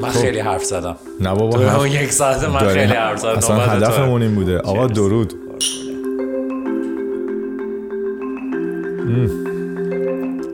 من 0.00 0.10
خیلی 0.10 0.38
حرف 0.38 0.64
زدم 0.64 0.96
نه 1.20 1.34
بابا 1.34 1.58
تو 1.58 1.78
اون 1.78 1.88
یک 1.88 2.12
ساعت 2.12 2.44
من 2.44 2.58
خیلی 2.58 2.92
حرف 2.92 3.18
زدم 3.18 3.36
اصلا 3.38 3.56
هدفمون 3.56 4.22
این 4.22 4.34
بوده 4.34 4.58
آقا 4.58 4.86
درود 4.86 5.34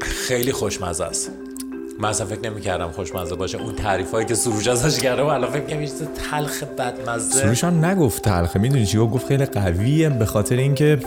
خیلی 0.01 0.53
خوشمزه 0.53 1.05
است 1.05 1.31
من 2.01 2.09
اصلا 2.09 2.27
فکر 2.27 2.51
نمی 2.51 2.61
کردم 2.61 2.91
خوشمزه 2.91 3.35
باشه 3.35 3.59
اون 3.59 3.75
تعریف 3.75 4.11
هایی 4.11 4.27
که 4.27 4.35
سروش 4.35 4.69
ازش 4.69 5.01
کرده 5.01 5.23
و 5.23 5.27
الان 5.27 5.51
فکر 5.51 5.77
نمی 5.77 5.91
تلخ 6.31 6.63
بدمزه 6.63 7.41
سروش 7.41 7.65
هم 7.65 7.85
نگفت 7.85 8.23
تلخه 8.23 8.59
میدونی 8.59 8.87
چی 8.87 8.99
گفت 8.99 9.27
خیلی 9.27 9.47
قویه 9.47 10.09
به 10.09 10.27
خاطر 10.27 10.57
اینکه 10.57 10.99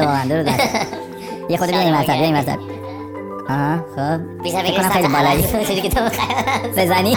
طبعا 0.00 0.24
درود 0.24 0.46
يا 1.50 1.56
خد 1.56 1.66
بيني 1.66 1.92
مكتب 1.92 2.12
بيني 2.12 2.32
مكتب 2.32 2.58
اه 3.50 3.84
خب 3.96 4.42
بيكون 4.42 4.88
خير 4.88 5.06
بالي 5.08 5.44
بزنی 6.76 7.16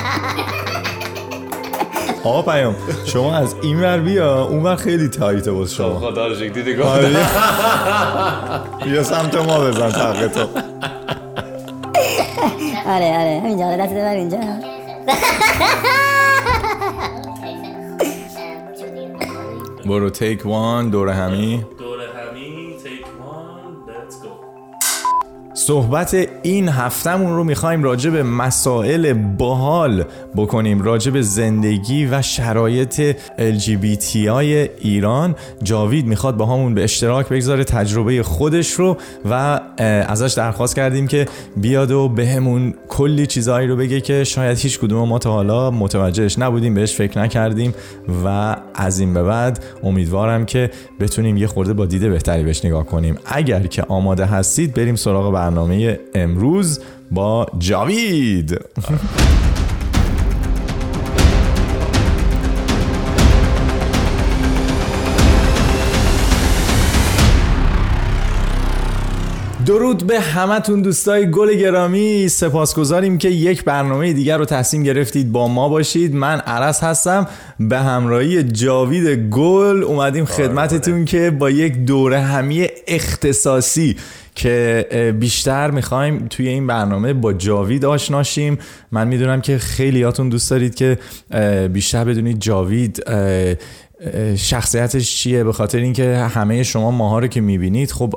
آقا 2.26 2.42
پیام 2.42 2.76
شما 3.06 3.36
از 3.36 3.56
این 3.62 3.80
ور 3.80 3.98
بیا 3.98 4.44
اون 4.44 4.64
ور 4.64 4.76
خیلی 4.76 5.08
تایته 5.08 5.52
باز 5.52 5.74
شما 5.74 6.00
خدا 6.00 6.28
رو 6.28 6.36
شکر 6.36 6.54
دیدی 6.54 6.76
گفتم 6.76 7.26
بیا 8.84 9.04
سمت 9.04 9.36
ما 9.36 9.60
بزن 9.60 9.92
تقه 9.92 10.28
تو 10.28 10.42
آره 12.86 13.18
آره 13.18 13.42
همینجا 13.44 13.66
آره 13.66 13.78
دست 13.78 13.94
ببر 13.94 14.16
اینجا 14.16 14.40
برو 19.86 20.10
تیک 20.10 20.46
وان 20.46 20.90
دور 20.90 21.10
همی 21.10 21.66
صحبت 25.66 26.28
این 26.44 26.70
هفتمون 26.70 27.36
رو 27.36 27.44
میخوایم 27.44 27.84
راجع 27.84 28.10
به 28.10 28.24
مسائل 28.24 29.14
باحال 29.14 30.04
بکنیم 30.36 30.82
راجع 30.82 31.12
به 31.12 31.22
زندگی 31.22 32.06
و 32.06 32.22
شرایط 32.22 33.16
LGBTI 33.38 34.28
ایران. 34.80 35.36
جاوید 35.64 36.06
میخواد 36.06 36.38
با 36.38 36.46
همون 36.46 36.74
به 36.74 36.84
اشتراک 36.84 37.30
بگذاره 37.30 37.64
تجربه 37.64 38.24
خودش 38.24 38.72
رو 38.72 38.98
و 39.30 39.62
ازش 40.08 40.34
درخواست 40.34 40.76
کردیم 40.76 41.08
که 41.08 41.26
بیاد 41.58 41.92
و 41.92 42.10
بهمون 42.10 42.72
به 42.72 42.78
کلی 42.88 43.28
چیزهایی 43.28 43.68
رو 43.68 43.76
بگه 43.76 44.02
که 44.02 44.24
شاید 44.24 44.58
هیچ 44.58 44.80
کدوم 44.80 45.10
ما 45.10 45.20
تا 45.20 45.32
حالا 45.32 45.72
متوجهش 45.72 46.40
نبودیم 46.40 46.74
بهش 46.74 46.96
فکر 46.96 47.20
نکردیم 47.20 47.74
و 48.26 48.56
از 48.76 49.00
این 49.00 49.14
به 49.14 49.24
بعد 49.24 49.64
امیدوارم 49.84 50.46
که 50.46 50.70
بتونیم 51.00 51.38
یه 51.38 51.48
خورده 51.48 51.74
با 51.74 51.86
دید 51.86 52.02
بهتری 52.02 52.44
بهش 52.44 52.66
نگاه 52.66 52.86
کنیم. 52.86 53.16
اگر 53.26 53.68
که 53.68 53.84
آماده 53.84 54.26
هستید 54.26 54.74
بریم 54.74 54.96
سراغ 54.96 55.34
برنامه. 55.34 55.53
برنامه 55.54 56.00
امروز 56.16 56.80
با 57.12 57.46
جاوید 57.60 58.60
درود 69.66 70.08
به 70.08 70.20
همتون 70.20 70.82
دوستای 70.82 71.32
گل 71.32 71.54
گرامی. 71.54 72.30
سپاسگزاریم 72.30 73.18
که 73.18 73.30
یک 73.30 73.64
برنامه 73.64 74.14
دیگر 74.14 74.38
رو 74.38 74.46
تصمیم 74.46 74.84
گرفتید 74.84 75.32
با 75.32 75.48
ما 75.48 75.70
باشید. 75.70 76.16
من 76.16 76.40
عرس 76.40 76.84
هستم 76.84 77.28
به 77.60 77.80
همراهی 77.80 78.44
جاوید 78.44 79.30
گل. 79.30 79.84
اومدیم 79.84 80.26
خدمتتون 80.26 81.06
که 81.06 81.32
با 81.32 81.50
یک 81.50 81.86
دوره 81.86 82.20
همی 82.20 82.68
اختصاصی 82.88 83.96
که 84.36 85.16
بیشتر 85.20 85.72
میخوایم 85.72 86.28
توی 86.30 86.48
این 86.48 86.68
برنامه 86.68 87.14
با 87.14 87.34
جاوید 87.34 87.86
آشناشیم 87.86 88.58
من 88.92 89.08
میدونم 89.08 89.42
که 89.42 89.58
خیلیاتون 89.58 90.30
دوست 90.30 90.50
دارید 90.50 90.76
که 90.76 90.98
بیشتر 91.74 92.04
بدونید 92.04 92.40
جاوید 92.40 93.04
شخصیتش 94.36 95.16
چیه. 95.16 95.44
به 95.44 95.54
خاطر 95.54 95.78
اینکه 95.78 96.18
همه 96.18 96.64
شما 96.64 96.92
ماها 96.92 97.20
رو 97.20 97.28
که 97.28 97.42
میبینید 97.42 97.92
خب 97.92 98.14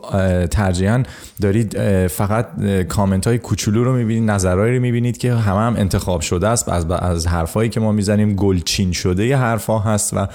ترجیحاً 0.51 1.03
دارید 1.43 1.79
فقط 2.07 2.63
کامنت 2.89 3.27
های 3.27 3.39
کوچولو 3.39 3.85
رو 3.85 3.93
میبینید 3.97 4.31
نظرهایی 4.31 4.77
رو 4.77 4.83
میبینید 4.83 5.19
که 5.19 5.35
همه 5.35 5.61
هم 5.61 5.77
انتخاب 5.77 6.21
شده 6.21 6.49
است. 6.49 6.69
از 6.69 6.91
از 6.91 7.27
حرفایی 7.27 7.71
که 7.71 7.81
ما 7.81 7.93
میزنیم 7.93 8.35
گلچین 8.35 8.93
شده 8.93 9.27
یه 9.27 9.37
حرفا 9.37 9.79
هست 9.79 10.15
و 10.15 10.27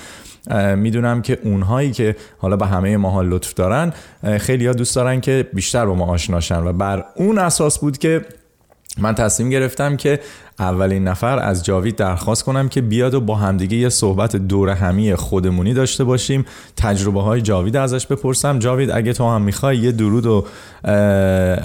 میدونم 0.75 1.21
که 1.21 1.37
اونهایی 1.43 1.91
که 1.91 2.15
حالا 2.37 2.55
به 2.55 2.67
همه 2.67 2.97
ماها 2.97 3.21
لطف 3.21 3.53
دارن 3.53 3.93
خیلی 4.39 4.67
ها 4.67 4.73
دوست 4.73 4.95
دارن 4.95 5.21
که 5.21 5.47
بیشتر 5.53 5.85
با 5.85 5.95
ما 5.95 6.05
آشناشن 6.05 6.63
و 6.63 6.73
بر 6.73 7.05
اون 7.15 7.37
اساس 7.37 7.79
بود 7.79 7.97
که 7.97 8.25
من 8.97 9.15
تصمیم 9.15 9.49
گرفتم 9.49 9.97
که 9.97 10.19
اولین 10.59 11.07
نفر 11.07 11.39
از 11.39 11.65
جاوید 11.65 11.95
درخواست 11.95 12.43
کنم 12.43 12.69
که 12.69 12.81
بیاد 12.81 13.13
و 13.13 13.21
با 13.21 13.35
همدیگه 13.35 13.77
یه 13.77 13.89
صحبت 13.89 14.35
دور 14.35 14.69
همی 14.69 15.15
خودمونی 15.15 15.73
داشته 15.73 16.03
باشیم. 16.03 16.45
تجربه 16.77 17.21
های 17.21 17.41
جاوید 17.41 17.77
ازش 17.77 18.07
بپرسم. 18.07 18.59
جاوید 18.59 18.91
اگه 18.91 19.13
تو 19.13 19.29
هم 19.29 19.41
میخوای 19.41 19.77
یه 19.77 19.91
درود 19.91 20.25
و 20.25 20.45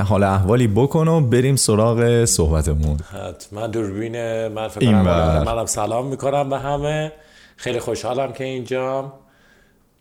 حال 0.05 0.23
احوالی 0.23 0.67
بکن 0.67 1.09
و 1.09 1.21
بریم 1.21 1.57
سراغ 1.57 2.25
صحبتمون. 2.25 2.97
حتما. 3.29 3.67
دوربین 3.67 4.49
من 4.49 4.69
فکر 4.69 4.87
کنم 4.87 5.43
منم 5.47 5.67
سلام 5.67 6.07
میکنم 6.07 6.51
به 6.51 6.59
همه. 6.59 7.13
خیلی 7.57 7.81
خوشحالم 7.81 8.33
که 8.33 8.45
اینجام 8.45 9.13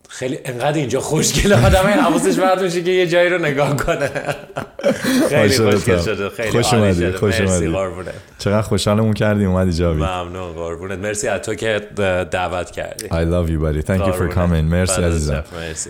خیلی 0.08 0.38
انقدر 0.44 0.78
اینجا 0.78 1.00
خوشگل 1.00 1.52
این 1.52 1.98
حواسش 1.98 2.38
پرت 2.38 2.62
میشه 2.62 2.82
که 2.82 2.90
یه 2.90 3.06
جایی 3.06 3.28
رو 3.28 3.38
نگاه 3.38 3.76
کنه. 3.76 4.10
خیلی 5.28 5.58
خوشگل 5.58 6.00
شده. 6.00 6.28
خیلی 6.28 6.50
خوش 6.50 6.74
اومدی. 6.74 7.12
خوش 7.12 7.40
اومدی. 7.40 7.68
قربونت. 7.68 8.14
چقدر 8.38 8.62
خوشحالمون 8.62 9.12
کردی 9.12 9.44
اومدی 9.44 9.72
جاوید 9.72 10.04
ممنون 10.04 10.52
قربونت. 10.52 10.98
مرسی 10.98 11.28
از 11.28 11.40
تو 11.40 11.54
که 11.54 11.80
دعوت 12.30 12.70
کردی. 12.70 13.06
I 13.06 13.10
love 13.10 13.50
you 13.50 13.62
buddy. 13.64 13.86
Thank 13.86 14.06
you 14.06 14.12
for 14.12 14.34
coming. 14.34 14.64
مرسی 14.64 15.02
عزیزم. 15.02 15.44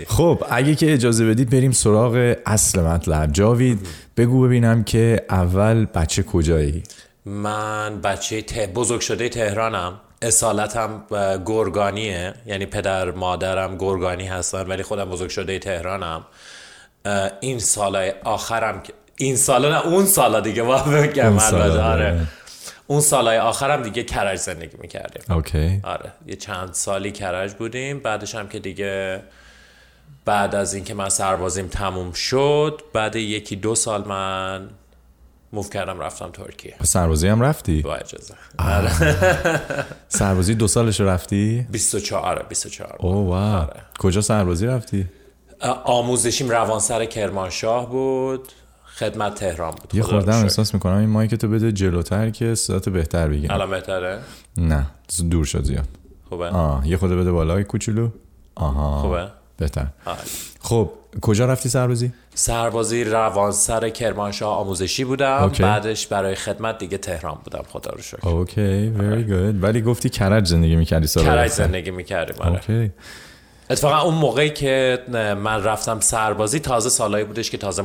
خب 0.06 0.44
اگه 0.50 0.74
که 0.74 0.92
اجازه 0.92 1.26
بدید 1.26 1.50
بریم 1.50 1.72
سراغ 1.72 2.34
اصل 2.46 2.80
مطلب. 2.80 3.32
جاوید 3.32 3.86
بگو 4.16 4.42
ببینم 4.42 4.84
که 4.84 5.20
اول 5.30 5.84
بچه 5.84 6.22
کجایی؟ 6.22 6.82
من 7.26 8.00
بچه 8.00 8.42
بزرگ 8.74 9.00
شده 9.00 9.28
تهرانم. 9.28 10.00
اصالتم 10.22 11.04
گرگانیه 11.46 12.34
یعنی 12.46 12.66
پدر 12.66 13.10
مادرم 13.10 13.76
گرگانی 13.76 14.26
هستن 14.26 14.66
ولی 14.66 14.82
خودم 14.82 15.04
بزرگ 15.04 15.30
شده 15.30 15.58
تهرانم 15.58 16.26
این 17.40 17.58
سال 17.58 18.12
آخرم 18.24 18.82
این 19.16 19.36
سال 19.36 19.72
نه 19.72 19.86
اون 19.86 20.06
سال 20.06 20.40
دیگه 20.40 20.62
با 20.62 20.78
بگم 20.78 21.38
البته 21.38 21.80
آره 21.80 22.26
اون 22.86 23.00
سالهای 23.00 23.38
آخرم 23.38 23.82
دیگه 23.82 24.02
کرج 24.02 24.38
زندگی 24.38 24.76
میکردیم 24.80 25.34
اوکی 25.34 25.80
آره 25.84 26.12
یه 26.26 26.36
چند 26.36 26.72
سالی 26.72 27.12
کرج 27.12 27.54
بودیم 27.54 27.98
بعدش 27.98 28.34
هم 28.34 28.48
که 28.48 28.58
دیگه 28.58 29.22
بعد 30.24 30.54
از 30.54 30.74
اینکه 30.74 30.94
من 30.94 31.08
سربازیم 31.08 31.68
تموم 31.68 32.12
شد 32.12 32.82
بعد 32.92 33.16
یکی 33.16 33.56
دو 33.56 33.74
سال 33.74 34.04
من 34.08 34.68
محکردم 35.56 36.00
رفتم 36.00 36.30
ترکیه 36.30 36.74
سربازی 36.82 37.28
هم 37.28 37.40
رفتی؟ 37.42 37.82
با 37.82 37.94
اجازه 37.94 38.34
سربازی 40.08 40.54
دو 40.54 40.68
سالش 40.68 41.00
رفتی؟ 41.00 41.66
24 41.70 42.46
24 42.48 42.96
اوه 42.98 43.26
واو 43.26 43.66
کجا 43.98 44.20
سربازی 44.20 44.66
رفتی؟ 44.66 45.06
آموزشیم 45.84 46.48
روانسر 46.48 47.04
کرمانشاه 47.04 47.90
بود 47.90 48.52
خدمت 48.96 49.34
تهران 49.34 49.70
بود 49.70 49.94
یه 49.94 50.02
خوردم 50.02 50.42
احساس 50.42 50.74
میکنم 50.74 50.96
این 50.96 51.08
مایک 51.08 51.34
تو 51.34 51.48
بده 51.48 51.72
جلوتر 51.72 52.30
که 52.30 52.54
صدات 52.54 52.88
بهتر 52.88 53.28
بگم 53.28 53.50
الان 53.50 53.70
بهتره 53.70 54.20
نه 54.56 54.86
دور 55.30 55.44
شد 55.44 55.64
زیاد 55.64 55.88
خوبه 56.28 56.48
آه 56.48 56.88
یه 56.88 56.96
خورده 56.96 57.16
بده 57.16 57.32
بالا 57.32 57.62
کوچولو 57.62 58.08
آها 58.54 59.02
خوبه 59.02 59.28
بهتر 59.56 59.86
خب 60.60 60.90
کجا 61.22 61.46
رفتی 61.46 61.68
سربازی؟ 61.68 62.12
سربازی 62.34 63.04
روان 63.04 63.52
سر 63.52 63.88
کرمانشاه 63.88 64.58
آموزشی 64.58 65.04
بودم. 65.04 65.52
okay. 65.52 65.60
بعدش 65.60 66.06
برای 66.06 66.34
خدمت 66.34 66.78
دیگه 66.78 66.98
تهران 66.98 67.38
بودم. 67.44 67.62
خدا 67.68 67.90
رو 67.90 68.02
شکر. 68.02 68.28
اوکی 68.28 68.88
ویری 68.88 69.24
گود 69.24 69.62
ولی 69.62 69.82
گفتی 69.82 70.08
کرج 70.08 70.46
زندگی 70.46 70.76
میکردی 70.76 71.06
سال 71.06 71.24
کرج 71.24 71.50
زندگی 71.50 71.90
میکردیم 71.90 72.36
آره. 72.42 72.60
okay. 72.60 72.90
اتفاقا 73.70 74.00
اون 74.00 74.14
موقعی 74.14 74.50
که 74.50 74.98
من 75.42 75.64
رفتم 75.64 76.00
سربازی 76.00 76.60
تازه 76.60 76.88
سالایی 76.88 77.24
بودش 77.24 77.50
که 77.50 77.58
تازه 77.58 77.82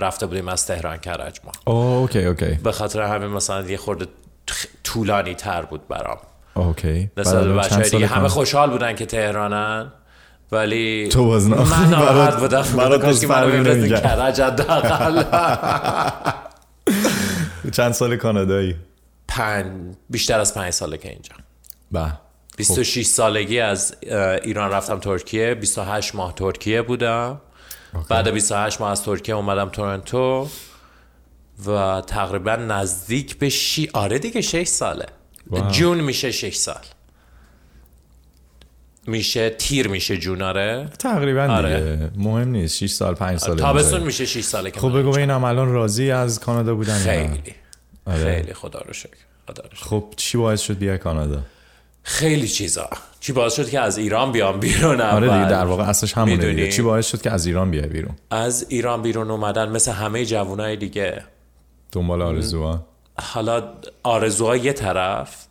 رفته 0.00 0.26
بودیم 0.26 0.48
از 0.48 0.66
تهران 0.66 0.96
کرج 0.96 1.40
ما. 1.44 1.74
اوکی 1.74 2.24
اوکی 2.24 2.54
به 2.64 2.72
خاطر 2.72 3.02
همین 3.02 3.28
مثلا 3.28 3.62
یه 3.62 3.76
خورده 3.76 4.06
طولانی 4.84 5.34
تر 5.34 5.62
بود 5.62 5.88
برام. 5.88 6.18
اوکی 6.54 7.10
مثلا 7.16 7.56
بچه‌ها 7.56 8.06
همه 8.06 8.28
خوشحال 8.28 8.70
بودن 8.70 8.94
که 8.94 9.06
تهرانن. 9.06 9.92
ولی 10.54 11.08
تو 11.08 11.22
از 11.22 11.48
ناخن 11.48 11.90
برات 11.90 12.40
بودم. 12.40 12.62
برات 12.76 13.04
دوست 13.06 13.26
فرمینه 13.26 13.74
میگم 13.74 13.96
کرج 13.96 14.40
چند 17.72 17.92
سال 17.92 18.16
کانادایی؟ 18.16 18.76
پنج 19.28 19.94
بیشتر 20.10 20.40
از 20.40 20.54
پنج 20.54 20.70
ساله 20.72 20.98
که 20.98 21.08
اینجا. 21.08 21.34
به 21.92 22.12
26 22.56 23.06
سالگی 23.06 23.60
از 23.60 23.96
ایران 24.42 24.70
رفتم 24.70 24.98
ترکیه. 24.98 25.54
28 25.54 26.14
ماه 26.14 26.34
ترکیه 26.34 26.82
بودم. 26.82 27.40
بعد 28.08 28.28
28 28.28 28.80
ماه 28.80 28.90
از 28.90 29.02
ترکیه 29.02 29.34
اومدم 29.34 29.68
تورنتو 29.68 30.48
و 31.66 32.00
تقریبا 32.06 32.56
نزدیک 32.56 33.38
به 33.38 33.48
شی 33.48 33.90
آره 33.94 34.18
دیگه 34.18 34.40
6 34.40 34.66
ساله. 34.66 35.06
wow. 35.50 35.72
جون 35.72 36.00
میشه 36.00 36.30
6 36.30 36.54
سال. 36.54 36.80
میشه 39.06 39.50
تیر 39.50 39.88
میشه 39.88 40.16
جون 40.16 40.42
آره. 40.42 40.88
تقریبا 40.98 41.42
آره. 41.42 41.80
دیگه. 41.80 42.10
مهم 42.16 42.48
نیست 42.48 42.76
6 42.76 42.90
سال 42.90 43.14
5 43.14 43.38
سال 43.38 43.56
تابستون 43.56 44.02
میشه 44.02 44.26
6 44.26 44.40
ساله 44.44 44.70
که 44.70 44.80
خب 44.80 44.98
بگو 44.98 45.10
ببینم 45.12 45.44
الان 45.44 45.72
راضی 45.72 46.10
از 46.10 46.40
کانادا 46.40 46.74
بودن 46.74 46.98
خیلی. 46.98 47.54
آره. 48.06 48.34
خیلی 48.34 48.52
خدا 48.52 48.80
رو 48.80 48.92
شکر. 48.92 49.08
خدا 49.48 49.62
رو 49.62 49.76
شکر. 49.76 49.84
خب 49.86 50.04
چی 50.16 50.38
باعث 50.38 50.60
شد 50.60 50.78
بیا 50.78 50.96
کانادا؟ 50.98 51.42
خیلی 52.02 52.48
چیزا. 52.48 52.90
چی 53.20 53.32
باعث 53.32 53.56
شد 53.56 53.70
که 53.70 53.80
از 53.80 53.98
ایران 53.98 54.32
بیام 54.32 54.60
بیرون 54.60 55.00
اول؟ 55.00 55.24
آره 55.24 55.38
دیگه 55.38 55.50
در 55.50 55.64
واقع 55.64 55.84
اصلش 55.84 56.12
همونه 56.12 56.50
دیگه. 56.54 56.72
چی 56.72 56.82
باعث 56.82 57.06
شد 57.06 57.22
که 57.22 57.30
از 57.30 57.46
ایران 57.46 57.70
بیای 57.70 57.86
بیرون؟ 57.86 58.16
از 58.30 58.66
ایران 58.68 59.02
بیرون 59.02 59.30
اومدن 59.30 59.68
مثل 59.68 59.92
همه 59.92 60.24
جوانای 60.24 60.76
دیگه. 60.76 61.22
دنبال 61.92 62.22
آرزوها؟ 62.22 62.86
حالا 63.18 63.62
آرزوها 64.02 64.56
یه 64.56 64.72
طرف. 64.72 65.46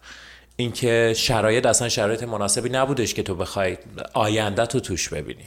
اینکه 0.56 1.14
شرایط 1.18 1.66
اصلا 1.66 1.90
شرایط 1.90 2.24
مناسبی 2.24 2.70
نبودش 2.70 3.14
که 3.14 3.24
تو 3.24 3.36
بخوای 3.36 3.78
آینده 4.14 4.66
تو 4.66 4.80
توش 4.80 5.10
ببینی. 5.10 5.46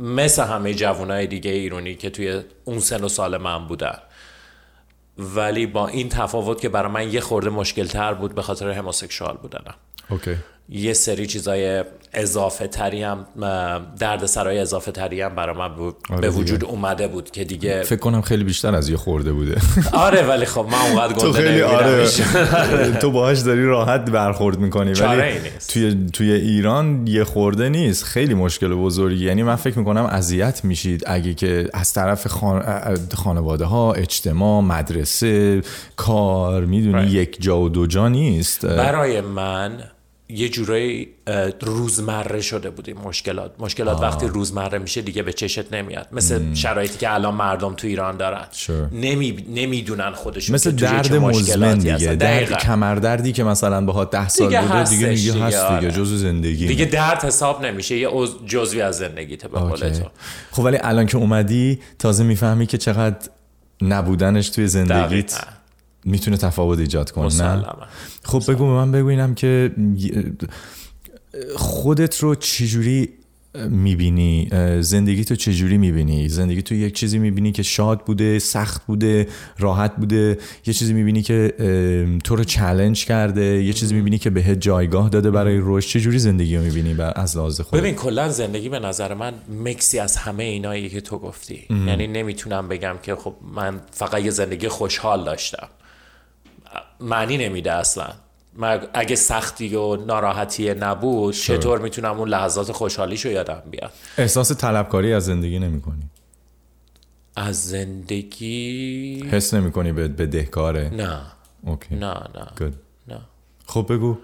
مثل 0.00 0.44
همه 0.44 0.74
جوانای 0.74 1.26
دیگه 1.26 1.50
ایرانی 1.50 1.94
که 1.94 2.10
توی 2.10 2.42
اون 2.64 2.78
سن 2.78 3.04
و 3.04 3.08
سال 3.08 3.36
من 3.36 3.66
بودن. 3.66 3.98
ولی 5.18 5.66
با 5.66 5.88
این 5.88 6.08
تفاوت 6.08 6.60
که 6.60 6.68
برای 6.68 6.92
من 6.92 7.12
یه 7.12 7.20
خورده 7.20 7.50
مشکل 7.50 7.86
تر 7.86 8.14
بود 8.14 8.34
به 8.34 8.42
خاطر 8.42 8.70
هموسکشوال 8.70 9.36
بودنم. 9.36 9.74
اوکی. 10.08 10.36
یه 10.68 10.92
سری 10.92 11.26
چیزای 11.26 11.84
اضافه 12.14 12.66
تری 12.66 13.02
هم 13.02 13.26
درد 13.98 14.26
سرای 14.26 14.58
اضافه 14.58 14.92
تری 14.92 15.20
هم 15.20 15.34
برای 15.34 15.56
من 15.56 15.74
بود 15.74 15.96
آره 16.10 16.20
به 16.20 16.30
وجود 16.30 16.64
اومده 16.64 17.08
بود 17.08 17.30
که 17.30 17.44
دیگه 17.44 17.82
فکر 17.82 17.98
کنم 17.98 18.20
خیلی 18.20 18.44
بیشتر 18.44 18.74
از 18.74 18.88
یه 18.88 18.96
خورده 18.96 19.32
بوده 19.32 19.60
آره 19.92 20.22
ولی 20.22 20.44
خب 20.44 20.66
من 20.70 20.78
اونقدر 20.78 21.12
گنده 21.12 21.20
تو 21.20 21.32
خیلی 21.32 21.62
آره 21.62 22.08
تو 23.00 23.10
باهاش 23.10 23.40
داری 23.40 23.64
راحت 23.64 24.10
برخورد 24.10 24.58
میکنی 24.58 24.92
ولی 24.92 25.38
نیست. 25.38 25.72
توی 25.72 26.06
توی 26.12 26.32
ایران 26.32 27.06
یه 27.06 27.24
خورده 27.24 27.68
نیست 27.68 28.04
خیلی 28.04 28.34
مشکل 28.34 28.74
بزرگی 28.74 29.24
یعنی 29.24 29.42
من 29.42 29.56
فکر 29.56 29.78
میکنم 29.78 30.04
اذیت 30.04 30.64
میشید 30.64 31.02
اگه 31.06 31.34
که 31.34 31.68
از 31.74 31.92
طرف 31.92 32.26
خان... 32.26 32.64
خانواده 33.14 33.64
ها 33.64 33.92
اجتماع 33.92 34.62
مدرسه 34.62 35.62
کار 35.96 36.64
میدونی 36.64 37.06
یک 37.06 37.42
جا 37.42 37.58
و 37.58 37.68
دو 37.68 37.86
جا 37.86 38.08
نیست 38.08 38.66
برای 38.66 39.20
من 39.20 39.78
یه 40.28 40.48
جورایی 40.48 41.08
روزمره 41.60 42.40
شده 42.40 42.70
بود 42.70 42.88
این 42.88 42.98
مشکلات 42.98 43.52
مشکلات 43.58 43.96
آه. 43.96 44.02
وقتی 44.02 44.26
روزمره 44.26 44.78
میشه 44.78 45.02
دیگه 45.02 45.22
به 45.22 45.32
چشت 45.32 45.72
نمیاد. 45.74 46.08
مثل 46.12 46.38
مم. 46.42 46.54
شرایطی 46.54 46.98
که 46.98 47.14
الان 47.14 47.34
مردم 47.34 47.74
تو 47.74 47.86
ایران 47.86 48.16
دارن. 48.16 48.44
Sure. 48.52 48.70
نمی... 48.92 49.44
نمیدونن 49.54 50.12
خودشون 50.12 50.54
مثل 50.54 50.70
درد 50.70 51.14
مزمن 51.14 51.78
دیگه. 51.78 52.14
درد 52.14 52.58
کمردردی 52.58 53.32
که 53.32 53.44
مثلا 53.44 53.84
با 53.84 54.04
ده 54.04 54.28
سال 54.28 54.46
دیگه 54.46 54.62
بوده 54.62 54.84
دیگه 54.84 55.08
میگه 55.08 55.32
هست 55.32 55.68
دیگه, 55.68 55.80
دیگه 55.80 55.92
جزو 55.92 56.16
زندگی. 56.16 56.66
دیگه 56.66 56.84
درد 56.84 57.24
حساب 57.24 57.64
نمیشه 57.64 57.96
یه 57.96 58.08
جزوی 58.46 58.80
از 58.80 58.98
زندگیته 58.98 59.48
به 59.48 59.58
قول 59.58 59.76
تو. 59.76 60.04
خب 60.50 60.62
ولی 60.62 60.78
الان 60.82 61.06
که 61.06 61.16
اومدی 61.16 61.80
تازه 61.98 62.24
میفهمی 62.24 62.66
که 62.66 62.78
چقدر 62.78 63.16
نبودنش 63.82 64.48
توی 64.48 64.66
زندگیت 64.66 65.34
دقیقا. 65.34 65.55
میتونه 66.06 66.36
تفاوت 66.36 66.78
ایجاد 66.78 67.10
کنه 67.10 67.42
نه؟ 67.42 67.64
خب 68.22 68.42
بگو 68.48 68.64
من 68.64 68.92
بگو 68.92 69.06
اینم 69.06 69.34
که 69.34 69.72
خودت 71.56 72.18
رو 72.18 72.34
چجوری 72.34 73.08
میبینی؟ 73.70 74.48
زندگی 74.80 75.24
تو 75.24 75.36
چجوری 75.36 75.78
میبینی؟ 75.78 76.28
زندگی 76.28 76.62
تو 76.62 76.74
یک 76.74 76.94
چیزی 76.94 77.18
میبینی 77.18 77.52
که 77.52 77.62
شاد 77.62 78.00
بوده 78.00 78.38
سخت 78.38 78.86
بوده 78.86 79.26
راحت 79.58 79.96
بوده 79.96 80.38
یه 80.66 80.74
چیزی 80.74 80.92
میبینی 80.92 81.22
که 81.22 81.52
تو 82.24 82.36
رو 82.36 82.44
چلنج 82.44 83.04
کرده 83.04 83.44
یه 83.44 83.72
چیزی 83.72 83.94
میبینی 83.94 84.18
که 84.18 84.30
بهت 84.30 84.60
جایگاه 84.60 85.08
داده 85.08 85.30
برای 85.30 85.56
روش 85.56 85.88
چجوری 85.88 86.18
زندگی 86.18 86.56
رو 86.56 86.62
میبینی 86.62 86.94
بر 86.94 87.12
از 87.16 87.36
لحاظ 87.36 87.60
خودت 87.60 87.82
ببین 87.82 87.94
کلا 87.94 88.28
زندگی 88.28 88.68
به 88.68 88.78
نظر 88.78 89.14
من 89.14 89.34
مکسی 89.64 89.98
از 89.98 90.16
همه 90.16 90.44
اینایی 90.44 90.88
که 90.88 91.00
تو 91.00 91.18
گفتی. 91.18 91.66
یعنی 91.86 92.06
نمیتونم 92.06 92.68
بگم 92.68 92.96
که 93.02 93.14
خب 93.14 93.34
من 93.54 93.80
فقط 93.90 94.24
یه 94.24 94.30
زندگی 94.30 94.68
خوشحال 94.68 95.24
داشتم. 95.24 95.68
معنی 97.00 97.36
نمیده 97.36 97.72
اصلا. 97.72 98.06
من 98.54 98.88
اگه 98.94 99.16
سختی 99.16 99.74
و 99.74 99.96
ناراحتی 99.96 100.74
نبود 100.74 101.34
چطور 101.34 101.78
میتونم 101.78 102.18
اون 102.18 102.28
لحظات 102.28 102.72
خوشحالیشو 102.72 103.28
یادم 103.28 103.62
بیاد؟ 103.70 103.92
احساس 104.18 104.52
طلبکاری 104.52 105.12
از 105.12 105.24
زندگی 105.24 105.58
نمیکنی. 105.58 106.02
از 107.36 107.64
زندگی؟ 107.64 109.28
حس 109.30 109.54
نمیکنی 109.54 109.92
به 109.92 110.08
بدهکاره 110.08 110.90
نه. 110.94 111.20
اوکی. 111.62 111.94
نه 111.94 112.14
نه. 112.14 112.46
Good. 112.56 112.72
نه. 113.08 113.20
خب 113.66 113.86
بگو. 113.88 114.18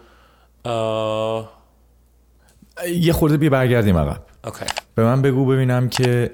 آه... 0.65 1.53
یه 2.89 3.13
خورده 3.13 3.37
بی 3.37 3.49
برگردیم 3.49 3.97
عقب. 3.97 4.23
اوکی. 4.45 4.65
به 4.95 5.05
من 5.05 5.23
بگو 5.23 5.47
ببینم 5.47 5.89
که 5.89 6.31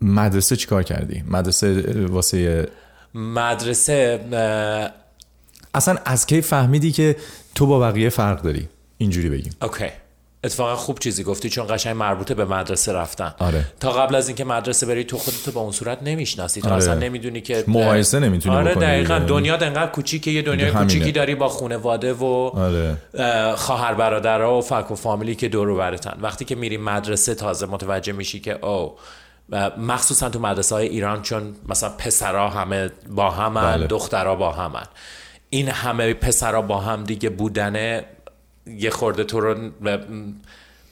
مدرسه 0.00 0.56
چیکار 0.56 0.82
کردی؟ 0.82 1.24
مدرسه 1.28 2.06
واسه 2.06 2.68
مدرسه 3.14 4.20
اه 4.32 4.90
اصلا 5.74 5.96
از 6.04 6.26
کی 6.26 6.40
فهمیدی 6.40 6.92
که 6.92 7.16
تو 7.54 7.66
با 7.66 7.78
بقیه 7.78 8.08
فرق 8.08 8.42
داری؟ 8.42 8.68
اینجوری 8.98 9.30
بگیم. 9.30 9.52
اوکی. 9.62 9.86
اتفاقا 10.44 10.76
خوب 10.76 10.98
چیزی 10.98 11.24
گفتی 11.24 11.50
چون 11.50 11.66
قشنگ 11.70 11.96
مربوطه 11.96 12.34
به 12.34 12.44
مدرسه 12.44 12.92
رفتن. 12.92 13.34
آره. 13.38 13.64
تا 13.80 13.92
قبل 13.92 14.14
از 14.14 14.28
اینکه 14.28 14.44
مدرسه 14.44 14.86
بری 14.86 15.04
تو 15.04 15.18
خودت 15.18 15.54
به 15.54 15.58
اون 15.58 15.72
صورت 15.72 16.02
نمیشناسی. 16.02 16.60
تو 16.60 16.68
آره. 16.68 16.76
اصلا 16.76 16.94
نمیدونی 16.94 17.40
که 17.40 17.64
مقایسه 17.68 18.18
نمیتونی 18.18 18.56
آره 18.56 18.70
بکنی. 18.70 18.84
دقیقا. 18.84 19.18
دنیا 19.18 19.54
انقدر 19.56 19.90
کوچیکه. 19.90 20.30
یه 20.30 20.42
دنیای 20.42 20.70
کوچیکی 20.70 21.12
داری 21.12 21.34
با 21.34 21.48
خانواده 21.48 22.12
و 22.12 22.24
آره. 22.24 22.96
خواهر 23.54 23.94
برادرها 23.94 24.58
و 24.58 24.62
فک 24.62 24.90
و 24.90 24.94
فامیلی 24.94 25.34
که 25.34 25.48
دور 25.48 25.68
و 25.68 25.76
برتن. 25.76 26.18
وقتی 26.20 26.44
که 26.44 26.54
میری 26.54 26.76
مدرسه 26.76 27.34
تازه 27.34 27.66
متوجه 27.66 28.12
میشی 28.12 28.40
که 28.40 28.66
او 28.66 28.96
و 29.50 29.70
مخصوصا 29.76 30.28
تو 30.28 30.40
مدرسه 30.40 30.74
های 30.74 30.88
ایران 30.88 31.22
چون 31.22 31.56
مثلا 31.68 31.88
پسرا 31.88 32.48
همه 32.48 32.90
با 33.08 33.30
همن 33.30 33.76
بله. 33.76 33.86
دخترا 33.86 34.34
با 34.34 34.52
همن 34.52 34.86
این 35.50 35.68
همه 35.68 36.14
پسرا 36.14 36.62
با 36.62 36.78
هم 36.78 37.04
دیگه 37.04 37.30
بودن 37.30 38.02
یه 38.66 38.90
خورده 38.90 39.24
تو 39.24 39.40
رو 39.40 39.70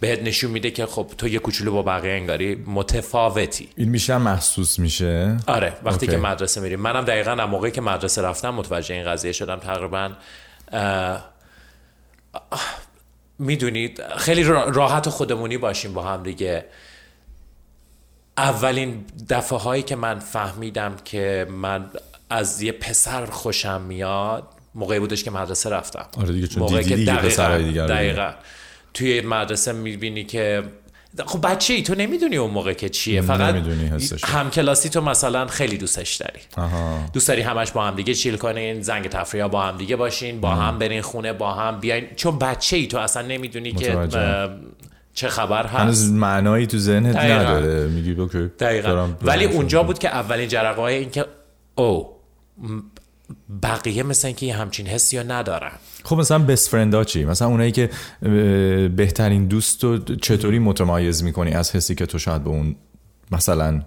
بهت 0.01 0.23
نشون 0.23 0.51
میده 0.51 0.71
که 0.71 0.87
خب 0.87 1.07
تو 1.19 1.29
یه 1.29 1.39
کوچولو 1.39 1.73
با 1.73 1.83
بقیه 1.83 2.13
انگاری 2.13 2.65
متفاوتی 2.67 3.69
این 3.77 3.89
میشه 3.89 4.19
محسوس 4.19 4.79
میشه 4.79 5.37
آره 5.47 5.73
وقتی 5.83 6.07
اوکی. 6.07 6.19
که 6.19 6.23
مدرسه 6.23 6.61
میریم 6.61 6.81
منم 6.81 7.05
دقیقا 7.05 7.31
هم 7.31 7.45
موقعی 7.45 7.71
که 7.71 7.81
مدرسه 7.81 8.23
رفتم 8.23 8.51
متوجه 8.51 8.95
این 8.95 9.05
قضیه 9.05 9.33
شدم 9.33 9.57
تقریبا 9.57 10.11
میدونید 13.39 14.03
خیلی 14.17 14.43
راحت 14.45 15.07
و 15.07 15.11
خودمونی 15.11 15.59
باشیم 15.59 15.93
با 15.93 16.03
هم 16.03 16.23
دیگه 16.23 16.65
اولین 18.39 19.05
دفعه 19.29 19.59
هایی 19.59 19.83
که 19.83 19.97
من 19.97 20.19
فهمیدم 20.19 20.97
که 21.05 21.47
من 21.51 21.91
از 22.31 22.63
یه 22.63 22.73
پسر 22.73 23.27
خوشم 23.27 23.83
میاد 23.83 24.49
موقعی 24.75 24.99
بودش 24.99 25.25
که 25.25 25.31
مدرسه 25.31 25.71
رفتم 25.71 26.07
آره 26.21 26.33
دیگه 26.33 26.47
چون 26.47 26.63
موقعی 26.63 26.85
دیدی 26.85 27.05
که 27.05 27.13
دقیقا, 27.13 27.59
دیگه 27.59 27.87
دقیقا. 27.87 28.31
توی 28.95 29.21
مدرسه 29.21 29.73
میبینی 29.73 30.25
که 30.25 30.63
خب 31.27 31.47
بچه 31.47 31.75
ای 31.75 31.83
تو 31.83 31.95
نمیدونی 31.95 32.37
اون 32.37 32.51
موقع 32.51 32.73
که 32.73 32.89
چیه 32.89 33.21
فقط 33.21 33.55
همکلاسی 34.25 34.89
تو 34.89 35.01
مثلا 35.01 35.47
خیلی 35.47 35.79
دوستش 35.79 36.15
داری 36.15 36.41
آها. 36.57 37.11
دوست 37.13 37.29
داری 37.29 37.43
همش 37.43 37.71
با 37.71 37.85
هم 37.85 37.95
دیگه 37.97 38.15
چیل 38.15 38.37
کنین 38.37 38.83
زنگ 38.83 39.09
تفریح 39.09 39.47
با 39.47 39.63
هم 39.63 39.77
دیگه 39.77 39.97
باشین 39.97 40.41
با 40.41 40.49
آها. 40.49 40.63
هم 40.63 40.79
برین 40.79 41.03
خونه 41.03 41.33
با 41.33 41.55
هم 41.55 41.81
بیاین 41.81 42.07
چون 42.17 42.39
بچه 42.39 42.77
ای 42.77 42.87
تو 42.87 42.99
اصلا 42.99 43.23
نمیدونی 43.23 43.73
متوجه. 43.73 44.19
که 44.19 44.49
چه 45.17 45.29
خبر 45.29 45.67
هست؟ 45.67 45.75
هنوز 45.75 46.13
معنایی 46.13 46.67
تو 46.67 46.79
ذهنت 46.79 47.17
نداره 47.17 47.89
میگی 47.89 48.13
اوکی 48.13 48.51
دقیقا. 48.59 49.09
ولی 49.23 49.45
اونجا 49.45 49.83
بود 49.83 49.99
که 49.99 50.09
اولین 50.09 50.49
جرقه 50.49 50.81
های 50.81 50.95
این 50.95 51.11
که 51.11 51.25
او 51.75 52.09
بقیه 53.63 54.03
مثلا 54.03 54.31
که 54.31 54.55
همچین 54.55 54.87
حسی 54.87 55.17
یا 55.17 55.23
ندارن. 55.23 55.73
خب 56.05 56.17
مثلا 56.17 56.39
بست 56.39 56.69
فرند 56.69 56.95
ها 56.95 57.05
چی؟ 57.05 57.25
مثلا 57.25 57.49
اونایی 57.49 57.73
که 57.73 57.91
بهترین 58.97 59.47
دوست 59.47 59.85
رو 59.85 59.99
چطوری 59.99 60.59
متمایز 60.59 61.25
میکنی 61.25 61.51
از 61.51 61.77
حسی 61.77 61.95
که 61.95 62.07
تو 62.07 62.19
شاید 62.19 62.45
به 62.45 62.51
اون 62.51 62.77
مثلا 63.33 63.83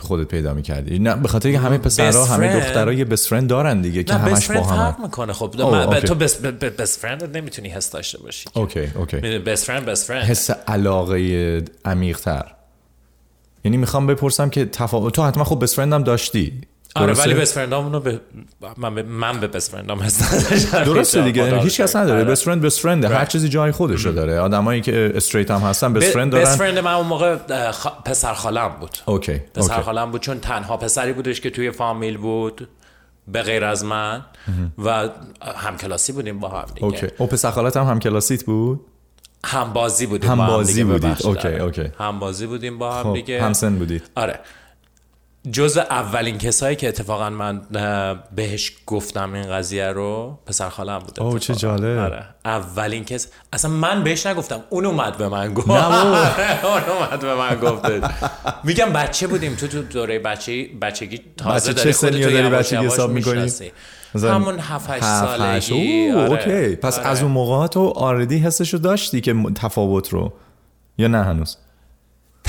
خودت 0.00 0.28
پیدا 0.28 0.54
میکردی. 0.54 0.98
نه 0.98 1.16
به 1.16 1.28
خاطر 1.28 1.48
اینکه 1.48 1.64
همه 1.64 1.78
پسرها 1.78 2.24
همه 2.24 2.60
دخترها 2.60 2.92
یه 2.92 3.04
بست 3.04 3.28
فرند 3.28 3.48
دارن 3.48 3.80
دیگه 3.80 4.04
که 4.04 4.14
همش 4.14 4.50
با 4.50 4.62
هم 4.62 4.62
فرند 4.62 4.96
میکنه. 5.02 5.32
خب 5.32 6.00
تو 6.00 6.14
بست 6.14 6.42
بست 6.42 7.00
فرند 7.00 7.36
نمیتونی 7.36 7.68
حس 7.68 7.90
داشته 7.90 8.18
باشی 8.18 8.48
اوکی 8.54 8.88
اوکی. 8.94 9.16
بست 9.16 9.64
فرند 9.64 9.86
بست 9.86 10.06
فرند 10.06 10.24
حس 10.24 10.50
علاقه 10.50 11.64
عمیق 11.84 12.18
تر 12.18 12.54
یعنی 13.64 13.76
میخوام 13.76 14.06
بپرسم 14.06 14.50
که 14.50 14.64
تفاوت 14.64 15.14
تو 15.14 15.22
حتما 15.22 15.44
خب 15.44 15.62
بست 15.62 15.76
فرند 15.76 15.92
هم 15.92 16.02
داشتی. 16.02 16.60
Ja, 16.94 17.06
det 17.06 17.18
var 17.18 17.26
ju 17.26 17.40
best 17.40 17.54
friend 17.54 17.72
من 18.76 18.92
man 18.92 19.06
من 19.06 19.40
be 19.40 19.48
best 19.56 19.70
friend 19.70 19.90
om 19.90 20.02
درسته 20.84 21.22
دیگه 21.22 21.60
هیچ 21.60 21.80
کس 21.80 21.96
نداره 21.96 22.34
best 22.34 22.38
friend 22.38 22.70
best 22.70 22.80
friend. 22.82 23.04
هر 23.04 23.24
چیزی 23.24 23.48
جای 23.48 23.72
خودشو 23.72 24.10
داره 24.10 24.40
آدمایی 24.40 24.80
که 24.80 25.12
استریت 25.14 25.50
هم 25.50 25.60
هستن 25.60 26.00
best 26.00 26.12
friend 26.12 26.16
دارن 26.16 26.44
best 26.44 26.58
friend 26.58 26.84
من 26.84 26.92
اون 26.92 27.06
موقع 27.06 27.36
پسر 28.04 28.34
خالم 28.34 28.68
بود 28.80 28.98
اوکی 29.06 29.38
پسر 29.54 29.82
خالم 29.82 30.10
بود 30.10 30.20
چون 30.20 30.40
تنها 30.40 30.76
پسری 30.76 31.12
بودش 31.12 31.40
که 31.40 31.50
توی 31.50 31.70
فامیل 31.70 32.16
بود 32.16 32.68
به 33.28 33.42
غیر 33.42 33.64
از 33.64 33.84
من 33.84 34.24
و 34.84 35.08
همکلاسی 35.56 36.12
بودیم 36.12 36.38
با 36.40 36.48
هم 36.48 36.64
دیگه 36.74 36.84
اوکی 36.84 37.06
او 37.18 37.26
پسر 37.26 37.50
خالت 37.50 37.76
هم 37.76 37.86
همکلاسیت 37.86 38.44
بود 38.44 38.80
هم 39.44 39.72
بازی 39.72 40.06
بودیم 40.06 40.30
هم 40.30 40.46
بازی 40.46 40.84
بودید 40.84 41.16
اوکی 41.24 41.48
اوکی 41.48 41.90
هم 41.98 42.18
بازی 42.18 42.46
بودیم 42.46 42.78
با 42.78 42.94
هم 42.94 43.12
دیگه 43.12 43.42
همسن 43.42 43.74
بودید 43.74 44.02
آره 44.14 44.40
جز 45.50 45.76
اولین 45.76 46.38
کسایی 46.38 46.76
که 46.76 46.88
اتفاقا 46.88 47.30
من 47.30 47.60
بهش 48.34 48.72
گفتم 48.86 49.32
این 49.34 49.52
قضیه 49.52 49.86
رو 49.86 50.38
پسر 50.46 50.68
خالم 50.68 50.98
بود 50.98 51.20
اوه 51.20 51.38
چه 51.38 51.54
جالب. 51.54 51.98
آره. 51.98 52.24
اولین 52.44 53.04
کس 53.04 53.28
اصلا 53.52 53.70
من 53.70 54.04
بهش 54.04 54.26
نگفتم 54.26 54.60
اون 54.70 54.86
اومد 54.86 55.16
به 55.16 55.28
من 55.28 55.54
گفت. 55.54 55.68
نه 55.70 56.64
اون 56.66 56.82
اومد 56.82 57.20
به 57.20 57.34
من 57.34 57.60
گفت. 57.60 57.84
میگم 58.64 58.92
بچه 58.92 59.26
بودیم. 59.26 59.54
تو 59.54 59.66
تو 59.66 59.82
دوره 59.82 60.18
بچه 60.18 60.68
بچگی 60.82 61.20
تازه 61.36 61.72
بچه 61.72 61.82
داری 61.82 61.92
خودت 61.92 62.32
داری 62.32 62.48
بچگی 62.48 62.86
حساب 62.86 63.10
می‌کنی؟ 63.10 63.52
همون 64.14 64.58
7 64.58 64.90
8 64.90 65.04
سالگی. 65.04 66.08
اوه 66.10 66.30
اوکی. 66.30 66.76
پس 66.76 66.98
آره. 66.98 67.08
از 67.08 67.22
اون 67.22 67.32
موقع 67.32 67.66
تو 67.66 67.88
آردی 67.88 68.38
حسشو 68.38 68.78
داشتی 68.78 69.20
که 69.20 69.34
تفاوت 69.54 70.08
رو؟ 70.08 70.32
یا 70.98 71.08
نه 71.08 71.24
هنوز؟ 71.24 71.56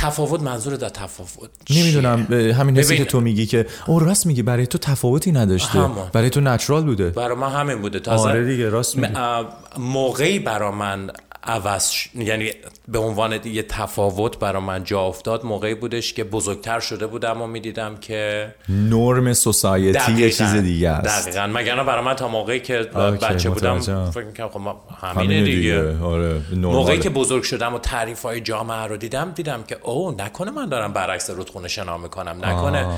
تفاوت 0.03 0.41
منظور 0.41 0.75
در 0.75 0.89
تفاوت. 0.89 1.50
نمیدونم 1.69 2.19
همین 2.31 2.77
حسی 2.77 2.98
که 2.98 3.05
تو 3.05 3.22
میگی 3.22 3.45
که 3.45 3.65
او 3.88 4.00
راست 4.00 4.25
میگی 4.25 4.41
برای 4.43 4.67
تو 4.67 4.77
تفاوتی 4.77 5.31
نداشته. 5.31 5.79
همون. 5.79 6.10
برای 6.13 6.29
تو 6.29 6.41
نچرال 6.41 6.83
بوده. 6.83 7.10
برای 7.10 7.38
من 7.38 7.50
همین 7.50 7.81
بوده. 7.81 8.00
تازه 8.00 8.29
آره 8.29 8.45
دیگه 8.45 8.69
راست 8.69 8.98
میگی 8.98 9.13
م... 9.13 9.45
موقعی 9.77 10.39
برای 10.39 10.72
من 10.72 11.12
عوض 11.43 11.91
یعنی 12.15 12.51
به 12.88 13.00
عنوان 13.00 13.39
یه 13.45 13.63
تفاوت 13.63 14.39
برای 14.39 14.62
من 14.62 14.83
جا 14.83 15.01
افتاد. 15.01 15.45
موقعی 15.45 15.75
بودش 15.75 16.13
که 16.13 16.23
بزرگتر 16.23 16.79
شده 16.79 17.07
بودم 17.07 17.41
و 17.41 17.47
میدیدم 17.47 17.97
که 17.97 18.53
نرم 18.69 19.33
سوسایتی 19.33 20.12
یه 20.12 20.31
چیز 20.31 20.53
دیگه 20.53 20.89
است. 20.89 21.29
دقیقا. 21.29 21.47
مگر 21.47 21.83
برای 21.83 22.05
من 22.05 22.13
تا 22.13 22.27
موقعی 22.27 22.59
که 22.59 22.77
بچه 22.77 23.50
بودم 23.50 23.77
متوجه. 23.77 24.12
فکر 24.12 24.25
میکنم 24.25 24.50
خب 24.50 24.75
همینه 25.07 25.43
دیگه, 25.43 25.55
دیگه. 25.55 26.03
آره 26.03 26.41
موقعی 26.55 27.00
که 27.00 27.09
بزرگ 27.09 27.43
شدم 27.43 27.73
و 27.73 27.79
تعریف 27.79 28.21
های 28.21 28.41
جامعه 28.41 28.88
رو 28.88 28.97
دیدم 28.97 29.31
دیدم 29.31 29.63
که 29.63 29.77
او 29.83 30.12
نکنه 30.12 30.51
من 30.51 30.69
دارم 30.69 30.93
برعکس 30.93 31.29
رودخونه 31.29 31.67
شنا 31.67 31.97
میکنم 31.97 32.45
نکنه. 32.45 32.85
آه. 32.85 32.93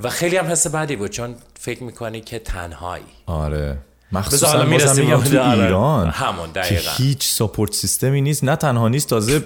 و 0.00 0.10
خیلی 0.10 0.36
هم 0.36 0.46
حس 0.46 0.66
بدی 0.66 0.96
بود 0.96 1.10
چون 1.10 1.34
فکر 1.60 1.82
میکنی 1.82 2.20
که 2.20 2.38
تنهایی. 2.38 3.04
آره. 3.26 3.78
مخصوصا 4.14 4.46
حالا 4.46 4.70
بازم 4.70 5.02
میگم 5.02 5.22
تو 5.22 5.50
ایران 5.50 6.10
همون 6.10 6.50
دقیقا 6.50 6.82
که 6.82 7.02
هیچ 7.02 7.30
ساپورت 7.30 7.74
سیستمی 7.74 8.20
نیست 8.20 8.44
نه 8.44 8.56
تنها 8.56 8.88
نیست 8.88 9.08
تازه 9.08 9.42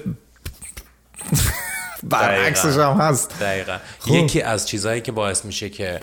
برعکسش 2.03 2.77
هم 2.77 2.93
هست 2.93 3.41
دقیقا 3.41 3.79
خوب. 3.99 4.17
یکی 4.17 4.43
از 4.43 4.69
چیزهایی 4.69 5.01
که 5.01 5.13
باعث 5.13 5.45
میشه 5.45 5.69
که 5.69 6.01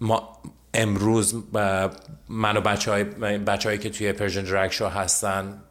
ما 0.00 0.38
امروز 0.74 1.34
من 2.28 2.56
و 2.56 2.60
بچه, 2.60 2.90
های 2.90 3.04
بچه 3.38 3.68
هایی 3.68 3.78
که 3.78 3.90
توی 3.90 4.12
پرژن 4.12 4.42
درک 4.42 4.72
شو 4.72 4.86
هستن 4.86 5.62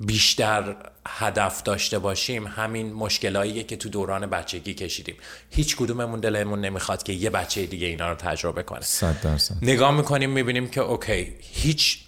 بیشتر 0.00 0.76
هدف 1.08 1.62
داشته 1.62 1.98
باشیم. 1.98 2.46
همین 2.46 2.92
مشکلاییه 2.92 3.62
که 3.62 3.76
تو 3.76 3.88
دوران 3.88 4.26
بچگی 4.26 4.74
کشیدیم. 4.74 5.16
هیچ 5.50 5.76
کدوممون 5.76 6.20
دلمون 6.20 6.60
نمیخواد 6.60 7.02
که 7.02 7.12
یه 7.12 7.30
بچه 7.30 7.66
دیگه 7.66 7.86
اینا 7.86 8.08
رو 8.08 8.14
تجربه 8.14 8.62
کنه. 8.62 8.80
صد 8.80 9.20
درصد. 9.22 9.54
نگاه 9.62 9.96
میکنیم 9.96 10.30
میبینیم 10.30 10.68
که 10.68 10.80
اوکی 10.80 11.34
هیچ 11.40 11.98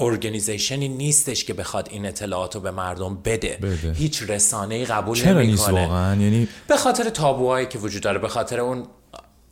ارگنیزیشنی 0.00 0.88
نیستش 0.88 1.44
که 1.44 1.54
بخواد 1.54 1.88
این 1.90 2.06
اطلاعات 2.06 2.54
رو 2.54 2.60
به 2.60 2.70
مردم 2.70 3.14
بده, 3.24 3.58
بده. 3.62 3.92
هیچ 3.92 4.22
رسانه‌ای 4.22 4.84
قبول 4.84 5.16
چرا 5.16 5.42
نیست 5.42 5.68
واقعا؟ 5.68 6.22
یعنی 6.22 6.48
به 6.68 6.76
خاطر 6.76 7.10
تابوهایی 7.10 7.66
که 7.66 7.78
وجود 7.78 8.02
داره 8.02 8.18
به 8.18 8.28
خاطر 8.28 8.60
اون 8.60 8.86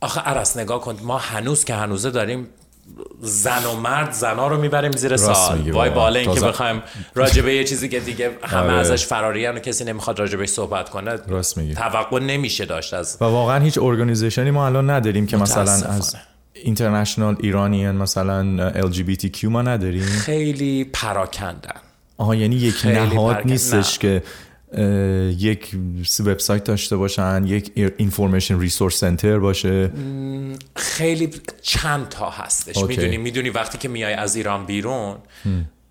آخه 0.01 0.21
عرص 0.21 0.57
نگاه 0.57 0.81
کن 0.81 0.99
ما 1.01 1.17
هنوز 1.17 1.65
که 1.65 1.73
هنوزه 1.73 2.11
داریم 2.11 2.47
زن 3.21 3.65
و 3.65 3.75
مرد 3.75 4.11
زنا 4.11 4.47
رو 4.47 4.61
میبریم 4.61 4.91
زیر 4.91 5.17
سال. 5.17 5.71
وای 5.71 5.89
بالا 5.89 6.19
اینکه 6.19 6.41
بخوایم 6.41 6.81
راجبه 7.15 7.53
یه 7.53 7.63
چیزی 7.63 7.89
که 7.89 7.99
دیگه 7.99 8.31
همه 8.43 8.61
آره. 8.61 8.73
ازش 8.73 9.05
فرارین 9.05 9.51
و 9.51 9.59
کسی 9.59 9.83
نمیخواد 9.83 10.19
راجبهش 10.19 10.49
صحبت 10.49 10.89
کنه 10.89 11.19
راست 11.27 11.57
میگی. 11.57 11.73
توقع 11.73 12.19
نمیشه 12.19 12.65
داشت 12.65 12.93
از 12.93 13.17
و 13.21 13.25
واقعا 13.25 13.59
هیچ 13.59 13.77
ارگانیزیشنی 13.77 14.51
ما 14.51 14.65
الان 14.65 14.89
نداریم 14.89 15.25
که 15.25 15.37
مثلا 15.37 15.71
از 15.71 16.15
اینترنشنال 16.53 17.35
ایرانیان 17.39 17.95
مثلا 17.95 18.71
LGBTQ 18.71 19.43
ما 19.43 19.61
نداریم. 19.61 20.03
خیلی 20.03 20.83
پراکندن. 20.83 21.79
آها 22.17 22.35
یعنی 22.35 22.55
یک 22.55 22.85
نهاد 22.85 23.41
نیستش 23.45 23.93
نه. 23.93 23.99
که 23.99 24.23
یک 25.37 25.75
وبسایت 26.19 26.63
داشته 26.63 26.97
باشن 26.97 27.43
یک 27.45 27.71
اینفورمیشن 27.97 28.59
ریسورس 28.59 28.99
سنتر 28.99 29.39
باشه 29.39 29.91
خیلی 30.75 31.29
چند 31.61 32.09
تا 32.09 32.29
هستش 32.29 32.77
میدونی 32.77 33.17
میدونی 33.17 33.49
وقتی 33.49 33.77
که 33.77 33.87
میای 33.87 34.13
از 34.13 34.35
ایران 34.35 34.65
بیرون 34.65 35.17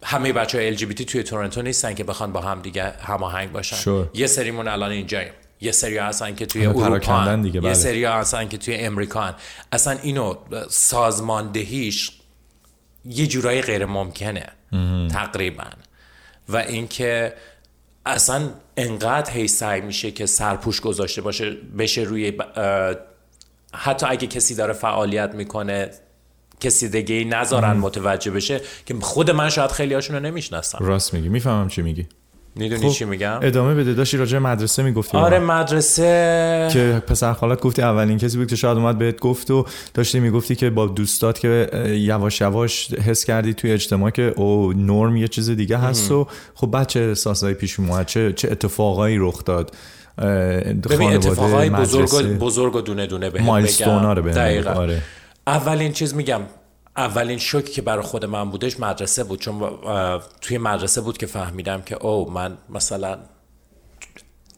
همه 0.02 0.32
بچه 0.32 0.58
های 0.58 0.76
LGBT 0.78 1.02
توی 1.02 1.22
تورنتو 1.22 1.62
نیستن 1.62 1.94
که 1.94 2.04
بخوان 2.04 2.32
با 2.32 2.40
هم 2.40 2.62
دیگه 2.62 2.84
هماهنگ 2.90 3.52
باشن 3.52 3.76
sure. 3.76 4.08
یه 4.14 4.26
سریمون 4.26 4.68
الان 4.68 4.90
اینجاییم 4.90 5.32
یه 5.60 5.72
سری 5.72 5.98
هستن 5.98 6.34
که 6.34 6.46
توی 6.46 6.66
اروپا 6.66 7.36
دیگه 7.36 7.60
بله. 7.60 7.68
یه 7.68 7.74
سری 7.74 8.04
هستن 8.04 8.48
که 8.48 8.58
توی 8.58 8.74
امریکا 8.74 9.20
هن. 9.20 9.34
اصلا 9.72 9.98
اینو 10.02 10.34
سازماندهیش 10.70 12.12
یه 13.04 13.26
جورایی 13.26 13.62
غیر 13.62 13.86
ممکنه 13.86 14.46
مم. 14.72 15.08
تقریبا 15.10 15.64
و 16.48 16.56
اینکه 16.56 17.32
اصلا 18.06 18.48
انقدر 18.76 19.32
هی 19.32 19.48
سعی 19.48 19.80
میشه 19.80 20.10
که 20.10 20.26
سرپوش 20.26 20.80
گذاشته 20.80 21.22
باشه 21.22 21.56
بشه 21.78 22.00
روی 22.00 22.30
ب... 22.30 22.42
حتی 23.74 24.06
اگه 24.08 24.26
کسی 24.26 24.54
داره 24.54 24.72
فعالیت 24.72 25.34
میکنه 25.34 25.90
کسی 26.60 26.88
دیگه 26.88 27.14
ای 27.14 27.24
نذارن 27.24 27.72
متوجه 27.72 28.30
بشه 28.30 28.60
که 28.86 28.94
خود 28.94 29.30
من 29.30 29.50
شاید 29.50 29.70
خیلی 29.70 29.94
هاشون 29.94 30.16
رو 30.16 30.22
نمیشناسم. 30.22 30.78
راست 30.80 31.14
میگی. 31.14 31.28
میفهمم 31.28 31.68
چی 31.68 31.82
میگی. 31.82 32.06
میدونی 32.56 32.90
چی 32.90 33.04
میگم 33.04 33.38
ادامه 33.42 33.74
بده 33.74 33.94
داشتی 33.94 34.16
راجع 34.16 34.38
مدرسه 34.38 34.82
میگفتی 34.82 35.16
آره 35.16 35.38
مدرسه 35.38 36.68
که 36.72 37.02
پسر 37.06 37.32
خالت 37.32 37.60
گفتی 37.60 37.82
اولین 37.82 38.18
کسی 38.18 38.38
بود 38.38 38.48
که 38.48 38.56
شاید 38.56 38.78
اومد 38.78 38.98
بهت 38.98 39.20
گفت 39.20 39.50
و 39.50 39.66
داشتی 39.94 40.20
میگفتی 40.20 40.56
که 40.56 40.70
با 40.70 40.86
دوستات 40.86 41.38
که 41.38 41.70
یواش 41.98 42.40
یواش 42.40 42.94
حس 42.94 43.24
کردی 43.24 43.54
توی 43.54 43.72
اجتماع 43.72 44.10
که 44.10 44.32
او 44.36 44.72
نرم 44.72 45.16
یه 45.16 45.28
چیز 45.28 45.50
دیگه 45.50 45.78
هست 45.78 46.12
و 46.12 46.26
خب 46.54 46.66
بعد 46.66 46.86
چه 46.86 47.00
احساسایی 47.00 47.54
پیش 47.54 47.80
اومد 47.80 48.06
چه 48.06 48.32
چه 48.32 48.48
اتفاقایی 48.50 49.16
رخ 49.20 49.44
داد 49.44 49.72
ببین 50.90 51.12
اتفاقای 51.12 51.70
بزرگ 51.70 52.38
بزرگ 52.38 52.84
دونه 52.84 53.06
دونه 53.06 53.30
به 53.30 53.42
مایلستونا 53.42 54.12
رو 54.12 54.22
بگم 54.22 54.66
آره 54.66 55.02
اولین 55.46 55.92
چیز 55.92 56.14
میگم 56.14 56.40
اولین 56.96 57.38
شوکی 57.38 57.72
که 57.72 57.82
برای 57.82 58.02
خود 58.02 58.24
من 58.24 58.50
بودش 58.50 58.80
مدرسه 58.80 59.24
بود 59.24 59.40
چون 59.40 59.80
توی 60.40 60.58
مدرسه 60.58 61.00
بود 61.00 61.18
که 61.18 61.26
فهمیدم 61.26 61.82
که 61.82 62.06
او 62.06 62.30
من 62.30 62.58
مثلا 62.68 63.18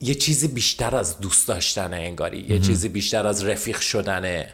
یه 0.01 0.15
چیزی 0.15 0.49
بیشتر 0.49 0.97
از 0.97 1.21
دوست 1.21 1.49
داشتن 1.49 1.95
انگاری 1.95 2.47
یه 2.49 2.59
چیزی 2.59 2.89
بیشتر 2.89 3.27
از 3.27 3.45
رفیق 3.45 3.81
شدنه. 3.81 4.49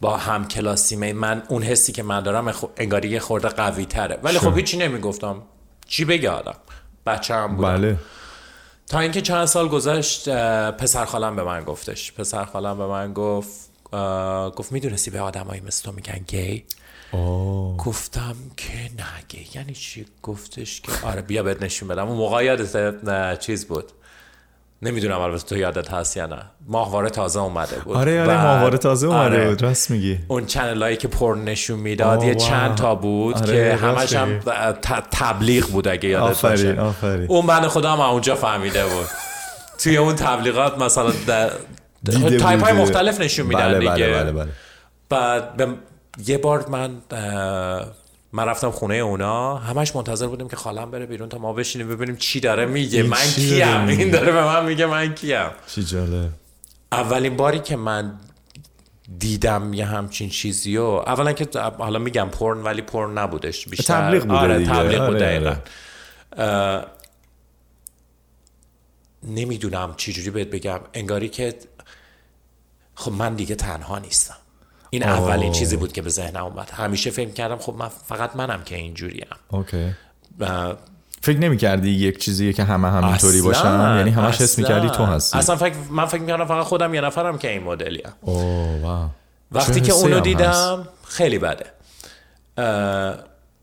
با 0.00 0.16
هم 0.16 0.48
کلاسیمه 0.48 1.12
من 1.12 1.42
اون 1.48 1.62
حسی 1.62 1.92
که 1.92 2.02
من 2.02 2.20
دارم 2.20 2.54
انگاری 2.76 3.08
یه 3.08 3.20
خورده 3.20 3.48
قوی 3.48 3.84
تره 3.84 4.18
ولی 4.22 4.38
خب 4.38 4.56
هیچی 4.56 4.76
نمیگفتم. 4.76 5.42
چی 5.86 6.04
بگه 6.04 6.30
آدم؟ 6.30 6.56
بچه 7.06 7.34
هم 7.34 7.56
بودم. 7.56 7.76
بله. 7.76 7.98
تا 8.86 9.00
اینکه 9.00 9.20
چند 9.20 9.44
سال 9.44 9.68
گذشت 9.68 10.28
پسر 10.70 11.04
خالم 11.04 11.36
به 11.36 11.44
من 11.44 11.64
گفتش. 11.64 12.12
پسر 12.12 12.44
خالم 12.44 12.78
به 12.78 12.86
من 12.86 13.12
گفت 13.12 13.70
گفت 14.56 14.72
میدونستی 14.72 15.10
به 15.10 15.20
آدمایی 15.20 15.60
مثل 15.60 15.84
تو 15.84 15.92
میگن 15.92 16.18
گی؟ 16.26 16.64
گفتم 17.78 18.34
که 18.56 18.72
نگه 18.72 19.56
یعنی 19.56 19.72
چی 19.72 20.06
گفتش 20.22 20.80
که 20.80 20.92
آره 21.02 21.22
بیا 21.22 21.42
بهت 21.42 21.62
نشون 21.62 21.88
بدم 21.88 22.08
اون 22.08 22.16
موقع 22.16 22.44
یادت 22.44 23.40
چیز 23.40 23.66
بود 23.66 23.92
نمیدونم 24.82 25.20
البته 25.20 25.48
تو 25.48 25.56
یادت 25.56 25.90
هست 25.90 26.16
یا 26.16 26.26
نه 26.26 26.42
ماهواره 26.66 27.10
تازه 27.10 27.40
اومده 27.40 27.76
بود 27.76 27.96
آره 27.96 28.22
آره 28.22 28.42
ماهواره 28.42 28.78
تازه 28.78 29.06
اومده 29.06 29.24
آره 29.24 29.48
بود 29.48 29.62
راست 29.62 29.90
میگی 29.90 30.18
اون 30.28 30.46
چنل 30.46 30.82
هایی 30.82 30.96
که 30.96 31.08
پر 31.08 31.38
نشون 31.44 31.78
میداد 31.78 32.22
یه 32.22 32.34
چند 32.34 32.74
تا 32.74 32.94
بود 32.94 33.36
آره 33.36 33.70
که 33.70 33.76
همش 33.76 34.14
هم 34.14 34.40
تبلیغ 35.10 35.66
بود 35.66 35.88
اگه 35.88 36.08
یادت 36.08 36.30
آفری. 36.30 36.50
باشه 36.50 36.80
آفری. 36.80 37.26
اون 37.26 37.46
بند 37.46 37.66
خدا 37.66 37.92
هم 37.92 38.00
اونجا 38.00 38.34
فهمیده 38.34 38.84
بود 38.84 39.06
توی 39.78 39.96
اون 39.96 40.14
تبلیغات 40.14 40.78
مثلا 40.78 41.12
در... 41.26 41.50
تایپ 42.38 42.64
های 42.64 42.72
مختلف 42.72 43.20
نشون 43.20 43.46
میدن 43.46 43.68
بله 43.68 43.78
بله 43.78 43.94
دیگه 43.94 44.06
بله 44.06 44.22
بله 44.22 44.32
بله. 44.32 44.50
بعد 45.08 45.56
به 45.56 45.68
یه 46.26 46.38
بار 46.38 46.68
من 46.68 47.02
من 48.32 48.44
رفتم 48.44 48.70
خونه 48.70 48.94
اونا. 48.94 49.56
همش 49.56 49.96
منتظر 49.96 50.26
بودیم 50.26 50.48
که 50.48 50.56
خالم 50.56 50.90
بره 50.90 51.06
بیرون 51.06 51.28
تا 51.28 51.38
ما 51.38 51.52
بشینیم 51.52 51.88
ببینیم 51.88 52.16
چی 52.16 52.40
داره 52.40 52.66
میگه. 52.66 53.02
من 53.02 53.16
کیم؟ 53.16 53.86
این 53.88 54.10
داره 54.10 54.32
به 54.32 54.44
من 54.44 54.64
میگه 54.64 54.86
من 54.86 55.14
کیم. 55.14 55.50
چی 55.66 55.84
جاله 55.84 56.28
اولین 56.92 57.36
باری 57.36 57.58
که 57.58 57.76
من 57.76 58.18
دیدم 59.18 59.74
یه 59.74 59.84
همچین 59.84 60.28
چیزی 60.30 60.76
و 60.76 60.82
اولا 60.84 61.32
که 61.32 61.60
حالا 61.78 61.98
میگم 61.98 62.28
پرن 62.28 62.62
ولی 62.62 62.82
پرن 62.82 63.18
نبودش 63.18 63.68
بیشتر. 63.68 63.94
تبلیغ 63.94 64.22
بوده 64.22 64.34
آره 64.34 64.58
دیگه. 64.58 64.70
تبلیغ 64.70 65.06
بود 65.06 65.22
آره 65.22 65.62
آره. 66.36 66.86
نمیدونم 69.22 69.94
چی 69.96 70.12
جوری 70.12 70.30
بهت 70.30 70.50
بگم. 70.50 70.80
انگاری 70.94 71.28
که 71.28 71.54
خب 72.94 73.12
من 73.12 73.34
دیگه 73.34 73.54
تنها 73.54 73.98
نیستم. 73.98 74.36
این 74.96 75.08
اولین 75.08 75.52
چیزی 75.52 75.76
بود 75.76 75.92
که 75.92 76.02
به 76.02 76.10
ذهنم 76.10 76.44
اومد. 76.44 76.70
همیشه 76.70 77.10
فکر 77.10 77.30
کردم 77.30 77.56
خب 77.56 77.74
من 77.78 77.88
فقط 77.88 78.36
منم 78.36 78.62
که 78.64 78.76
اینجوریم 78.76 79.26
اوکی. 79.48 79.94
فکر 81.22 81.38
نمی 81.38 81.56
کردی 81.56 81.90
یک 81.90 82.18
چیزی 82.18 82.52
که 82.52 82.64
همه 82.64 82.90
همینطوری 82.90 83.42
باشن؟ 83.42 83.96
یعنی 83.96 84.10
همش 84.10 84.40
حس 84.40 84.58
میکردی 84.58 84.90
تو 84.90 85.04
هستی؟ 85.04 85.38
اصلا 85.38 85.56
فکر 85.56 85.74
من 85.90 86.06
فکر 86.06 86.20
میکردم 86.20 86.44
فقط 86.44 86.64
خودم 86.64 86.94
یه 86.94 87.00
نفرم 87.00 87.38
که 87.38 87.50
این 87.50 87.62
مدلی 87.62 88.02
ام. 88.24 89.10
وقتی 89.52 89.80
که 89.80 89.92
اونو 89.92 90.20
دیدم 90.20 90.88
خیلی 91.08 91.38
بده. 91.38 91.66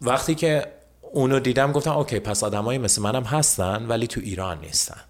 وقتی 0.02 0.36
که 0.36 0.66
اونو 1.12 1.40
دیدم 1.40 1.72
گفتم 1.72 1.92
اوکی 1.92 2.20
پس 2.20 2.44
آدمایی 2.44 2.80
مثل 2.80 3.02
منم 3.02 3.24
هستن 3.24 3.86
ولی 3.88 4.08
تو 4.08 4.22
ایران 4.24 4.60
نیستن 4.60 5.02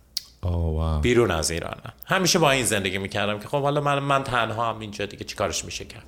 oh, 0.44 1.00
wow. 1.00 1.02
بیرون 1.02 1.32
از 1.32 1.52
ایرانم 1.52 1.94
همیشه 2.06 2.40
با 2.40 2.52
این 2.52 2.66
زندگی 2.66 2.98
میکردم 2.98 3.40
که 3.40 3.48
خب 3.48 3.62
حالا 3.62 3.82
من 3.82 4.00
من 4.00 4.24
تنها 4.24 4.70
هم 4.70 4.80
اینجا 4.80 5.06
دیگه 5.06 5.24
چیکارش 5.24 5.66
میشه 5.66 5.86
کرد. 5.86 6.06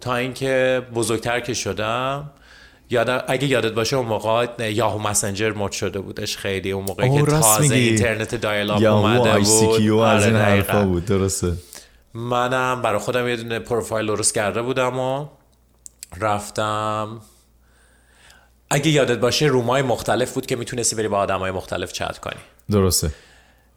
تا 0.00 0.16
اینکه 0.16 0.82
بزرگتر 0.94 1.40
که 1.40 1.54
شدم 1.54 2.30
یادم 2.90 3.22
اگه 3.28 3.46
یادت 3.46 3.72
باشه 3.72 3.96
اون 3.96 4.06
موقع 4.06 4.70
یاهو 4.72 4.98
مسنجر 4.98 5.52
مد 5.52 5.72
شده 5.72 6.00
بودش 6.00 6.36
خیلی. 6.36 6.70
اون 6.70 6.84
موقع 6.84 7.08
که 7.08 7.22
تازه 7.22 7.74
اینترنت 7.74 8.34
دایلاپ 8.34 8.82
اومده 8.84 9.38
بود. 9.38 10.00
از 10.00 10.26
این 10.26 10.36
حرفا 10.36 10.84
بود 10.84 11.04
درسته. 11.04 11.52
منم 12.14 12.82
برای 12.82 12.98
خودم 12.98 13.28
یه 13.28 13.36
دونه 13.36 13.58
پروفایل 13.58 14.06
درست 14.06 14.34
کرده 14.34 14.62
بودم 14.62 14.98
و 14.98 15.26
رفتم. 16.20 17.20
اگه 18.70 18.90
یادت 18.90 19.18
باشه 19.18 19.46
رومای 19.46 19.82
مختلف 19.82 20.34
بود 20.34 20.46
که 20.46 20.56
میتونستی 20.56 20.96
بری 20.96 21.08
با 21.08 21.18
آدمای 21.18 21.50
مختلف 21.50 21.92
چت 21.92 22.18
کنی. 22.18 22.40
درسته. 22.70 23.10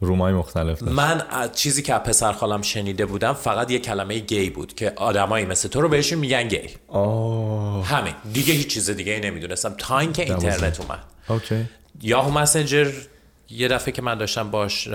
رومای 0.00 0.32
مختلف 0.32 0.80
داشت. 0.80 0.92
من 0.92 1.22
چیزی 1.54 1.82
که 1.82 1.92
پسر 1.92 2.32
خالم 2.32 2.62
شنیده 2.62 3.06
بودم 3.06 3.32
فقط 3.32 3.70
یه 3.70 3.78
کلمه 3.78 4.18
گی 4.18 4.50
بود 4.50 4.74
که 4.74 4.92
آدمایی 4.96 5.46
مثل 5.46 5.68
تو 5.68 5.80
رو 5.80 5.88
بهشون 5.88 6.18
میگن 6.18 6.48
گی. 6.48 6.60
آه. 6.88 7.86
همین. 7.86 8.14
دیگه 8.32 8.54
هیچ 8.54 8.66
چیز 8.66 8.90
دیگه 8.90 9.12
ای 9.12 9.20
نمیدونستم. 9.20 9.74
تا 9.78 9.98
اینکه 9.98 10.22
اینترنت 10.22 10.80
اومد. 10.80 10.98
اوکی. 11.28 11.64
یاهو 12.02 12.38
مسنجر 12.38 12.90
یه 13.50 13.68
دفعه 13.68 13.92
که 13.92 14.02
من 14.02 14.18
داشتم 14.18 14.50
باش 14.50 14.88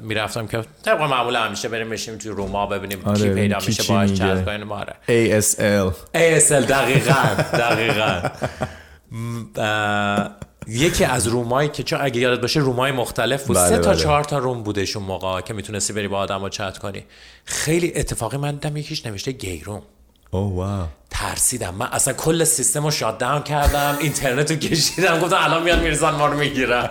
میرفتم 0.00 0.46
که 0.46 0.62
طبق 0.84 1.00
معمول 1.00 1.36
همیشه 1.36 1.68
بریم 1.68 1.90
بشیم 1.90 2.18
توی 2.18 2.30
روما 2.30 2.66
ببینیم 2.66 2.98
آره، 3.04 3.18
کی 3.18 3.30
پیدا 3.34 3.58
میشه 3.66 3.82
باش 3.92 4.12
چت 4.12 4.44
کنیم 4.44 4.62
ما 4.62 4.78
آره 4.78 4.94
ASL 5.40 5.92
ASL 6.14 6.52
دقیقاً 6.52 7.34
دقیقاً. 7.52 8.20
یکی 10.70 11.04
از 11.04 11.26
رومایی 11.26 11.68
که 11.68 11.82
چون 11.82 11.98
اگه 12.02 12.20
یادت 12.20 12.40
باشه 12.40 12.60
رومای 12.60 12.92
مختلف 12.92 13.46
بود. 13.46 13.56
سه 13.56 13.78
تا 13.78 13.94
چهار 13.94 14.24
تا 14.24 14.38
روم 14.38 14.62
بودش 14.62 14.96
اون 14.96 15.06
موقع 15.06 15.40
که 15.40 15.54
میتونستی 15.54 15.92
بری 15.92 16.08
با 16.08 16.18
آدم 16.18 16.48
چت 16.48 16.78
کنی. 16.78 17.04
خیلی 17.44 17.92
اتفاقی 17.96 18.36
من 18.36 18.56
دم 18.56 18.76
یکیش 18.76 19.06
نوشته 19.06 19.32
گی 19.32 19.62
روم 19.64 19.82
اوه 20.30 20.54
واو. 20.54 20.86
ترسیدم. 21.10 21.74
من 21.74 21.86
اصلا 21.92 22.14
کل 22.14 22.44
سیستم 22.44 22.84
رو 22.84 22.90
شات 22.90 23.18
داون 23.18 23.42
کردم 23.42 23.96
اینترنت 24.00 24.50
رو 24.50 24.56
کشیدم 24.56 25.18
گفتم 25.20 25.36
الان 25.40 25.62
میاد 25.62 25.82
میرزن 25.82 26.10
ما 26.10 26.26
رو 26.26 26.38
میگیرن 26.38 26.88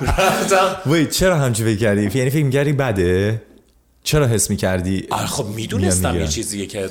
رفتم. 0.00 0.76
وای 0.86 1.06
چرا 1.06 1.36
همچی 1.36 1.64
فکر 1.64 1.78
کردی؟ 1.78 2.18
یعنی 2.18 2.30
فکر 2.30 2.44
می‌کردی 2.44 2.72
بده؟ 2.72 3.42
چرا 4.02 4.26
حس 4.26 4.50
می‌کردی؟ 4.50 5.06
آره 5.10 5.26
خب 5.26 5.46
میدونستم 5.46 6.20
یه 6.20 6.28
چیزیه 6.28 6.66
که 6.66 6.90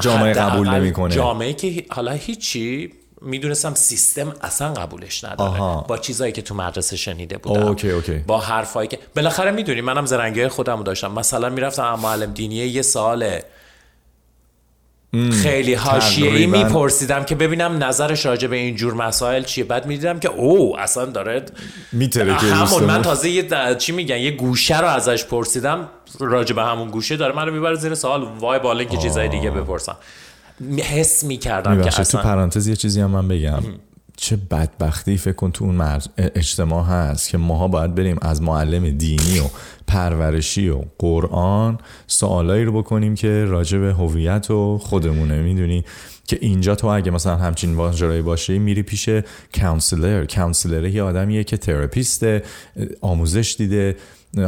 جامعه 0.00 0.32
قبول 0.32 0.70
نمی‌کنه. 0.70 1.14
جامعه 1.14 1.52
که 1.52 1.84
حالا 1.90 2.12
هیچی 2.12 2.90
میدونستم 3.24 3.74
سیستم 3.74 4.34
اصلا 4.42 4.72
قبولش 4.72 5.24
نداره. 5.24 5.50
آها. 5.50 5.80
با 5.88 5.98
چیزایی 5.98 6.32
که 6.32 6.42
تو 6.42 6.54
مدرسه 6.54 6.96
شنیده 6.96 7.38
بودم. 7.38 7.62
اوکی 7.62 7.90
اوکی. 7.90 8.18
با 8.18 8.40
حرفایی 8.40 8.88
که 8.88 8.98
بالاخره 9.16 9.50
میدونی 9.50 9.80
منم 9.80 10.06
زرنگی 10.06 10.48
خودم 10.48 10.78
رو 10.78 10.82
داشتم. 10.82 11.12
مثلا 11.12 11.48
میرفتم 11.48 11.82
اما 11.82 11.96
معلم 11.96 12.32
دینیه 12.32 12.66
یه 12.66 12.82
سال 12.82 13.38
خیلی 15.42 15.74
حاشیه 15.74 16.30
ای 16.30 16.46
میپرسیدم 16.46 17.24
که 17.24 17.34
ببینم 17.34 17.84
نظرش 17.84 18.26
راجع 18.26 18.48
به 18.48 18.56
این 18.56 18.76
جور 18.76 18.94
مسائل 18.94 19.42
چیه. 19.42 19.64
بعد 19.64 19.86
میدیدم 19.86 20.18
که 20.18 20.28
او 20.28 20.78
اصلا 20.78 21.04
داره 21.04 21.44
میتره 21.92 22.36
که 22.36 22.46
همون 22.46 22.84
من 22.84 23.02
تازه 23.02 23.30
یه 23.30 23.74
چی 23.78 23.92
میگن 23.92 24.18
یه 24.18 24.30
گوشه 24.30 24.80
رو 24.80 24.86
ازش 24.86 25.24
پرسیدم. 25.24 25.88
راجع 26.20 26.54
به 26.54 26.62
همون 26.62 26.90
گوشه 26.90 27.16
داره 27.16 27.36
منو 27.36 27.52
میبره 27.52 27.74
زیر 27.74 27.94
سوال. 27.94 28.22
وای 28.22 28.58
بالا 28.58 28.84
که 28.84 28.96
چیزای 28.96 29.28
دیگه 29.28 29.50
بپرسم. 29.50 29.96
حس 30.78 31.24
میکردم 31.24 31.82
که 31.82 32.00
اصلا 32.00 32.04
تو 32.04 32.28
پرانتز 32.28 32.66
یه 32.66 32.76
چیزی 32.76 33.00
هم 33.00 33.10
من 33.10 33.28
بگم 33.28 33.62
چه 34.16 34.36
بدبختی 34.36 35.16
فکر 35.16 35.32
کن 35.32 35.52
تو 35.52 35.64
اون 35.64 36.00
اجتماع 36.18 36.84
هست 36.84 37.28
که 37.28 37.38
ماها 37.38 37.68
باید 37.68 37.94
بریم 37.94 38.18
از 38.22 38.42
معلم 38.42 38.90
دینی 38.90 39.40
و 39.40 39.44
پرورشی 39.86 40.68
و 40.68 40.84
قرآن 40.98 41.78
سوالایی 42.06 42.64
رو 42.64 42.72
بکنیم 42.72 43.14
که 43.14 43.44
راجع 43.44 43.78
به 43.78 43.94
هویت 43.94 44.50
و 44.50 44.78
خودمونه 44.78 45.42
میدونی 45.42 45.84
که 46.26 46.38
اینجا 46.40 46.74
تو 46.74 46.86
اگه 46.86 47.10
مثلا 47.10 47.36
همچین 47.36 47.74
واژه‌ای 47.74 48.22
باشه 48.22 48.58
میری 48.58 48.82
پیش 48.82 49.08
کانسلر 49.60 50.24
کانسلر 50.24 50.86
یه 50.86 51.02
آدمیه 51.02 51.44
که 51.44 51.56
تراپیست 51.56 52.24
آموزش 53.00 53.54
دیده 53.58 53.96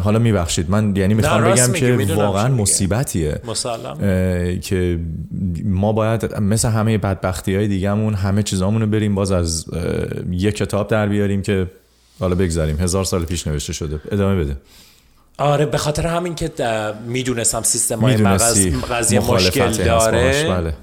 حالا 0.03 0.19
میبخشید. 0.19 0.71
من 0.71 0.97
یعنی 0.97 1.15
میخوام 1.15 1.45
بگم 1.45 1.73
که 1.73 2.15
واقعا 2.15 2.49
مصیبتیه. 2.49 3.41
مسلم 3.45 3.99
که 4.63 4.99
ما 5.65 5.93
باید 5.93 6.35
مثل 6.35 6.69
همه 6.69 6.99
بدبختی 6.99 7.57
های 7.57 7.69
دیگهمون 7.69 8.15
همه 8.15 8.43
چیزامون 8.43 8.81
رو 8.81 8.87
بریم 8.87 9.15
باز 9.15 9.33
از 9.33 9.67
یه 10.31 10.53
کتاب 10.53 10.89
در 10.89 11.09
بیاریم 11.09 11.43
که 11.43 11.71
حالا 12.21 12.35
بگذاریم. 12.35 12.81
هزار 12.81 13.05
سال 13.05 13.25
پیش 13.25 13.47
نوشته 13.47 13.73
شده. 13.73 14.01
ادامه 14.13 14.45
بده. 14.45 14.57
آره 15.39 15.67
به 15.67 15.79
خاطر 15.79 16.07
همین 16.07 16.35
که 16.35 16.51
میدونستم 17.07 17.63
سیستم 17.63 18.01
های 18.01 18.17
مغز 18.17 18.67
قضیه 18.91 19.21
مشکل 19.21 19.71
داره. 19.73 20.75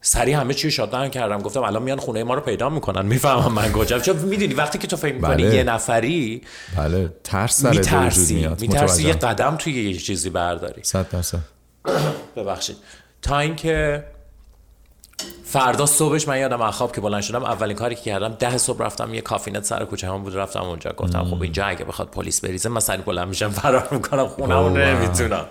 سری 0.00 0.32
همه 0.32 0.54
چی 0.54 0.70
شادن 0.70 1.08
کردم 1.08 1.38
گفتم 1.38 1.62
الان 1.62 1.82
میان 1.82 1.98
خونه 1.98 2.24
ما 2.24 2.34
رو 2.34 2.40
پیدا 2.40 2.68
میکنن 2.68 3.06
میفهمم 3.06 3.52
من 3.52 3.72
کجا 3.72 3.98
چون 3.98 4.16
میدونی 4.16 4.54
وقتی 4.54 4.78
که 4.78 4.86
تو 4.86 4.96
فکر 4.96 5.14
میکنی 5.14 5.42
بله. 5.42 5.54
یه 5.54 5.62
نفری 5.62 6.42
بله 6.76 7.12
ترس 7.24 7.60
سر 7.60 7.70
میترسی 7.70 8.34
میاد. 8.34 8.60
میترسی 8.60 9.02
یه 9.02 9.12
قدم 9.12 9.56
توی 9.56 9.90
یه 9.90 9.98
چیزی 9.98 10.30
برداری. 10.30 10.82
100 10.84 11.08
درصد. 11.08 11.38
ببخشید. 12.36 12.76
تا 13.22 13.38
اینکه 13.38 14.04
فردا 15.44 15.86
صبحش 15.86 16.28
من 16.28 16.38
یادم 16.38 16.62
از 16.62 16.74
خواب 16.74 16.94
که 16.94 17.00
بلند 17.00 17.22
شدم 17.22 17.44
اولین 17.44 17.76
کاری 17.76 17.94
که 17.94 18.00
کردم 18.00 18.28
ده 18.28 18.58
صبح 18.58 18.84
رفتم 18.84 19.14
یه 19.14 19.20
کافینت 19.20 19.64
سر 19.64 19.84
کوچه 19.84 20.08
هم 20.08 20.22
بود 20.22 20.36
رفتم 20.36 20.62
اونجا. 20.62 20.92
گفتم 20.96 21.24
خب 21.24 21.42
اینجا 21.42 21.64
اگه 21.64 21.84
بخواد 21.84 22.08
پلیس 22.10 22.40
بریزه 22.40 22.68
من 22.68 22.80
سری 22.80 23.02
بلند 23.02 23.28
میشم 23.28 23.50
فرار 23.50 23.88
میکنم 23.90 24.28
خونم 24.28 24.76
نمیتونم. 24.76 25.46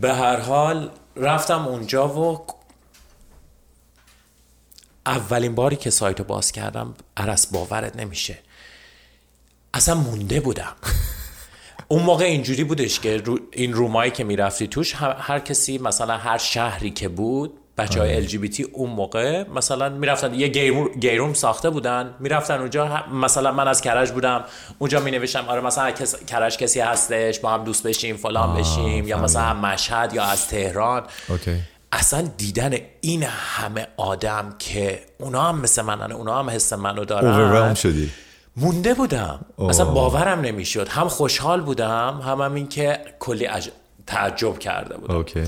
به 0.00 0.14
هر 0.14 0.40
حال 0.40 0.90
رفتم 1.16 1.68
اونجا 1.68 2.08
و 2.08 2.46
اولین 5.06 5.54
باری 5.54 5.76
که 5.76 5.90
سایت 5.90 6.18
رو 6.18 6.24
باز 6.24 6.52
کردم 6.52 6.94
عرص 7.16 7.46
باورت 7.52 7.96
نمیشه 7.96 8.38
اصلا 9.74 9.94
مونده 9.94 10.40
بودم 10.40 10.72
اون 11.88 12.02
موقع 12.02 12.24
اینجوری 12.24 12.64
بودش 12.64 13.00
که 13.00 13.16
رو 13.16 13.38
این 13.52 13.72
رومایی 13.72 14.10
که 14.10 14.24
میرفتی 14.24 14.66
توش 14.66 14.94
هر 15.18 15.38
کسی 15.38 15.78
مثلا 15.78 16.16
هر 16.16 16.38
شهری 16.38 16.90
که 16.90 17.08
بود 17.08 17.60
بچه 17.78 18.00
های 18.00 18.28
LGBT 18.28 18.60
اون 18.72 18.90
موقع 18.90 19.48
مثلا 19.48 19.88
میرفتن 19.88 20.34
یه 20.34 20.48
گیروم 21.00 21.34
ساخته 21.34 21.70
بودن 21.70 22.14
میرفتن 22.20 22.58
اونجا 22.60 23.04
مثلا 23.12 23.52
من 23.52 23.68
از 23.68 23.80
کرج 23.80 24.10
بودم 24.10 24.44
اونجا 24.78 25.00
می 25.00 25.10
نوشتم 25.10 25.44
آره 25.48 25.60
مثلا 25.60 25.90
کس... 25.90 26.24
کرج 26.24 26.56
کسی 26.56 26.80
هستش 26.80 27.40
با 27.40 27.50
هم 27.50 27.64
دوست 27.64 27.86
بشیم 27.86 28.16
فلان 28.16 28.54
بشیم 28.54 29.08
یا 29.08 29.18
مثلا 29.18 29.54
مشهد 29.54 30.14
یا 30.14 30.24
از 30.24 30.48
تهران 30.48 31.02
اوکی. 31.28 31.60
اصلا 31.96 32.22
دیدن 32.36 32.74
این 33.00 33.22
همه 33.22 33.86
آدم 33.96 34.54
که 34.58 35.00
اونا 35.18 35.42
هم 35.42 35.60
مثل 35.60 35.82
منن 35.82 36.12
اونا 36.12 36.38
هم 36.38 36.50
حس 36.50 36.72
منو 36.72 37.04
دارن. 37.04 37.26
اوورام 37.26 37.74
شدی؟ 37.74 38.10
مونده 38.56 38.94
بودم. 38.94 39.40
اوه. 39.56 39.70
اصلا 39.70 39.84
باورم 39.84 40.40
نمیشد. 40.40 40.88
هم 40.88 41.08
خوشحال 41.08 41.60
بودم 41.60 42.20
هم, 42.24 42.42
هم 42.42 42.54
این 42.54 42.68
که 42.68 43.00
کلی 43.18 43.44
عج... 43.44 43.70
تعجب 44.06 44.58
کرده 44.58 44.96
بودم. 44.96 45.14
اوکی. 45.14 45.44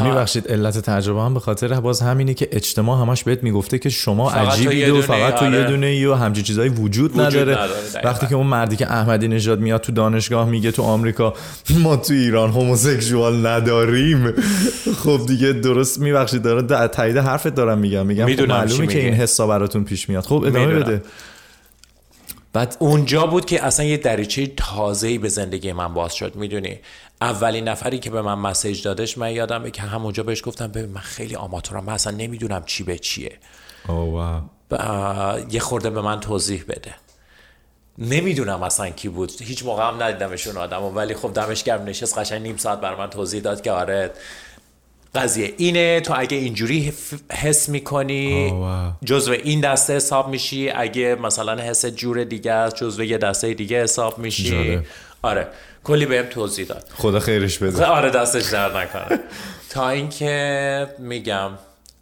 میبخشید 0.00 0.48
علت 0.48 0.78
تجربه 0.78 1.20
هم 1.20 1.34
به 1.34 1.40
خاطر 1.40 1.80
باز 1.80 2.00
همینه 2.00 2.34
که 2.34 2.48
اجتماع 2.52 3.00
همش 3.00 3.24
بهت 3.24 3.42
میگفته 3.42 3.78
که 3.78 3.88
شما 3.88 4.30
عجیبید 4.30 4.88
و 4.88 5.02
فقط 5.02 5.34
تو 5.34 5.52
یه 5.52 5.64
دونه 5.64 5.86
ای 5.86 6.06
و 6.06 6.14
همچین 6.14 6.44
چیزایی 6.44 6.70
وجود, 6.70 7.20
نداره, 7.20 7.58
وقتی 8.04 8.26
که 8.26 8.34
اون 8.34 8.46
مردی 8.46 8.76
که 8.76 8.92
احمدی 8.92 9.28
نژاد 9.28 9.60
میاد 9.60 9.80
تو 9.80 9.92
دانشگاه 9.92 10.48
میگه 10.48 10.70
تو 10.70 10.82
آمریکا 10.82 11.34
ما 11.70 11.96
تو 11.96 12.12
ایران 12.12 12.50
هموسکسوال 12.50 13.46
نداریم. 13.46 14.32
خب 15.04 15.20
دیگه 15.26 15.52
درست 15.52 15.98
میبخشید 16.00 16.42
داره 16.42 16.62
در 16.62 16.86
تایید 16.86 17.16
حرفت 17.16 17.48
دارم 17.48 17.78
میگم. 17.78 18.06
میگم 18.06 18.46
معلومه 18.46 18.86
که 18.86 18.98
این 18.98 19.14
حسا 19.14 19.46
براتون 19.46 19.84
پیش 19.84 20.08
میاد. 20.08 20.24
خب 20.24 20.44
ادامه 20.46 20.74
بده. 20.74 21.02
بعد 22.52 22.76
اونجا 22.78 23.26
بود 23.26 23.44
که 23.44 23.64
اصلا 23.64 23.86
یه 23.86 23.96
دریچه 23.96 24.46
تازه‌ای 24.56 25.18
به 25.18 25.28
زندگی 25.28 25.72
من 25.72 25.94
باز 25.94 26.14
شد 26.14 26.36
میدونی؟ 26.36 26.78
اولین 27.20 27.68
نفری 27.68 27.98
که 27.98 28.10
به 28.10 28.22
من 28.22 28.34
مسیج 28.34 28.82
دادش 28.82 29.18
من 29.18 29.32
یادمه 29.32 29.70
که 29.70 29.82
همونجا 29.82 30.22
بهش 30.22 30.42
گفتم 30.44 30.66
ببین 30.66 30.90
من 30.90 31.00
خیلی 31.00 31.36
آماتورم 31.36 31.84
من 31.84 31.92
اصلا 31.92 32.16
نمیدونم 32.16 32.62
چی 32.66 32.82
به 32.82 32.98
چیه. 32.98 33.32
oh, 33.86 33.88
wow. 33.88 34.74
یه 35.50 35.60
خورده 35.60 35.90
به 35.90 36.00
من 36.00 36.20
توضیح 36.20 36.64
بده. 36.68 36.94
نمیدونم 37.98 38.62
اصلا 38.62 38.90
کی 38.90 39.08
بود. 39.08 39.42
هیچ 39.42 39.64
موقع 39.64 39.88
هم 39.88 40.02
ندیدمشون 40.02 40.56
آدم 40.56 40.82
ولی 40.82 41.14
خب 41.14 41.32
دمش 41.34 41.62
گرم 41.64 41.84
نشست 41.84 42.18
قشنگ 42.18 42.42
نیم 42.42 42.56
ساعت 42.56 42.80
بر 42.80 42.94
من 42.94 43.10
توضیح 43.10 43.40
داد 43.40 43.60
که 43.60 43.72
آره 43.72 44.10
قضیه 45.14 45.54
اینه. 45.56 46.00
تو 46.00 46.14
اگه 46.16 46.36
اینجوری 46.36 46.92
حس 47.32 47.68
میکنی 47.68 48.52
جزو 49.04 49.32
این 49.32 49.60
دسته 49.60 49.96
حساب 49.96 50.28
میشی. 50.28 50.70
اگه 50.70 51.14
مثلا 51.14 51.62
حس 51.62 51.86
جور 51.86 52.24
دیگه 52.24 52.52
است 52.52 52.76
جزو 52.76 53.04
یه 53.04 53.18
دسته 53.18 53.54
دیگه 53.54 53.82
حساب 53.82 54.18
میشی. 54.18 54.50
جاره. 54.50 54.84
آره. 55.22 55.48
کلی 55.84 56.06
بهم 56.06 56.26
توضیح 56.26 56.66
داد 56.66 56.84
خدا 56.94 57.20
خیرش 57.20 57.58
بده 57.58 57.86
آره 57.86 58.10
دستش 58.10 58.46
درد 58.46 58.76
نکنه 58.76 59.20
تا 59.70 59.88
اینکه 59.88 60.86
میگم 60.98 61.50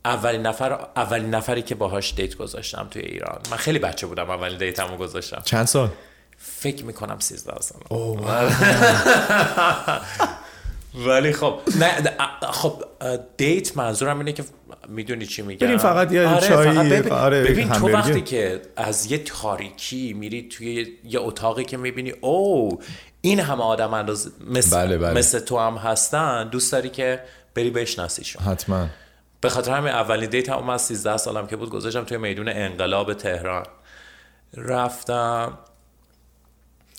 اولین 0.05 0.43
نفر 0.43 0.73
اولین 0.97 1.35
نفری 1.35 1.63
که 1.63 1.75
باهاش 1.75 2.15
دیت 2.15 2.37
گذاشتم 2.37 2.89
توی 2.91 3.03
ایران 3.03 3.41
من 3.51 3.57
خیلی 3.57 3.79
بچه 3.79 4.07
بودم 4.07 4.31
اولین 4.31 4.59
دیتمو 4.59 4.97
گذاشتم 4.97 5.43
چند 5.45 5.67
سال 5.67 5.89
فکر 6.39 6.85
میکنم 6.85 7.17
13 7.19 7.53
سال 7.61 7.81
ولی 11.07 11.33
خب 11.33 11.59
نه 11.79 11.93
خب 12.53 12.85
دیت 13.37 13.77
منظورم 13.77 14.19
اینه 14.19 14.33
که 14.33 14.45
میدونی 14.89 15.27
چی 15.27 15.43
میگم 15.43 15.67
بریم 15.67 15.79
فقط 15.79 16.13
یه 16.13 16.29
آره 16.29 16.49
چایی 16.49 16.91
ببین, 16.91 17.13
آره 17.13 17.45
ببین 17.45 17.69
تو 17.69 17.89
وقتی 17.89 18.21
که 18.21 18.63
از 18.77 19.13
یه 19.13 19.19
تاریکی 19.19 20.13
میری 20.13 20.49
توی 20.49 20.87
یه 21.05 21.21
اتاقی 21.21 21.65
که 21.65 21.77
میبینی 21.77 22.11
او 22.11 22.79
این 23.27 23.41
همه 23.41 23.63
آدم 23.63 23.95
انداز 23.95 24.33
مثل, 24.51 24.77
بله 24.77 24.99
بله. 24.99 25.19
مثل 25.19 25.39
تو 25.39 25.59
هم 25.59 25.77
هستن. 25.77 26.49
دوست 26.49 26.73
داری 26.73 26.89
که 26.89 27.23
بری 27.55 27.71
بشناسیشون 27.71 28.43
حتما. 28.43 28.87
به 29.41 29.49
خاطر 29.49 29.73
همین 29.73 29.93
اولین 29.93 30.31
دیت 30.31 30.49
هم 30.49 30.71
از 30.71 30.83
13 30.83 31.17
سالم 31.17 31.47
که 31.47 31.57
بود 31.57 31.71
گذاشتم 31.71 32.05
توی 32.05 32.17
میدون 32.17 32.49
انقلاب 32.49 33.15
تهران. 33.15 33.67
رفتم 34.57 35.59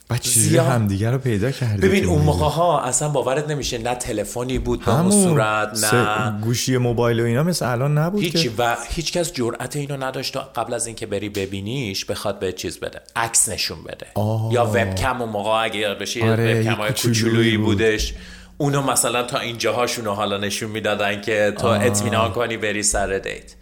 و 0.10 0.16
هم 0.62 0.72
همدیگه 0.72 1.12
رو 1.12 1.18
پیدا 1.18 1.52
کردید 1.52 1.82
ببین 1.82 2.06
اون 2.06 2.22
موقع 2.22 2.46
ها 2.46 2.82
اصلا 2.82 3.10
باورت 3.10 3.50
نمیشه 3.50 3.78
نه 3.78 3.96
تلفنی 3.96 4.58
بود 4.58 4.86
به 4.86 5.00
اون 5.00 5.12
صورت 5.12 5.94
نه 5.94 6.42
گوشی 6.42 6.78
موبایل 6.78 7.20
و 7.20 7.24
اینا 7.24 7.44
مثل 7.44 7.72
الان 7.72 7.98
نبود 7.98 8.24
هیچ 8.24 8.44
که... 8.44 8.52
و 8.58 8.76
هیچ 8.90 9.14
کس 9.14 9.34
جرأت 9.34 9.76
اینو 9.76 9.98
نداشت 9.98 10.34
تا 10.34 10.40
قبل 10.40 10.74
از 10.74 10.88
اینکه 10.88 11.06
بری 11.06 11.30
ببینیش 11.30 12.06
بخواد 12.06 12.40
به 12.40 12.52
چیز 12.52 12.80
بده 12.80 13.02
عکس 13.16 13.50
نشون 13.50 13.84
بده 13.84 14.08
آه. 14.16 14.54
یا 14.54 14.66
وبکم 14.66 15.22
اون 15.22 15.30
موقع 15.30 15.64
اگه 15.64 15.78
یاد 15.78 16.00
بشه 16.00 16.24
آره، 16.32 16.60
وبکم 16.60 16.74
های 16.74 16.92
کوچولویی 16.92 17.58
بود. 17.58 17.66
بودش 17.66 18.14
اونو 18.58 18.82
مثلا 18.82 19.24
تا 19.24 19.40
اینجاهاشون 19.40 20.06
رو 20.06 20.14
حالا 20.14 20.38
نشون 20.38 20.70
میدادن 20.70 21.22
که 21.22 21.54
تو 21.58 21.68
اطمینان 21.68 22.32
کنی 22.32 22.58
بری 22.58 22.84
سر 22.84 23.18
دیت 23.18 23.54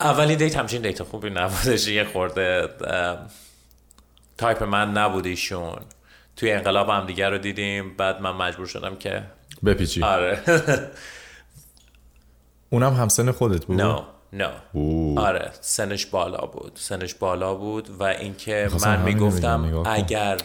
اولین 0.00 0.38
دیت 0.38 0.56
همچین 0.56 0.82
دیت 0.82 1.02
خوبی 1.02 1.30
نبودش 1.30 1.88
یه 1.88 2.04
خورده 2.04 2.68
تایپ 4.38 4.62
من 4.62 4.92
نبود 4.92 5.26
ایشون 5.26 5.78
توی 6.36 6.52
انقلاب 6.52 6.88
هم 6.88 7.06
دیگر 7.06 7.30
رو 7.30 7.38
دیدیم 7.38 7.96
بعد 7.96 8.20
من 8.20 8.30
مجبور 8.30 8.66
شدم 8.66 8.96
که 8.96 9.22
بپیچی 9.64 10.02
آره 10.02 10.38
اونم 12.70 12.94
همسن 12.94 13.30
خودت 13.30 13.64
بود؟ 13.64 13.80
نه 13.80 14.02
نه 14.32 14.50
آره 15.16 15.50
سنش 15.60 16.06
بالا 16.06 16.46
بود 16.46 16.72
سنش 16.74 17.14
بالا 17.14 17.54
بود 17.54 17.88
و 17.88 18.02
اینکه 18.02 18.68
من 18.82 19.02
میگفتم 19.02 19.82
اگر 19.86 20.38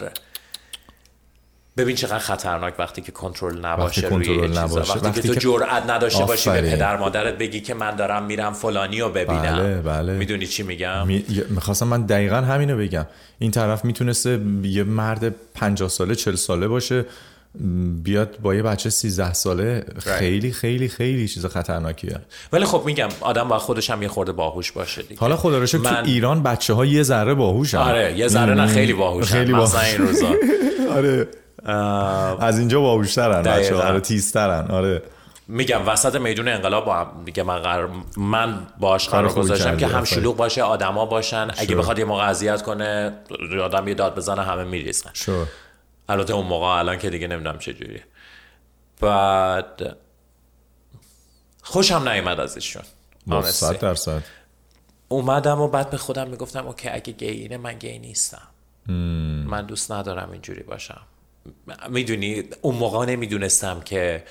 ببین 1.78 1.96
چقدر 1.96 2.18
خطرناک 2.18 2.74
وقتی 2.78 3.02
که 3.02 3.12
کنترل 3.12 3.66
نباشه 3.66 4.00
وقتی 4.00 4.14
روی 4.14 4.26
کنترل 4.26 4.58
نباشه. 4.58 4.92
وقتی, 4.92 5.06
وقتی, 5.06 5.22
که 5.22 5.28
تو 5.28 5.34
جرئت 5.34 5.90
نداشته 5.90 6.24
باشی 6.24 6.50
به 6.50 6.60
پدر 6.60 6.96
مادرت 6.96 7.38
بگی 7.38 7.60
که 7.60 7.74
من 7.74 7.96
دارم 7.96 8.24
میرم 8.24 8.52
فلانی 8.52 9.00
رو 9.00 9.08
ببینم. 9.08 9.56
بله 9.56 9.82
بله. 9.82 10.12
میدونی 10.12 10.46
چی 10.46 10.62
میگم؟ 10.62 11.06
می... 11.06 11.24
میخواستم 11.50 11.86
من 11.86 12.02
دقیقا 12.02 12.36
همینو 12.36 12.76
بگم. 12.76 13.06
این 13.38 13.50
طرف 13.50 13.84
میتونسته 13.84 14.40
یه 14.62 14.84
مرد 14.84 15.34
50 15.54 15.88
ساله 15.88 16.14
40 16.14 16.34
ساله 16.34 16.68
باشه 16.68 17.04
بیاد 18.02 18.38
با 18.42 18.54
یه 18.54 18.62
بچه 18.62 18.90
13 18.90 19.32
ساله. 19.32 19.84
خیلی 19.98 20.52
خیلی 20.52 20.88
خیلی 20.88 21.28
چیز 21.28 21.46
خطرناکیه. 21.46 22.16
ولی 22.52 22.64
خب 22.64 22.82
میگم 22.86 23.08
آدم 23.20 23.48
با 23.48 23.58
خودش 23.58 23.90
هم 23.90 24.02
یه 24.02 24.08
خورده 24.08 24.32
باهوش 24.32 24.72
باشه 24.72 25.02
دیگه. 25.02 25.20
حالا 25.20 25.36
خدا 25.36 25.58
رو 25.58 25.66
شکر 25.66 25.78
من... 25.78 25.90
تو 25.90 26.04
ایران 26.04 26.42
بچه 26.42 26.74
ها 26.74 26.86
یه 26.86 27.02
ذره 27.02 27.34
باهوشن. 27.34 27.78
آره 27.78 28.18
یه 28.18 28.28
ذره 28.28 28.54
نه 28.54 28.66
خیلی 28.66 28.92
باهوشن. 28.92 29.34
خیلی 29.34 29.52
باهوش. 29.52 29.84
این 29.84 29.98
روزا. 29.98 30.34
آره. 30.96 31.28
از 32.40 32.58
اینجا 32.58 32.80
باوشترن 32.80 33.42
ترن 33.42 33.58
بچه‌ها 33.58 33.88
آره 33.88 34.00
تیزترن 34.00 34.70
آره 34.70 35.02
میگم 35.48 35.88
وسط 35.88 36.14
میدون 36.14 36.48
انقلاب 36.48 36.84
با 36.84 36.94
هم 36.94 37.22
میگه 37.24 37.42
من 37.42 37.58
قرار 37.58 37.90
من 38.16 38.66
باش 38.78 39.08
قرار 39.08 39.32
گذاشتم 39.32 39.76
که 39.76 39.86
هم 39.86 40.04
شلوغ 40.04 40.36
باشه 40.36 40.62
آدما 40.62 41.06
باشن 41.06 41.48
اگه 41.56 41.76
بخواد 41.76 41.98
یه 41.98 42.04
موقع 42.04 42.28
اذیت 42.28 42.62
کنه 42.62 43.12
آدم 43.62 43.88
یه 43.88 43.94
داد 43.94 44.14
بزنه 44.14 44.42
همه 44.42 44.64
میریسن 44.64 45.10
البته 46.08 46.32
اون 46.32 46.46
موقع 46.46 46.66
الان 46.66 46.98
که 46.98 47.10
دیگه 47.10 47.26
نمیدونم 47.26 47.58
چه 47.58 47.72
جوریه 47.74 48.04
بعد 49.00 49.96
خوشم 51.62 52.08
نیومد 52.08 52.40
ازشون 52.40 52.82
100 53.42 53.78
درصد 53.78 54.22
اومدم 55.08 55.60
و 55.60 55.68
بعد 55.68 55.90
به 55.90 55.96
خودم 55.96 56.28
میگفتم 56.28 56.66
اوکی 56.66 56.88
اگه 56.88 57.12
گی 57.12 57.26
اینه 57.26 57.56
من 57.56 57.78
گی 57.78 57.98
نیستم 57.98 58.48
من 59.46 59.66
دوست 59.66 59.92
ندارم 59.92 60.30
اینجوری 60.32 60.62
باشم 60.62 61.00
میدونی 61.88 62.44
اون 62.62 62.74
موقع 62.74 63.06
نمیدونستم 63.06 63.80
که 63.80 64.24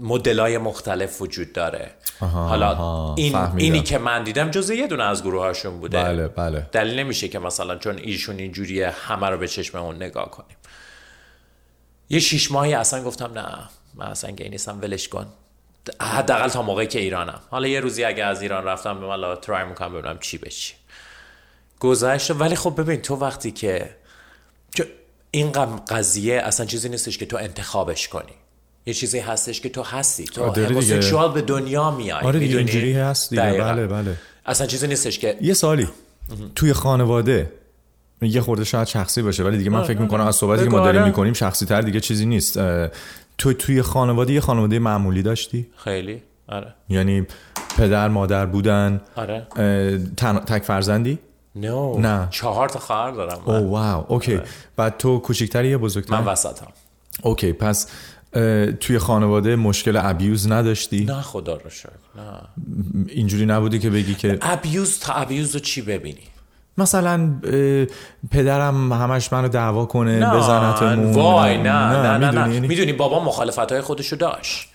مدل 0.00 0.40
های 0.40 0.58
مختلف 0.58 1.22
وجود 1.22 1.52
داره. 1.52 1.90
آها، 2.20 2.48
حالا 2.48 2.70
آها، 2.70 3.14
این 3.18 3.32
فهمیدم. 3.32 3.56
اینی 3.56 3.80
که 3.82 3.98
من 3.98 4.24
دیدم 4.24 4.50
جزء 4.50 4.74
یه 4.74 4.86
دونه 4.86 5.02
از 5.02 5.22
گروه 5.22 5.42
هاشون 5.42 5.80
بوده. 5.80 6.02
بله 6.02 6.28
بله. 6.28 6.66
دلیل 6.72 6.98
نمیشه 6.98 7.28
که 7.28 7.38
مثلا 7.38 7.76
چون 7.76 7.98
ایشون 7.98 8.38
اینجوریه 8.38 8.90
همه 8.90 9.28
رو 9.28 9.38
به 9.38 9.48
چشممون 9.48 9.96
نگاه 9.96 10.30
کنیم. 10.30 10.56
یه 12.08 12.20
شیش 12.20 12.50
ماهی 12.50 12.74
اصلا 12.74 13.04
گفتم 13.04 13.38
نه 13.38 13.58
من 13.94 14.06
اصلا 14.06 14.30
گی 14.30 14.48
نیستم 14.48 14.80
ولش 14.82 15.08
کن. 15.08 15.26
حداقل 16.00 16.48
تا 16.48 16.62
موقعی 16.62 16.86
که 16.86 16.98
ایرانم. 16.98 17.40
حالا 17.50 17.68
یه 17.68 17.80
روزی 17.80 18.04
اگه 18.04 18.24
از 18.24 18.42
ایران 18.42 18.64
رفتم 18.64 19.00
به 19.00 19.06
من 19.06 19.34
ترای 19.34 19.64
میکنم 19.64 19.92
ببینم 19.92 20.18
چی 20.18 20.38
بشه. 20.38 20.74
گذشت 21.80 22.30
ولی 22.30 22.56
خب 22.56 22.80
ببین 22.80 23.02
تو 23.02 23.16
وقتی 23.16 23.50
که 23.50 23.96
اینقدر 25.30 25.72
قضیه 25.88 26.40
اصلا 26.40 26.66
چیزی 26.66 26.88
نیستش 26.88 27.18
که 27.18 27.26
تو 27.26 27.36
انتخابش 27.36 28.08
کنی 28.08 28.32
یه 28.86 28.94
چیزی 28.94 29.18
هستش 29.18 29.60
که 29.60 29.68
تو 29.68 29.82
هستی 29.82 30.24
تو 30.24 30.50
هموسکشوال 30.50 31.32
به 31.32 31.42
دنیا 31.42 31.90
میای 31.90 32.20
آره 32.20 32.38
دیگه 32.40 32.58
اینجوری 32.58 32.92
هست 32.92 33.30
دیگه 33.30 33.42
بله 33.42 33.86
بله 33.86 34.16
اصلا 34.46 34.66
چیزی 34.66 34.86
نیستش 34.86 35.18
که 35.18 35.38
یه 35.40 35.54
سالی 35.54 35.88
توی 36.54 36.72
خانواده 36.72 37.52
یه 38.22 38.40
خورده 38.40 38.64
شاید 38.64 38.86
شخصی 38.86 39.22
باشه 39.22 39.44
ولی 39.44 39.58
دیگه 39.58 39.70
من 39.70 39.82
فکر 39.82 39.98
میکنم 39.98 40.26
از 40.26 40.36
صحبتی 40.36 40.64
که 40.64 40.70
ما 40.70 40.80
داریم 40.80 41.02
میکنیم 41.02 41.32
شخصی 41.32 41.66
تر 41.66 41.80
دیگه 41.80 42.00
چیزی 42.00 42.26
نیست 42.26 42.58
تو 43.38 43.52
توی 43.52 43.82
خانواده 43.82 44.32
یه 44.32 44.40
خانواده 44.40 44.78
معمولی 44.78 45.22
داشتی 45.22 45.66
خیلی 45.76 46.22
آره 46.48 46.74
یعنی 46.88 47.26
پدر 47.78 48.08
مادر 48.08 48.46
بودن 48.46 49.00
آره 49.16 49.46
تک 50.46 50.62
فرزندی 50.62 51.18
No. 51.56 51.98
نه 51.98 52.28
چهار 52.30 52.68
تا 52.68 52.78
خواهر 52.78 53.10
دارم 53.10 53.38
من. 53.46 53.54
او 53.54 53.70
واو 53.70 54.04
اوکی 54.08 54.40
بعد 54.76 54.96
تو 54.96 55.18
کوچیکتری 55.18 55.68
یا 55.68 55.78
بزرگتر 55.78 56.20
من 56.20 56.24
وسطم 56.24 56.66
اوکی 57.22 57.52
پس 57.52 57.86
توی 58.80 58.98
خانواده 58.98 59.56
مشکل 59.56 59.96
ابیوز 59.96 60.52
نداشتی؟ 60.52 61.04
نه 61.04 61.20
خدا 61.20 61.56
رو 61.56 61.70
شکر 61.70 61.88
نه 62.16 62.40
اینجوری 63.08 63.46
نبودی 63.46 63.78
که 63.78 63.90
بگی 63.90 64.14
که 64.14 64.38
ابیوز 64.42 64.98
تا 64.98 65.12
ابیوز 65.12 65.54
رو 65.54 65.60
چی 65.60 65.82
ببینی؟ 65.82 66.22
مثلا 66.78 67.30
پدرم 68.30 68.92
همش 68.92 69.32
منو 69.32 69.48
دعوا 69.48 69.86
کنه 69.86 70.30
بزنتمون 70.30 71.12
وای 71.14 71.56
نه 71.58 71.62
نه 71.62 72.18
نه, 72.18 72.30
نه, 72.30 72.46
نه. 72.46 72.60
میدونی 72.60 72.92
بابا 72.92 73.24
مخالفت 73.24 73.72
های 73.72 73.80
خودشو 73.80 74.16
داشت 74.16 74.68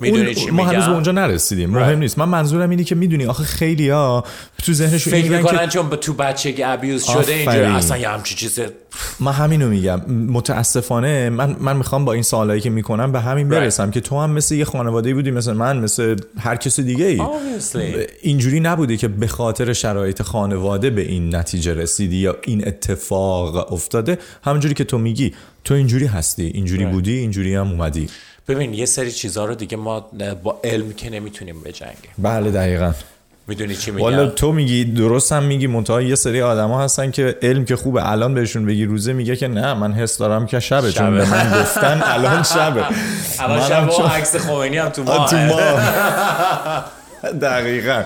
میدونی 0.00 0.34
چی 0.34 0.50
ما 0.50 0.64
هنوز 0.64 0.84
به 0.84 0.92
اونجا 0.92 1.12
نرسیدیم. 1.12 1.70
مهم 1.70 1.98
نیست 1.98 2.18
من 2.18 2.28
منظورم 2.28 2.70
اینه 2.70 2.84
که 2.84 2.94
میدونی. 2.94 3.26
آخه 3.26 3.44
خیلی 3.44 3.88
ها 3.88 4.24
تو 4.64 4.72
ذهنشون 4.72 5.12
فکر 5.12 5.30
میکنن 5.30 5.68
چون 5.68 5.88
به 5.88 5.96
تو 5.96 6.12
بچگی 6.12 6.62
ابیوز 6.62 7.04
شده 7.04 7.32
اینجا 7.32 7.74
اصلا 7.74 7.96
یه 7.96 8.08
همچی 8.08 8.34
چیز 8.34 8.60
من 9.20 9.32
همینو 9.32 9.68
میگم. 9.68 10.00
متاسفانه 10.10 11.30
من 11.30 11.56
من 11.60 11.76
میخوام 11.76 12.04
با 12.04 12.12
این 12.12 12.22
سوالایی 12.22 12.60
که 12.60 12.70
میکنم 12.70 13.12
به 13.12 13.20
همین 13.20 13.48
برسم 13.48 13.90
که 13.90 14.00
تو 14.00 14.20
هم 14.20 14.30
مثل 14.30 14.54
یه 14.54 14.64
خانواده 14.64 15.14
بودی 15.14 15.30
مثل 15.30 15.52
من 15.52 15.78
مثل 15.78 16.16
هر 16.38 16.56
کس 16.56 16.80
دیگه 16.80 17.04
ای. 17.04 17.22
اینجوری 18.22 18.60
نبوده 18.60 18.96
که 18.96 19.08
به 19.08 19.26
خاطر 19.26 19.72
شرایط 19.72 20.22
خانواده 20.22 20.90
به 20.90 21.02
این 21.02 21.34
نتیجه 21.34 21.74
رسیدی 21.74 22.16
یا 22.16 22.36
این 22.42 22.68
اتفاق 22.68 23.72
افتاده. 23.72 24.18
همونجوری 24.44 24.74
که 24.74 24.84
تو 24.84 24.98
میگی 24.98 25.34
تو 25.64 25.74
اینجوری 25.74 26.06
هستی. 26.06 26.44
اینجوری 26.54 26.84
بودی 26.84 27.18
اینجوری 27.18 27.54
هم 27.54 27.70
اومدی. 27.70 28.08
ببین 28.50 28.74
یه 28.74 28.86
سری 28.86 29.12
چیزها 29.12 29.44
رو 29.44 29.54
دیگه 29.54 29.76
ما 29.76 30.10
با 30.42 30.60
علم 30.64 30.92
که 30.92 31.10
نمیتونیم 31.10 31.62
بجنگیم 31.62 32.10
بله 32.18 32.50
دقیقا. 32.50 32.92
میدونی 33.46 33.76
چی 33.76 33.90
میگم؟ 33.90 34.02
والا 34.04 34.26
تو 34.26 34.52
میگی 34.52 34.84
درست 34.84 35.32
هم 35.32 35.42
میگی. 35.42 35.66
منتها 35.66 36.02
یه 36.02 36.14
سری 36.14 36.42
آدما 36.42 36.82
هستن 36.82 37.10
که 37.10 37.36
علم 37.42 37.64
که 37.64 37.76
خوبه 37.76 38.10
الان 38.10 38.34
بهشون 38.34 38.66
بگی. 38.66 38.84
روزه 38.84 39.12
میگه 39.12 39.36
که 39.36 39.48
نه 39.48 39.74
من 39.74 39.92
حس 39.92 40.18
دارم 40.18 40.46
که 40.46 40.60
شبه, 40.60 40.90
شبه. 40.90 40.92
چون 40.92 41.14
به 41.14 41.30
من 41.30 41.60
گفتن 41.62 42.02
الان 42.04 42.42
شبه. 42.42 42.84
الان 43.44 43.68
شبه 43.68 43.92
چون... 43.92 44.06
عکس 44.06 44.36
خمینی 44.36 44.78
هم 44.78 44.88
تو 44.88 45.02
ما, 45.02 45.26
تو 45.26 45.36
ما. 45.36 45.60
دقیقا. 47.48 48.02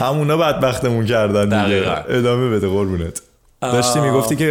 همونا 0.00 0.36
بدبختمون 0.36 1.06
کردن 1.06 1.48
دقیقا. 1.48 1.94
ادامه 1.94 2.56
بده 2.56 2.68
قربونت. 2.68 3.22
داشتی 3.62 4.00
میگفتی 4.00 4.36
که 4.36 4.44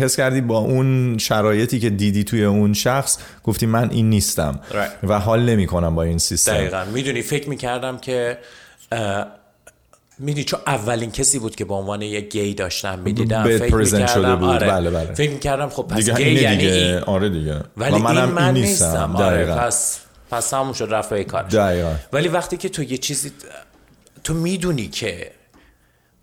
حس 0.00 0.16
کردی 0.16 0.40
با 0.40 0.58
اون 0.58 1.18
شرایطی 1.18 1.78
که 1.78 1.90
دیدی 1.90 2.24
توی 2.24 2.44
اون 2.44 2.72
شخص 2.72 3.18
گفتی 3.44 3.66
من 3.66 3.90
این 3.90 4.10
نیستم. 4.10 4.60
Right. 4.70 4.74
و 5.02 5.18
حال 5.18 5.42
نمی 5.42 5.66
کنم 5.66 5.94
با 5.94 6.02
این 6.02 6.18
سیستم. 6.18 6.52
دقیقا. 6.52 6.84
میدونی 6.84 7.22
فکر 7.22 7.48
میکردم 7.48 7.98
که 7.98 8.38
میدونی 10.18 10.44
چون 10.44 10.60
اولین 10.66 11.10
کسی 11.10 11.38
بود 11.38 11.56
که 11.56 11.64
به 11.64 11.74
عنوان 11.74 12.02
یک 12.02 12.28
گی 12.32 12.54
داشتم 12.54 12.98
میدیدم 12.98 13.44
فکر 13.44 13.74
میکردم 13.74 14.06
شده 14.06 14.36
بود. 14.36 14.48
آره. 14.48 14.66
بله 14.66 14.90
بله. 14.90 15.14
فکر 15.14 15.30
میکردم 15.30 15.68
خب 15.68 15.82
پس 15.82 16.10
گی 16.10 16.32
یعنی 16.32 16.56
دیگه. 16.56 17.00
آره 17.00 17.28
دیگه. 17.28 17.60
ولی 17.76 17.94
و 17.94 17.98
من 17.98 18.18
این 18.18 18.24
من 18.24 18.54
نیستم, 18.54 18.86
نیستم. 18.86 19.16
آره 19.16 19.46
پس 19.46 19.98
پس 20.30 20.54
همون 20.54 20.72
شد 20.72 20.88
رفت 20.90 21.22
کار. 21.22 21.44
ولی 22.12 22.28
وقتی 22.28 22.56
که 22.56 22.68
تو 22.68 22.82
یه 22.82 22.98
چیزی 22.98 23.32
تو 24.24 24.34
میدونی 24.34 24.88
که 24.88 25.30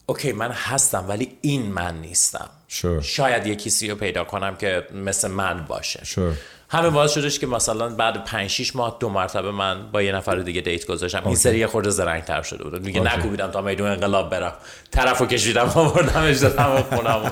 اوکی 0.06 0.32
من 0.32 0.52
هستم 0.52 1.06
ولی 1.08 1.38
این 1.42 1.72
من 1.72 2.02
نیستم 2.02 2.50
sure. 2.70 3.04
شاید 3.04 3.48
یه 3.48 3.56
کسی 3.56 3.90
رو 3.90 3.96
پیدا 3.96 4.24
کنم 4.24 4.56
که 4.56 4.88
مثل 4.94 5.28
من 5.28 5.66
باشه 5.68 6.00
sure. 6.04 6.38
همه 6.70 6.90
باعث 6.90 7.12
شدش 7.12 7.40
که 7.40 7.48
مثلا 7.48 7.90
بعد 7.90 8.24
5 8.24 8.50
6 8.50 8.76
ماه 8.76 8.98
دو 9.00 9.10
مرتبه 9.10 9.52
من 9.52 9.92
با 9.92 10.02
یه 10.02 10.12
نفر 10.12 10.36
دیگه 10.36 10.62
دیت 10.62 10.86
گذاشتم 10.86 11.22
okay. 11.22 11.28
این 11.28 11.36
سری 11.36 11.66
خورده 11.66 11.90
زرنگ‌تر 11.90 12.42
شده 12.42 12.64
بود 12.64 12.86
میگه 12.86 13.04
okay. 13.04 13.18
نکوبیدم 13.18 13.52
تا 13.52 13.62
میدون 13.62 13.88
انقلاب 13.88 14.30
برم 14.30 14.54
طرفو 14.92 15.26
کشیدم 15.26 15.72
آوردمش 15.76 16.38
دادم 16.38 16.82
خونم 16.82 17.32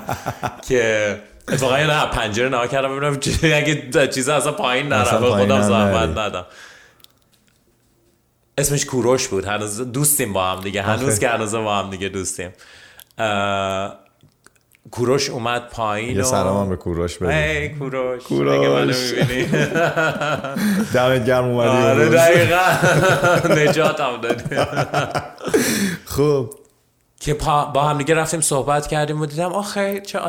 که 0.68 1.16
اتفاقا 1.48 1.80
یه 1.80 1.88
نه 1.88 2.06
پنجره 2.06 2.50
نها 2.50 2.68
کردم 2.68 2.98
ببینم 2.98 3.20
اگه 3.58 4.08
چیز 4.08 4.30
اصلا 4.30 4.52
پایین 4.52 4.88
نره 4.88 5.04
خودم 5.04 5.62
زحمت 5.62 6.10
ندادم 6.10 6.46
اسمش 8.58 8.86
کوروش 8.86 9.28
بود. 9.28 9.46
هنوز 9.46 9.82
دوستیم 9.82 10.34
با 10.34 10.46
هم 10.46 10.62
دیگه. 10.62 10.82
هنوز 10.82 11.20
که 11.20 11.30
هنوز 11.30 11.56
با 11.56 11.76
هم 11.76 11.90
دیگه 11.90 12.10
دوستیم. 12.10 12.50
کوروش 14.92 15.30
اومد 15.30 15.70
پایین 15.70 16.18
یه 16.18 16.24
سلام 16.24 16.58
هم 16.64 16.70
به 16.70 16.76
کوروش 16.76 17.18
بده 17.18 17.34
ای 17.36 17.70
کوروش 17.70 18.24
کوروش. 18.24 18.54
دیگه 18.54 18.70
منو 18.70 18.94
میبینی. 18.94 19.46
دمت 20.94 21.26
گرم 21.26 21.44
اومدی 21.46 21.70
آره 21.70 22.10
دقیقا. 22.10 22.62
نجات 23.62 24.00
هم 24.00 24.22
دادی. 24.22 24.56
خوب. 26.16 26.54
که 27.20 27.34
با 27.34 27.84
هم 27.84 27.98
دیگه 27.98 28.16
رفتیم 28.16 28.42
صحبت 28.42 28.88
کردیم 28.88 29.22
و 29.22 29.26
دیدم 29.26 29.54
آخه 29.54 30.02
چه 30.02 30.20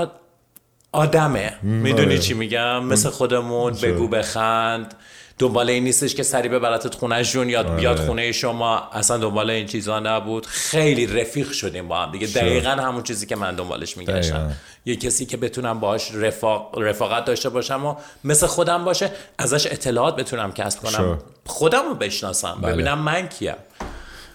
آدمه. 0.92 1.52
میدونی 1.62 2.18
چی 2.18 2.34
میگم؟ 2.34 2.84
مثل 2.84 3.10
خودمون 3.10 3.72
بگو 3.72 4.08
بخند. 4.08 4.94
دنبال 5.38 5.70
این 5.70 5.84
نیستش 5.84 6.14
که 6.14 6.22
سری 6.22 6.48
به 6.48 6.58
خونه 6.58 6.78
خونهشون 6.98 7.48
یاد 7.48 7.76
بیاد 7.76 7.98
خونه 7.98 8.32
شما. 8.32 8.88
اصلا 8.92 9.18
دنبال 9.18 9.50
این 9.50 9.66
چیزا 9.66 10.00
نبود. 10.00 10.46
خیلی 10.46 11.06
رفیق 11.06 11.52
شدیم 11.52 11.88
با 11.88 12.02
هم 12.02 12.12
دیگه. 12.12 12.26
دقیقا 12.26 12.70
همون 12.70 13.02
چیزی 13.02 13.26
که 13.26 13.36
من 13.36 13.54
دنبالش 13.54 13.96
میگشتم. 13.96 14.52
یه 14.86 14.96
کسی 14.96 15.26
که 15.26 15.36
بتونم 15.36 15.80
باهاش 15.80 16.14
رفاق 16.14 16.78
رفاقت 16.78 17.24
داشته 17.24 17.48
باشم 17.48 17.86
و 17.86 17.94
مثل 18.24 18.46
خودم 18.46 18.84
باشه 18.84 19.10
ازش 19.38 19.66
اطلاعات 19.66 20.16
بتونم 20.16 20.52
کسب 20.52 20.80
کنم. 20.80 21.18
خودم 21.46 21.88
رو 21.88 21.94
بشناسم. 21.94 22.60
ببینم 22.62 22.98
من 22.98 23.28
کیم. 23.28 23.54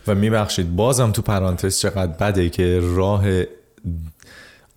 و 0.07 0.15
میبخشید 0.15 0.75
بازم 0.75 1.11
تو 1.11 1.21
پرانتز 1.21 1.79
چقدر 1.79 2.11
بده 2.11 2.49
که 2.49 2.79
راه 2.83 3.23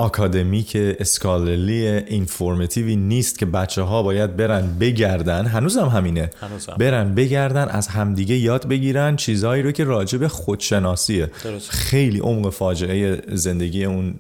اکادمیک 0.01 0.73
اسکالرلی 0.75 1.87
اینفورمتیوی 1.87 2.97
نیست 2.97 3.39
که 3.39 3.47
بچه 3.47 3.83
ها 3.83 4.03
باید 4.03 4.37
برن 4.37 4.79
بگردن 4.81 5.47
هنوزم 5.47 5.89
همینه 5.89 6.31
هنوزم. 6.41 6.75
برن 6.79 7.15
بگردن 7.15 7.69
از 7.69 7.89
همدیگه 7.89 8.37
یاد 8.37 8.69
بگیرن 8.69 9.17
چیزهایی 9.17 9.63
رو 9.63 9.73
که 9.73 9.85
راجع 9.85 10.19
به 10.19 10.29
خودشناسیه 10.29 11.31
درست. 11.45 11.71
خیلی 11.71 12.19
عمق 12.19 12.51
فاجعه 12.51 13.23
زندگی 13.37 13.85
اون 13.85 14.15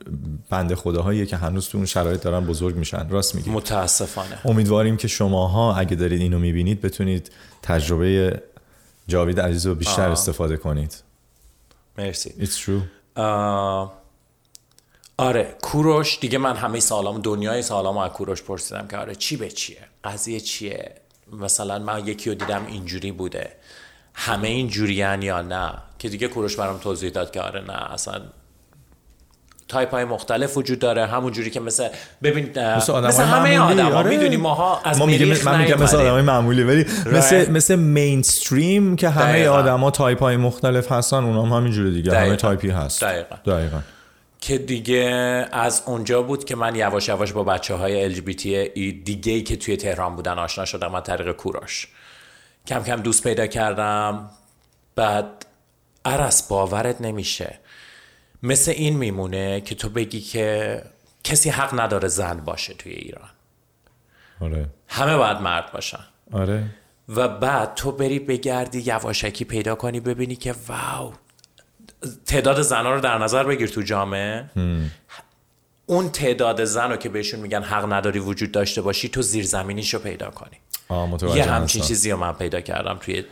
بنده 0.51 0.77
خداهایی 0.77 1.27
که 1.27 1.37
هنوز 1.37 1.69
تو 1.69 1.79
اون 1.79 1.87
شرایط 1.87 2.23
دارن 2.23 2.47
بزرگ 2.47 2.77
میشن 2.77 3.09
راست 3.09 3.35
میگی 3.35 3.51
متاسفانه 3.51 4.39
امیدواریم 4.45 4.97
که 4.97 5.09
شماها 5.09 5.75
اگه 5.75 5.97
دارید 5.97 6.21
اینو 6.21 6.39
میبینید 6.39 6.81
بتونید 6.81 7.31
تجربه 7.63 8.43
جاوید 9.09 9.41
عزیز 9.41 9.67
رو 9.67 9.75
بیشتر 9.75 10.07
آه. 10.07 10.13
استفاده 10.13 10.57
کنید 10.57 11.03
مرسی 11.99 12.35
It's 12.41 12.67
true 12.67 13.19
آه. 13.21 14.00
آره 15.21 15.57
کوروش 15.63 16.19
دیگه 16.21 16.39
من 16.39 16.57
همه 16.57 16.81
سالام 16.81 17.21
دنیای 17.21 17.63
سالام 17.63 17.97
از 17.97 18.11
کوروش 18.11 18.43
پرسیدم 18.43 18.87
که 18.89 18.97
آره 18.97 19.15
چی 19.15 19.37
به 19.37 19.49
چیه؟ 19.49 19.79
قضیه 20.05 20.41
چیه؟ 20.41 20.95
مثلا 21.33 21.79
من 21.79 22.07
یکی 22.07 22.31
رو 22.31 22.37
دیدم 22.37 22.67
اینجوری 22.67 23.13
بوده. 23.13 23.53
همه 24.15 24.49
اینجوریان 24.49 25.23
یا 25.23 25.43
نه؟ 25.43 25.73
که 25.99 26.09
دیگه 26.09 26.29
کوروش 26.29 26.57
برام 26.57 26.79
توضیح 26.79 27.11
داد 27.11 27.31
که 27.31 27.41
آره 27.41 27.61
نه 27.61 27.93
اصلا 27.93 28.21
تایپ 29.69 29.91
های 29.91 30.05
مختلف 30.05 30.57
وجود 30.57 30.79
داره. 30.79 31.07
همون 31.07 31.33
جوری 31.33 31.51
که 31.51 31.61
مثل 31.61 31.89
ببین 32.23 32.59
مثل, 32.59 32.93
آدم 32.93 33.09
مثل 33.09 33.23
همه 33.23 33.59
آدم 33.59 33.93
ها 33.93 33.99
آره. 33.99 34.11
میدونی 34.11 34.37
ماها 34.37 34.81
از 34.85 34.99
ما 34.99 35.07
میگه 35.07 35.45
من 35.45 35.63
میگم 35.63 35.83
مثل 35.83 35.97
آدم 35.97 36.11
های 36.11 36.23
معمولی 36.23 36.63
ولی 36.63 36.87
مثل 37.13 37.51
مثل 37.51 37.75
مینستریم 37.77 38.97
که 38.97 39.09
همه 39.09 39.47
آدم 39.47 39.81
ها 39.81 39.91
تایپ 39.91 40.21
های 40.21 40.37
مختلف 40.37 40.93
هستن 40.93 41.25
اونام 41.25 41.53
هم 41.53 41.57
همینجوری 41.57 41.91
دیگه 41.91 42.11
دقیقا. 42.11 42.27
همه 42.27 42.37
تایپی 42.37 42.71
هست. 42.71 43.05
دقیقا, 43.05 43.37
دقیقا. 43.47 43.81
که 44.41 44.59
دیگه 44.59 45.05
از 45.53 45.83
اونجا 45.87 46.23
بود 46.23 46.45
که 46.45 46.57
من 46.57 46.75
یواش 46.75 47.09
یواش 47.09 47.33
با 47.33 47.45
بچه 47.45 47.75
های 47.75 48.15
LGBT 48.15 48.45
دیگه 49.05 49.33
ای 49.33 49.43
که 49.43 49.57
توی 49.57 49.77
تهران 49.77 50.17
بودن 50.17 50.39
آشنا 50.39 50.65
شدم 50.65 50.95
از 50.95 51.03
طریق 51.03 51.33
کوروش 51.33 51.89
کم 52.67 52.83
کم 52.83 52.97
دوست 52.97 53.23
پیدا 53.23 53.47
کردم. 53.47 54.31
بعد 54.95 55.47
عرص 56.05 56.49
باورت 56.49 57.01
نمیشه. 57.01 57.59
مثل 58.43 58.71
این 58.71 58.97
میمونه 58.97 59.61
که 59.61 59.75
تو 59.75 59.89
بگی 59.89 60.21
که 60.21 60.83
کسی 61.25 61.51
حق 61.51 61.81
نداره 61.81 62.09
زن 62.09 62.41
باشه 62.41 62.75
توی 62.75 62.93
ایران. 62.93 63.31
آره. 64.41 64.67
همه 64.89 65.17
باید 65.17 65.37
مرد 65.37 65.73
باشن. 65.73 66.05
آره. 66.33 66.65
و 67.09 67.29
بعد 67.29 67.75
تو 67.75 67.93
بری 67.93 68.19
بگردی 68.19 68.81
یواشکی 68.81 69.45
پیدا 69.45 69.75
کنی 69.75 70.01
ببینی 70.01 70.37
که 70.37 70.55
واو 70.69 71.13
تعداد 72.27 72.63
زنا 72.63 72.95
رو 72.95 73.01
در 73.01 73.19
نظر 73.19 73.45
بگیر 73.45 73.69
تو 73.69 73.83
جامعه. 73.83 74.45
اون 75.87 76.09
تعداد 76.11 76.65
زن 76.65 76.91
رو 76.91 76.97
که 76.97 77.09
بهشون 77.09 77.41
میگن 77.41 77.63
حق 77.63 77.93
نداری 77.93 78.19
وجود 78.19 78.53
داشته 78.53 78.83
باشی 78.83 79.09
تو 79.09 79.23
زیرزمینیش 79.23 79.95
رو 79.95 80.01
پیدا 80.01 80.31
کنی. 80.31 80.57
یه 81.35 81.45
همچین 81.45 81.83
چیزی 81.83 82.11
رو 82.11 82.17
من 82.17 82.33
پیدا 82.33 82.61
کردم 82.61 82.99
توی 83.01 83.25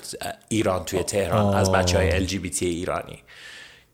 ایران 0.48 0.84
توی 0.84 1.02
تهران 1.02 1.46
آه. 1.46 1.56
از 1.56 1.72
بچه 1.72 1.98
های 1.98 2.26
LGBT 2.26 2.62
ایرانی. 2.62 3.22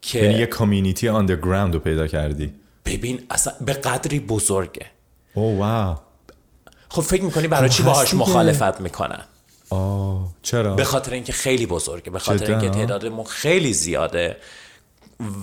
که 0.03 0.19
یعنی 0.19 0.35
یه 0.35 0.47
کامیونیتی 0.47 1.09
آندرگراند 1.09 1.75
رو 1.75 1.81
پیدا 1.81 2.07
کردی. 2.07 2.55
ببین 2.85 3.23
اصلا 3.31 3.53
به 3.61 3.73
قدری 3.73 4.21
بزرگه. 4.21 4.87
او 5.35 5.59
واو. 5.59 5.97
خب 6.89 7.03
فکر 7.03 7.23
میکنی 7.23 7.49
برای 7.49 7.69
چی 7.69 7.83
باهاش 7.83 8.15
مخالفت 8.15 8.81
میکنن؟ 8.81 9.25
آه 9.71 10.33
چرا؟ 10.43 10.75
به 10.75 10.85
خاطر 10.85 11.13
اینکه 11.13 11.33
خیلی 11.33 11.67
بزرگه 11.67 12.11
به 12.11 12.19
خاطر 12.19 12.51
اینکه 12.51 12.71
تعدادمون 12.71 13.25
خیلی 13.25 13.73
زیاده. 13.73 14.37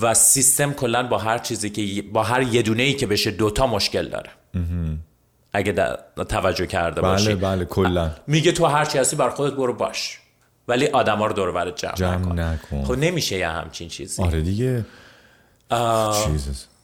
و 0.01 0.13
سیستم 0.13 0.73
کلا 0.73 1.07
با 1.07 1.17
هر 1.17 1.37
چیزی 1.37 1.69
که 1.69 2.01
با 2.01 2.23
هر 2.23 2.41
یه 2.41 2.61
دونه 2.61 2.83
ای 2.83 2.93
که 2.93 3.07
بشه 3.07 3.31
دوتا 3.31 3.67
مشکل 3.67 4.09
داره 4.09 4.29
اگه 5.53 5.71
در 5.71 5.99
توجه 6.29 6.65
کرده 6.65 7.01
بله 7.01 7.11
باشی 7.11 7.35
بله 7.35 7.65
بله 7.65 8.11
میگه 8.27 8.51
تو 8.51 8.65
هر 8.65 8.85
چی 8.85 8.97
هستی 8.97 9.15
بر 9.15 9.29
خودت 9.29 9.53
برو 9.53 9.73
باش 9.73 10.19
ولی 10.67 10.87
آدما 10.87 11.25
رو 11.25 11.33
دور 11.33 11.49
و 11.49 11.71
جمع, 11.71 11.93
جمع 11.93 12.33
نکن 12.33 12.83
خب 12.83 12.93
نمیشه 12.93 13.37
یه 13.37 13.47
همچین 13.47 13.89
چیزی 13.89 14.23
آره 14.23 14.41
دیگه 14.41 14.85
آه... 15.69 16.29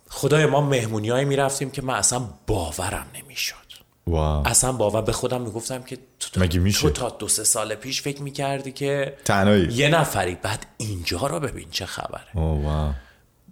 خدای 0.09 0.45
ما 0.45 0.61
مهمونیایی 0.61 1.25
میرفتیم 1.25 1.69
که 1.69 1.81
من 1.81 1.93
اصلا 1.93 2.21
باورم 2.47 3.05
نمیشد 3.15 3.66
واو. 4.07 4.47
اصلا 4.47 4.71
باور 4.71 5.01
به 5.01 5.11
خودم 5.11 5.41
میگفتم 5.41 5.83
که 5.83 5.97
تو 6.19 6.47
تا, 6.47 6.71
تو 6.71 6.89
تا 6.89 7.09
دو 7.09 7.27
سه 7.27 7.43
سال 7.43 7.75
پیش 7.75 8.01
فکر 8.01 8.21
میکردی 8.21 8.71
که 8.71 9.13
تنهایی. 9.25 9.67
یه 9.73 9.89
نفری 9.89 10.37
بعد 10.41 10.65
اینجا 10.77 11.27
رو 11.27 11.39
ببین 11.39 11.67
چه 11.71 11.85
خبره. 11.85 12.27
واو. 12.35 12.91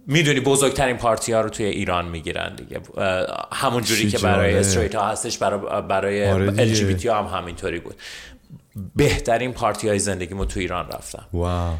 میدونی 0.07 0.39
بزرگترین 0.39 0.97
پارتی 0.97 1.31
ها 1.31 1.41
رو 1.41 1.49
توی 1.49 1.65
ایران 1.65 2.05
میگیرن 2.05 2.55
دیگه. 2.55 2.81
همون 3.53 3.83
جوری 3.83 4.09
که 4.09 4.17
برای 4.17 4.57
استریت 4.57 4.95
ها 4.95 5.07
هستش 5.07 5.37
برای 5.37 5.81
برای 5.81 6.25
ال 6.25 6.99
ها 7.07 7.23
هم 7.23 7.37
همینطوری 7.37 7.79
بود. 7.79 7.95
بهترین 8.95 9.53
پارتی 9.53 9.89
های 9.89 9.99
زندگیمو 9.99 10.45
تو 10.45 10.59
ایران 10.59 10.87
رفتم. 10.87 11.25
واو 11.33 11.73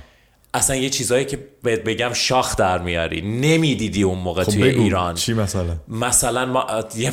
اصلا 0.53 0.75
یه 0.75 0.89
چیزایی 0.89 1.25
که 1.25 1.39
بهت 1.63 1.83
بگم 1.83 2.13
شاخ 2.13 2.55
در 2.55 2.77
میاری. 2.77 3.21
نمیدیدی 3.21 4.03
اون 4.03 4.19
موقع 4.19 4.43
خب 4.43 4.51
توی 4.51 4.71
بگو. 4.71 4.81
ایران. 4.81 5.15
چی 5.15 5.33
مثلا؟ 5.33 5.75
مثلا 5.87 6.45
ما 6.45 6.67
یه 6.95 7.11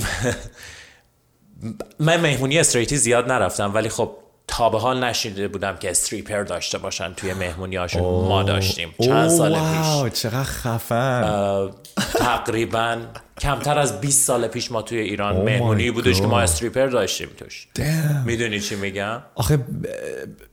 من 2.01 2.21
مهمونی 2.21 2.59
استریتی 2.59 2.97
زیاد 2.97 3.33
نرفتم 3.33 3.75
ولی 3.75 3.89
خب 3.89 4.11
تا 4.47 4.71
به 4.71 4.79
حال 4.79 5.05
نشیده 5.05 5.49
بودم 5.49 5.77
که 5.77 5.91
استریپر 5.91 6.43
داشته 6.43 6.79
باشن 6.79 7.13
توی 7.13 7.35
مهمونی 7.35 7.77
هاشون 7.77 8.03
ما 8.03 8.43
داشتیم 8.43 8.95
چند 9.01 9.29
سال 9.29 9.55
پیش 9.55 10.21
چقدر 10.23 10.43
خفن 10.43 11.71
تقریبا 12.15 12.99
کمتر 13.41 13.79
از 13.79 14.01
20 14.01 14.27
سال 14.27 14.49
پیش 14.49 14.73
ما 14.73 14.83
توی 14.83 14.99
ایران 14.99 15.37
مهمونی 15.37 15.91
بودش 15.91 16.21
که 16.21 16.27
ما 16.27 16.41
استریپر 16.41 16.87
داشتیم 16.87 17.29
توش 17.37 17.69
میدونی 18.27 18.61
چی 18.61 18.75
میگم 18.75 19.23
آخه 19.35 19.59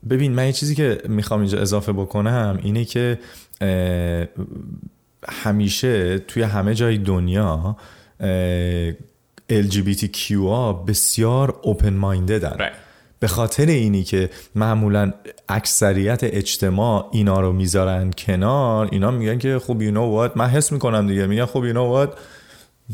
ببین 0.10 0.32
من 0.32 0.46
یه 0.46 0.54
چیزی 0.54 0.76
که 0.76 1.02
میخوام 1.08 1.40
اینجا 1.40 1.60
اضافه 1.60 1.94
بکنم 1.94 2.60
اینه 2.64 2.86
که 2.86 3.20
همیشه 5.30 6.20
توی 6.20 6.44
همه 6.44 6.76
جای 6.76 6.98
دنیا 6.98 7.76
LGBTQA 9.50 10.88
بسیار 10.88 11.60
اوپن 11.62 11.94
ماینددن 11.94 12.58
به 13.20 13.28
خاطر 13.28 13.66
اینی 13.66 14.04
که 14.04 14.30
معمولا 14.56 15.14
اکثریت 15.50 16.20
اجتماع 16.24 17.10
اینا 17.12 17.40
رو 17.42 17.54
میذارن 17.54 18.12
کنار 18.18 18.90
اینا 18.92 19.12
میگن 19.12 19.38
که 19.38 19.60
خب 19.60 19.80
you 19.80 19.94
know 19.94 20.32
what? 20.32 20.38
من 20.38 20.48
حس 20.48 20.72
میکنم 20.72 21.08
دیگه 21.08 21.28
میگن 21.28 21.46
خب 21.46 21.64
you 21.72 21.76
know 21.76 22.08
what? 22.08 22.18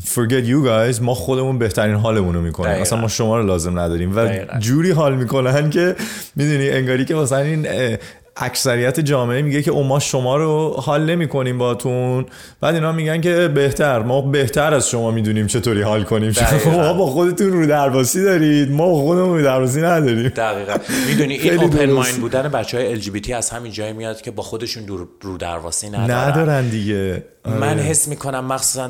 Forget 0.03 0.45
you 0.47 0.67
guys. 0.67 1.01
ما 1.01 1.13
خودمون 1.13 1.57
بهترین 1.57 1.95
حالمون 1.95 2.35
رو 2.35 2.41
میکنیم 2.41 2.69
دقیقا. 2.69 2.81
اصلا 2.81 3.01
ما 3.01 3.07
شما 3.07 3.37
رو 3.37 3.45
لازم 3.45 3.79
نداریم 3.79 4.15
و 4.15 4.25
دقیقا. 4.25 4.59
جوری 4.59 4.91
حال 4.91 5.15
میکنن 5.15 5.69
که 5.69 5.95
میدونی 6.35 6.69
انگاری 6.69 7.05
که 7.05 7.15
مثلا 7.15 7.39
این 7.39 7.67
اکثریت 8.37 8.99
جامعه 8.99 9.41
میگه 9.41 9.61
که 9.61 9.71
ما 9.71 9.99
شما 9.99 10.37
رو 10.37 10.73
حال 10.77 11.05
نمی 11.05 11.27
کنیم 11.27 11.57
باتون. 11.57 12.25
بعد 12.61 12.75
اینا 12.75 12.91
میگن 12.91 13.21
که 13.21 13.47
بهتر. 13.47 13.99
ما 13.99 14.21
بهتر 14.21 14.73
از 14.73 14.89
شما 14.89 15.11
میدونیم 15.11 15.47
چطوری 15.47 15.81
حال 15.81 16.03
کنیم. 16.03 16.31
شما 16.31 16.93
با 16.93 17.05
خودتون 17.05 17.51
رو 17.51 17.67
درواسی 17.67 18.23
دارید. 18.23 18.71
ما 18.71 18.89
با 18.89 18.95
خودمون 18.95 19.37
رو 19.37 19.43
درواسی 19.43 19.81
نداریم. 19.81 20.29
دقیقا. 20.29 20.73
میدونی 21.07 21.33
این 21.33 21.59
اوپن 21.59 21.91
مایند 21.91 22.17
بودن 22.21 22.47
بچه 22.47 22.77
های 22.77 23.01
LGBT 23.01 23.29
از 23.29 23.49
همین 23.49 23.71
جای 23.71 23.93
میاد 23.93 24.21
که 24.21 24.31
با 24.31 24.43
خودشون 24.43 25.07
رو 25.21 25.37
درواسی 25.37 25.89
ندارن. 25.89 26.29
ندارن 26.29 26.69
دیگه. 26.69 27.23
من 27.45 27.79
حس 27.79 28.07
میکنم 28.07 28.45
مخصوصا 28.45 28.89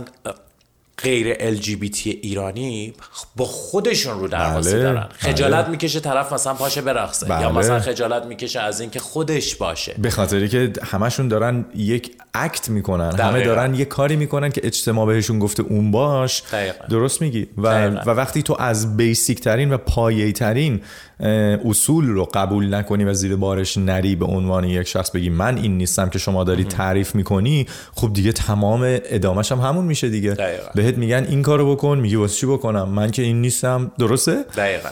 غیر 0.97 1.55
LGBT 1.55 2.05
ایرانی 2.05 2.93
با 3.35 3.45
خودشون 3.45 4.19
رو 4.19 4.27
درواسی 4.27 4.71
بله، 4.71 4.81
دارن 4.83 5.09
خجالت 5.17 5.63
بله. 5.63 5.71
میکشه 5.71 5.99
طرف 5.99 6.33
مثلا 6.33 6.53
پاشه 6.53 6.81
برقصه 6.81 7.25
بله. 7.25 7.41
یا 7.41 7.51
مثلا 7.51 7.79
خجالت 7.79 8.25
میکشه 8.25 8.59
از 8.59 8.81
اینکه 8.81 8.99
خودش 8.99 9.55
باشه 9.55 9.95
به 9.97 10.09
خاطری 10.09 10.47
که 10.47 10.73
همشون 10.83 11.27
دارن 11.27 11.65
یک 11.75 12.11
اکت 12.33 12.69
میکنن 12.69 13.09
دقیقا. 13.09 13.23
همه 13.23 13.43
دارن 13.43 13.75
یک 13.75 13.87
کاری 13.87 14.15
میکنن 14.15 14.49
که 14.51 14.61
اجتماع 14.63 15.05
بهشون 15.05 15.39
گفته 15.39 15.63
اون 15.63 15.91
باش 15.91 16.43
دقیقا. 16.51 16.87
درست 16.89 17.21
میگی 17.21 17.47
و, 17.57 17.69
دقیقا. 17.69 18.01
و 18.05 18.09
وقتی 18.09 18.43
تو 18.43 18.55
از 18.59 18.97
بیسیک 18.97 19.41
ترین 19.41 19.73
و 19.73 19.77
پایه 19.77 20.31
ترین 20.31 20.81
اصول 21.19 22.07
رو 22.07 22.25
قبول 22.33 22.73
نکنی 22.73 23.03
و 23.03 23.13
زیر 23.13 23.35
بارش 23.35 23.77
نری 23.77 24.15
به 24.15 24.25
عنوان 24.25 24.63
یک 24.63 24.87
شخص 24.87 25.11
بگی 25.11 25.29
من 25.29 25.57
این 25.57 25.77
نیستم 25.77 26.09
که 26.09 26.19
شما 26.19 26.43
داری 26.43 26.63
تعریف 26.63 27.15
میکنی 27.15 27.65
خب 27.95 28.13
دیگه 28.13 28.31
تمام 28.31 28.81
ادامش 28.85 29.51
هم 29.51 29.59
همون 29.59 29.85
میشه 29.85 30.09
دیگه 30.09 30.31
دقیقا. 30.33 30.67
بهت 30.75 30.97
میگن 30.97 31.25
این 31.29 31.41
کارو 31.41 31.75
بکن 31.75 31.99
میگی 31.99 32.15
واسه 32.15 32.35
چی 32.35 32.45
بکنم 32.45 32.89
من 32.89 33.11
که 33.11 33.21
این 33.21 33.41
نیستم 33.41 33.91
درسته 33.99 34.43
دقیقاً 34.57 34.89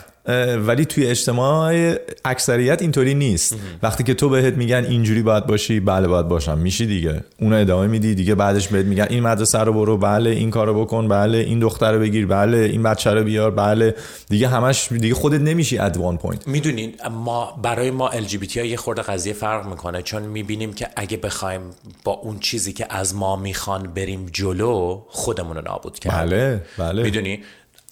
ولی 0.67 0.85
توی 0.85 1.05
اجتماع 1.05 1.95
اکثریت 2.25 2.81
اینطوری 2.81 3.13
نیست. 3.13 3.55
وقتی 3.83 4.03
که 4.03 4.13
تو 4.13 4.29
بهت 4.29 4.53
میگن 4.53 4.85
اینجوری 4.89 5.21
باید 5.21 5.45
باشی 5.45 5.79
بله 5.79 6.07
باید 6.07 6.27
باشم. 6.27 6.57
میشی 6.57 6.85
دیگه. 6.85 7.23
اون 7.39 7.53
ادامه 7.53 7.87
میدی 7.87 8.15
دیگه 8.15 8.35
بعدش 8.35 8.67
بهت 8.67 8.85
میگن 8.85 9.07
این 9.09 9.23
مدرسه 9.23 9.59
رو 9.59 9.73
برو 9.73 9.97
بله 9.97 10.29
این 10.29 10.49
کارو 10.49 10.85
بکن 10.85 11.07
بله 11.07 11.37
این 11.37 11.59
دختر 11.59 11.91
رو 11.91 11.99
بگیر 11.99 12.25
بله 12.25 12.57
این 12.57 12.83
بچه 12.83 13.11
رو 13.11 13.23
بیار 13.23 13.51
بله. 13.51 13.95
دیگه 14.29 14.47
همش 14.47 14.91
دیگه 14.91 15.13
خودت 15.15 15.41
نمیشی 15.41 15.77
ات 15.77 15.97
وان 15.97 16.17
پوینت 16.17 16.47
میدونین 16.47 16.93
ما 17.11 17.59
برای 17.63 17.91
ما 17.91 18.09
ال 18.09 18.25
یه 18.55 18.77
خورده 18.77 19.01
قضیه 19.01 19.33
فرق 19.33 19.67
میکنه. 19.67 20.01
چون 20.01 20.23
میبینیم 20.23 20.73
که 20.73 20.87
اگه 20.95 21.17
بخوایم 21.17 21.61
با 22.03 22.11
اون 22.11 22.39
چیزی 22.39 22.73
که 22.73 22.87
از 22.89 23.15
ما 23.15 23.35
میخوان 23.35 23.83
بریم 23.83 24.25
جلو 24.33 25.01
خودمون 25.07 25.55
رو 25.55 25.61
نابود 25.61 25.99
کرد 25.99 26.13
بله 26.13 26.61
بله. 26.77 27.03
میدونی؟ 27.03 27.39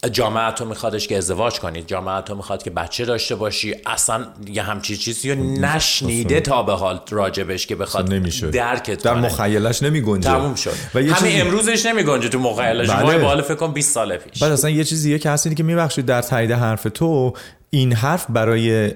جامعه 0.10 0.52
تو 0.52 0.66
میخوادش 0.66 1.08
که 1.08 1.18
ازدواج 1.18 1.60
کنید 1.60 1.88
جامعه 1.88 2.22
تو 2.22 2.36
میخواد 2.36 2.64
که 2.64 2.70
بچه 2.70 3.06
داشته 3.06 3.36
باشی. 3.36 3.76
اصلا 3.86 4.26
یه 4.48 4.64
همچی 4.64 4.98
چیزی 4.98 5.32
رو 5.32 5.44
نشنیده 5.44 6.42
تا 6.42 6.64
به 6.64 6.74
حال 6.74 7.00
راجبش 7.10 7.68
که 7.68 7.76
بخواد 7.76 8.14
نمیشه. 8.14 8.50
درکت 8.50 9.04
در 9.04 9.14
مخیلش 9.14 9.84
نمی 9.84 10.02
گنجه 10.02 10.30
تموم 10.30 10.56
شد. 10.56 10.74
و 10.96 11.02
یه 11.02 11.14
همین 11.14 11.32
چیزی... 11.32 11.42
امروزش 11.42 11.86
نمی 11.86 12.04
گنجه 12.04 12.30
تو 12.30 12.40
مخیلش. 12.40 12.90
بله. 12.90 13.18
بالا 13.18 13.42
فکر 13.42 13.56
کن 13.56 13.74
20 13.74 13.94
سال 13.94 14.18
پیش. 14.18 14.44
بعد 14.44 14.52
اصلا 14.52 14.70
یه 14.70 14.84
چیزیه 14.84 15.20
که 15.20 15.30
هست 15.30 15.56
که 15.56 15.64
میبخشید 15.64 16.06
در 16.06 16.22
تایید 16.22 16.52
حرف 16.52 16.88
تو 16.94 17.34
این 17.70 17.94
حرف 17.94 18.26
برای 18.30 18.92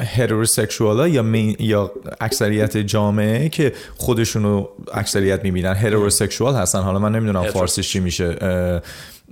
هتروسکسوال 0.00 1.14
یا 1.14 1.22
می... 1.22 1.56
یا 1.58 1.92
اکثریت 2.20 2.76
جامعه 2.76 3.48
که 3.48 3.72
خودشونو 3.96 4.66
اکثریت 4.94 5.44
میبینن 5.44 5.74
هتروسکسوال 5.76 6.54
هستن. 6.54 6.80
حالا 6.80 6.98
من 6.98 7.12
نمیدونم 7.12 7.44
فارسیش 7.44 7.92
چی 7.92 8.00
میشه 8.00 8.36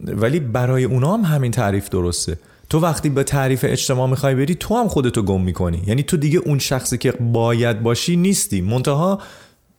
ولی 0.04 0.40
برای 0.40 0.84
اونا 0.84 1.16
هم 1.16 1.20
همین 1.20 1.50
تعریف 1.50 1.88
درسته. 1.88 2.38
تو 2.70 2.80
وقتی 2.80 3.08
به 3.08 3.22
تعریف 3.22 3.64
اجتماع 3.68 4.10
میخوای 4.10 4.34
بری 4.34 4.54
تو 4.54 4.76
هم 4.76 4.88
خودتو 4.88 5.22
گم 5.22 5.42
میکنی. 5.42 5.82
یعنی 5.86 6.02
تو 6.02 6.16
دیگه 6.16 6.38
اون 6.38 6.58
شخصی 6.58 6.98
که 6.98 7.12
باید 7.12 7.82
باشی 7.82 8.16
نیستی. 8.16 8.60
منتها 8.60 9.20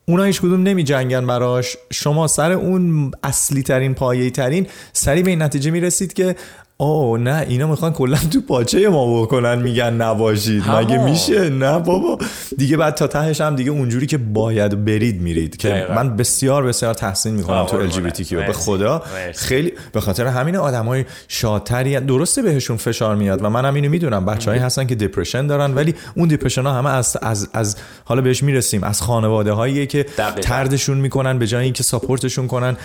اونا 0.08 0.24
هیچ 0.24 0.42
کدوم 0.42 0.64
نمی 0.64 0.84
جنگن 0.84 1.28
براش. 1.28 1.78
شما 1.94 2.28
سر 2.28 2.52
اون 2.52 3.12
اصلی 3.24 3.64
ترین 3.64 3.94
پایه 3.94 4.30
ترین 4.30 4.68
سری 4.94 5.24
به 5.24 5.30
این 5.30 5.42
نتیجه 5.42 5.72
میرسید 5.72 6.14
که 6.14 6.36
اوه 6.80 7.20
نه 7.20 7.46
اینا 7.50 7.68
میخوان 7.68 7.94
کلا 7.94 8.18
تو 8.34 8.42
پاچه 8.42 8.90
ما 8.90 9.22
بکنن 9.22 9.62
میگن 9.62 9.94
نباشید 9.94 10.64
مگه 10.70 11.04
میشه 11.04 11.50
نه 11.50 11.80
بابا 11.80 12.18
دیگه 12.58 12.78
بعد 12.78 12.96
تا 12.96 13.08
تهش 13.08 13.42
هم 13.42 13.56
دیگه 13.56 13.72
اونجوری 13.72 14.06
که 14.08 14.18
باید 14.18 14.86
برید 14.86 15.22
میرید 15.22 15.58
که 15.58 15.70
دقیقا. 15.70 15.94
من 15.94 16.16
بسیار 16.16 16.64
بسیار 16.64 16.94
تحسین 16.94 17.34
میکنم 17.34 17.66
تو 17.66 17.78
ال 17.78 18.12
به 18.32 18.54
خدا 18.54 19.04
مرسی. 19.14 19.46
خیلی 19.46 19.74
به 19.92 20.02
خاطر 20.02 20.28
همین 20.28 20.56
آدمای 20.56 21.06
شاطری 21.28 22.00
درسته 22.00 22.42
بهشون 22.42 22.78
فشار 22.78 23.16
میاد 23.16 23.44
و 23.44 23.50
منم 23.50 23.74
اینو 23.74 23.90
میدونم 23.90 24.26
بچه‌هایی 24.26 24.62
هستن 24.64 24.88
که 24.88 24.96
دپرشن 24.96 25.48
دارن 25.48 25.74
ولی 25.74 25.96
اون 26.16 26.28
دپرشن 26.28 26.64
ها 26.64 26.74
همه 26.74 26.90
از 26.90 27.18
از 27.22 27.50
از 27.54 27.76
حالا 28.06 28.22
بهش 28.22 28.44
میرسیم 28.44 28.84
از 28.84 29.02
خانواده 29.02 29.52
هایی 29.52 29.88
که 29.88 30.04
دقیقا. 30.18 30.42
تردشون 30.42 30.98
میکنن 30.98 31.40
به 31.40 31.48
جای 31.48 31.64
اینکه 31.64 31.84
ساپورتشون 31.84 32.48
کنن 32.48 32.78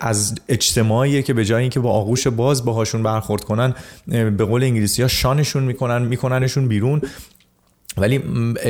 از 0.00 0.34
اجتماعی 0.48 1.22
که 1.22 1.34
به 1.34 1.44
جای 1.44 1.60
اینکه 1.60 1.80
با 1.80 1.90
آغوش 1.90 2.26
باز 2.26 2.64
باهاشون 2.64 3.02
برخورد 3.16 3.44
کنن 3.44 3.74
به 4.06 4.44
قول 4.44 4.62
انگلیسی 4.64 5.02
ها 5.02 5.08
شانشون 5.08 5.62
میکنن 5.62 6.02
میکننشون 6.02 6.68
بیرون. 6.68 7.02
ولی 7.96 8.22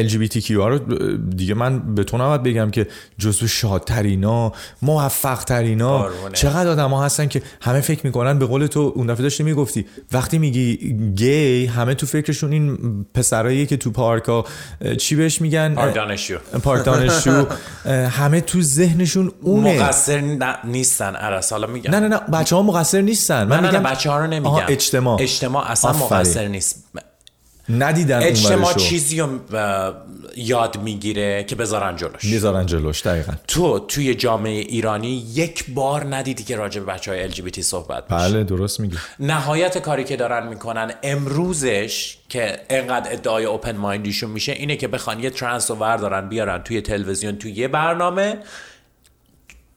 LGBTQ 0.08 0.50
ها 0.50 0.68
رو 0.68 0.78
دیگه 1.16 1.54
من 1.54 1.94
به 1.94 2.04
تو 2.04 2.16
نباید 2.16 2.42
بگم 2.42 2.70
که 2.70 2.86
جزو 3.18 3.46
شادترینا 3.46 4.52
موفقترینا 4.82 6.08
چقدر 6.32 6.68
آدم 6.68 6.90
ها 6.90 7.04
هستن 7.04 7.26
که 7.26 7.42
همه 7.60 7.80
فکر 7.80 8.06
میکنن 8.06 8.38
به 8.38 8.46
قول 8.46 8.66
تو 8.66 8.92
اون 8.94 9.06
دفعه 9.06 9.22
داشتی 9.22 9.42
میگفتی 9.42 9.86
وقتی 10.12 10.38
میگی 10.38 10.96
گی 11.14 11.66
همه 11.66 11.94
تو 11.94 12.06
فکرشون 12.06 12.52
این 12.52 12.78
پسرایی 13.14 13.66
که 13.66 13.76
تو 13.76 13.90
پارک 13.90 14.24
ها 14.24 14.44
چی 14.98 15.16
بهش 15.16 15.40
میگن؟ 15.40 15.74
پارک 15.74 15.94
دانشجو 15.94 16.36
پارک 16.62 16.84
دانشجو 16.84 17.46
همه 18.10 18.40
تو 18.40 18.62
ذهنشون 18.62 19.32
اونه. 19.42 19.82
مقصر 19.82 20.20
نیستن 20.64 21.14
عرص 21.14 21.52
حالا 21.52 21.66
میگم. 21.66 21.90
نه 21.90 22.00
نه 22.00 22.08
نه 22.08 22.18
بچه 22.18 22.56
ها 22.56 22.62
مقصر 22.62 23.00
نیستن. 23.00 23.44
من 23.44 23.56
نه 23.56 23.62
نه 23.62 23.68
میگم 23.68 23.82
بچه 23.82 24.10
ها 24.10 24.18
رو 24.18 24.26
نمیگم. 24.26 24.64
اجتماع. 24.68 25.22
اجتماع 25.22 25.70
اصلا 25.70 25.92
مقصر 25.92 26.48
نیست. 26.48 26.84
ندیدم 27.68 28.18
اون 28.18 28.26
اجتماع 28.26 28.74
چیزی 28.74 29.20
رو 29.20 29.28
یاد 30.36 30.82
میگیره 30.82 31.44
که 31.44 31.56
بذارن 31.56 31.96
جلوش 31.96 32.24
میذارن 32.24 32.66
جلوش 32.66 33.06
دقیقا 33.06 33.32
تو 33.48 33.78
توی 33.78 34.14
جامعه 34.14 34.52
ایرانی 34.52 35.24
یک 35.34 35.64
بار 35.70 36.16
ندیدی 36.16 36.44
که 36.44 36.56
راجع 36.56 36.80
به 36.80 36.86
بچه 36.92 37.10
های 37.10 37.30
LGBT 37.30 37.60
صحبت 37.60 38.08
بشه 38.08 38.16
بله 38.16 38.44
درست 38.44 38.80
میگی 38.80 38.96
نهایت 39.20 39.78
کاری 39.78 40.04
که 40.04 40.16
دارن 40.16 40.48
میکنن 40.48 40.94
امروزش 41.02 42.18
که 42.28 42.60
انقدر 42.70 43.12
ادعای 43.12 43.44
اوپن 43.44 43.76
مایندیشون 43.76 44.30
میشه 44.30 44.52
اینه 44.52 44.76
که 44.76 44.88
بخوان 44.88 45.22
یه 45.22 45.30
ترنس 45.30 45.70
رو 45.70 45.76
وردارن 45.76 46.28
بیارن 46.28 46.62
توی 46.62 46.80
تلویزیون 46.80 47.36
توی 47.36 47.52
یه 47.52 47.68
برنامه 47.68 48.38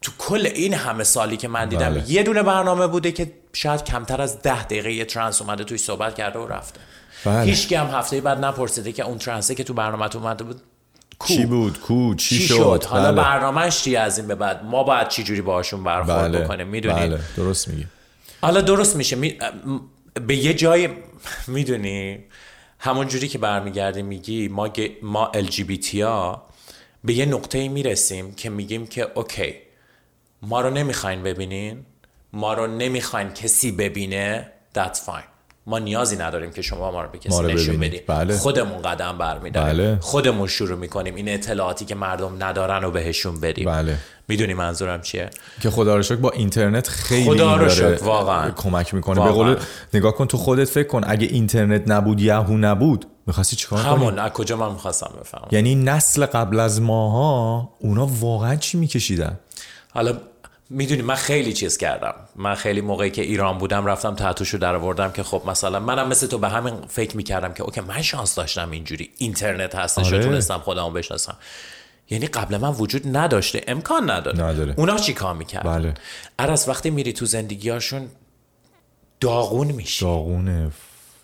تو 0.02 0.12
کل 0.18 0.46
این 0.46 0.74
همه 0.74 1.04
سالی 1.04 1.38
که 1.38 1.48
من 1.48 1.70
دیدم 1.70 1.90
بله. 1.90 2.12
یه 2.12 2.24
دونه 2.24 2.44
برنامه 2.44 2.88
بوده 2.88 3.12
که 3.12 3.32
شاید 3.54 3.84
کمتر 3.84 4.22
از 4.22 4.42
ده 4.42 4.64
دقیقه 4.64 4.94
یه 4.94 5.06
ترنس 5.06 5.42
اومده 5.42 5.64
توی 5.64 5.78
صحبت 5.78 6.16
کرده 6.16 6.40
و 6.40 6.48
رفته 6.48 6.80
هیچ 7.26 7.68
کم 7.68 7.88
هفته 7.88 8.22
بعد 8.22 8.46
نپرسیده 8.46 8.92
که 8.92 9.06
اون 9.06 9.18
ترنسه 9.18 9.56
که 9.56 9.64
تو 9.64 9.74
برنامه 9.74 10.16
اومده 10.16 10.44
بود 10.44 10.62
کو. 11.20 11.28
چی 11.28 11.46
بود 11.46 11.80
کو 11.80 12.16
چی, 12.16 12.38
چی 12.38 12.44
شد, 12.44 12.56
شد؟ 12.56 12.84
حالا 12.84 13.12
بله. 13.12 13.22
برنامهش 13.22 13.82
چی 13.82 13.96
از 13.96 14.18
این 14.18 14.28
به 14.28 14.36
بعد 14.36 14.64
ما 14.64 14.84
باید 14.84 15.08
چی 15.08 15.24
جوری 15.24 15.42
باهاشون 15.42 15.84
برخورد 15.84 16.32
بله. 16.32 16.40
بکنیم 16.40 16.68
میدونی 16.68 17.10
بله. 17.10 17.20
درست 17.38 17.68
میگی 17.68 17.86
حالا 18.42 18.62
درست 18.62 18.96
میشه 18.96 19.16
می... 19.16 19.38
به 20.28 20.36
یه 20.36 20.54
جای 20.54 20.90
میدونی 21.48 22.20
همون 22.80 23.08
جوری 23.08 23.28
که 23.28 23.38
برمیگردی 23.38 24.02
میگی 24.02 24.48
ما 24.48 24.68
گ... 24.68 24.92
ما 25.04 25.32
LGBT 25.34 25.96
ها 25.96 26.46
به 27.04 27.14
یه 27.14 27.26
نقطه 27.26 27.68
میرسیم 27.68 28.36
که 28.36 28.50
میگیم 28.50 28.88
که 28.88 29.08
اوکی 29.16 29.54
ما 30.42 30.62
رو 30.62 30.70
نمیخواین 30.70 31.24
ببینین 31.24 31.86
ما 32.34 32.54
رو 32.54 32.68
نمیخواین 32.68 33.30
کسی 33.30 33.72
ببینه 33.72 34.52
that's 34.76 34.98
fine 34.98 35.39
ما 35.70 35.80
نیازی 35.80 36.16
نداریم 36.16 36.52
که 36.52 36.62
شما 36.62 36.92
ما 36.92 37.02
رو 37.02 37.10
به 37.10 37.18
کسی 37.18 37.44
نشون 37.44 37.78
بدیم 37.78 38.02
بله. 38.08 38.38
خودمون 38.38 38.82
قدم 38.82 39.18
برمیداریم. 39.18 39.78
بله. 39.78 39.98
خودمون 40.02 40.48
شروع 40.48 40.78
میکنیم 40.78 41.16
این 41.16 41.30
اطلاعاتی 41.30 41.86
که 41.86 41.96
مردم 41.96 42.44
ندارن 42.44 42.82
رو 42.82 42.92
بهشون 42.92 43.40
بدیم. 43.40 43.66
بله. 43.66 43.98
میدونی 44.28 44.54
منظورم 44.54 45.02
چیه؟ 45.02 45.30
که 45.62 45.70
خدا 45.70 45.96
رو 45.96 46.04
شکر 46.04 46.16
با 46.16 46.32
اینترنت 46.32 46.88
خیلی 46.88 47.26
خدا 47.26 47.56
رو 47.56 47.70
شکر 47.70 48.04
واقعا. 48.04 48.52
کمک 48.52 48.94
میکنه. 48.94 49.20
واقعا. 49.20 49.44
به 49.44 49.56
قول 49.56 49.66
نگاه 49.94 50.16
کن 50.16 50.28
تو 50.28 50.38
خودت 50.38 50.70
فکر 50.70 50.88
کن 50.88 51.02
اگه 51.08 51.28
اینترنت 51.28 51.84
نبود 51.88 52.22
یهو 52.22 52.58
نبود 52.58 53.06
میخواستی 53.28 53.56
چیکار 53.56 53.84
کنی؟ 53.84 53.92
همون 53.92 54.20
از 54.20 54.32
کجا 54.32 54.58
من 54.58 54.72
میخواستم 54.72 55.12
بفهمم؟ 55.22 55.48
یعنی 55.52 55.76
نسل 55.76 56.26
قبل 56.26 56.60
از 56.60 56.82
ماها 56.82 57.70
اونا 57.80 58.06
واقعا 58.06 58.56
چی 58.56 58.78
میکشیدن؟ 58.78 59.40
حالا 59.94 60.14
میدونی 60.70 61.02
من 61.02 61.16
خیلی 61.16 61.54
چیز 61.54 61.78
کردم. 61.78 62.14
من 62.36 62.56
خیلی 62.56 62.82
موقعی 62.82 63.12
که 63.12 63.22
ایران 63.22 63.58
بودم 63.58 63.86
رفتم 63.86 64.16
تاتوشو 64.16 64.58
در 64.58 64.76
آوردم 64.76 65.12
که 65.12 65.24
خب 65.24 65.42
مثلا 65.48 65.80
منم 65.80 66.08
مثل 66.08 66.28
تو 66.28 66.38
به 66.38 66.50
همین 66.50 66.74
فکر 66.88 67.18
میکردم 67.18 67.54
که 67.54 67.64
اوکی 67.64 67.82
من 67.82 68.02
شانس 68.02 68.36
داشتم 68.36 68.72
اینجوری. 68.72 69.10
اینترنت 69.18 69.76
هستش 69.76 70.14
آره. 70.14 70.24
تونستم 70.24 70.58
خودمو 70.58 70.90
بشناسم. 70.90 71.38
یعنی 72.10 72.28
قبل 72.28 72.58
من 72.58 72.70
وجود 72.70 73.18
نداشته 73.18 73.64
امکان 73.68 74.12
نداره, 74.12 74.44
نداره. 74.44 74.74
اونا 74.78 74.98
چی 74.98 75.14
کار 75.14 75.36
میکرد 75.36 75.64
بله. 75.64 75.94
عرص 76.40 76.68
وقتی 76.68 76.90
میری 76.90 77.14
تو 77.14 77.26
زندگیاشون 77.26 78.08
داغون 79.20 79.68
میشی. 79.68 80.06
داغونه. 80.06 80.72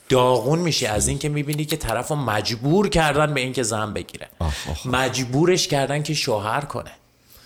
داغون 0.09 0.59
میشی 0.59 0.85
از 0.85 1.07
این 1.07 1.19
که 1.19 1.29
میبینی 1.29 1.65
که 1.65 1.77
طرفو 1.77 2.15
مجبور 2.15 2.89
کردن 2.89 3.33
به 3.33 3.41
اینکه 3.41 3.63
زن 3.63 3.93
بگیره. 3.93 4.27
آخ 4.39 4.69
آخ. 4.69 4.85
مجبورش 4.85 5.67
کردن 5.67 6.03
که 6.03 6.13
شوهر 6.13 6.61
کنه. 6.61 6.91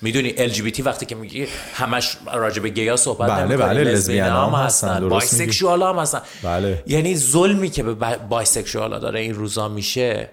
میدونی 0.01 0.29
LGBT 0.29 0.79
وقتی 0.85 1.05
که 1.05 1.15
میگی 1.15 1.47
همش 1.73 2.17
راجع 2.33 2.61
به 2.61 2.69
گیا 2.69 2.95
صحبت 2.95 3.29
بله 3.29 3.57
بله 3.57 3.83
لزبیان 3.83 4.29
هم 4.29 4.59
هستن 4.59 5.09
بایسکشوال 5.09 5.83
هم 5.83 5.99
هستن. 5.99 6.21
بله. 6.43 6.83
یعنی 6.87 7.15
ظلمی 7.15 7.69
که 7.69 7.83
به 7.83 8.17
بایسکشوال 8.17 8.99
داره 8.99 9.19
این 9.19 9.33
روزا 9.33 9.67
میشه 9.67 10.29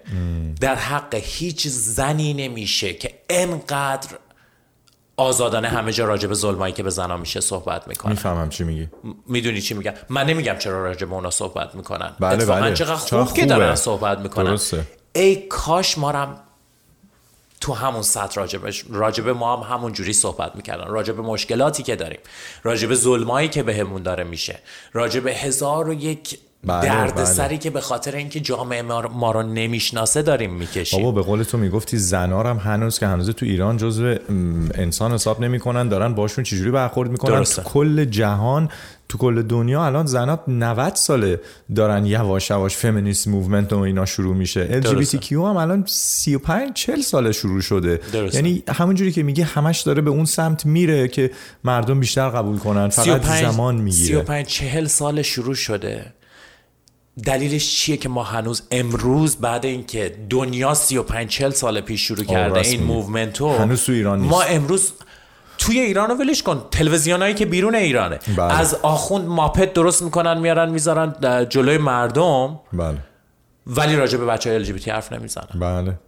در 0.61 0.75
حق 0.75 1.15
هیچ 1.15 1.67
زنی 1.67 2.33
نمیشه 2.33 2.93
که 2.93 3.13
انقدر 3.29 4.09
آزادانه 5.17 5.67
همه 5.67 5.91
جا 5.91 6.05
راجع 6.05 6.27
به 6.27 6.35
ظلمایی 6.35 6.73
که 6.73 6.83
به 6.83 6.89
زنا 6.89 7.17
میشه 7.17 7.39
صحبت 7.39 7.87
میکنن 7.87 8.11
میفهمم 8.11 8.49
چی 8.49 8.63
میگی. 8.63 8.87
میدونی 9.27 9.61
چی 9.61 9.73
میگم؟ 9.73 9.93
من 10.09 10.25
نمیگم 10.25 10.55
چرا 10.59 10.83
راجع 10.83 11.05
به 11.05 11.13
اونا 11.13 11.29
صحبت 11.29 11.75
میکنن. 11.75 12.11
بله 12.19 12.33
اتفاقا 12.33 12.61
بله. 12.61 12.73
چقدر 12.73 12.95
خوب, 12.95 13.23
خوب 13.23 13.37
که 13.37 13.45
دارن 13.45 13.75
صحبت 13.75 14.19
میکنن. 14.19 14.45
درسته. 14.45 14.83
ای 15.15 15.35
کاش 15.35 15.97
ما 15.97 16.11
هم 16.11 16.35
تو 17.61 17.73
همون 17.73 18.01
سطح 18.01 18.35
راجبش 18.35 18.85
راجب 18.89 19.29
ما 19.29 19.55
هم 19.55 19.75
همون 19.75 19.93
جوری 19.93 20.13
صحبت 20.13 20.55
میکردن. 20.55 20.87
راجب 20.87 21.19
مشکلاتی 21.19 21.83
که 21.83 21.95
داریم. 21.95 22.19
راجب 22.63 22.93
ظلمایی 22.93 23.47
که 23.47 23.63
بهمون 23.63 24.03
داره 24.03 24.23
میشه. 24.23 24.59
راجب 24.93 25.27
هزار 25.27 25.89
و 25.89 25.93
یک 25.93 26.39
درد 26.67 27.23
سری 27.23 27.57
که 27.57 27.69
به 27.69 27.81
خاطر 27.81 28.15
اینکه 28.15 28.39
جامعه 28.39 28.81
ما 28.81 29.31
رو 29.31 29.43
نمیشناسه 29.43 30.21
داریم 30.21 30.53
میکشیم. 30.53 30.99
بابا 30.99 31.11
به 31.11 31.21
قول 31.21 31.43
تو 31.43 31.57
میگفتی 31.57 31.97
زنار 31.97 32.47
هم 32.47 32.57
هنوز 32.57 32.99
که 32.99 33.07
هنوز 33.07 33.29
تو 33.29 33.45
ایران 33.45 33.77
جزو 33.77 34.15
انسان 34.73 35.13
حساب 35.13 35.41
نمیکنن 35.41 35.87
دارن 35.87 36.13
باشون 36.13 36.43
چجوری 36.43 36.71
برخورد 36.71 37.11
میکنن؟ 37.11 37.35
درسته. 37.35 37.61
تو 37.61 37.69
کل 37.69 38.05
جهان 38.05 38.69
تو 39.09 39.17
کل 39.17 39.41
دنیا 39.41 39.85
الان 39.85 40.05
زنا 40.05 40.39
90 40.47 40.95
ساله 40.95 41.41
دارن 41.75 42.05
یواش 42.05 42.49
یواش 42.49 42.75
فمینیست 42.75 43.27
موومنت 43.27 43.73
و 43.73 43.79
اینا 43.79 44.05
شروع 44.05 44.35
میشه. 44.35 44.81
LGBTQ 44.81 45.31
هم 45.31 45.57
الان 45.57 45.83
35 45.87 46.73
40 46.73 47.01
ساله 47.01 47.31
شروع 47.31 47.61
شده. 47.61 47.99
درسته. 48.13 48.37
یعنی 48.37 48.63
همونجوری 48.69 49.11
که 49.11 49.23
میگه 49.23 49.43
همش 49.43 49.81
داره 49.81 50.01
به 50.01 50.09
اون 50.09 50.25
سمت 50.25 50.65
میره 50.65 51.07
که 51.07 51.31
مردم 51.63 51.99
بیشتر 51.99 52.29
قبول 52.29 52.57
کنن. 52.57 52.89
فقط 52.89 53.05
35, 53.05 53.45
زمان 53.45 53.75
میگیره. 53.75 54.19
35 54.19 54.45
40 54.45 54.87
سال 54.87 55.21
شروع 55.21 55.55
شده. 55.55 56.13
دلیلش 57.25 57.75
چیه 57.75 57.97
که 57.97 58.09
ما 58.09 58.23
هنوز 58.23 58.61
امروز 58.71 59.35
بعد 59.35 59.65
اینکه 59.65 60.15
دنیا 60.29 60.73
35 60.73 61.29
40 61.29 61.51
سال 61.51 61.81
پیش 61.81 62.07
شروع 62.07 62.25
کرده 62.25 62.59
این 62.59 62.83
موومنتو 62.83 63.49
هنوز 63.49 63.83
تو 63.83 63.91
ایران 63.91 64.19
نیست. 64.19 64.31
ما 64.31 64.41
امروز 64.41 64.91
توی 65.67 65.79
ایرانو 65.79 66.13
ولش 66.13 66.43
کن. 66.43 66.65
تلویزیونایی 66.71 67.33
که 67.33 67.45
بیرون 67.45 67.75
ایرانه. 67.75 68.19
بله. 68.37 68.59
از 68.59 68.73
آخوند 68.73 69.27
ماپت 69.27 69.73
درست 69.73 70.01
میکنن 70.01 70.39
میارن 70.39 70.69
میذارن 70.69 71.15
جلوی 71.49 71.77
مردم. 71.77 72.59
بله. 72.73 72.97
ولی 73.67 73.95
راجع 73.95 74.17
به 74.17 74.25
بچه 74.25 74.49
های 74.49 74.65
LGBT 74.65 74.87
حرف 74.87 75.13
نمیزنن. 75.13 75.59
بله. 75.59 75.99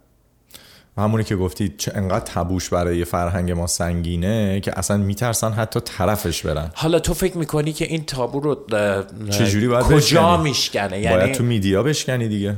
همونی 0.98 1.24
که 1.24 1.36
گفتی 1.36 1.74
انقدر 1.94 2.24
تبوش 2.24 2.68
برای 2.68 3.04
فرهنگ 3.04 3.50
ما 3.50 3.66
سنگینه 3.66 4.60
که 4.60 4.78
اصلا 4.78 4.96
میترسن 4.96 5.52
حتی 5.52 5.80
طرفش 5.80 6.42
برن. 6.46 6.70
حالا 6.74 6.98
تو 6.98 7.14
فکر 7.14 7.38
میکنی 7.38 7.72
که 7.72 7.84
این 7.84 8.04
تابو 8.04 8.40
رو 8.40 8.66
چجوری 9.30 9.68
باید 9.68 9.84
کجا 9.84 9.96
بشکنی؟ 9.96 10.42
میشکنه؟ 10.42 11.00
یعنی 11.00 11.16
باید 11.16 11.34
تو 11.34 11.44
میدیا 11.44 11.82
بشکنی 11.82 12.28
دیگه. 12.28 12.56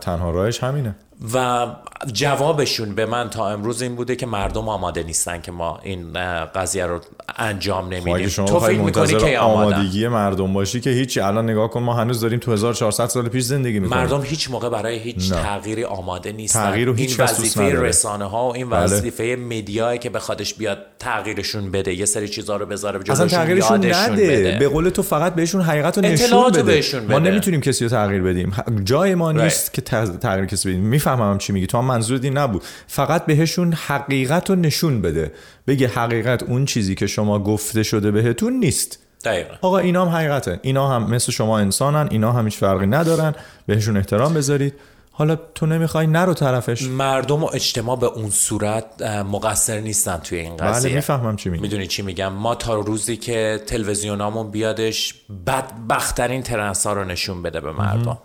تنها 0.00 0.30
راهش 0.30 0.62
همینه. 0.62 0.96
و 1.34 1.66
جوابشون 2.12 2.94
به 2.94 3.06
من 3.06 3.30
تا 3.30 3.50
امروز 3.50 3.82
این 3.82 3.96
بوده 3.96 4.16
که 4.16 4.26
مردم 4.26 4.68
آماده 4.68 5.02
نیستن 5.02 5.40
که 5.40 5.52
ما 5.52 5.80
این 5.82 6.12
قضیه 6.44 6.86
رو 6.86 7.00
انجام 7.36 7.88
نمیدیم. 7.88 8.28
شما 8.28 8.46
تو 8.46 8.60
فکر 8.60 8.78
میکنی 8.78 9.16
که 9.16 9.38
آمادگی 9.38 10.08
مردم 10.08 10.52
باشی 10.52 10.80
که 10.80 10.90
هیچی. 10.90 11.20
الان 11.20 11.50
نگاه 11.50 11.70
کن 11.70 11.82
ما 11.82 11.94
هنوز 11.94 12.20
داریم 12.20 12.38
تو 12.38 12.52
1400 12.52 13.06
سال 13.06 13.28
پیش 13.28 13.42
زندگی 13.44 13.80
میکنیم. 13.80 14.00
مردم 14.00 14.22
هیچ 14.22 14.50
موقع 14.50 14.68
برای 14.68 14.98
هیچ 14.98 15.32
نه. 15.32 15.42
تغییری 15.42 15.84
آماده 15.84 16.32
نیستن. 16.32 16.62
تغییر 16.62 16.88
رو 16.88 16.94
هیچ 16.94 17.20
این 17.20 17.28
وظیفه 17.28 17.80
رسانه 17.80 18.24
ها 18.24 18.48
و 18.48 18.54
این 18.54 18.70
وظیفه 18.70 19.36
بله. 19.36 19.36
مدیایی 19.36 19.98
که 19.98 20.10
بخوادش 20.10 20.54
بیاد 20.54 20.78
تغییرشون 20.98 21.70
بده 21.70 21.94
یه 21.94 22.04
سری 22.04 22.28
چیزا 22.28 22.56
رو 22.56 22.66
بذاره 22.66 22.98
به 22.98 23.04
جلوشون 23.04 23.28
تغییرشون 23.28 23.82
یادشون 23.82 24.12
نده. 24.12 24.26
بده. 24.26 24.56
به 24.58 24.68
قول 24.68 24.88
تو 24.88 25.02
فقط 25.02 25.34
بهشون 25.34 25.60
حقیقت 25.60 25.98
رو 25.98 26.04
نشون 26.04 26.50
بده. 26.50 26.62
بده 26.62 27.00
ما 27.00 27.18
نمیتونیم 27.18 27.60
کسی 27.60 27.84
رو 27.84 27.90
تغییر 27.90 28.22
بدیم. 28.22 28.52
جای 28.84 29.14
ما 29.14 29.32
نیست 29.32 29.72
که 29.74 29.82
تغییر 29.82 30.46
کسی 30.46 30.68
بدیم. 30.68 30.82
میفهمم 31.14 31.38
چی 31.38 31.52
میگی. 31.52 31.66
تو 31.66 31.78
هم 31.78 31.84
منظوری 31.84 32.30
نبود. 32.30 32.62
فقط 32.86 33.26
بهشون 33.26 33.72
حقیقت 33.72 34.50
رو 34.50 34.56
نشون 34.56 35.02
بده. 35.02 35.32
بگه 35.66 35.88
حقیقت 35.88 36.42
اون 36.42 36.64
چیزی 36.64 36.94
که 36.94 37.06
شما 37.06 37.38
گفته 37.38 37.82
شده 37.82 38.10
بهتون 38.10 38.52
نیست. 38.52 38.98
دقیقا. 39.24 39.54
آقا 39.60 39.78
اینا 39.78 40.06
هم 40.06 40.16
حقیقته. 40.16 40.60
اینا 40.62 40.88
هم 40.88 41.10
مثل 41.10 41.32
شما 41.32 41.58
انسانن. 41.58 42.08
اینا 42.10 42.32
هم 42.32 42.44
هیچ 42.44 42.56
فرقی 42.56 42.86
ندارن. 42.86 43.34
بهشون 43.66 43.96
احترام 43.96 44.34
بذارید. 44.34 44.74
حالا 45.16 45.36
تو 45.54 45.66
نمیخوای؟ 45.66 46.06
نرو 46.06 46.34
طرفش. 46.34 46.82
مردم 46.82 47.44
و 47.44 47.50
اجتماع 47.54 47.98
به 47.98 48.06
اون 48.06 48.30
صورت 48.30 49.02
مقصر 49.02 49.80
نیستن 49.80 50.16
توی 50.16 50.38
این 50.38 50.56
قضیه. 50.56 50.88
بله 50.88 50.96
میفهمم 50.96 51.36
چی 51.36 51.48
میگی. 51.48 51.62
میدونی 51.62 51.86
چی 51.86 52.02
میگم؟ 52.02 52.32
ما 52.32 52.54
تا 52.54 52.74
روزی 52.74 53.16
که 53.16 53.60
تلویزیونامون 53.66 54.50
بیادش 54.50 55.14
بدبختترین 55.46 56.42
ترنسا 56.42 56.92
رو 56.92 57.04
نشون 57.04 57.42
بده 57.42 57.60
به 57.60 57.72
مردم. 57.72 58.18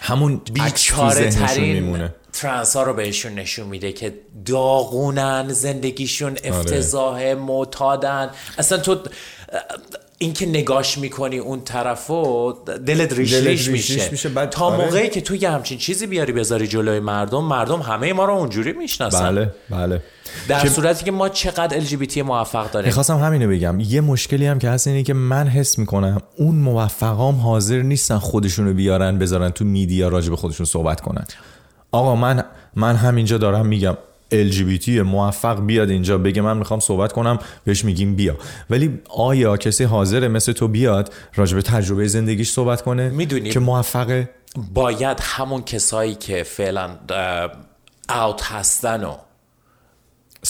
همون 0.00 0.40
بیچ 0.52 0.92
ترین 0.92 1.72
میمونه. 1.72 2.14
ترنس 2.32 2.76
ها 2.76 2.82
رو 2.82 2.94
بهشون 2.94 3.34
نشون 3.34 3.66
میده 3.66 3.92
که 3.92 4.14
داغونن 4.46 5.48
زندگیشون 5.48 6.36
افتضاحه 6.44 7.34
معتادن. 7.34 8.30
اصلا 8.58 8.78
تو 8.78 8.98
این 10.18 10.32
که 10.32 10.46
نگاش 10.46 10.98
میکنی 10.98 11.38
اون 11.38 11.60
طرفو 11.60 12.52
دلت 12.86 13.12
ریش 13.12 13.32
دلت 13.32 13.46
ریش, 13.46 13.68
ریش 13.68 13.68
میشه, 13.68 14.10
میشه. 14.10 14.46
تا 14.46 14.76
موقعی 14.76 15.08
که 15.08 15.20
تو 15.20 15.34
یه 15.34 15.50
همچین 15.50 15.78
چیزی 15.78 16.06
بیاری 16.06 16.32
بذاری 16.32 16.66
جلوی 16.66 17.00
مردم 17.00 17.44
مردم 17.44 17.80
همه 17.80 18.12
ما 18.12 18.24
رو 18.24 18.34
اونجوری 18.34 18.72
میشناسن. 18.72 19.34
بله 19.34 19.52
بله. 19.70 20.02
در 20.48 20.60
که... 20.60 20.68
صورتی 20.68 21.04
که 21.04 21.10
ما 21.10 21.28
چقدر 21.28 21.80
LGBT 21.80 22.16
موفق 22.16 22.70
داریم. 22.70 22.86
میخواستم 22.86 23.18
همینو 23.18 23.48
بگم. 23.48 23.80
یه 23.80 24.00
مشکلی 24.00 24.46
هم 24.46 24.58
که 24.58 24.68
هست 24.68 24.86
اینه 24.86 25.02
که 25.02 25.14
من 25.14 25.48
حس 25.48 25.78
میکنم 25.78 26.20
اون 26.36 26.54
موفقام 26.54 27.34
حاضر 27.34 27.82
نیستن 27.82 28.18
خودشونو 28.18 28.72
بیارن 28.72 29.18
بذارن 29.18 29.50
تو 29.50 29.64
میدیا 29.64 30.08
راجع 30.08 30.30
به 30.30 30.36
خودشون 30.36 30.66
صحبت 30.66 31.00
کنن. 31.00 31.24
آقا 31.92 32.16
من 32.16 32.44
من 32.76 32.96
همینجا 32.96 33.38
دارم 33.38 33.66
میگم. 33.66 33.96
LGBT 34.32 34.88
موفق 34.88 35.66
بیاد 35.66 35.90
اینجا 35.90 36.18
بگه 36.18 36.42
من 36.42 36.56
میخوام 36.56 36.80
صحبت 36.80 37.12
کنم 37.12 37.38
بهش 37.64 37.84
میگیم 37.84 38.14
بیا 38.14 38.36
ولی 38.70 38.98
آیا 39.10 39.56
کسی 39.56 39.84
حاضر 39.84 40.28
مثل 40.28 40.52
تو 40.52 40.68
بیاد 40.68 41.14
راجع 41.34 41.54
به 41.54 41.62
تجربه 41.62 42.06
زندگیش 42.06 42.50
صحبت 42.50 42.82
کنه 42.82 43.08
میدونی 43.08 43.50
که 43.50 43.60
موفقه 43.60 44.30
باید 44.74 45.18
همون 45.22 45.62
کسایی 45.62 46.14
که 46.14 46.42
فعلا 46.42 46.90
اوت 48.08 48.42
هستن 48.42 49.04
و 49.04 49.16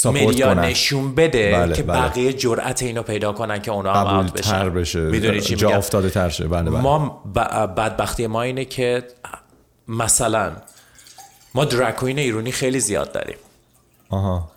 مدیا 0.04 0.54
نشون 0.54 1.14
بده 1.14 1.52
بله، 1.52 1.74
که 1.74 1.82
بله. 1.82 2.00
بقیه 2.00 2.32
جرأت 2.32 2.82
اینو 2.82 3.02
پیدا 3.02 3.32
کنن 3.32 3.62
که 3.62 3.70
اونا 3.70 3.94
هم 3.94 4.16
اوت 4.16 4.32
بشن 4.32 4.70
بشه. 4.70 5.00
میدونی 5.00 5.40
چی 5.40 5.56
جا 5.56 5.70
افتاده 5.70 6.10
تر 6.10 6.28
شه 6.28 6.48
بله 6.48 6.70
بله. 6.70 6.80
ما 6.80 7.22
ب... 7.34 7.38
بدبختی 7.76 8.26
ما 8.26 8.42
اینه 8.42 8.64
که 8.64 9.04
مثلا 9.88 10.52
ما 11.54 11.64
درکوین 11.64 12.18
ایرانی 12.18 12.52
خیلی 12.52 12.80
زیاد 12.80 13.12
داریم 13.12 13.36
آها 14.10 14.50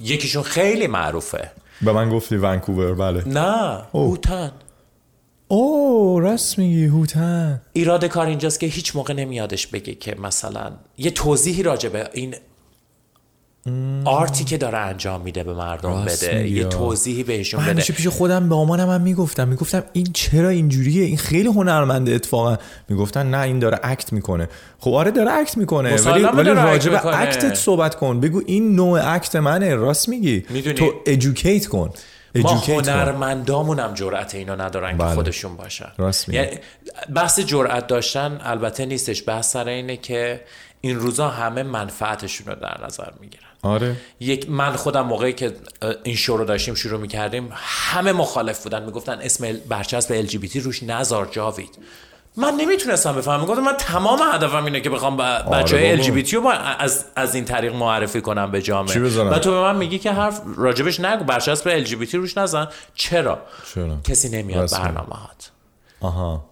یکیشون 0.00 0.42
خیلی 0.42 0.86
معروفه 0.86 1.50
به 1.82 1.92
من 1.92 2.10
گفتی 2.10 2.36
ونکوور 2.36 2.94
بله 2.94 3.28
نه 3.28 3.82
هوتن 3.94 4.52
او 5.48 6.20
راست 6.20 6.58
میگی 6.58 6.84
هوتن 6.84 7.60
ایراد 7.72 8.04
کار 8.04 8.26
اینجاست 8.26 8.60
که 8.60 8.66
هیچ 8.66 8.96
موقع 8.96 9.14
نمیادش 9.14 9.66
بگه 9.66 9.94
که 9.94 10.16
مثلا 10.20 10.72
یه 10.98 11.10
توضیحی 11.10 11.62
راجع 11.62 11.88
به 11.88 12.10
این 12.12 12.34
آرتی 14.04 14.44
که 14.44 14.56
داره 14.56 14.78
انجام 14.78 15.20
میده 15.20 15.44
به 15.44 15.54
مردم 15.54 16.04
بده 16.04 16.48
یه 16.48 16.64
توضیحی 16.64 17.22
بهشون 17.22 17.60
بده. 17.60 17.70
همیشه 17.70 17.92
پیش 17.92 18.06
خودم 18.06 18.48
به 18.48 18.54
مامانم 18.54 18.90
هم 18.90 19.00
میگفتم 19.00 19.48
میگفتم 19.48 19.82
این 19.92 20.06
چرا 20.12 20.48
اینجوریه؟ 20.48 21.04
این 21.04 21.16
خیلی 21.16 21.48
هنرمنده 21.48 22.12
اتفاقا. 22.12 22.56
میگفتن 22.88 23.30
نه 23.30 23.40
این 23.40 23.58
داره 23.58 23.80
اکت 23.82 24.12
میکنه. 24.12 24.48
خب 24.78 24.92
آره 24.92 25.10
داره 25.10 25.32
اکت 25.32 25.56
میکنه 25.56 25.96
ولی 25.96 26.24
ولی 26.24 26.50
راجع 26.50 26.90
به 26.90 27.20
اکتت 27.20 27.54
صحبت 27.54 27.94
کن. 27.94 28.20
بگو 28.20 28.42
این 28.46 28.76
نوع 28.76 29.14
اکت 29.14 29.36
منه 29.36 29.74
راست 29.74 30.08
میگی؟ 30.08 30.44
میدونی. 30.50 30.74
تو 30.74 30.92
ادوکییت 31.06 31.66
کن. 31.66 31.90
ما 32.34 32.50
هنرمندامون 32.50 33.78
هم 33.80 33.94
جرأت 33.94 34.34
اینو 34.34 34.56
ندارن 34.56 34.96
بله. 34.96 35.08
که 35.08 35.14
خودشون 35.14 35.56
باشن. 35.56 35.92
راست 35.98 36.28
یعنی 36.28 36.58
بحث 37.14 37.40
جرأت 37.40 37.86
داشتن 37.86 38.40
البته 38.42 38.86
نیستش. 38.86 39.28
بحث 39.28 39.52
سر 39.52 39.68
اینه 39.68 39.96
که 39.96 40.40
این 40.80 40.96
روزا 40.98 41.28
همه 41.28 41.62
منفعتشون 41.62 42.46
رو 42.46 42.54
در 42.54 42.86
نظر 42.86 43.10
میگیرن. 43.20 43.47
آره. 43.68 43.96
یک 44.20 44.50
من 44.50 44.76
خودم 44.76 45.06
موقعی 45.06 45.32
که 45.32 45.52
این 46.02 46.16
شو 46.16 46.36
رو 46.36 46.44
داشتیم 46.44 46.74
شروع 46.74 47.00
میکردیم 47.00 47.50
همه 47.52 48.12
مخالف 48.12 48.62
بودن 48.62 48.84
میگفتن 48.84 49.18
اسم 49.22 49.52
برچسب 49.68 50.12
ال 50.12 50.28
روش 50.64 50.82
نزار 50.82 51.26
جاوید. 51.26 51.78
من 52.36 52.54
نمیتونستم 52.54 53.12
بفهمم 53.12 53.46
گفتم 53.46 53.62
من 53.62 53.76
تمام 53.78 54.18
هدفم 54.32 54.64
اینه 54.64 54.80
که 54.80 54.90
بخوام 54.90 55.16
بچهای 55.16 55.92
ال 55.92 56.00
جی 56.00 56.10
بی 56.10 56.22
تی 56.22 56.36
رو 56.36 56.46
از 56.78 57.04
از 57.16 57.34
این 57.34 57.44
طریق 57.44 57.74
معرفی 57.74 58.20
کنم 58.20 58.50
به 58.50 58.62
جامعه. 58.62 59.00
و 59.00 59.38
تو 59.38 59.50
به 59.50 59.60
من 59.60 59.76
میگی 59.76 59.98
که 59.98 60.12
حرف 60.12 60.40
راجبش 60.56 61.00
نگو 61.00 61.24
برچسب 61.24 61.68
ال 61.68 61.84
جی 61.84 61.96
بی 61.96 62.06
تی 62.06 62.16
روش 62.16 62.38
نزن 62.38 62.68
چرا, 62.94 63.38
چرا؟ 63.74 63.96
کسی 64.04 64.28
نمیاد 64.28 64.70
برنامه 64.70 65.14
هات 65.14 65.50
آها. 66.00 66.44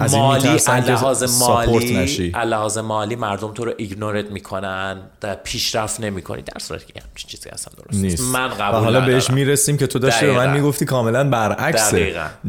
از 0.00 0.14
این 0.14 0.22
مالی 0.22 0.48
لحاظ 0.68 1.42
مالی 1.42 2.24
لحاظ 2.44 2.78
مالی 2.78 3.16
مردم 3.16 3.52
تو 3.52 3.64
رو 3.64 3.72
ایگنورت 3.76 4.30
میکنن 4.30 4.96
در 5.20 5.34
پیشرفت 5.34 6.00
نمیکنی 6.00 6.42
در 6.42 6.58
صورتی 6.58 6.92
که 6.92 7.00
همچین 7.00 7.30
چیزی 7.30 7.50
اصلا 7.50 7.72
درست 7.84 8.02
نیست 8.04 8.22
من 8.22 8.48
قبول 8.48 8.80
حالا 8.80 9.00
بهش 9.00 9.30
میرسیم 9.30 9.76
که 9.76 9.86
تو 9.86 9.98
داشتی 9.98 10.26
من 10.26 10.52
میگفتی 10.52 10.84
کاملا 10.84 11.24
برعکس 11.24 11.94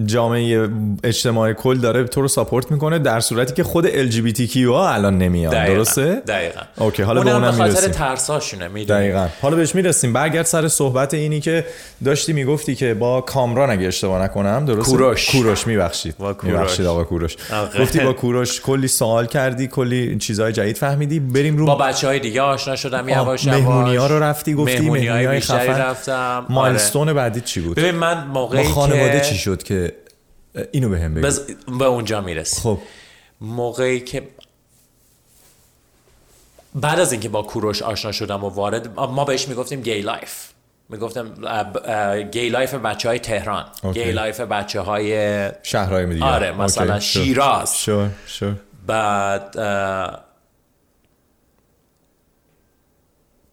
جامعه 0.06 0.70
اجتماعی 1.04 1.54
کل 1.54 1.78
داره 1.78 2.04
تو 2.04 2.22
رو 2.22 2.28
ساپورت 2.28 2.72
میکنه 2.72 3.00
در 3.00 3.20
صورتی 3.20 3.54
که 3.54 3.64
خود 3.64 3.86
ال 3.88 4.08
جی 4.08 4.22
بی 4.22 4.34
تی 4.34 4.48
کیو 4.48 4.72
الان 4.72 5.18
نمیاد 5.18 5.54
درسته 5.54 6.16
دقیقاً 6.28 6.62
اوکی 6.78 7.04
حالا 7.04 7.22
به 7.22 7.32
اونم 7.32 7.64
میرسیم 7.64 7.92
ترساشونه 7.92 8.68
میدونی 8.68 9.00
دقیقاً 9.00 9.28
حالا 9.42 9.56
بهش 9.56 9.76
میرسیم 9.76 10.14
برگرد 10.14 10.46
سر 10.46 10.68
صحبت 10.68 11.14
اینی 11.14 11.40
که 11.40 11.66
داشتی 12.06 12.34
میگفتی 12.34 12.76
که 12.76 12.94
با 12.94 13.22
کامران 13.22 13.70
اگه 13.70 13.88
اشتباه 13.88 14.24
نکنم 14.24 14.66
درسته 14.66 14.92
کوروش 14.92 15.32
کوروش 15.32 15.68
میبخشید 15.68 16.16
میبخشید 16.44 16.86
آقا 16.86 17.04
کوروش 17.04 17.36
گفتی 17.80 18.00
با 18.00 18.14
کوروش 18.14 18.62
کلی 18.62 18.88
سوال 18.88 19.26
کردی 19.26 19.68
کلی 19.68 20.18
چیزای 20.18 20.54
جدید 20.54 20.78
فهمیدی. 20.78 21.20
بریم 21.20 21.58
رو 21.58 21.66
با 21.66 21.76
بچهای 21.76 22.20
دیگه 22.20 22.42
آشنا 22.42 22.76
شدم 22.76 23.10
یواش 23.10 23.46
یواش. 23.46 23.60
مهمونی 23.60 23.96
ها 23.96 24.08
رو 24.08 24.20
رفتی 24.20 24.54
گفتی 24.54 24.80
مهمونی 24.80 25.08
های 25.08 25.40
خفن. 25.40 25.56
رفتم. 25.56 26.46
مایلستون 26.50 27.14
بعدی 27.14 27.42
چی 27.42 27.62
بود؟ 27.62 27.78
ببین 27.78 27.96
من 27.96 28.28
موقعی 28.28 28.64
که 28.64 28.70
خانواده 28.70 29.22
چی 29.22 29.36
شد 29.36 29.64
که 29.64 29.96
اینو 30.72 30.90
بهم 30.90 31.14
بگو؟ 31.14 31.28
بز... 31.28 31.42
به 31.80 31.86
اونجا 31.86 32.22
میرس 32.22 32.60
خب. 32.60 32.80
موقعی 33.42 34.00
که 34.00 34.28
بعد 36.76 37.00
از 37.00 37.12
اینکه 37.12 37.30
با 37.30 37.42
کوروش 37.42 37.82
آشنا 37.82 38.12
شدم 38.12 38.44
و 38.44 38.50
وارد 38.50 39.00
ما 39.00 39.26
بهش 39.26 39.48
میگفتیم 39.48 39.82
گی 39.82 40.02
لایف. 40.02 40.48
میگفتم 40.90 41.34
گی 42.32 42.50
لایف 42.50 42.74
بچه 42.74 43.10
های 43.10 43.20
تهران 43.20 43.66
گی 43.94 44.12
لایف 44.12 44.42
بچه 44.42 44.82
های 44.82 45.50
شهرهای 45.64 46.06
دیگه 46.06 46.26
آره 46.26 46.52
مثلا 46.52 47.00
شیراز 47.00 47.82
شور 47.82 48.10
شور 48.28 48.56
بعد 48.88 49.58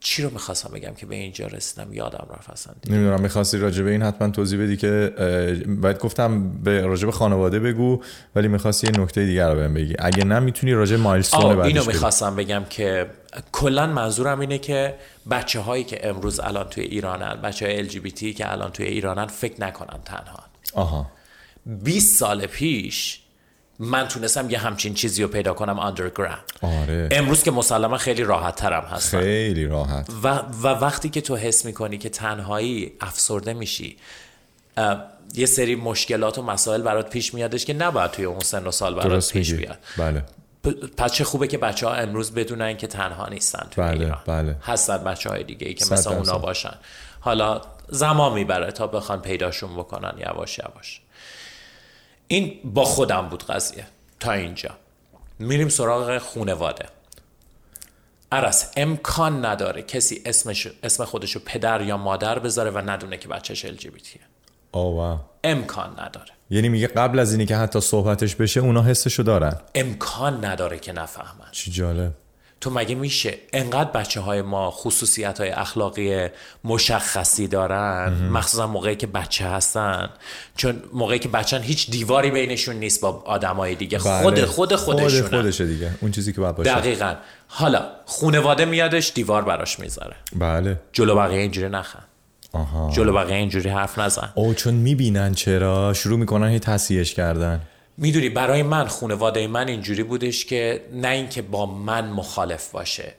چی 0.06 0.22
رو 0.22 0.30
میخواستم 0.30 0.70
بگم 0.74 0.94
که 0.94 1.06
به 1.06 1.14
اینجا 1.14 1.46
رسیدم؟ 1.46 1.92
یادم 1.92 2.26
رفت 2.38 2.50
اصلا. 2.50 2.74
نمیدونم 2.86 3.20
میخواستی 3.20 3.58
راجع 3.58 3.82
به 3.82 3.90
این 3.90 4.02
حتما 4.02 4.30
توضیح 4.30 4.62
بدی 4.62 4.76
که 4.76 5.12
باید 5.68 5.98
گفتم 5.98 6.50
به 6.62 6.80
راجع 6.80 7.06
به 7.06 7.12
خانواده 7.12 7.60
بگو 7.60 8.02
ولی 8.34 8.48
میخواستی 8.48 8.86
یه 8.86 9.00
نکته 9.00 9.26
دیگر 9.26 9.50
رو 9.50 9.56
بهم 9.56 9.74
بگی. 9.74 9.94
اگه 9.98 10.24
نه 10.24 10.38
میتونی 10.38 10.72
راجع 10.72 10.96
مایلستون 10.96 11.56
بعدش 11.56 11.66
اینو 11.66 11.84
میخواستم 11.86 12.36
بگم 12.36 12.64
که 12.70 13.06
کلا 13.52 13.86
منظورم 13.86 14.40
اینه 14.40 14.58
که 14.58 14.94
بچه 15.30 15.60
هایی 15.60 15.84
که 15.84 16.08
امروز 16.08 16.40
الان 16.40 16.68
توی 16.68 16.84
ایرانن 16.84 17.42
بچه 17.42 17.66
های 17.66 17.88
LGBT 17.88 18.24
که 18.36 18.52
الان 18.52 18.70
توی 18.70 18.86
ایرانن 18.86 19.26
فکر 19.26 19.60
نکنن 19.60 19.98
تنها 20.04 20.44
آها. 20.74 21.06
20 21.66 22.18
سال 22.18 22.46
پیش 22.46 23.20
من 23.78 24.08
تونستم 24.08 24.50
یه 24.50 24.58
همچین 24.58 24.94
چیزی 24.94 25.22
رو 25.22 25.28
پیدا 25.28 25.54
کنم 25.54 25.78
آندرگراند 25.78 26.52
آره. 26.62 27.08
امروز 27.12 27.42
که 27.42 27.50
مسلما 27.50 27.96
خیلی 27.96 28.24
راحت 28.24 28.56
ترم 28.56 28.82
هستم. 28.82 29.20
خیلی 29.20 29.66
راحت. 29.66 30.10
و, 30.22 30.28
و 30.38 30.66
وقتی 30.66 31.08
که 31.08 31.20
تو 31.20 31.36
حس 31.36 31.64
میکنی 31.64 31.98
که 31.98 32.08
تنهایی 32.08 32.92
افسرده 33.00 33.54
میشی 33.54 33.96
یه 35.34 35.46
سری 35.46 35.74
مشکلات 35.74 36.38
و 36.38 36.42
مسائل 36.42 36.82
برات 36.82 37.10
پیش 37.10 37.34
میادش 37.34 37.64
که 37.64 37.74
نباید 37.74 38.10
توی 38.10 38.24
اون 38.24 38.40
سن 38.40 38.66
و 38.66 38.70
سال 38.70 38.94
برات 38.94 39.32
پیش 39.32 39.54
بیاد. 39.54 39.78
بله. 39.98 40.24
پس 40.96 41.12
چه 41.12 41.24
خوبه 41.24 41.46
که 41.46 41.58
بچه 41.58 41.86
ها 41.86 41.94
امروز 41.94 42.34
بدونن 42.34 42.76
که 42.76 42.86
تنها 42.86 43.28
نیستن 43.28 43.66
توی 43.70 43.84
بله، 43.84 44.00
ایران. 44.00 44.18
بله. 44.26 44.56
هستن 44.62 45.04
بچه 45.04 45.30
های 45.30 45.44
دیگه 45.44 45.68
ای 45.68 45.74
که 45.74 45.84
مثل 45.90 46.12
اونا 46.12 46.38
باشن. 46.38 46.74
حالا 47.20 47.60
زمان 47.88 48.32
میبره 48.32 48.72
تا 48.72 48.86
بخوان 48.86 49.20
پیداشون 49.20 49.76
بکنن 49.76 50.14
یواش 50.18 50.58
یواش. 50.58 51.00
این 52.28 52.60
با 52.64 52.84
خودم 52.84 53.28
بود 53.28 53.44
قضیه. 53.44 53.86
تا 54.20 54.32
اینجا. 54.32 54.70
میریم 55.38 55.68
سراغ 55.68 56.18
خونواده 56.18 56.86
عرص 58.32 58.70
امکان 58.76 59.44
نداره 59.44 59.82
کسی 59.82 60.22
اسمش 60.26 60.68
اسم 60.82 61.04
خودشو 61.04 61.40
پدر 61.44 61.80
یا 61.80 61.96
مادر 61.96 62.38
بذاره 62.38 62.70
و 62.70 62.90
ندونه 62.90 63.16
که 63.16 63.28
بچهش 63.28 63.64
ال 63.64 63.74
جی 63.74 63.90
واو. 64.72 65.18
امکان 65.44 66.00
نداره. 66.00 66.30
یعنی 66.50 66.68
میگه 66.68 66.86
قبل 66.86 67.18
از 67.18 67.32
اینی 67.32 67.46
که 67.46 67.56
حتی 67.56 67.80
صحبتش 67.80 68.34
بشه 68.34 68.60
اونا 68.60 68.82
حسشو 68.82 69.22
دارن. 69.22 69.60
امکان 69.74 70.44
نداره 70.44 70.78
که 70.78 70.92
نفهمن. 70.92 71.50
چی 71.52 71.70
جالب. 71.70 72.12
تو 72.66 72.72
مگه 72.72 72.94
میشه 72.94 73.34
انقدر 73.52 73.90
بچه 73.90 74.20
های 74.20 74.42
ما 74.42 74.70
خصوصیت 74.70 75.40
های 75.40 75.50
اخلاقی 75.50 76.28
مشخصی 76.64 77.48
دارن؟ 77.48 78.28
مخصوصا 78.32 78.66
موقعی 78.66 78.96
که 78.96 79.06
بچه 79.06 79.46
هستن. 79.46 80.08
چون 80.56 80.82
موقعی 80.92 81.18
که 81.18 81.28
بچن 81.28 81.62
هیچ 81.62 81.90
دیواری 81.90 82.30
بینشون 82.30 82.76
نیست 82.76 83.00
با 83.00 83.22
آدمای 83.26 83.74
دیگه. 83.74 83.98
بله. 83.98 84.22
خود 84.22 84.44
خود 84.44 84.74
خودشون 84.76 85.22
خود 85.22 85.30
خودشه 85.30 85.66
دیگه. 85.66 85.90
اون 86.00 86.10
چیزی 86.10 86.32
که 86.32 86.40
باید 86.40 86.56
باشه. 86.56 86.74
دقیقاً. 86.74 87.14
حالا 87.48 87.82
خونواده 88.04 88.64
میادش 88.64 89.12
دیوار 89.14 89.44
براش 89.44 89.80
میذاره. 89.80 90.16
بله. 90.36 90.80
جلو 90.92 91.16
بقیه 91.16 91.40
اینجوری 91.40 91.68
نخن. 91.68 92.02
آها. 92.52 92.90
جلو 92.92 93.12
بقیه 93.12 93.36
اینجوری 93.36 93.68
حرف 93.68 93.98
نزن. 93.98 94.32
او 94.34 94.54
چون 94.54 94.74
میبینن 94.74 95.34
چرا 95.34 95.92
شروع 95.92 96.18
میکنن 96.18 96.48
هی 96.48 96.58
تصحیحش 96.58 97.14
کردن. 97.14 97.60
میدونی 97.98 98.28
برای 98.28 98.62
من 98.62 98.88
خانواده 98.88 99.46
من 99.46 99.68
اینجوری 99.68 100.02
بودش 100.02 100.44
که 100.44 100.84
نه 100.92 101.08
اینکه 101.08 101.42
با 101.42 101.66
من 101.66 102.08
مخالف 102.08 102.70
باشه 102.70 103.14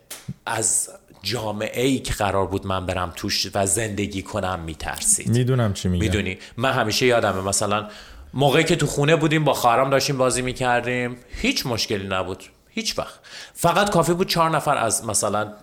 از 0.46 0.90
جامعه 1.24 1.86
ای 1.86 2.00
که 2.00 2.14
قرار 2.14 2.48
بود 2.48 2.68
من 2.68 2.86
برم 2.86 3.14
توش 3.16 3.48
و 3.54 3.66
زندگی 3.66 4.22
کنم 4.22 4.60
میترسید. 4.60 5.28
میدونم 5.28 5.74
چی 5.74 5.90
میگم. 5.90 6.04
میدونی؟ 6.04 6.38
من 6.58 6.72
همیشه 6.72 7.06
یادمه 7.06 7.42
مثلا 7.42 7.88
موقعی 8.34 8.64
که 8.64 8.76
تو 8.76 8.86
خونه 8.86 9.16
بودیم 9.16 9.44
با 9.44 9.54
خواهرام 9.54 9.90
داشتیم 9.90 10.18
بازی 10.18 10.42
میکردیم 10.42 11.18
هیچ 11.30 11.66
مشکلی 11.66 12.08
نبود 12.08 12.44
هیچ 12.70 13.00
وقت. 13.00 13.20
فقط 13.54 13.90
کافی 13.90 14.14
بود 14.14 14.28
چهار 14.28 14.50
نفر 14.50 14.78
از 14.78 15.06
مثلا 15.06 15.54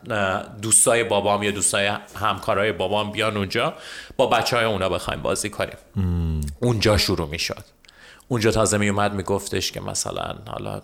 دوستای 0.63 1.05
بابام 1.05 1.43
یا 1.43 1.51
دوستای 1.51 1.91
همکارای 2.21 2.73
بابام 2.73 3.13
بیان 3.13 3.37
اونجا 3.37 3.75
با 4.17 4.27
بچه 4.27 4.57
های 4.57 4.65
اونا 4.65 4.89
بخوایم 4.89 5.23
بازی 5.23 5.51
کنیم. 5.51 5.77
اونجا 6.61 6.97
شروع 6.99 7.29
میشد. 7.29 7.65
اونجا 8.29 8.51
تازه 8.51 8.79
می 8.79 8.89
اومد 8.89 9.15
میگفتش 9.15 9.73
که 9.73 9.81
مثلا 9.81 10.35
حالا 10.47 10.83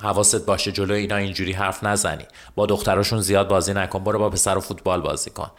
حواست 0.00 0.46
باشه 0.46 0.72
جلو 0.72 0.94
اینا 0.94 1.16
اینجوری 1.16 1.52
حرف 1.52 1.84
نزنی 1.84 2.24
با 2.54 2.66
دختراشون 2.66 3.20
زیاد 3.20 3.48
بازی 3.48 3.74
نکن 3.74 4.04
برو 4.04 4.18
با 4.18 4.30
پسر 4.30 4.58
فوتبال 4.58 5.00
بازی 5.00 5.30
کن 5.30 5.50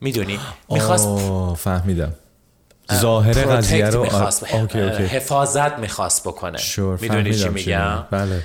میدونی 0.00 0.38
میخواست 0.68 1.08
فهمیدم 1.56 2.12
ظاهر 2.94 3.32
قضیه 3.32 3.90
رو 3.90 4.02
میخواست. 4.02 4.44
آه... 4.44 4.54
اوکی 4.54 4.80
اوکی. 4.80 5.02
حفاظت 5.02 5.78
میخواست 5.78 6.24
بکنه 6.28 6.58
میدونی 7.00 7.34
چی 7.34 7.48
میگم 7.48 8.04
بله 8.10 8.42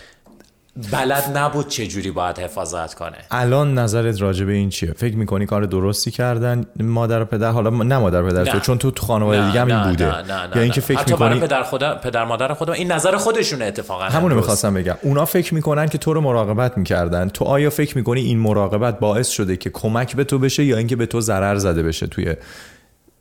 بلد 0.92 1.38
نبود 1.38 1.68
چه 1.68 1.88
جوری 1.88 2.12
باید 2.12 2.40
حفاظت 2.40 2.94
کنه. 2.94 3.18
الان 3.32 3.80
نظرت 3.80 4.22
راجع 4.22 4.46
به 4.46 4.52
این 4.52 4.70
چیه؟ 4.70 4.92
فکر 4.92 5.16
میکنی 5.16 5.46
کار 5.46 5.66
درستی 5.66 6.12
کردن 6.12 6.66
مادر 6.80 7.22
و 7.22 7.26
پدر؟ 7.26 7.52
حالا 7.52 7.70
نه 7.70 7.98
مادر 7.98 8.22
و 8.22 8.30
پدر 8.30 8.44
نه. 8.44 8.52
تو 8.52 8.60
چون 8.60 8.78
تو 8.78 8.92
تو 8.92 9.06
خانواده 9.06 9.48
دیگه 9.48 9.62
هم 9.62 9.90
بوده. 9.90 10.06
نه 10.06 10.22
نه 10.22 10.48
نه 10.48 10.56
یا 10.56 10.62
اینکه 10.62 10.82
فکر 10.82 11.10
میکنی 11.10 11.40
پدر 11.40 11.64
خدا 11.64 11.96
پدر 11.96 12.26
مادر 12.26 12.54
خودم 12.54 12.74
این 12.74 12.92
نظر 12.92 13.18
خودشونه 13.18 13.66
اتفاقا 13.66 14.04
همونو 14.04 14.36
میخواستم 14.36 14.74
بگم. 14.74 14.96
اونا 15.02 15.26
فکر 15.26 15.54
میکنن 15.54 15.88
که 15.88 15.98
تو 15.98 16.14
رو 16.14 16.22
مراقبت 16.22 16.78
میکردن. 16.78 17.30
تو 17.30 17.46
آیا 17.46 17.70
فکر 17.70 17.98
میکنی 17.98 18.22
این 18.22 18.40
مراقبت 18.40 19.00
باعث 19.00 19.30
شده 19.30 19.58
که 19.58 19.70
کمک 19.70 20.16
به 20.16 20.24
تو 20.24 20.40
بشه 20.40 20.64
یا 20.64 20.78
اینکه 20.78 20.96
به 20.96 21.06
تو 21.06 21.22
ضرر 21.22 21.56
زده 21.56 21.84
بشه 21.84 22.08
توی 22.08 22.36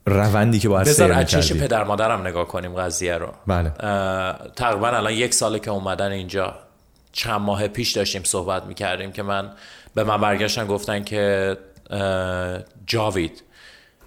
روندی 0.05 0.59
که 0.59 0.69
باید 0.69 0.87
سیر 0.87 1.17
میکردی؟ 1.17 1.59
پدر 1.59 1.83
مادرم 1.83 2.27
نگاه 2.27 2.47
کنیم 2.47 2.73
قضیه 2.73 3.17
رو. 3.17 3.27
بله. 3.47 3.71
تقریبا 4.55 4.87
الان 4.87 5.13
یک 5.13 5.33
ساله 5.33 5.59
که 5.59 5.71
اومدن 5.71 6.11
اینجا. 6.11 6.53
چند 7.13 7.41
ماه 7.41 7.67
پیش 7.67 7.91
داشتیم 7.91 8.23
صحبت 8.23 8.63
میکردیم 8.63 9.11
که 9.11 9.23
من 9.23 9.51
به 9.95 10.03
من 10.03 10.21
برگشتن 10.21 10.67
گفتن 10.67 11.03
که 11.03 11.57
جاوید 12.85 13.43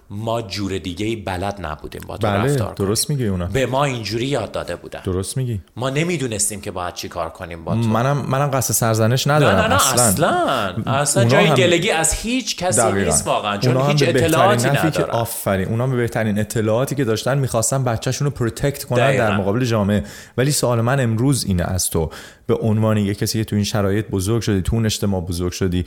ما 0.09 0.41
جور 0.41 0.77
دیگه 0.77 1.15
بلد 1.15 1.65
نبودیم. 1.65 2.01
با 2.07 2.17
تو 2.17 2.27
بله، 2.27 2.51
رفتار 2.51 2.73
درست 2.73 3.09
میگی 3.09 3.27
اونا. 3.27 3.45
به 3.45 3.65
ما 3.65 3.85
اینجوری 3.85 4.25
یاد 4.25 4.51
داده 4.51 4.75
بودن. 4.75 4.99
درست 5.03 5.37
میگی. 5.37 5.61
ما 5.75 5.89
نمیدونستیم 5.89 6.61
که 6.61 6.71
باید 6.71 6.93
چی 6.93 7.09
کار 7.09 7.29
کنیم 7.29 7.63
با 7.63 7.73
تو. 7.73 7.79
منم 7.79 8.25
منم 8.27 8.47
قصد 8.47 8.73
سرزنش 8.73 9.27
ندارم 9.27 9.55
نه 9.55 9.61
نه 9.61 9.67
نه 9.67 9.93
اصلا. 9.93 10.03
اصلا, 10.03 10.93
اصلا 10.93 11.25
جای 11.25 11.45
هم... 11.45 11.55
گلگی 11.55 11.91
از 11.91 12.13
هیچ 12.13 12.57
کسی 12.57 12.81
دقیقا. 12.81 13.11
نیست 13.11 13.27
واقعا 13.27 13.57
چون 13.57 13.89
هیچ 13.89 14.03
اطلاعاتی 14.07 14.69
ندارن 14.69 14.91
که 14.91 15.03
آفرین. 15.03 15.67
اونا 15.67 15.87
به 15.87 15.95
بهترین 15.95 16.39
اطلاعاتی 16.39 16.95
که 16.95 17.03
داشتن 17.03 17.37
میخواستن 17.37 17.83
بچه‌شون 17.83 18.25
رو 18.25 18.31
پروتکت 18.31 18.83
کنن 18.83 18.99
دقیقا. 18.99 19.23
در 19.23 19.37
مقابل 19.37 19.65
جامعه. 19.65 20.03
ولی 20.37 20.51
سوال 20.51 20.81
من 20.81 20.99
امروز 20.99 21.45
اینه 21.45 21.63
از 21.63 21.89
تو. 21.89 22.09
به 22.47 22.55
عنوان 22.55 22.97
یک 22.97 23.17
کسی 23.17 23.39
که 23.39 23.45
تو 23.45 23.55
این 23.55 23.65
شرایط 23.65 24.07
بزرگ 24.07 24.41
شدی 24.41 24.61
تو 24.61 24.75
اون 24.75 24.85
اجتماع 24.85 25.21
بزرگ 25.21 25.51
شدی 25.51 25.85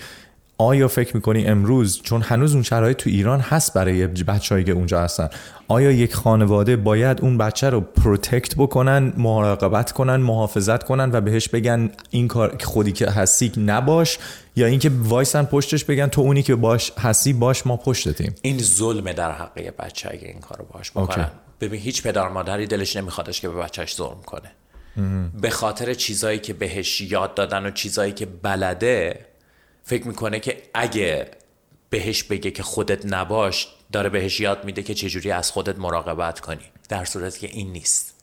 آیا 0.61 0.89
فکر 0.89 1.17
میکنی 1.17 1.47
امروز 1.47 2.03
چون 2.03 2.23
هنوز 2.23 2.55
اون 2.55 2.63
شرایط 2.63 2.97
تو 2.97 3.11
ایران 3.11 3.41
هست 3.41 3.75
برای 3.75 4.07
بچه‌ای 4.07 4.65
که 4.65 4.73
اونجا 4.73 5.01
هستن 5.01 5.29
آیا 5.69 5.91
یک 5.91 6.15
خانواده 6.15 6.77
باید 6.77 7.21
اون 7.21 7.39
بچه 7.39 7.71
رو 7.71 7.81
پروتکت 7.81 8.55
بکنن 8.55 9.13
مراقبت 9.17 9.93
کنن 9.93 10.17
محافظت 10.17 10.83
کنن 10.83 11.11
و 11.13 11.21
بهش 11.21 11.49
بگن 11.49 11.91
این 12.11 12.29
کار 12.29 12.57
خودی 12.61 12.93
که 12.93 13.11
هستی 13.11 13.53
نباش 13.57 14.19
یا 14.57 14.67
اینکه 14.67 14.91
وایسن 15.03 15.45
پشتش 15.45 15.85
بگن 15.85 16.07
تو 16.07 16.21
اونی 16.21 16.43
که 16.43 16.55
باش 16.55 16.93
هستی 16.99 17.33
باش 17.33 17.67
ما 17.67 17.77
پشتتیم؟ 17.77 18.35
این 18.43 18.59
ظلم 18.59 19.13
در 19.13 19.33
حق 19.33 19.73
بچه 19.79 20.09
اگه 20.13 20.29
این 20.29 20.41
کارو 20.41 20.65
باش 20.73 20.91
بکنن. 20.91 21.25
okay. 21.25 21.29
ببین 21.61 21.81
هیچ 21.81 22.03
پدر 22.03 22.29
مادری 22.29 22.67
دلش 22.67 22.97
نمیخوادش 22.97 23.41
که 23.41 23.49
به 23.49 23.55
بچهش 23.55 23.97
ظلم 23.97 24.21
کنه. 24.27 24.51
به 25.41 25.51
خاطر 25.51 25.95
چیزایی 25.95 26.39
که 26.39 26.53
بهش 26.53 27.01
یاد 27.01 27.35
دادن 27.35 27.67
و 27.67 27.71
چیزایی 27.71 28.13
که 28.13 28.27
بلده 28.27 29.30
فکر 29.91 30.07
میکنه 30.07 30.41
که 30.41 30.63
اگه 30.75 31.31
بهش 31.91 32.23
بگه 32.23 32.51
که 32.51 32.63
خودت 32.63 33.07
نباش 33.07 33.69
داره 33.93 34.09
بهش 34.09 34.41
یاد 34.41 34.65
میده 34.65 34.83
که 34.83 34.95
چجوری 34.95 35.31
از 35.31 35.51
خودت 35.51 35.79
مراقبت 35.79 36.41
کنی. 36.41 36.65
در 36.89 37.05
صورتی 37.05 37.41
که 37.41 37.57
این 37.57 37.73
نیست. 37.73 38.15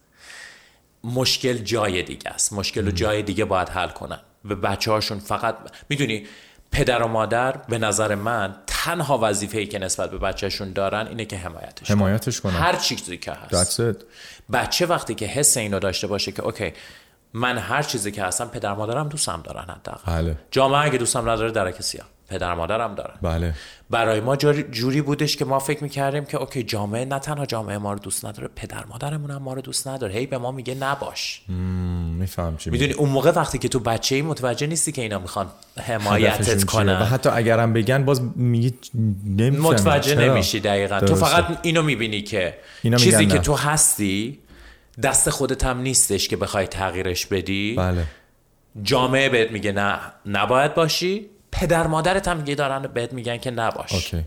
مشکل 1.03 1.57
جای 1.57 2.03
دیگه 2.03 2.29
است. 2.31 2.53
مشکل 2.53 2.85
رو 2.85 2.91
جای 2.91 3.23
دیگه 3.23 3.45
باید 3.45 3.69
حل 3.69 3.89
کنن. 3.89 4.19
به 4.45 4.55
بچه 4.55 4.91
هاشون 4.91 5.19
فقط 5.19 5.55
میدونی 5.89 6.27
پدر 6.71 7.03
و 7.03 7.07
مادر 7.07 7.51
به 7.51 7.77
نظر 7.77 8.15
من 8.15 8.55
تنها 8.67 9.19
وظیفه‌ای 9.21 9.65
که 9.67 9.79
نسبت 9.79 10.11
به 10.11 10.17
بچه‌شون 10.17 10.73
دارن 10.73 11.07
اینه 11.07 11.25
که 11.25 11.37
حمایتش 11.37 11.91
حمایتش 11.91 12.41
کنن. 12.41 12.53
هر 12.53 12.75
چیزی 12.75 13.17
که 13.17 13.31
هست. 13.31 13.81
That's 13.81 13.95
it. 13.95 14.03
بچه 14.53 14.85
وقتی 14.85 15.15
که 15.15 15.25
حس 15.25 15.57
اینو 15.57 15.79
داشته 15.79 16.07
باشه 16.07 16.31
که 16.31 16.41
اوکی 16.43 16.73
من 17.33 17.57
هر 17.57 17.83
چیزی 17.83 18.11
که 18.11 18.23
هستم 18.23 18.45
پدر 18.45 18.73
مادرم 18.73 19.09
دوستم 19.09 19.41
دارن 19.43 19.65
حداقل. 19.69 20.21
بله. 20.21 20.37
جامعه 20.51 20.85
اگه 20.85 20.97
دوستم 20.97 21.29
نداره 21.29 21.51
درک 21.51 21.81
سیاه 21.81 22.05
پدر 22.29 22.53
مادرم 22.53 22.95
دارن 22.95 23.13
بله. 23.21 23.53
برای 23.89 24.19
ما 24.19 24.35
جوری 24.35 25.01
بودش 25.01 25.37
که 25.37 25.45
ما 25.45 25.59
فکر 25.59 25.83
میکردیم 25.83 26.25
که 26.25 26.37
اوکی 26.37 26.63
جامعه 26.63 27.05
نه 27.05 27.19
تنها 27.19 27.45
جامعه 27.45 27.77
ما 27.77 27.93
رو 27.93 27.99
دوست 27.99 28.25
نداره 28.25 28.49
پدر 28.55 28.85
مادرمون 28.85 29.31
هم 29.31 29.41
ما 29.41 29.53
رو 29.53 29.61
دوست 29.61 29.87
نداره. 29.87 30.13
هی 30.13 30.25
به 30.25 30.37
ما 30.37 30.51
میگه 30.51 30.75
نباش. 30.75 31.41
میفهم 32.17 32.57
چی 32.57 32.69
میدونی 32.69 32.93
اون 32.93 33.09
موقع 33.09 33.31
وقتی 33.31 33.57
که 33.57 33.69
تو 33.69 33.79
بچه 33.79 34.15
ای 34.15 34.21
متوجه 34.21 34.67
نیستی 34.67 34.91
که 34.91 35.01
اینا 35.01 35.19
میخوان 35.19 35.47
حمایتت 35.87 36.63
کنن. 36.63 37.01
و 37.01 37.05
حتی 37.05 37.29
اگرم 37.29 37.73
بگن 37.73 38.05
باز 38.05 38.21
میگی 38.37 38.73
نمیفهمی 39.25 39.57
متوجه 39.57 40.15
نمیشی 40.15 40.59
دقیقا. 40.59 40.99
درسته. 40.99 41.15
تو 41.15 41.25
فقط 41.25 41.59
اینو 41.61 41.81
میبینی 41.81 42.21
که 42.21 42.57
اینا 42.83 42.97
چیزی 42.97 43.25
که 43.25 43.39
تو 43.39 43.55
هستی 43.55 44.39
دست 45.03 45.29
خودت 45.29 45.63
هم 45.63 45.81
نیستش 45.81 46.27
که 46.27 46.37
بخوای 46.37 46.67
تغییرش 46.67 47.25
بدی؟ 47.25 47.75
بله. 47.77 48.05
جامعه 48.83 49.29
بهت 49.29 49.51
میگه 49.51 49.71
نه 49.71 49.99
نباید 50.25 50.73
باشی. 50.73 51.29
پدر 51.51 51.87
مادرت 51.87 52.27
هم 52.27 52.37
میگه 52.37 52.55
دارن 52.55 52.81
بهت 52.81 53.13
میگن 53.13 53.37
که 53.37 53.51
نباش. 53.51 53.93
اوکی. 53.93 54.25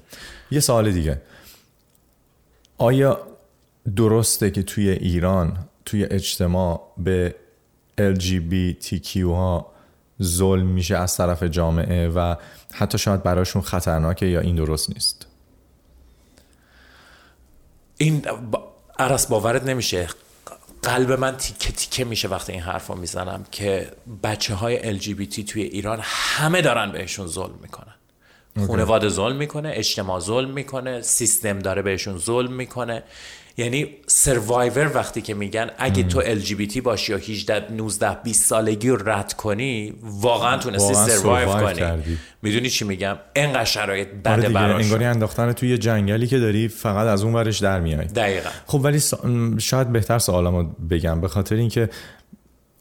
یه 0.50 0.60
سوال 0.60 0.92
دیگه. 0.92 1.22
آیا 2.78 3.20
درسته 3.96 4.50
که 4.50 4.62
توی 4.62 4.90
ایران 4.90 5.58
توی 5.84 6.04
اجتماع 6.04 6.92
به 6.98 7.34
LGBTQ 7.98 9.16
ها 9.16 9.72
ظلم 10.22 10.66
میشه 10.66 10.96
از 10.96 11.16
طرف 11.16 11.42
جامعه 11.42 12.08
و 12.08 12.34
حتی 12.72 12.98
شاید 12.98 13.22
براشون 13.22 13.62
خطرناکه 13.62 14.26
یا 14.26 14.40
این 14.40 14.56
درست 14.56 14.90
نیست؟ 14.90 15.26
این 17.96 18.22
عرص 18.98 19.26
باورت 19.26 19.64
نمیشه. 19.64 20.08
قلب 20.82 21.12
من 21.12 21.36
تیکه 21.36 21.72
تیکه 21.72 22.04
میشه 22.04 22.28
وقتی 22.28 22.52
این 22.52 22.60
حرف 22.60 22.86
رو 22.86 22.94
میزنم 22.94 23.44
که 23.50 23.90
بچه 24.22 24.54
های 24.54 25.00
LGBT 25.00 25.44
توی 25.44 25.62
ایران 25.62 25.98
همه 26.02 26.62
دارن 26.62 26.92
بهشون 26.92 27.26
ظلم 27.26 27.58
میکنن 27.62 27.94
خانواده 28.66 29.08
ظلم 29.08 29.36
میکنه 29.36 29.72
اجتماع 29.74 30.20
ظلم 30.20 30.50
میکنه 30.50 31.02
سیستم 31.02 31.58
داره 31.58 31.82
بهشون 31.82 32.18
ظلم 32.18 32.52
میکنه 32.52 33.02
یعنی 33.56 33.86
سروایور 34.06 34.90
وقتی 34.94 35.22
که 35.22 35.34
میگن 35.34 35.70
اگه 35.78 36.02
تو 36.02 36.22
LGBT 36.22 36.80
باشی 36.80 37.12
یا 37.12 37.18
18 37.18 37.72
19 37.72 38.16
20 38.24 38.46
سالگی 38.46 38.88
رو 38.88 39.08
رد 39.08 39.32
کنی 39.32 39.94
واقعا 40.02 40.58
تونستی 40.58 40.94
سروایو 40.94 41.48
کنی. 41.48 42.02
میدونی 42.42 42.70
چی 42.70 42.84
میگم؟ 42.84 43.16
انقدر 43.36 43.64
شرایط 43.64 44.08
بده 44.24 44.48
براش. 44.48 44.84
انگاری 44.84 45.04
انداختن 45.04 45.52
توی 45.52 45.68
یه 45.70 45.78
جنگلی 45.78 46.26
که 46.26 46.38
داری 46.38 46.68
فقط 46.68 47.06
از 47.06 47.22
اون 47.22 47.34
ورش 47.34 47.58
در 47.58 47.80
میای. 47.80 48.06
دقیقا. 48.06 48.50
خب 48.66 48.80
ولی 48.84 48.98
سا... 48.98 49.18
شاید 49.58 49.92
بهتر 49.92 50.18
سوالمو 50.18 50.62
بگم 50.90 51.20
به 51.20 51.28
خاطر 51.28 51.54
اینکه 51.54 51.88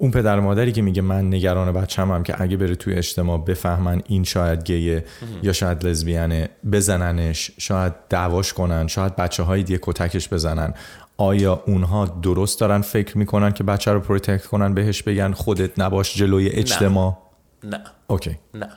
اون 0.01 0.11
پدر 0.11 0.39
مادری 0.39 0.71
که 0.71 0.81
میگه 0.81 1.01
من 1.01 1.27
نگران 1.27 1.71
بچه‌م 1.71 2.11
هم 2.11 2.23
که 2.23 2.41
اگه 2.41 2.57
بره 2.57 2.75
توی 2.75 2.93
اجتماع 2.93 3.37
بفهمن 3.37 4.01
این 4.07 4.23
شاید 4.23 4.63
گیه 4.63 5.05
یا 5.43 5.53
شاید 5.53 5.85
لزبیانه 5.85 6.49
بزننش 6.71 7.51
شاید 7.57 7.93
دعواش 8.09 8.53
کنن 8.53 8.87
شاید 8.87 9.15
بچه 9.15 9.43
های 9.43 9.63
دیگه 9.63 9.79
کتکش 9.81 10.29
بزنن. 10.29 10.73
آیا 11.17 11.63
اونها 11.67 12.05
درست 12.05 12.59
دارن 12.59 12.81
فکر 12.81 13.17
میکنن 13.17 13.51
که 13.51 13.63
بچه 13.63 13.91
رو 13.91 13.99
پروتکت 13.99 14.45
کنن 14.45 14.73
بهش 14.73 15.03
بگن 15.03 15.31
خودت 15.31 15.79
نباش 15.79 16.17
جلوی 16.17 16.49
اجتماع؟ 16.49 17.17
نه, 17.63 17.69
نه. 17.69 17.83
اوکی. 18.07 18.37
نه. 18.53 18.67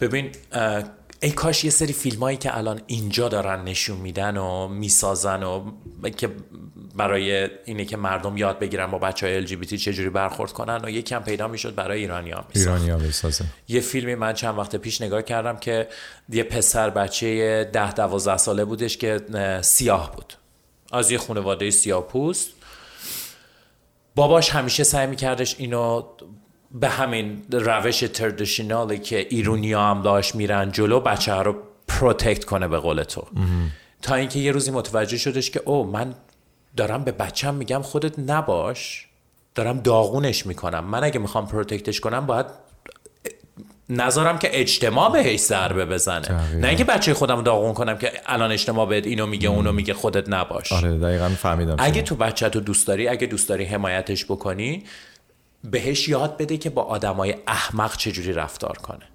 ببین 0.00 0.30
ای 1.22 1.30
کاش 1.30 1.64
یه 1.64 1.70
سری 1.70 1.92
فیلم 1.92 2.20
هایی 2.20 2.36
که 2.36 2.56
الان 2.56 2.80
اینجا 2.86 3.28
دارن 3.28 3.64
نشون 3.64 3.96
میدن 3.96 4.36
و 4.36 4.68
میسازن 4.68 5.42
و 5.42 5.70
که 6.16 6.28
برای 6.96 7.48
اینه 7.64 7.84
که 7.84 7.96
مردم 7.96 8.36
یاد 8.36 8.58
بگیرن 8.58 8.86
با 8.90 8.98
بچه 8.98 9.26
های 9.26 9.46
LGBT 9.46 9.74
چجوری 9.74 10.10
برخورد 10.10 10.52
کنن 10.52 10.80
و 10.84 10.90
یکم 10.90 11.22
پیدا 11.22 11.48
میشد 11.48 11.74
برای 11.74 12.00
ایرانی 12.00 12.30
ها 12.30 12.44
ایرانی 12.54 12.90
ها 12.90 12.98
بسازن 12.98 13.44
یه 13.68 13.80
فیلمی 13.80 14.14
من 14.14 14.32
چند 14.32 14.58
وقت 14.58 14.76
پیش 14.76 15.00
نگاه 15.00 15.22
کردم 15.22 15.56
که 15.56 15.88
یه 16.28 16.42
پسر 16.42 16.90
بچه 16.90 17.64
ده 17.72 17.92
دوازده 17.92 18.36
ساله 18.36 18.64
بودش 18.64 18.96
که 18.96 19.20
سیاه 19.62 20.12
بود. 20.16 20.34
از 20.92 21.10
یه 21.10 21.18
خانواده 21.18 21.70
سیاه 21.70 22.08
پوست 22.08 22.50
باباش 24.14 24.50
همیشه 24.50 24.84
سعی 24.84 25.06
میکردش 25.06 25.56
اینو 25.58 26.02
به 26.74 26.88
همین 26.88 27.42
روش 27.52 28.00
تردشنالی 28.00 28.98
که 28.98 29.26
ایرونی 29.30 29.72
هم 29.72 30.02
داشت 30.02 30.34
میرن 30.34 30.72
جلو 30.72 31.00
بچه 31.00 31.34
ها 31.34 31.42
رو 31.42 31.56
پروتکت 31.88 32.44
کنه 32.44 32.68
به 32.68 32.78
قول 32.78 33.02
تو 33.02 33.26
تا 34.02 34.14
اینکه 34.14 34.38
یه 34.38 34.52
روزی 34.52 34.70
متوجه 34.70 35.16
شدش 35.16 35.50
که 35.50 35.60
او 35.64 35.84
من 35.84 36.14
دارم 36.76 37.04
به 37.04 37.12
بچم 37.12 37.54
میگم 37.54 37.82
خودت 37.82 38.18
نباش 38.18 39.08
دارم 39.54 39.80
داغونش 39.80 40.46
میکنم 40.46 40.84
من 40.84 41.04
اگه 41.04 41.18
میخوام 41.18 41.46
پروتکتش 41.46 42.00
کنم 42.00 42.26
باید 42.26 42.46
نظرم 43.88 44.38
که 44.38 44.60
اجتماع 44.60 45.12
بهش 45.12 45.40
ضربه 45.40 45.86
بزنه 45.86 46.56
نه 46.56 46.68
اینکه 46.68 46.84
بچه 46.84 47.14
خودم 47.14 47.42
داغون 47.42 47.72
کنم 47.72 47.98
که 47.98 48.12
الان 48.26 48.52
اجتماع 48.52 48.88
بهت 48.88 49.06
اینو 49.06 49.26
میگه 49.26 49.48
اونو 49.48 49.72
میگه 49.72 49.94
خودت 49.94 50.28
نباش 50.28 50.72
آره 50.72 50.98
دقیقاً 50.98 51.28
فهمیدم 51.28 51.76
اگه 51.78 52.02
تو 52.02 52.14
بچه 52.14 52.48
تو 52.48 52.60
دوست 52.60 52.86
داری 52.86 53.08
اگه 53.08 53.26
دوست 53.26 53.48
داری 53.48 53.64
حمایتش 53.64 54.24
بکنی 54.24 54.84
بهش 55.64 56.08
یاد 56.08 56.36
بده 56.36 56.56
که 56.56 56.70
با 56.70 56.82
آدمای 56.82 57.34
احمق 57.46 57.96
چجوری 57.96 58.32
رفتار 58.32 58.78
کنه. 58.82 59.08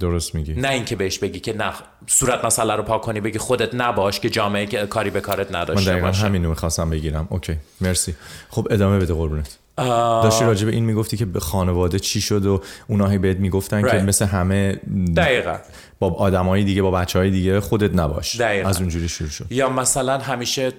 درست 0.00 0.34
میگی. 0.34 0.54
نه 0.54 0.68
اینکه 0.68 0.96
بهش 0.96 1.18
بگی 1.18 1.40
که 1.40 1.56
نه 1.56 1.72
صورت 2.06 2.44
مسئله 2.44 2.74
رو 2.76 2.82
پاک 2.82 3.02
کنی 3.02 3.20
بگی 3.20 3.38
خودت 3.38 3.74
نباش 3.74 4.20
که 4.20 4.30
جامعه 4.30 4.66
که 4.66 4.86
کاری 4.86 5.10
به 5.10 5.20
کارت 5.20 5.54
نداشته 5.54 5.74
باشه 5.74 6.02
من 6.02 6.10
دقیقا 6.10 6.26
همینو 6.26 6.48
میخواستم 6.48 6.90
بگیرم. 6.90 7.26
اوکی 7.30 7.56
مرسی. 7.80 8.14
خب 8.50 8.68
ادامه 8.70 8.98
بده 8.98 9.14
قربونت. 9.14 9.58
داشتی 10.22 10.44
راجع 10.44 10.66
به 10.66 10.72
این 10.72 10.84
میگفتی 10.84 11.16
که 11.16 11.24
به 11.24 11.40
خانواده 11.40 11.98
چی 11.98 12.20
شد 12.20 12.46
و 12.46 12.62
اوناهی 12.88 13.18
بهت 13.18 13.36
میگفتن 13.36 13.88
right. 13.88 13.90
که 13.90 13.96
مثل 13.96 14.24
همه 14.24 14.80
دقیقا. 15.16 15.58
با 15.98 16.10
آدمای 16.10 16.64
دیگه 16.64 16.82
با 16.82 16.90
بچهای 16.90 17.30
دیگه 17.30 17.60
خودت 17.60 17.94
نباش. 17.94 18.36
دقیقا. 18.36 18.68
از 18.68 18.80
اونجوری 18.80 19.08
شروع 19.08 19.30
شد. 19.30 19.46
یا 19.50 19.68
مثلا 19.68 20.18
همیشه 20.18 20.72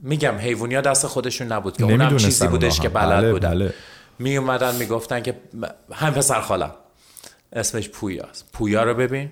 میگم 0.00 0.34
حیوانیا 0.34 0.80
دست 0.80 1.06
خودشون 1.06 1.52
نبود 1.52 1.76
که 1.76 1.84
اونم 1.84 2.16
چیزی 2.16 2.46
بودش 2.46 2.80
که 2.80 2.88
بلد 2.88 3.10
بله، 3.10 3.32
بودن. 3.32 3.50
بله. 3.50 3.74
می 4.18 4.36
اومدن 4.36 4.74
میگفتن 4.74 5.22
که 5.22 5.40
هم 5.92 6.14
پسر 6.14 6.40
خالم 6.40 6.74
اسمش 7.52 7.88
پویاست 7.88 8.52
پویا 8.52 8.82
رو 8.82 8.94
ببین. 8.94 9.30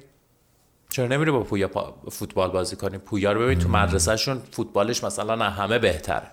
چرا 0.91 1.07
نمیره 1.07 1.33
با 1.33 1.41
پویا 1.43 1.71
فوتبال 2.11 2.51
بازی 2.51 2.77
کنی؟ 2.77 2.99
پویا 2.99 3.33
رو 3.33 3.41
ببین 3.41 3.59
تو 3.59 3.69
مدرسهشون 3.69 4.43
فوتبالش 4.53 5.05
مثلا 5.05 5.51
همه 5.51 5.79
بهتره. 5.79 6.31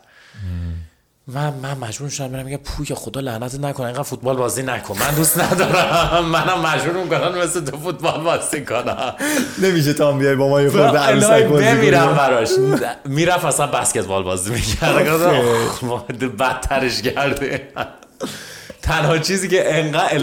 و 1.28 1.52
من 1.52 1.78
مجبور 1.78 2.10
شدم 2.10 2.28
برم 2.28 2.46
میگم 2.46 2.58
پوی 2.58 2.86
خدا 2.86 3.20
لعنت 3.20 3.56
نکنه 3.56 3.86
اینقدر 3.86 4.04
فوتبال 4.04 4.36
بازی 4.36 4.64
نکن. 4.64 4.98
من 5.00 5.16
دوست 5.16 5.40
ندارم. 5.42 6.26
منم 6.26 6.60
مجبور 6.60 7.04
میکنن 7.04 7.42
مثل 7.44 7.66
تو 7.66 7.78
فوتبال 7.78 8.22
بازی 8.22 8.66
کنم. 8.66 9.16
نمیشه 9.62 9.94
تا 9.94 10.12
بیای 10.12 10.36
با 10.36 10.50
ما 10.50 10.62
یه 10.62 10.70
خورده 10.70 10.98
عروسک 10.98 11.44
بازی 11.44 11.66
نمیرم 11.66 12.14
براش. 12.16 12.50
میرفت 13.06 13.46
اصلا 13.46 13.68
بسکتبال 13.68 14.24
بازی 14.24 14.52
میکرد. 14.52 16.38
بدترش 16.40 17.02
کرده 17.02 17.68
تنها 18.82 19.18
چیزی 19.18 19.48
که 19.48 19.80
انقدر 19.80 20.22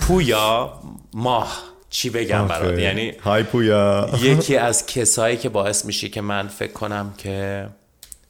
پویا 0.00 0.72
ماه 1.12 1.58
چی 1.90 2.10
بگم 2.10 2.46
برات؟ 2.46 2.78
یعنی 2.78 3.10
های 3.10 3.42
پویا. 3.42 4.10
یکی 4.22 4.56
از 4.56 4.86
کسایی 4.86 5.36
که 5.36 5.48
باعث 5.48 5.84
میشه 5.84 6.08
که 6.08 6.20
من 6.20 6.48
فکر 6.48 6.72
کنم 6.72 7.14
که 7.18 7.66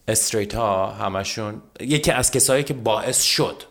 استریت 0.09 0.55
ها 0.55 0.87
همشون 0.91 1.63
یکی 1.81 2.11
از 2.11 2.31
کسایی 2.31 2.65
که 2.65 2.75
باعث 2.75 3.23
شد 3.23 3.63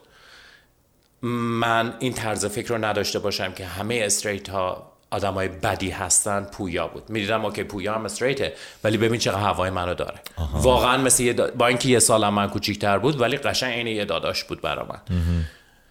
من 1.21 1.93
این 1.99 2.13
طرز 2.13 2.45
فکر 2.45 2.69
رو 2.69 2.85
نداشته 2.85 3.19
باشم 3.19 3.51
که 3.53 3.65
همه 3.65 4.01
استریت 4.03 4.49
ها 4.49 4.91
آدم 5.11 5.33
های 5.33 5.47
بدی 5.47 5.89
هستن 5.89 6.43
پویا 6.43 6.87
بود 6.87 7.09
میدیدم 7.09 7.45
اوکی 7.45 7.63
پویا 7.63 7.95
هم 7.95 8.05
استریته 8.05 8.53
ولی 8.83 8.97
ببین 8.97 9.19
چقدر 9.19 9.39
هوای 9.39 9.69
منو 9.69 9.93
داره 9.93 10.19
آها. 10.35 10.59
واقعا 10.59 10.97
مثل 10.97 11.23
یه 11.23 11.33
دا... 11.33 11.51
با 11.51 11.67
اینکه 11.67 11.89
یه 11.89 11.99
سالم 11.99 12.33
من 12.33 12.49
کوچیک‌تر 12.49 12.97
بود 12.97 13.21
ولی 13.21 13.37
قشنگ 13.37 13.73
عین 13.73 13.87
یه 13.87 14.05
داداش 14.05 14.43
بود 14.43 14.61
برا 14.61 14.85
من 14.85 14.99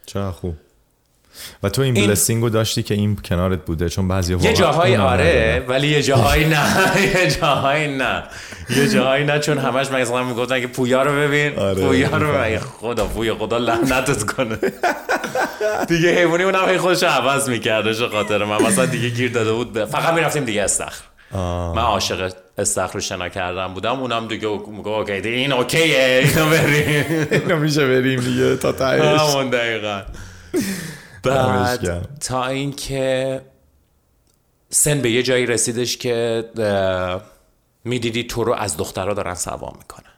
چه 0.07 0.31
خوب 0.31 0.55
و 1.63 1.69
تو 1.69 1.83
این 1.83 1.97
این... 1.97 2.07
بلسینگ 2.07 2.43
رو 2.43 2.49
داشتی 2.49 2.83
که 2.83 2.95
این 2.95 3.17
کنارت 3.17 3.65
بوده 3.65 3.89
چون 3.89 4.09
بعضی 4.09 4.37
یه 4.41 4.53
جاهای 4.53 4.97
آره 4.97 5.65
ولی 5.69 5.89
یه 5.89 6.03
جاهای 6.03 6.45
نه. 6.55 6.67
یه 7.15 7.31
جاهای 7.31 7.97
نه. 7.97 8.23
یه 8.71 8.89
جاهای 8.89 9.25
نه 9.25 9.39
چون 9.39 9.59
همش 9.59 9.91
مثلا 9.91 10.25
میگفتن 10.25 10.61
که 10.61 10.67
پویا 10.67 11.03
رو 11.03 11.13
ببین. 11.13 11.59
آره. 11.59 11.87
پویا 11.87 12.17
رو 12.17 12.33
ببین. 12.33 12.59
خدا 12.59 13.07
پویا 13.07 13.35
خدا 13.35 13.59
لعنتت 13.59 14.23
کنه. 14.23 14.59
دیگه 15.89 16.19
حیوانی 16.19 16.43
اونم 16.43 16.69
هی 16.69 16.79
خودش 16.79 17.03
عوض 17.03 17.49
میکرده 17.49 17.95
چه 17.95 18.09
خاطر 18.09 18.45
من. 18.45 18.63
مثلا 18.63 18.87
دیگه 18.87 19.09
گیر 19.09 19.33
داده 19.33 19.53
بود 19.53 19.85
فقط 19.85 20.15
میرفتیم 20.15 20.45
دیگه 20.45 20.63
استخر. 20.63 21.05
من 21.75 21.83
عاشق 21.83 22.33
استخر 22.59 22.95
رو 22.95 23.01
شنا 23.01 23.29
کردم 23.29 23.75
بودم. 23.75 24.01
اونم 24.01 24.29
دیگه 24.29 24.49
میگه 24.49 24.89
اوکی 24.89 25.13
این 25.13 25.53
اوکیه 25.53 26.23
اینو 26.25 26.51
بریم. 26.51 27.29
اینو 27.31 27.57
میشه 27.57 27.87
بریم 27.87 28.21
دیگه 28.21 28.57
تا 28.57 28.73
تایش 28.73 29.03
همون 29.03 29.51
دقیقا. 29.51 30.03
بعد 31.27 32.19
تا 32.21 32.47
اینکه 32.47 33.41
سن 34.71 35.01
به 35.01 35.11
یه 35.11 35.23
جایی 35.23 35.47
رسیدش 35.47 35.97
که 35.97 36.45
میدیدی 37.85 38.25
تو 38.25 38.45
رو 38.45 38.53
از 38.53 38.77
دخترها 38.77 39.15
دارن 39.15 39.35
سوا 39.35 39.73
میکنن 39.79 40.13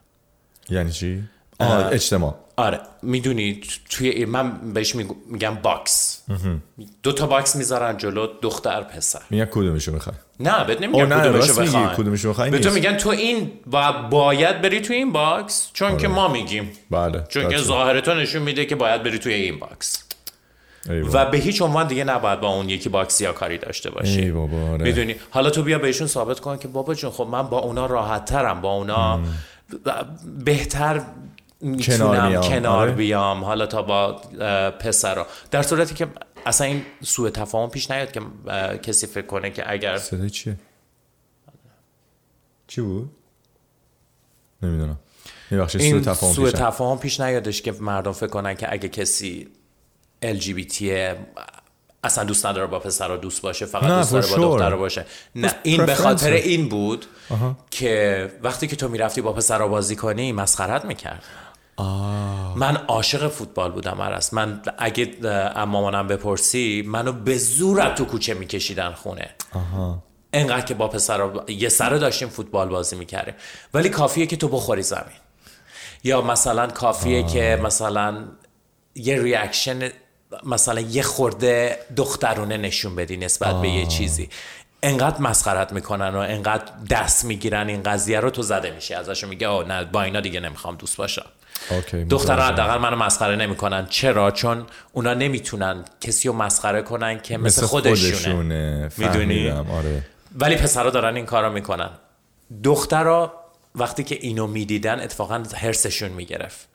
یعنی 0.71 0.93
چی؟ 0.93 1.25
آه 1.61 1.87
اجتماع 1.87 2.35
آره 2.57 2.81
میدونی 3.03 3.61
توی 3.91 4.25
من 4.25 4.73
بهش 4.75 4.95
میگم 5.27 5.55
باکس 5.55 6.23
دو 7.03 7.13
تا 7.13 7.27
باکس 7.27 7.57
میذارن 7.57 7.97
جلو 7.97 8.27
دختر 8.43 8.83
پسر 8.83 9.21
میگن 9.31 9.45
کدومشو 9.45 9.93
میخوای 9.93 10.17
نه 10.41 10.65
بهت 10.65 10.83
نمیگم 10.83 11.21
کدومشو 11.21 11.63
بخوای 11.63 11.97
کدومشو 11.97 12.31
بخوای 12.31 12.51
به 12.51 12.59
تو 12.59 12.71
میگن 12.71 12.97
تو 12.97 13.09
این 13.09 13.53
با 13.67 13.93
باید 13.93 14.63
بری 14.63 14.81
توی 14.81 14.97
این 14.97 15.13
باکس 15.13 15.71
چون 15.73 15.89
آره. 15.89 16.01
که 16.01 16.09
ما 16.09 16.29
میگیم 16.29 16.73
بله 16.91 17.25
چون 17.29 17.49
که 17.49 17.59
ظاهر 17.59 18.01
تو 18.01 18.15
نشون 18.15 18.43
میده 18.43 18.67
که 18.67 18.77
باید 18.77 19.03
بری 19.03 19.19
توی 19.19 19.33
این 19.33 19.59
باکس 19.59 20.08
و 20.87 21.31
به 21.31 21.39
هیچ 21.39 21.63
عنوان 21.63 21.87
دیگه 21.87 22.05
نباید 22.05 22.41
با 22.41 22.49
اون 22.49 22.69
یکی 22.69 22.89
باکسی 22.89 23.25
یا 23.25 23.33
کاری 23.33 23.59
داشته 23.59 23.91
باشی 23.91 24.21
ای 24.21 24.31
بابا 24.31 24.71
آره. 24.71 24.85
میدونی؟ 24.85 25.17
حالا 25.31 25.51
تو 25.51 25.63
بیا 25.63 25.79
بهشون 25.79 26.07
ثابت 26.07 26.41
کن 26.41 26.59
که 26.59 26.69
بابا 26.69 26.95
جون 26.95 27.11
خب 27.11 27.27
من 27.31 27.43
با 27.43 27.59
اونا 27.59 27.87
راحت 27.87 28.25
ترم 28.25 28.61
با 28.61 28.73
اونا 28.73 29.13
ام. 29.13 29.25
بهتر 30.45 31.03
میتونم 31.61 32.31
کنار, 32.31 32.49
کنار 32.49 32.91
بیام. 32.91 33.45
حالا 33.45 33.67
تا 33.67 33.83
با 33.83 34.13
پسرا. 34.71 35.27
در 35.51 35.63
صورتی 35.63 35.95
که 35.95 36.07
اصلا 36.47 36.67
این 36.67 36.83
سوء 37.03 37.31
تفاهم 37.31 37.71
پیش 37.71 37.91
نیاد 37.91 38.13
که 38.13 38.21
کسی 38.83 39.07
فکر 39.07 39.27
کنه 39.27 39.51
که 39.51 39.73
اگر 39.73 39.99
صدای 39.99 40.31
چیه؟ 40.31 40.57
چی 42.67 42.81
بود؟ 42.81 43.11
نمیدونم. 44.63 44.99
این 45.51 46.03
سوء 46.15 46.51
تفاهم 46.51 46.99
پیش 46.99 47.21
نیادش 47.21 47.63
که 47.63 47.73
مردم 47.73 48.13
فکر 48.13 48.27
کنن 48.27 48.55
که 48.55 48.73
اگه 48.73 48.89
کسی 48.89 49.49
LGBT 50.23 50.83
اصلا 52.05 52.25
دوست 52.25 52.47
نداره 52.47 52.67
با 52.67 52.79
پسر 52.79 53.17
دوست 53.17 53.43
باشه 53.43 53.67
فقط 53.67 53.85
دوست 53.85 54.13
داره 54.13 54.27
با 54.27 54.37
دختر 54.37 54.77
باشه 54.77 55.07
نه 55.35 55.55
این 55.63 55.87
به 55.87 55.95
خاطر 55.95 56.33
این 56.33 56.69
بود 56.69 57.07
که 57.71 58.33
وقتی 58.43 58.67
که 58.67 58.77
تو 58.77 58.89
میرفتی 58.89 59.21
با 59.21 59.33
پسر 59.33 59.67
بازی 59.67 59.97
کنی 59.97 60.33
مسخرت 60.33 60.85
میکرد 60.85 61.25
آه. 61.77 62.59
من 62.59 62.77
عاشق 62.77 63.29
فوتبال 63.29 63.71
بودم 63.71 64.01
عرص 64.03 64.35
من 64.35 64.63
اگه 64.79 65.11
امامانم 65.57 66.07
بپرسی 66.07 66.85
منو 66.87 67.13
به 67.13 67.39
زور 67.39 67.95
تو 67.95 68.05
کوچه 68.05 68.35
میکشیدن 68.35 68.93
خونه 68.93 69.31
آها. 69.55 70.03
انقدر 70.33 70.65
که 70.65 70.75
با 70.75 70.89
پسر 70.89 71.31
یه 71.49 71.69
سره 71.69 71.99
داشتیم 71.99 72.29
فوتبال 72.29 72.69
بازی 72.69 72.97
میکردیم 72.97 73.35
ولی 73.75 73.89
کافیه 73.89 74.27
که 74.27 74.37
تو 74.37 74.49
بخوری 74.49 74.83
زمین 74.83 75.19
یا 76.05 76.21
مثلا 76.23 76.67
کافیه 76.67 77.23
آه. 77.23 77.33
که 77.33 77.61
مثلا 77.63 78.25
یه 78.95 79.23
ریاکشن 79.23 79.91
مثلا 80.45 80.81
یه 80.81 81.03
خورده 81.03 81.79
دخترونه 81.97 82.57
نشون 82.57 82.97
بدی 82.97 83.17
نسبت 83.17 83.55
آه. 83.55 83.63
به 83.63 83.69
یه 83.69 83.87
چیزی. 83.87 84.29
انقدر 84.83 85.21
مسخرت 85.21 85.73
میکنن 85.73 86.15
و 86.15 86.19
انقدر 86.19 86.73
دست 86.91 87.25
میگیرن 87.25 87.69
این 87.69 87.83
قضیه 87.83 88.21
رو 88.21 88.31
تو 88.31 88.43
زده 88.43 88.71
میشه. 88.71 88.97
ازش 88.97 89.25
میگه 89.25 89.49
آه 89.49 89.69
نه 89.69 89.85
با 89.85 90.03
اینا 90.03 90.21
دیگه 90.21 90.41
نمیخوام 90.41 90.77
دوست 90.77 90.97
باشم 90.97 91.27
دخترها 92.11 92.47
حداقل 92.47 92.79
منو 92.79 92.97
مسخره 92.97 93.37
نمیکنن. 93.37 93.87
چرا؟ 93.87 94.31
چون 94.31 94.67
اونا 94.93 95.15
نمیتونن 95.15 95.85
کسی 96.01 96.29
رو 96.29 96.35
مسخره 96.35 96.83
کنن 96.83 97.21
که 97.21 97.37
مثل, 97.37 97.63
مثل 97.63 97.67
خودشونه, 97.67 98.13
خودشونه. 98.13 98.91
میدونی؟ 98.97 99.51
آره. 99.51 100.03
ولی 100.37 100.57
پسرها 100.57 100.91
دارن 100.91 101.17
این 101.17 101.27
کارو 101.27 101.53
میکنن. 101.53 101.91
دخترها 102.65 103.33
وقتی 103.75 104.05
که 104.05 104.19
اینو 104.21 104.47
میدیدن 104.47 105.01
اتفاقا 105.01 105.43
هرسشون 105.57 106.09
میگرفت. 106.09 106.69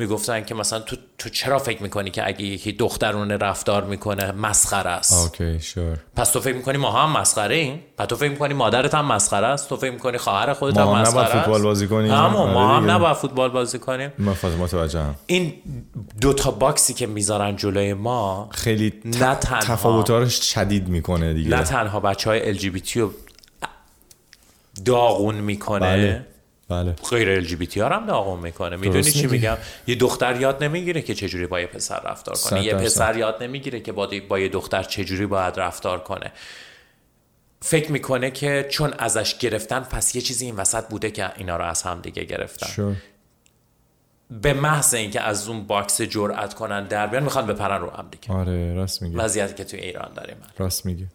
میگفتن 0.00 0.44
که 0.44 0.54
مثلا 0.54 0.80
تو, 0.80 0.96
تو 1.18 1.28
چرا 1.28 1.58
فکر 1.58 1.82
میکنی 1.82 2.10
که 2.10 2.26
اگه 2.26 2.42
یکی 2.42 2.72
دخترونه 2.72 3.36
رفتار 3.36 3.84
میکنه 3.84 4.32
مسخره 4.32 4.90
است؟ 4.90 5.12
اوکی 5.12 5.60
شور 5.60 5.98
پس 6.16 6.30
تو 6.30 6.40
فکر 6.40 6.56
میکنی 6.56 6.78
ما 6.78 6.90
هم 6.90 7.20
مسخره 7.20 7.54
ایم؟ 7.54 7.80
پس 7.98 8.06
تو 8.06 8.16
فکر 8.16 8.30
میکنی 8.30 8.54
مادرت 8.54 8.94
هم 8.94 9.04
مسخره 9.04 9.46
است؟ 9.46 9.68
تو 9.68 9.76
فکر 9.76 9.90
میکنی 9.90 10.18
خواهر 10.18 10.52
خودت 10.52 10.76
هم 10.76 10.88
مسخره 10.88 11.20
است؟ 11.20 11.34
ما 11.34 11.40
فوتبال 11.42 11.62
بازی 11.62 11.86
کنیم. 11.86 12.10
اما 12.10 12.46
ما 12.46 12.76
هم 12.76 12.90
نباید 12.90 13.16
فوتبال 13.16 13.50
بازی 13.50 13.78
کنیم. 13.78 14.12
من 14.18 14.34
متوجهم. 14.60 15.14
این 15.26 15.54
دو 16.20 16.32
تا 16.32 16.50
باکسی 16.50 16.94
که 16.94 17.06
میذارن 17.06 17.56
جلوی 17.56 17.94
ما 17.94 18.48
خیلی 18.52 18.92
نه 19.04 19.34
تنها 19.34 19.60
تفاوتارش 19.60 20.54
شدید 20.54 20.88
میکنه 20.88 21.34
دیگه. 21.34 21.50
نه 21.50 21.62
تنها 21.62 22.00
بچهای 22.00 22.48
ال 22.48 22.54
جی 22.54 22.70
بی 22.70 22.80
تی 22.80 23.00
رو 23.00 23.12
داغون 24.84 25.34
میکنه. 25.34 25.80
بله. 25.80 26.26
بله 26.68 26.92
غیر 27.10 27.30
ال 27.30 27.44
جی 27.44 27.56
بی 27.56 27.66
تی 27.66 27.80
هم 27.80 28.06
داغم 28.06 28.38
میکنه 28.42 28.76
میدونی 28.76 29.02
چی 29.02 29.26
میگم 29.26 29.56
یه 29.86 29.94
دختر 29.94 30.40
یاد 30.40 30.64
نمیگیره 30.64 31.02
که 31.02 31.14
چجوری 31.14 31.46
با 31.46 31.60
یه 31.60 31.66
پسر 31.66 32.00
رفتار 32.00 32.36
کنه 32.36 32.64
یه 32.64 32.74
پسر 32.74 33.16
یاد 33.16 33.42
نمیگیره 33.42 33.80
که 33.80 33.92
با, 33.92 34.10
با 34.28 34.38
یه 34.38 34.48
دختر 34.48 34.82
چجوری 34.82 35.26
باید 35.26 35.60
رفتار 35.60 36.00
کنه 36.00 36.32
فکر 37.60 37.92
میکنه 37.92 38.30
که 38.30 38.66
چون 38.70 38.94
ازش 38.98 39.38
گرفتن 39.38 39.80
پس 39.80 40.14
یه 40.14 40.22
چیزی 40.22 40.44
این 40.44 40.56
وسط 40.56 40.88
بوده 40.88 41.10
که 41.10 41.30
اینا 41.36 41.56
رو 41.56 41.64
از 41.64 41.82
هم 41.82 42.00
دیگه 42.00 42.24
گرفتن 42.24 42.66
sure. 42.66 42.96
به 44.30 44.52
محض 44.52 44.94
اینکه 44.94 45.20
از 45.20 45.48
اون 45.48 45.66
باکس 45.66 46.00
جرأت 46.00 46.54
کنن 46.54 46.84
در 46.84 47.06
بیان 47.06 47.22
میخوان 47.22 47.46
بپرن 47.46 47.80
رو 47.80 47.90
هم 47.90 48.08
دیگه 48.10 48.34
آره 48.34 48.74
راست 48.74 49.02
میگی 49.02 49.16
وضعیتی 49.16 49.54
که 49.54 49.64
تو 49.64 49.76
ایران 49.76 50.10
داریم 50.14 50.36
راست 50.58 50.86
میگی 50.86 51.06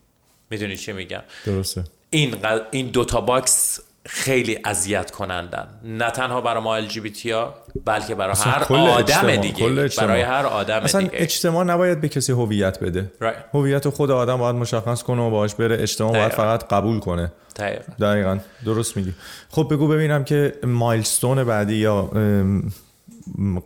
میدونی 0.50 0.78
چی 0.78 0.92
میگم 0.92 1.24
درسته 1.46 1.84
این 2.10 2.32
قل... 2.32 2.60
این 2.72 2.88
دو 2.88 3.06
تا 3.06 3.22
باکس 3.22 3.80
خیلی 4.06 4.60
اذیت 4.66 5.12
کنندن 5.12 5.68
نه 5.84 6.12
تنها 6.12 6.42
برای 6.42 6.64
ما 6.64 6.82
LGBT 6.82 7.26
ها 7.26 7.56
بلکه 7.86 8.16
برای 8.16 8.36
هر 8.38 8.64
آدم 8.64 8.98
اجتماع. 9.00 9.36
دیگه 9.38 9.66
اجتماع. 9.66 10.08
برای 10.08 10.22
هر 10.22 10.46
آدم 10.46 10.80
اصلا 10.80 11.02
دیگه 11.02 11.12
اجتماع 11.14 11.64
نباید 11.66 12.02
به 12.02 12.10
کسی 12.10 12.32
هویت 12.32 12.80
بده 12.80 13.12
هویت 13.54 13.84
right. 13.88 13.94
خود 13.94 14.12
آدم 14.12 14.38
باید 14.38 14.56
مشخص 14.56 15.04
کنه 15.04 15.22
و 15.22 15.30
باهاش 15.30 15.56
بره 15.56 15.82
اجتماع 15.82 16.12
دقیقا. 16.12 16.28
باید 16.28 16.38
فقط 16.38 16.68
قبول 16.68 17.00
کنه 17.00 17.32
دقیقا. 17.56 17.94
دقیقا 18.00 18.40
درست 18.66 18.98
میگی 18.98 19.14
خب 19.50 19.68
بگو 19.72 19.88
ببینم 19.88 20.24
که 20.24 20.54
مایلستون 20.64 21.44
بعدی 21.44 21.76
یا 21.76 22.12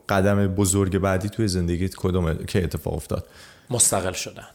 قدم 0.09 0.47
بزرگ 0.47 0.97
بعدی 0.97 1.29
توی 1.29 1.47
زندگیت 1.47 1.95
کدومه 1.95 2.35
که 2.47 2.63
اتفاق 2.63 2.93
افتاد 2.93 3.25
مستقل 3.69 4.13
شدن 4.13 4.47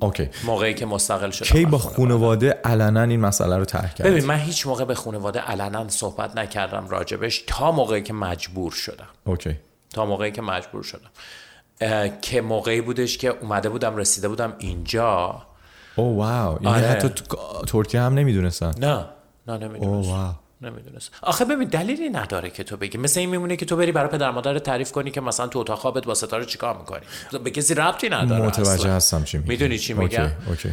اوکی 0.00 0.28
موقعی 0.44 0.74
که 0.74 0.86
مستقل 0.86 1.30
شدم 1.30 1.48
کی 1.48 1.64
با 1.66 1.78
خانواده 1.78 2.50
علنا 2.50 3.02
این 3.02 3.20
مسئله 3.20 3.56
رو 3.56 3.64
طرح 3.64 3.92
کردید 3.92 4.12
ببین 4.12 4.24
من 4.24 4.38
هیچ 4.38 4.66
موقع 4.66 4.84
به 4.84 4.94
خانواده 4.94 5.40
علنا 5.40 5.88
صحبت 5.88 6.36
نکردم 6.36 6.88
راجبش 6.88 7.44
تا 7.46 7.72
موقعی 7.72 8.02
که 8.02 8.12
مجبور 8.12 8.72
شدم. 8.72 9.08
اوکی 9.24 9.56
تا 9.90 10.06
موقعی 10.06 10.32
که 10.32 10.42
مجبور 10.42 10.82
شدم. 10.82 11.10
که 12.20 12.40
موقعی 12.40 12.80
بودش 12.80 13.18
که 13.18 13.28
اومده 13.28 13.68
بودم 13.68 13.96
رسیده 13.96 14.28
بودم 14.28 14.52
اینجا. 14.58 15.42
او 15.96 16.16
واو 16.16 16.58
یعنی 16.62 16.84
حتی 16.84 17.08
ترکیه 17.66 18.00
هم 18.00 18.14
نمیدونستن. 18.14 18.72
نه. 18.78 19.06
نه 19.48 19.58
نمیدونستن. 19.58 20.34
نمیدونست. 20.62 21.10
آخه 21.22 21.44
ببین 21.44 21.68
دلیلی 21.68 22.08
نداره 22.08 22.50
که 22.50 22.64
تو 22.64 22.76
بگی. 22.76 22.98
مثل 22.98 23.20
این 23.20 23.28
میمونه 23.30 23.56
که 23.56 23.66
تو 23.66 23.76
بری 23.76 23.92
برای 23.92 24.10
پدر 24.10 24.30
مادر 24.30 24.58
تعریف 24.58 24.92
کنی 24.92 25.10
که 25.10 25.20
مثلا 25.20 25.46
تو 25.46 25.58
اتاق 25.58 25.78
خوابت 25.78 26.04
با 26.04 26.14
ستاره 26.14 26.44
چیکار 26.44 26.78
میکنی؟ 26.78 27.00
به 27.44 27.50
کسی 27.50 27.74
ربطی 27.74 28.08
نداره 28.08 28.46
متوجه 28.46 28.70
اصلا. 28.70 28.92
هستم 28.92 29.24
چی 29.24 29.38
میگی. 29.38 29.48
میدونی 29.48 29.78
چی 29.78 29.94
میگم؟ 29.94 30.22
اوکی. 30.22 30.34
اوکی. 30.48 30.68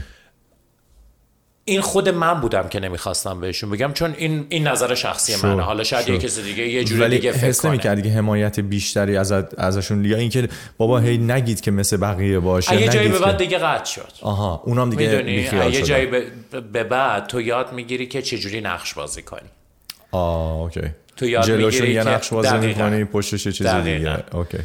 این 1.66 1.82
خود 1.82 2.10
من 2.10 2.34
بودم 2.34 2.68
که 2.68 2.80
نمیخواستم 2.80 3.40
بهشون 3.40 3.70
بگم 3.70 3.94
چون 3.94 4.16
این 4.18 4.46
این 4.50 4.68
نظر 4.68 4.96
شخصی 4.96 5.34
شو. 5.34 5.48
منه. 5.48 5.62
حالا 5.62 5.84
شاید 5.84 6.10
یه 6.10 6.18
کسی 6.18 6.44
دیگه 6.44 6.68
یه 6.68 6.84
جوری 6.84 7.10
دیگه 7.10 7.32
فکر 7.32 7.48
حس 7.48 7.66
نمی‌کردی 7.66 8.02
که 8.02 8.10
حمایت 8.10 8.60
بیشتری 8.60 9.18
از 9.18 9.32
ازشون 9.32 10.06
یا 10.06 10.18
اینکه 10.18 10.50
بابا 10.78 11.00
هی 11.00 11.18
نگید 11.18 11.62
که 11.62 11.72
مثل 11.72 11.98
بقیه 11.98 12.40
باشه 12.40 12.82
یه 12.82 12.88
جایی 12.88 13.10
به 13.10 13.20
بعد 13.20 13.38
دیگه 13.38 13.58
قطع 13.58 13.86
شد. 13.86 14.12
آها 14.22 14.62
اونم 14.66 14.90
دیگه 14.90 15.32
یه 15.72 15.82
جایی 15.82 16.06
به 16.74 16.84
بعد 16.84 17.28
تو 17.28 17.42
یاد 17.42 17.74
میگیری 17.74 18.08
که 18.08 18.22
چه 18.22 18.38
جوری 18.38 18.62
نقش 18.62 18.94
بازی 18.94 19.22
کنی. 19.22 19.50
Ah, 20.14 20.66
okej. 20.66 20.90
To 21.18 21.26
ja 21.26 21.42
Jeloshin 21.42 21.92
yana 22.00 22.20
shwazin 22.22 22.74
کنی 22.78 23.04
پشتش 23.04 23.44
چیزی 23.48 23.82
دیگه. 23.82 24.36
اوکی. 24.36 24.58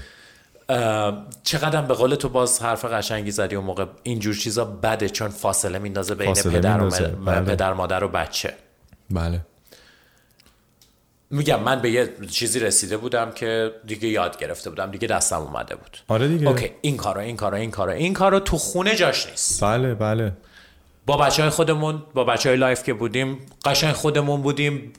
چقدر 1.42 1.82
به 1.82 1.94
قول 1.94 2.14
تو 2.14 2.28
باز 2.28 2.62
حرف 2.62 2.84
قشنگی 2.84 3.30
زدی 3.30 3.56
اون 3.56 3.64
موقع. 3.64 3.86
اینجور 4.02 4.34
چیزا 4.34 4.64
بده 4.64 5.08
چون 5.08 5.28
فاصله 5.28 5.78
میندازه 5.78 6.14
بین 6.14 6.34
فاصله 6.34 6.52
پدر 6.52 6.80
میندازه. 6.80 7.06
و 7.06 7.24
بله. 7.24 7.40
پدر 7.40 7.72
مادر 7.72 8.04
و 8.04 8.08
بچه. 8.08 8.54
بله. 9.10 9.40
میگم 11.30 11.60
من 11.60 11.82
به 11.82 11.90
یه 11.90 12.08
چیزی 12.30 12.60
رسیده 12.60 12.96
بودم 12.96 13.30
که 13.30 13.72
دیگه 13.86 14.08
یاد 14.08 14.38
گرفته 14.38 14.70
بودم. 14.70 14.90
دیگه 14.90 15.08
دستم 15.08 15.40
اومده 15.40 15.74
بود. 15.74 15.98
آره 16.08 16.28
دیگه. 16.28 16.48
اوکی 16.48 16.70
این 16.80 16.96
کارا 16.96 17.20
این 17.20 17.36
کارا 17.36 17.56
این 17.56 17.70
کارا 17.70 17.92
این 17.92 18.14
کارا 18.14 18.40
تو 18.40 18.58
خونه 18.58 18.96
جاش 18.96 19.26
نیست. 19.26 19.64
بله 19.64 19.94
بله. 19.94 20.32
با 21.06 21.16
بچه 21.16 21.42
های 21.42 21.50
خودمون 21.50 22.02
با 22.14 22.24
بچه 22.24 22.48
های 22.48 22.58
لایف 22.58 22.82
که 22.82 22.94
بودیم 22.94 23.38
قشنگ 23.64 23.92
خودمون 23.92 24.42
بودیم. 24.42 24.92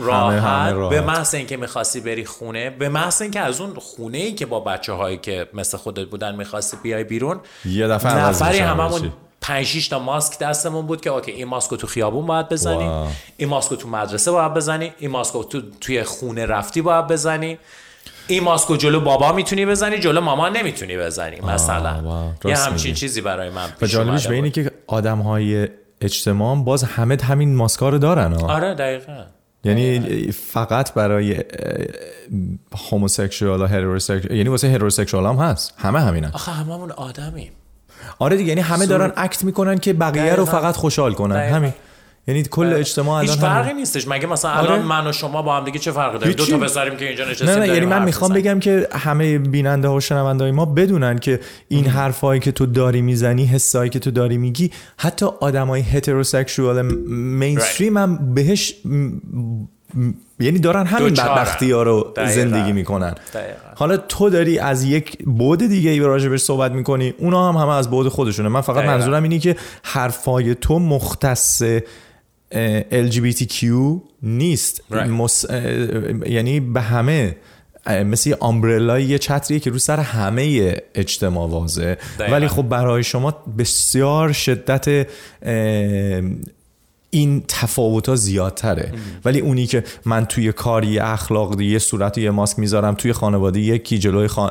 راحت. 0.00 0.74
به 0.74 1.00
محض 1.00 1.34
اینکه 1.34 1.56
میخواستی 1.56 2.00
بری 2.00 2.24
خونه 2.24 2.70
به 2.70 2.88
محض 2.88 3.22
اینکه 3.22 3.40
از 3.40 3.60
اون 3.60 3.74
خونه 3.74 4.18
ای 4.18 4.32
که 4.32 4.46
با 4.46 4.60
بچه 4.60 4.92
هایی 4.92 5.16
که 5.16 5.48
مثل 5.54 5.76
خودت 5.78 6.06
بودن 6.06 6.34
میخواستی 6.34 6.76
بیای 6.82 7.04
بیرون 7.04 7.40
یه 7.64 7.88
دفعه 7.88 8.16
نفری 8.16 8.58
هممون 8.58 9.12
5 9.40 9.88
تا 9.88 9.98
ماسک 9.98 10.38
دستمون 10.38 10.86
بود 10.86 11.00
که 11.00 11.10
اوکی 11.10 11.30
این 11.30 11.48
ماسکو 11.48 11.76
تو 11.76 11.86
خیابون 11.86 12.26
باید 12.26 12.48
بزنی 12.48 12.84
واو. 12.84 13.08
این 13.36 13.48
ماسکو 13.48 13.76
تو 13.76 13.88
مدرسه 13.88 14.30
باید 14.30 14.54
بزنی 14.54 14.92
این 14.98 15.10
ماسکو 15.10 15.44
تو 15.44 15.62
توی 15.80 16.02
خونه 16.02 16.46
رفتی 16.46 16.82
باید 16.82 17.06
بزنی 17.06 17.58
این 18.26 18.42
ماسکو 18.42 18.76
جلو 18.76 19.00
بابا 19.00 19.32
میتونی 19.32 19.66
بزنی 19.66 19.98
جلو 19.98 20.20
ماما 20.20 20.48
نمیتونی 20.48 20.98
بزنی 20.98 21.40
مثلا. 21.40 22.32
یه 22.44 22.56
همچین 22.58 22.94
چیزی 22.94 23.20
برای 23.20 23.50
من 23.50 23.68
و 23.82 23.86
جالبیش 23.86 24.26
به 24.26 24.34
اینه 24.34 24.50
که 24.50 24.70
آدم 24.86 25.18
های 25.18 25.68
اجتماع 26.00 26.56
باز 26.56 26.84
همه 26.84 27.16
همین 27.22 27.56
ماسکا 27.56 27.88
رو 27.88 27.98
دارن 27.98 28.34
آره 28.34 28.74
دقیقاً. 28.74 29.24
یعنی 29.64 30.32
فقط 30.32 30.94
برای 30.94 31.44
هوموسکشوال 32.90 33.62
و 33.62 33.66
هتروسکشوال 33.66 34.36
یعنی 34.36 34.48
واسه 34.48 34.68
هتروسکشوال 34.68 35.26
هم 35.26 35.36
هست 35.36 35.74
همه 35.76 36.00
همینن 36.00 36.30
آخه 36.32 36.52
هممون 36.52 36.90
آدمیم 36.90 37.52
آره 38.18 38.36
دیگه 38.36 38.48
یعنی 38.48 38.60
همه 38.60 38.86
دارن 38.86 39.12
اکت 39.16 39.44
میکنن 39.44 39.78
که 39.78 39.92
بقیه 39.92 40.34
رو 40.34 40.44
فقط 40.44 40.76
خوشحال 40.76 41.12
کنن 41.12 41.36
همین 41.36 41.72
یعنی 42.28 42.42
کل 42.42 42.72
اجتماع 42.72 43.14
الان 43.14 43.30
هیچ 43.30 43.38
فرقی 43.38 43.74
نیستش. 43.74 44.08
مگه 44.08 44.26
مثلا 44.26 44.50
آره؟ 44.50 44.70
الان 44.70 44.82
من 44.82 45.06
و 45.06 45.12
شما 45.12 45.42
با 45.42 45.56
هم 45.56 45.64
دیگه 45.64 45.78
چه 45.78 45.92
فرقی 45.92 46.18
داره 46.18 46.32
دو 46.32 46.46
تا 46.46 46.58
پسریم 46.58 46.96
که 46.96 47.08
اینجا 47.08 47.24
نشستیم 47.24 47.48
نه 47.48 47.56
نه 47.56 47.68
یعنی 47.68 47.86
من 47.86 48.04
میخوام 48.04 48.32
بگم 48.32 48.60
که 48.60 48.88
همه 48.92 49.38
بیننده 49.38 49.88
ها 49.88 49.94
و 49.94 50.00
شنونده 50.00 50.44
های 50.44 50.52
ما 50.52 50.64
بدونن 50.64 51.18
که 51.18 51.40
این 51.68 51.86
حرفایی 51.86 52.40
که 52.40 52.52
تو 52.52 52.66
داری 52.66 53.02
میزنی 53.02 53.44
حسایی 53.44 53.90
که 53.90 53.98
تو 53.98 54.10
داری 54.10 54.38
میگی 54.38 54.70
حتی 54.98 55.26
آدمای 55.40 55.80
هتروسکشوال 55.80 56.82
مینستریم 57.06 57.96
هم 57.96 58.34
بهش 58.34 58.74
یعنی 60.40 60.58
دارن 60.58 60.86
همین 60.86 61.14
بدبختی 61.14 61.70
ها 61.70 61.82
رو 61.82 62.14
زندگی 62.16 62.72
میکنن. 62.72 63.14
حالا 63.74 63.96
تو 63.96 64.30
داری 64.30 64.58
از 64.58 64.84
یک 64.84 65.24
بود 65.24 65.58
دیگه 65.58 65.90
ای 65.90 66.00
راجبش 66.00 66.40
صحبت 66.40 66.72
میکنی 66.72 67.14
اونا 67.18 67.52
هم 67.52 67.56
همه 67.60 67.74
از 67.74 67.90
بود 67.90 68.08
خودشونه. 68.08 68.48
من 68.48 68.60
فقط 68.60 68.84
منظورم 68.84 69.22
اینه 69.22 69.38
که 69.38 69.56
حرفای 69.82 70.54
تو 70.54 70.78
مختص 70.78 71.62
ال 72.52 73.10
LGBTQ 73.10 73.64
نیست 74.22 74.82
right. 74.92 74.94
مس... 74.96 75.44
یعنی 76.26 76.60
به 76.60 76.80
همه 76.80 77.36
مثل 77.86 78.30
یه 78.30 78.36
آمبرلا 78.40 78.98
یه 78.98 79.18
چتریه 79.18 79.60
که 79.60 79.70
رو 79.70 79.78
سر 79.78 80.00
همه 80.00 80.76
اجتماع 80.94 81.48
واضحه 81.48 81.98
ولی 82.18 82.48
خب 82.48 82.62
برای 82.62 83.04
شما 83.04 83.30
بسیار 83.58 84.32
شدت 84.32 85.06
این 87.10 87.44
تفاوت 87.48 88.08
ها 88.08 88.16
زیادتره. 88.16 88.92
ولی 89.24 89.40
اونی 89.40 89.66
که 89.66 89.84
من 90.04 90.24
توی 90.24 90.52
کاری 90.52 90.98
اخلاق 90.98 91.60
یه 91.60 91.78
صورت 91.78 92.18
یه 92.18 92.30
ماسک 92.30 92.58
میذارم 92.58 92.94
توی 92.94 93.12
خانواده 93.12 93.60
یکی 93.60 93.98
جلوی 93.98 94.28
خان... 94.28 94.50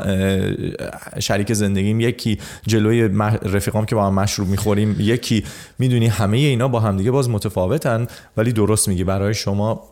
شریک 1.19 1.53
زندگیم 1.53 1.99
یکی 1.99 2.39
جلوی 2.67 3.01
رفیقام 3.43 3.85
که 3.85 3.95
با 3.95 4.07
هم 4.07 4.13
مشروب 4.13 4.47
میخوریم 4.47 4.95
یکی 4.99 5.43
میدونی 5.79 6.07
همه 6.07 6.37
اینا 6.37 6.67
با 6.67 6.79
همدیگه 6.79 7.11
باز 7.11 7.29
متفاوتن 7.29 8.07
ولی 8.37 8.53
درست 8.53 8.87
میگی. 8.87 9.03
برای 9.03 9.33
شما 9.33 9.83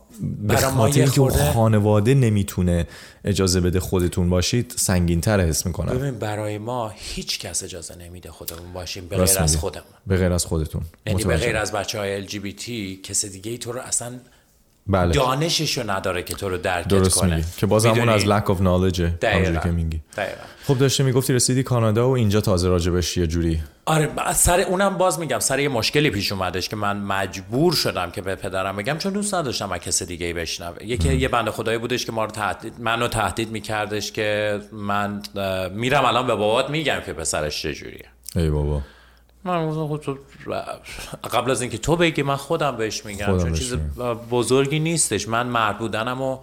به 0.47 0.55
خاطر 0.55 1.01
اینکه 1.01 1.21
اون 1.21 1.31
خانواده 1.31 2.13
نمیتونه 2.13 2.87
اجازه 3.25 3.61
بده 3.61 3.79
خودتون 3.79 4.29
باشید 4.29 4.73
سنگین 4.77 5.21
تر 5.21 5.41
حس 5.41 5.65
میکنم. 5.65 5.97
ببین 5.97 6.19
برای 6.19 6.57
ما 6.57 6.91
هیچ 6.95 7.39
کس 7.39 7.63
اجازه 7.63 7.95
نمیده 7.95 8.31
خودمون 8.31 8.73
باشیم 8.73 9.07
به 9.07 9.17
غیر 9.17 9.39
از 9.39 9.57
خودمون. 9.57 9.87
به 10.07 10.17
غیر 10.17 10.31
از 10.31 10.45
خودتون. 10.45 10.81
یعنی 11.05 11.23
به 11.23 11.37
غیر 11.37 11.57
از 11.57 11.71
بچه 11.71 11.99
های 11.99 12.27
LGBT 12.27 12.69
کس 13.03 13.25
دیگه 13.25 13.51
ای 13.51 13.57
تو 13.57 13.71
رو 13.71 13.79
اصلا 13.79 14.19
بله. 14.87 15.13
دانششو 15.13 15.91
نداره 15.91 16.23
که 16.23 16.33
تو 16.33 16.49
رو 16.49 16.57
درکت 16.57 16.87
درست 16.87 17.19
کنه 17.19 17.35
میگی. 17.35 17.47
که 17.57 17.65
باز 17.65 17.85
همون 17.85 18.09
از 18.09 18.23
lack 18.23 18.45
of 18.45 18.57
knowledge 18.59 18.99
دقیقا. 18.99 19.59
که 19.59 19.69
میگی 19.69 20.01
خب 20.67 20.77
داشته 20.77 21.03
میگفتی 21.03 21.33
رسیدی 21.33 21.63
کانادا 21.63 22.09
و 22.09 22.11
اینجا 22.11 22.41
تازه 22.41 22.67
راجبش 22.69 23.17
یه 23.17 23.27
جوری 23.27 23.61
آره 23.85 24.09
سر 24.33 24.59
اونم 24.59 24.97
باز 24.97 25.19
میگم 25.19 25.39
سر 25.39 25.59
یه 25.59 25.69
مشکلی 25.69 26.09
پیش 26.09 26.31
اومدش 26.31 26.69
که 26.69 26.75
من 26.75 26.97
مجبور 26.97 27.73
شدم 27.73 28.11
که 28.11 28.21
به 28.21 28.35
پدرم 28.35 28.75
بگم 28.75 28.97
چون 28.97 29.13
دوست 29.13 29.33
نداشتم 29.33 29.71
از 29.71 29.79
کس 29.79 30.03
دیگه 30.03 30.25
ای 30.25 30.33
بشنوه 30.33 30.83
یکی 30.83 31.15
یه 31.15 31.27
بنده 31.27 31.51
خدایی 31.51 31.77
بودش 31.77 32.05
که 32.05 32.11
ما 32.11 32.25
رو 32.25 32.31
تهدید 32.31 32.73
منو 32.79 33.07
تهدید 33.07 33.51
میکردش 33.51 34.11
که 34.11 34.59
من 34.71 35.21
میرم 35.73 36.05
الان 36.05 36.27
به 36.27 36.35
بابات 36.35 36.69
میگم 36.69 36.99
که 37.05 37.13
پسرش 37.13 37.61
چه 37.61 37.73
جوریه 37.73 38.05
ای 38.35 38.49
بابا 38.49 38.81
من 39.45 39.69
گفتم 39.69 39.87
خب 39.87 39.97
تو 39.97 40.17
قبل 41.37 41.51
از 41.51 41.61
اینکه 41.61 41.77
تو 41.77 41.95
بگی 41.95 42.23
من 42.23 42.35
خودم 42.35 42.77
بهش 42.77 43.05
میگم 43.05 43.25
خودم 43.25 43.43
چون 43.43 43.53
چیز 43.53 43.73
بزرگی 44.31 44.79
نیستش. 44.79 45.27
من 45.27 45.47
مرد 45.47 45.77
بودنم 45.77 46.21
و 46.21 46.39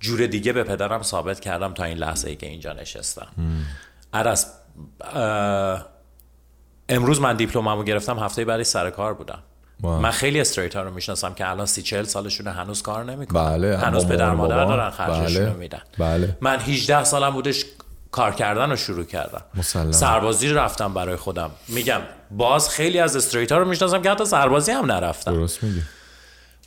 جور 0.00 0.26
دیگه 0.26 0.52
به 0.52 0.64
پدرم 0.64 1.02
ثابت 1.02 1.40
کردم 1.40 1.74
تا 1.74 1.84
این 1.84 1.98
لحظه 1.98 2.30
ای 2.30 2.36
که 2.36 2.46
اینجا 2.46 2.72
نشستم. 2.72 3.26
عرص 4.12 4.46
امروز 6.88 7.20
من 7.20 7.36
دیپلممو 7.36 7.84
گرفتم 7.84 8.18
هفته 8.18 8.44
بعدی 8.44 8.64
سر 8.64 8.90
کار 8.90 9.14
بودم. 9.14 9.42
واو. 9.80 10.00
من 10.00 10.10
خیلی 10.10 10.40
استریت 10.40 10.76
ها 10.76 10.82
رو 10.82 10.90
میشناسم 10.94 11.34
که 11.34 11.50
الان 11.50 11.66
سی 11.66 11.82
چهل 11.82 12.04
سالشونه 12.04 12.50
هنوز 12.50 12.82
کار 12.82 13.04
نمیکنن 13.04 13.44
بله، 13.44 13.76
هنوز 13.76 14.06
پدر 14.06 14.30
مادر 14.30 14.64
دارن 14.64 14.90
خرجشون 14.90 15.44
بله. 15.44 15.54
میدن. 15.54 15.82
بله. 15.98 16.38
من 16.40 16.58
18 16.58 17.04
سالم 17.04 17.30
بودش 17.30 17.64
کار 18.14 18.32
کردن 18.32 18.70
رو 18.70 18.76
شروع 18.76 19.04
کردم 19.04 19.42
مسلم. 19.54 19.92
سربازی 19.92 20.48
رفتم 20.48 20.94
برای 20.94 21.16
خودم. 21.16 21.50
میگم 21.68 22.00
باز 22.30 22.68
خیلی 22.68 22.98
از 22.98 23.16
استریت 23.16 23.52
ها 23.52 23.58
رو 23.58 23.68
میشناسم 23.68 24.02
که 24.02 24.10
حتی 24.10 24.24
سربازی 24.24 24.72
هم 24.72 24.92
نرفتم. 24.92 25.32
درست 25.32 25.62
میگی. 25.62 25.82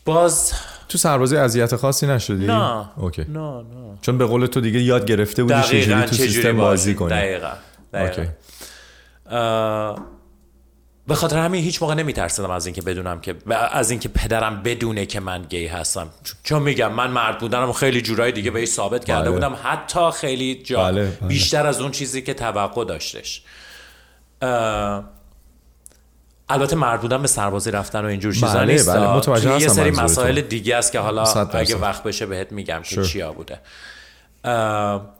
باز 0.05 0.53
تو 0.89 0.97
سربازی 0.97 1.37
اذیت 1.37 1.75
خاصی 1.75 2.07
نشدی؟ 2.07 2.45
نه. 2.45 2.89
اوکی. 2.95 3.21
نه 3.21 3.39
نه. 3.39 3.63
چون 4.01 4.17
به 4.17 4.25
قول 4.25 4.45
تو 4.45 4.61
دیگه 4.61 4.79
یاد 4.79 5.05
گرفته 5.05 5.43
بودی 5.43 5.61
چجوری 5.61 6.03
تو 6.03 6.15
سیستم 6.15 6.57
بازی 6.57 6.95
کنی. 6.95 7.09
دقیقا, 7.09 7.51
دقیقاً. 7.93 8.23
دقیقاً 9.29 9.95
به 11.07 11.15
خاطر 11.15 11.37
همین 11.37 11.63
هیچ 11.63 11.81
موقع 11.81 11.93
نمیترسیدم 11.93 12.51
از 12.51 12.65
اینکه 12.65 12.81
بدونم 12.81 13.19
که 13.21 13.35
از 13.71 13.91
اینکه 13.91 14.09
پدرم 14.09 14.63
بدونه 14.63 15.05
که 15.05 15.19
من 15.19 15.41
گی 15.41 15.67
هستم. 15.67 16.09
چون 16.43 16.61
میگم 16.61 16.93
من 16.93 17.11
مرد 17.11 17.37
بودنم 17.37 17.73
خیلی 17.73 18.01
جورای 18.01 18.31
دیگه 18.31 18.51
بهش 18.51 18.69
ثابت 18.69 19.05
کرده 19.05 19.21
بله. 19.21 19.31
بودم. 19.31 19.57
حتی 19.63 20.11
خیلی 20.11 20.63
جا 20.63 20.83
بله، 20.83 21.05
بله. 21.05 21.27
بیشتر 21.27 21.67
از 21.67 21.81
اون 21.81 21.91
چیزی 21.91 22.21
که 22.21 22.33
توقع 22.33 22.85
داشتش. 22.85 23.43
اه... 24.41 25.03
البته 26.49 26.75
مرد 26.75 27.01
بودن 27.01 27.21
به 27.21 27.27
سربازی 27.27 27.71
رفتن 27.71 28.05
و 28.05 28.07
اینجور 28.07 28.33
چیزا 28.33 28.53
بله. 28.53 28.73
نیست. 28.73 28.89
بله، 28.89 29.21
توی 29.21 29.61
یه 29.61 29.67
سری 29.67 29.91
مسائل 29.91 30.41
دیگه 30.41 30.75
است 30.75 30.91
که 30.91 30.99
حالا 30.99 31.23
اگه 31.23 31.75
وقت 31.75 32.03
بشه 32.03 32.25
بهت 32.25 32.51
میگم 32.51 32.81
که 32.83 33.03
چیا 33.03 33.33
بوده. 33.33 33.59
اه... 34.43 35.17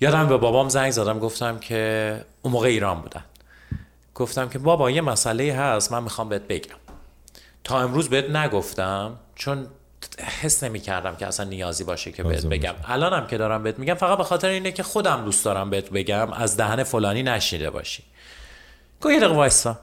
یادم 0.00 0.28
به 0.28 0.36
بابام 0.36 0.68
زنگ 0.68 0.90
زدم 0.90 1.18
گفتم 1.18 1.58
که 1.58 2.24
اون 2.42 2.52
موقع 2.52 2.68
ایران 2.68 3.00
بودن. 3.00 3.24
گفتم 4.16 4.48
که 4.48 4.58
بابا 4.58 4.90
یه 4.90 5.00
مسئله 5.00 5.54
هست 5.54 5.92
من 5.92 6.02
میخوام 6.02 6.28
بهت 6.28 6.42
بگم. 6.42 6.76
تا 7.64 7.80
امروز 7.80 8.08
بهت 8.08 8.30
نگفتم 8.30 9.16
چون 9.34 9.66
حس 10.18 10.64
نمی 10.64 10.80
کردم 10.80 11.16
که 11.16 11.26
اصلا 11.26 11.46
نیازی 11.48 11.84
باشه 11.84 12.12
که 12.12 12.22
بهت 12.22 12.46
بگم. 12.46 12.74
الانم 12.84 13.26
که 13.26 13.38
دارم 13.38 13.62
بهت 13.62 13.78
میگم 13.78 13.94
فقط 13.94 14.18
به 14.18 14.24
خاطر 14.24 14.48
اینه 14.48 14.72
که 14.72 14.82
خودم 14.82 15.24
دوست 15.24 15.44
دارم 15.44 15.70
بهت 15.70 15.90
بگم 15.90 16.32
از 16.32 16.56
دهن 16.56 16.82
فلانی 16.82 17.22
نشنیده 17.22 17.70
باشی. 17.70 18.02
گویا 19.00 19.14
یه 19.14 19.20
دقیقه 19.20 19.34
وایسا. 19.34 19.78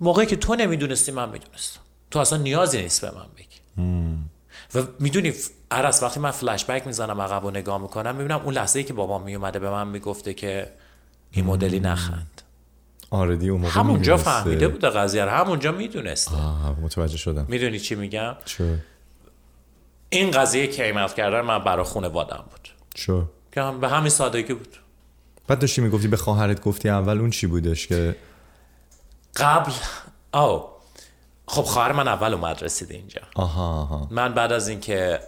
موقعی 0.00 0.26
که 0.26 0.36
تو 0.36 0.54
نمیدونستی 0.54 1.12
من 1.12 1.28
میدونستم. 1.28 1.80
تو 2.10 2.18
اصلا 2.18 2.38
نیازی 2.38 2.82
نیست 2.82 3.00
به 3.00 3.10
من 3.10 3.26
بگی. 3.36 3.84
و 4.74 4.86
میدونی 5.00 5.32
عرص 5.70 6.02
وقتی 6.02 6.20
من 6.20 6.30
فلش 6.30 6.64
بک 6.64 6.86
میزنم 6.86 7.20
عقب 7.20 7.44
و 7.44 7.50
نگاه 7.50 7.78
میکنم 7.78 8.16
میبینم 8.16 8.40
اون 8.44 8.54
لحظه 8.54 8.78
ای 8.78 8.84
که 8.84 8.92
بابام 8.92 9.22
میومده 9.22 9.58
به 9.58 9.70
من 9.70 9.88
میگفته 9.88 10.34
که 10.34 10.72
این 11.30 11.44
مدلی 11.44 11.80
نخند. 11.80 12.42
آره 13.10 13.36
دی 13.36 13.48
اون 13.48 13.60
موقع 13.60 13.72
همونجا 13.72 14.16
فهمیده 14.16 14.68
بود 14.68 14.84
قضیه 14.84 15.24
رو 15.24 15.30
همونجا 15.30 15.72
میدونسته 15.72 16.36
آه 16.36 16.80
متوجه 16.80 17.16
شدم. 17.16 17.46
میدونی 17.48 17.78
چی 17.78 17.94
میگم؟ 17.94 18.36
چه 18.44 18.78
این 20.10 20.30
قضیه 20.30 20.66
کیمت 20.66 21.14
کردن 21.14 21.40
من 21.40 21.58
برا 21.58 21.84
خانوادم 21.84 22.44
بود. 22.50 22.68
چه 22.94 23.22
که 23.52 23.62
هم 23.62 23.80
به 23.80 23.88
همین 23.88 24.08
سادگی 24.08 24.54
بود. 24.54 24.76
بعد 25.48 25.58
داشتی 25.58 25.80
میگفتی 25.80 26.08
به 26.08 26.16
خواهرت 26.16 26.62
گفتی 26.62 26.88
اول 26.88 27.18
اون 27.20 27.30
چی 27.30 27.46
بودش 27.46 27.86
که؟ 27.86 28.16
قبل 29.36 29.72
او 30.34 30.64
خب 31.46 31.62
خواهر 31.62 31.92
من 31.92 32.08
اول 32.08 32.34
اومد 32.34 32.62
رسید 32.64 32.90
اینجا. 32.90 33.20
آها 33.34 33.80
آها. 33.80 34.08
من 34.10 34.34
بعد 34.34 34.52
از 34.52 34.68
اینکه 34.68 35.20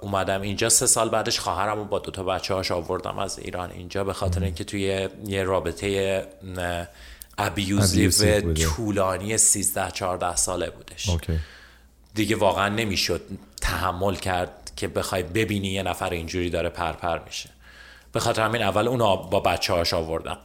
اومدم 0.00 0.40
اینجا 0.40 0.68
سه 0.68 0.86
سال 0.86 1.08
بعدش 1.08 1.40
خواهرم 1.40 1.84
با 1.84 1.98
دو 1.98 2.10
تا 2.10 2.22
بچه 2.22 2.54
هاش 2.54 2.70
آوردم 2.70 3.18
از 3.18 3.38
ایران 3.38 3.70
اینجا 3.70 4.04
به 4.04 4.12
خاطر 4.12 4.44
اینکه 4.44 4.64
توی 4.64 5.08
یه 5.26 5.42
رابطه 5.42 6.26
ابیوزیو 7.38 8.10
طولانی 8.54 9.38
13 9.38 9.90
14 9.90 10.36
ساله 10.36 10.70
بودش. 10.70 11.08
اوکی. 11.08 11.38
دیگه 12.14 12.36
واقعا 12.36 12.68
نمیشد 12.68 13.20
تحمل 13.60 14.14
کرد 14.14 14.72
که 14.76 14.88
بخوای 14.88 15.22
ببینی 15.22 15.68
یه 15.68 15.82
نفر 15.82 16.10
اینجوری 16.10 16.50
داره 16.50 16.68
پرپر 16.68 17.18
میشه. 17.26 17.50
به 18.12 18.20
خاطر 18.20 18.42
همین 18.42 18.62
اول 18.62 18.88
اونو 18.88 19.16
با 19.16 19.40
بچه 19.40 19.72
هاش 19.72 19.94
آوردم. 19.94 20.38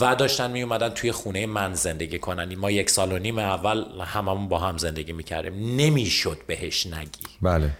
و 0.00 0.14
داشتن 0.14 0.50
می 0.50 0.62
اومدن 0.62 0.88
توی 0.88 1.12
خونه 1.12 1.46
من 1.46 1.74
زندگی 1.74 2.18
کنن. 2.18 2.54
ما 2.54 2.70
یک 2.70 2.90
سال 2.90 3.12
و 3.12 3.18
نیم 3.18 3.38
اول 3.38 3.84
هممون 4.00 4.48
با 4.48 4.58
هم 4.58 4.78
زندگی 4.78 5.12
میکردیم. 5.12 5.76
نمیشد 5.76 6.38
بهش 6.46 6.86
نگی. 6.86 7.26
بله. 7.42 7.70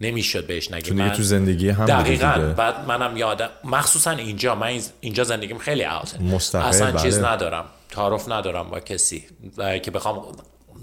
نمیشد 0.00 0.46
بهش 0.46 0.70
نگه 0.70 0.82
چون 0.82 1.10
تو 1.10 1.22
زندگی 1.22 1.68
هم 1.68 1.84
دقیقا 1.84 2.54
بعد 2.56 2.88
منم 2.88 3.16
یادم 3.16 3.48
مخصوصا 3.64 4.10
اینجا 4.10 4.54
من 4.54 4.80
اینجا 5.00 5.24
زندگیم 5.24 5.58
خیلی 5.58 5.82
عاطه. 5.82 6.18
اصلا 6.34 6.90
بله. 6.90 7.02
چیز 7.02 7.18
ندارم. 7.18 7.64
تعارف 7.90 8.28
ندارم 8.28 8.70
با 8.70 8.80
کسی. 8.80 9.24
که 9.82 9.90
بخوام 9.90 10.22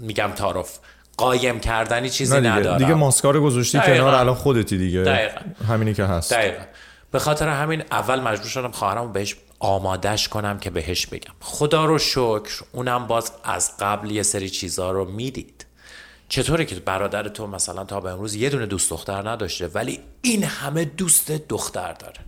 میگم 0.00 0.32
تعارف 0.36 0.78
قایم 1.16 1.60
کردنی 1.60 2.10
چیزی 2.10 2.36
دیگه. 2.36 2.50
ندارم 2.50 2.78
دیگه 2.78 2.94
ماسکار 2.94 3.34
رو 3.34 3.42
گذاشتی 3.42 3.78
کنار 3.78 4.14
الان 4.14 4.34
خودتی 4.34 4.78
دیگه. 4.78 5.02
دقیقا. 5.02 5.40
همینی 5.68 5.94
که 5.94 6.04
هست. 6.04 6.32
دقیقا. 6.32 6.64
به 7.10 7.18
خاطر 7.18 7.48
همین 7.48 7.82
اول 7.90 8.20
مجبور 8.20 8.48
شدم 8.48 8.70
خواهرم 8.70 9.12
بهش 9.12 9.36
آمادش 9.58 10.28
کنم 10.28 10.58
که 10.58 10.70
بهش 10.70 11.06
بگم. 11.06 11.34
خدا 11.40 11.84
رو 11.84 11.98
شکر 11.98 12.62
اونم 12.72 13.06
باز 13.06 13.32
از 13.44 13.72
قبل 13.80 14.10
یه 14.10 14.22
سری 14.22 14.50
چیزها 14.50 14.90
رو 14.90 15.04
میدید. 15.04 15.66
چطوره 16.28 16.64
که 16.64 16.74
برادر 16.74 17.28
تو 17.28 17.46
مثلا 17.46 17.84
تا 17.84 18.00
به 18.00 18.10
امروز 18.10 18.34
یه 18.34 18.50
دونه 18.50 18.66
دوست 18.66 18.90
دختر 18.90 19.30
نداشته 19.30 19.66
ولی 19.66 20.00
این 20.22 20.44
همه 20.44 20.84
دوست 20.84 21.30
دختر 21.30 21.92
داره. 21.92 22.20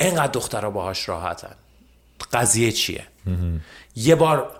اینقدر 0.00 0.32
دخترها 0.32 0.70
باهاش 0.70 1.08
راحتن. 1.08 1.54
قضیه 2.32 2.72
چیه؟ 2.72 3.06
مم. 3.26 3.60
یه 3.96 4.14
بار 4.14 4.50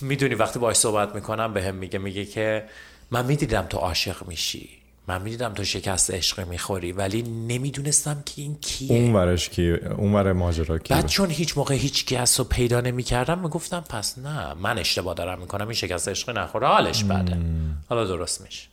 میدونی 0.00 0.34
وقتی 0.34 0.58
باهاش 0.58 0.76
صحبت 0.76 1.14
میکنم 1.14 1.52
به 1.52 1.62
هم 1.62 1.74
میگه 1.74 1.98
میگه 1.98 2.24
که 2.24 2.64
من 3.10 3.26
میدیدم 3.26 3.62
تو 3.62 3.78
عاشق 3.78 4.26
میشی. 4.28 4.75
من 5.08 5.22
میدیدم 5.22 5.54
تو 5.54 5.64
شکست 5.64 6.10
عشق 6.10 6.48
میخوری 6.48 6.92
ولی 6.92 7.22
نمیدونستم 7.22 8.22
که 8.26 8.42
این 8.42 8.58
کیه. 8.60 8.92
اون 8.92 9.12
ورش 9.12 9.48
کیه 9.48 9.80
اون 9.96 10.14
ور 10.14 10.32
ماجرا 10.32 10.78
کیه؟ 10.78 10.96
بعد 10.96 11.06
چون 11.06 11.30
هیچ 11.30 11.58
موقع 11.58 11.74
هیچ 11.74 12.06
کی 12.06 12.18
رو 12.38 12.44
پیدا 12.44 12.80
نمیکردم 12.80 13.38
میگفتم 13.38 13.80
پس 13.80 14.18
نه 14.18 14.54
من 14.54 14.78
اشتباه 14.78 15.14
دارم 15.14 15.38
میکنم 15.38 15.66
این 15.66 15.74
شکست 15.74 16.08
عشق 16.08 16.38
نخوره 16.38 16.66
حالش 16.66 17.04
بده. 17.04 17.38
حالا 17.88 18.04
درست 18.04 18.40
میشه. 18.40 18.68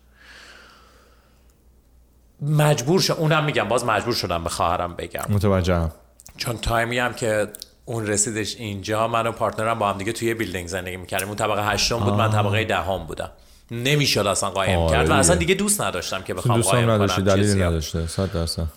مجبور 2.42 3.02
شدم 3.02 3.18
اونم 3.20 3.44
میگم 3.44 3.68
باز 3.68 3.86
مجبور 3.86 4.14
شدم 4.14 4.44
به 4.44 4.50
خواهرم 4.50 4.96
بگم. 4.96 5.26
متوجهم. 5.30 5.92
چون 6.38 6.58
تایمی 6.58 7.00
هم 7.00 7.14
که 7.14 7.48
اون 7.86 8.08
رسیدش 8.08 8.56
اینجا 8.56 9.08
من 9.08 9.28
و 9.28 9.32
پارتنرم 9.32 9.80
با 9.80 9.90
هم 9.90 9.98
دیگه 9.98 10.12
توی 10.12 10.34
بیلدینگ 10.34 10.68
زندگی 10.68 10.98
میکردیم. 10.98 11.28
اون 11.28 11.38
طبقه 11.38 11.66
هشتم 11.74 12.00
بود 12.00 12.14
من 12.14 12.32
طبقه 12.32 12.64
دهم 12.64 13.06
بودم. 13.08 13.30
نمیشد 13.74 14.28
اصلا 14.28 14.50
قایم 14.50 14.90
کرد. 14.90 15.10
و 15.10 15.14
اصلا 15.14 15.36
دیگه. 15.36 15.56
دوست 15.56 15.82
نداشتم 15.82 16.22
که 16.22 16.34
بخوام 16.34 16.62
قایم 16.62 16.90
نداشتی 16.90 17.22
کنم 17.22 17.36
دلیل 17.36 17.64
نداشته. 17.64 18.08
صد 18.08 18.32
درصد. 18.32 18.68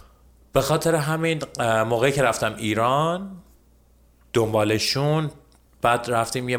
به 0.52 0.60
خاطر 0.60 0.94
همین 0.94 1.42
موقعی 1.60 2.12
که 2.12 2.22
رفتم 2.22 2.54
ایران 2.56 3.30
دنبالشون 4.32 5.30
بعد 5.82 6.10
رفتیم 6.10 6.48
یه 6.48 6.58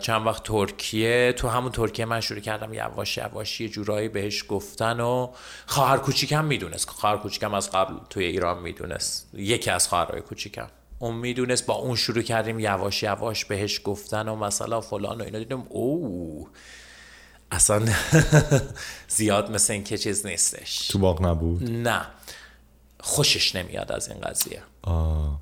چند 0.00 0.26
وقت 0.26 0.42
ترکیه. 0.42 1.32
تو 1.32 1.48
همون 1.48 1.72
ترکیه 1.72 2.04
من 2.04 2.20
شروع 2.20 2.40
کردم 2.40 2.74
یواش 2.74 3.16
یواش 3.16 3.60
یه 3.60 3.68
جورایی 3.68 4.08
بهش 4.08 4.44
گفتن 4.48 5.00
و 5.00 5.30
خواهر 5.66 5.96
کوچیکم 5.96 6.44
میدونست. 6.44 6.90
خواهر 6.90 7.16
کوچیکم 7.16 7.54
از 7.54 7.70
قبل 7.70 7.94
توی 8.10 8.24
ایران 8.24 8.62
میدونست. 8.62 9.30
یکی 9.34 9.70
از 9.70 9.88
خواهرای 9.88 10.20
کوچیکم. 10.20 10.68
اون 10.98 11.14
میدونست 11.14 11.66
با 11.66 11.74
اون 11.74 11.96
شروع 11.96 12.22
کردیم 12.22 12.60
یواش 12.60 13.02
یواش 13.02 13.44
بهش 13.44 13.80
گفتن 13.84 14.28
و 14.28 14.36
مثلا 14.36 14.80
فلان 14.80 15.20
و 15.20 15.24
اینا. 15.24 15.38
دیدم 15.38 15.66
اوه. 15.68 16.48
اصلا 17.50 17.88
زیاد 19.08 19.50
مثل 19.50 19.72
این 19.72 19.84
که 19.84 19.98
چیز 19.98 20.26
نیستش 20.26 20.88
تو 20.88 20.98
باغ 20.98 21.22
نبود 21.22 21.70
نه 21.70 22.06
خوشش 23.00 23.56
نمیاد 23.56 23.92
از 23.92 24.08
این 24.08 24.20
قضیه 24.20 24.62
آه. 24.82 25.40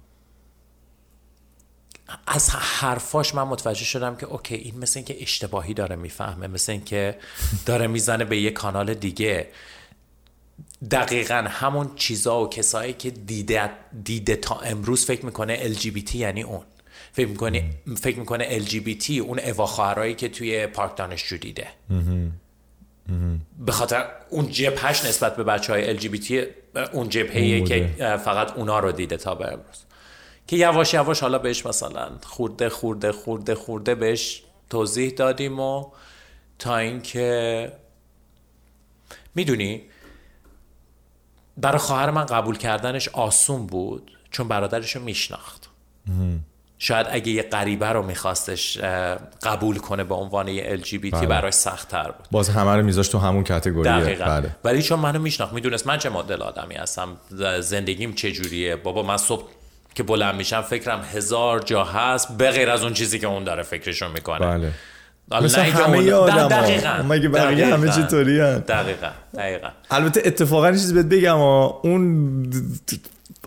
از 2.27 2.51
حرفاش 2.51 3.35
من 3.35 3.43
متوجه 3.43 3.85
شدم 3.85 4.17
که 4.17 4.27
اوکی 4.27 4.55
این 4.55 4.79
مثل 4.79 4.99
اینکه 4.99 5.23
اشتباهی 5.23 5.75
داره 5.75 5.97
میفهمه 5.97 6.47
مثل 6.47 6.73
اینکه 6.73 7.19
داره 7.67 7.87
میزنه 7.87 8.25
به 8.25 8.41
یه 8.41 8.51
کانال 8.51 8.95
دیگه 8.95 9.49
دقیقا 10.91 11.47
همون 11.49 11.95
چیزا 11.97 12.45
و 12.45 12.49
کسایی 12.49 12.93
که 12.93 13.11
دیده, 13.11 13.71
دیده 14.05 14.37
تا 14.37 14.55
امروز 14.55 15.07
فکر 15.07 15.27
میکنه 15.27 15.75
LGBT 15.75 16.15
یعنی 16.15 16.43
اون 16.43 16.63
فکر 17.17 17.29
میکنه 17.29 17.71
فکر 17.97 18.19
میکنه 18.19 18.59
LGBT 18.61 19.11
اون 19.11 19.39
اواخرایی 19.39 20.14
که 20.14 20.29
توی 20.29 20.67
پارک 20.67 20.97
دانشجو 20.97 21.37
دیده 21.37 21.67
به 23.59 23.73
خاطر 23.73 24.05
اون 24.31 24.49
جبهش 24.51 25.05
نسبت 25.05 25.37
به 25.37 25.45
بچه 25.45 25.73
های 25.73 25.99
LGBT 25.99 26.33
اون 26.93 27.09
جبهه 27.09 27.61
که 27.61 27.91
فقط 28.25 28.57
اونا 28.57 28.79
رو 28.79 28.93
دیده 28.93 29.17
تا 29.17 29.35
به 29.35 29.45
امروز 29.45 29.85
که 30.47 30.57
یواش 30.57 30.95
یواش 30.95 31.21
حالا 31.21 31.39
بهش 31.39 31.67
مثلا 31.67 32.11
خورده 32.23 32.69
خورده 32.69 33.12
خورده 33.12 33.55
خورده 33.55 33.95
بهش 33.95 34.43
توضیح 34.71 35.11
دادیم 35.11 35.61
و 35.61 35.91
تا 36.59 36.77
اینکه 36.77 37.73
میدونی 39.35 39.83
برای 41.57 41.79
خواهر 41.79 42.11
من 42.11 42.27
قبول 42.27 42.57
کردنش 42.57 43.09
آسون 43.09 43.67
بود 43.67 44.11
چون 44.31 44.49
برادرش 44.49 44.97
رو 44.97 45.03
میشناخت 45.03 45.71
شاید 46.79 47.07
اگه 47.11 47.29
یه 47.29 47.43
غریبه 47.43 47.89
رو 47.89 48.03
میخواستش 48.03 48.79
قبول 49.43 49.79
کنه 49.79 50.05
به 50.05 50.14
عنوان 50.14 50.49
یه 50.49 50.77
LGBT 50.77 51.14
بله. 51.14 51.27
براش 51.27 51.55
سخت 51.55 51.89
تر 51.89 52.11
بود. 52.11 52.27
باز 52.31 52.49
همه 52.49 52.77
رو 52.77 52.83
میذاشت 52.83 53.12
تو 53.12 53.18
همون 53.18 53.45
کاتگوری. 53.45 54.14
بله. 54.14 54.57
ولی 54.64 54.83
چون 54.83 54.99
منو 54.99 55.18
میشناخت 55.18 55.53
میدونست 55.53 55.87
من 55.87 55.99
چه 55.99 56.09
مدل 56.09 56.43
آدمی 56.43 56.74
هستم 56.74 57.09
زندگیم 57.61 58.12
چه 58.12 58.33
جوریه. 58.33 58.77
بابا 58.77 59.03
من 59.03 59.16
صبح 59.16 59.45
که 59.95 60.03
بلند 60.03 60.35
میشم 60.35 60.62
فکرم 60.62 61.01
هزار 61.14 61.61
جا 61.61 61.85
هست 61.85 62.37
به 62.37 62.51
غیر 62.51 62.70
از 62.70 62.83
اون 62.83 62.93
چیزی 62.93 63.18
که 63.18 63.27
اون 63.27 63.45
داره 63.45 63.62
فکرشو 63.62 64.09
میکنه. 64.09 64.39
بله. 64.39 64.72
مثل 65.43 65.61
همه 65.61 65.99
ای 65.99 66.12
آدم 66.12 66.53
ها 66.53 67.03
مگه 67.03 67.29
بقیه 67.29 67.66
همه 67.66 67.93
چی 67.93 68.03
طوری 68.03 68.41
هم 68.41 68.59
دقیقا. 68.59 69.11
دقیقا. 69.37 69.68
البته 69.91 70.22
اتفاقا 70.24 70.72
چیز 70.72 70.95
بهت 70.95 71.07
بگم 71.07 71.39
اون 71.39 72.53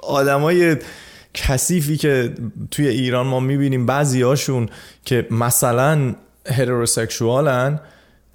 آدمای 0.03 0.77
کثیفی 1.33 1.97
که 1.97 2.33
توی 2.71 2.87
ایران 2.87 3.27
ما 3.27 3.39
میبینیم 3.39 3.85
بعضی 3.85 4.21
هاشون 4.21 4.69
که 5.05 5.27
مثلا 5.31 6.15
هتروسکشوالن 6.47 7.79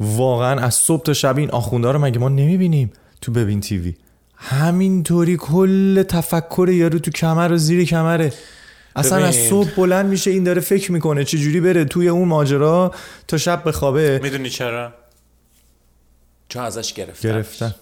واقعا 0.00 0.60
از 0.60 0.74
صبح 0.74 1.02
تا 1.02 1.12
شب 1.12 1.38
این 1.38 1.50
آخونده 1.50 1.92
رو 1.92 1.98
مگه 1.98 2.18
ما 2.18 2.28
نمیبینیم 2.28 2.92
تو 3.20 3.32
ببین 3.32 3.60
تیوی 3.60 3.94
همینطوری 4.36 5.36
کل 5.36 6.02
تفکر 6.02 6.68
یارو 6.72 6.98
تو 6.98 7.10
کمر 7.10 7.52
و 7.52 7.56
زیر 7.56 7.84
کمره. 7.84 8.32
اصلا 8.96 9.24
از 9.24 9.34
صبح 9.34 9.70
بلند 9.76 10.06
میشه 10.06 10.30
این 10.30 10.44
داره 10.44 10.60
فکر 10.60 10.92
میکنه 10.92 11.24
چه 11.24 11.38
جوری 11.38 11.60
بره 11.60 11.84
توی 11.84 12.08
اون 12.08 12.28
ماجرا 12.28 12.94
تا 13.28 13.38
شب 13.38 13.68
بخوابه. 13.68 14.20
میدونی 14.22 14.50
چرا؟ 14.50 14.92
چون 16.48 16.62
ازش 16.62 16.92
گرفتن. 16.92 17.28
گرفتن 17.28 17.74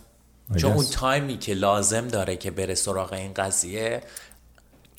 چون 0.56 0.72
اون 0.72 0.84
تایمی 0.84 1.38
که 1.38 1.54
لازم 1.54 2.08
داره 2.08 2.36
که 2.36 2.50
بره 2.50 2.74
سراغ 2.74 3.12
این 3.12 3.32
قضیه 3.32 4.02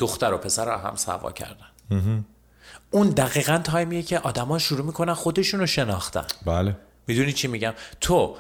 دختر 0.04 0.34
و 0.34 0.38
پسر 0.38 0.66
رو 0.66 0.72
هم 0.72 0.96
سوا 0.96 1.32
کردن. 1.32 2.26
اون 2.92 3.10
دقیقا 3.10 3.58
تایمیه 3.64 4.02
که 4.04 4.20
آدما 4.20 4.60
شروع 4.60 4.86
میکنن 4.86 5.14
خودشون 5.14 5.60
رو 5.60 5.66
شناختن. 5.66 6.26
بله. 6.46 6.76
میدونی 7.08 7.34
چی 7.34 7.48
میگم؟ 7.48 7.74
تو 8.02 8.36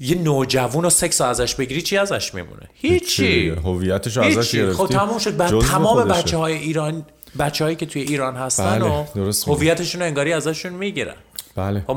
یه 0.00 0.18
نوجوون 0.18 0.84
و 0.84 0.90
سکس 0.90 1.20
رو 1.20 1.26
ازش 1.26 1.54
بگیری 1.54 1.82
چی 1.82 1.96
ازش 1.96 2.34
میمونه؟ 2.34 2.68
هیچی. 2.74 3.48
هویتش 3.48 4.16
ازش 4.16 4.54
گرفتی. 4.54 4.74
خب 4.74 4.86
تمام 4.86 5.18
شد. 5.18 5.36
بعد 5.36 5.60
تمام 5.60 6.08
بچه 6.08 6.36
های 6.36 6.54
ایران 6.54 7.06
بچه 7.38 7.64
هایی 7.64 7.76
که 7.76 7.86
توی 7.86 8.02
ایران 8.02 8.36
هستن 8.36 8.78
بله. 8.78 9.06
و 9.24 9.54
هویتشون 9.54 10.00
رو 10.00 10.06
انگاری 10.06 10.32
ازشون 10.32 10.72
میگیرن. 10.72 11.16
بله. 11.56 11.84
خب 11.86 11.96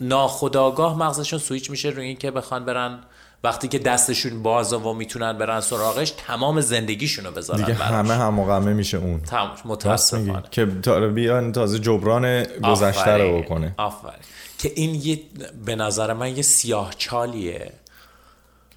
ناخداگاه 0.00 0.98
مغزشون 0.98 1.38
سویچ 1.38 1.70
میشه 1.70 1.88
روی 1.88 2.06
این 2.06 2.16
که 2.16 2.30
بخوان 2.30 2.64
برن 2.64 2.98
وقتی 3.44 3.68
که 3.68 3.78
دستشون 3.78 4.42
بازه 4.42 4.76
و 4.76 4.92
میتونن 4.92 5.38
برن 5.38 5.60
سراغش 5.60 6.10
تمام 6.10 6.60
زندگیشون 6.60 7.24
رو 7.24 7.30
بذارن 7.30 7.60
دیگه 7.60 7.78
براش. 7.78 7.90
همه 7.90 8.14
همه 8.14 8.72
میشه 8.72 8.98
اون. 8.98 9.20
تمام 9.20 9.50
متاسفانه. 9.64 10.42
که 10.50 10.64
بیان 10.64 11.52
تازه 11.52 11.78
جبران 11.78 12.42
گذشته 12.42 13.16
رو 13.16 13.42
بکنه. 13.42 13.74
آفرین. 13.76 14.20
که 14.58 14.72
این 14.74 14.94
یه 14.94 15.20
به 15.64 15.76
نظر 15.76 16.12
من 16.12 16.36
یه 16.36 16.42
سیاه 16.42 16.94
چالیه. 16.98 17.72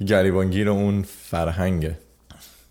گریبانگیر 0.08 0.70
اون 0.70 1.06
فرهنگه. 1.30 2.00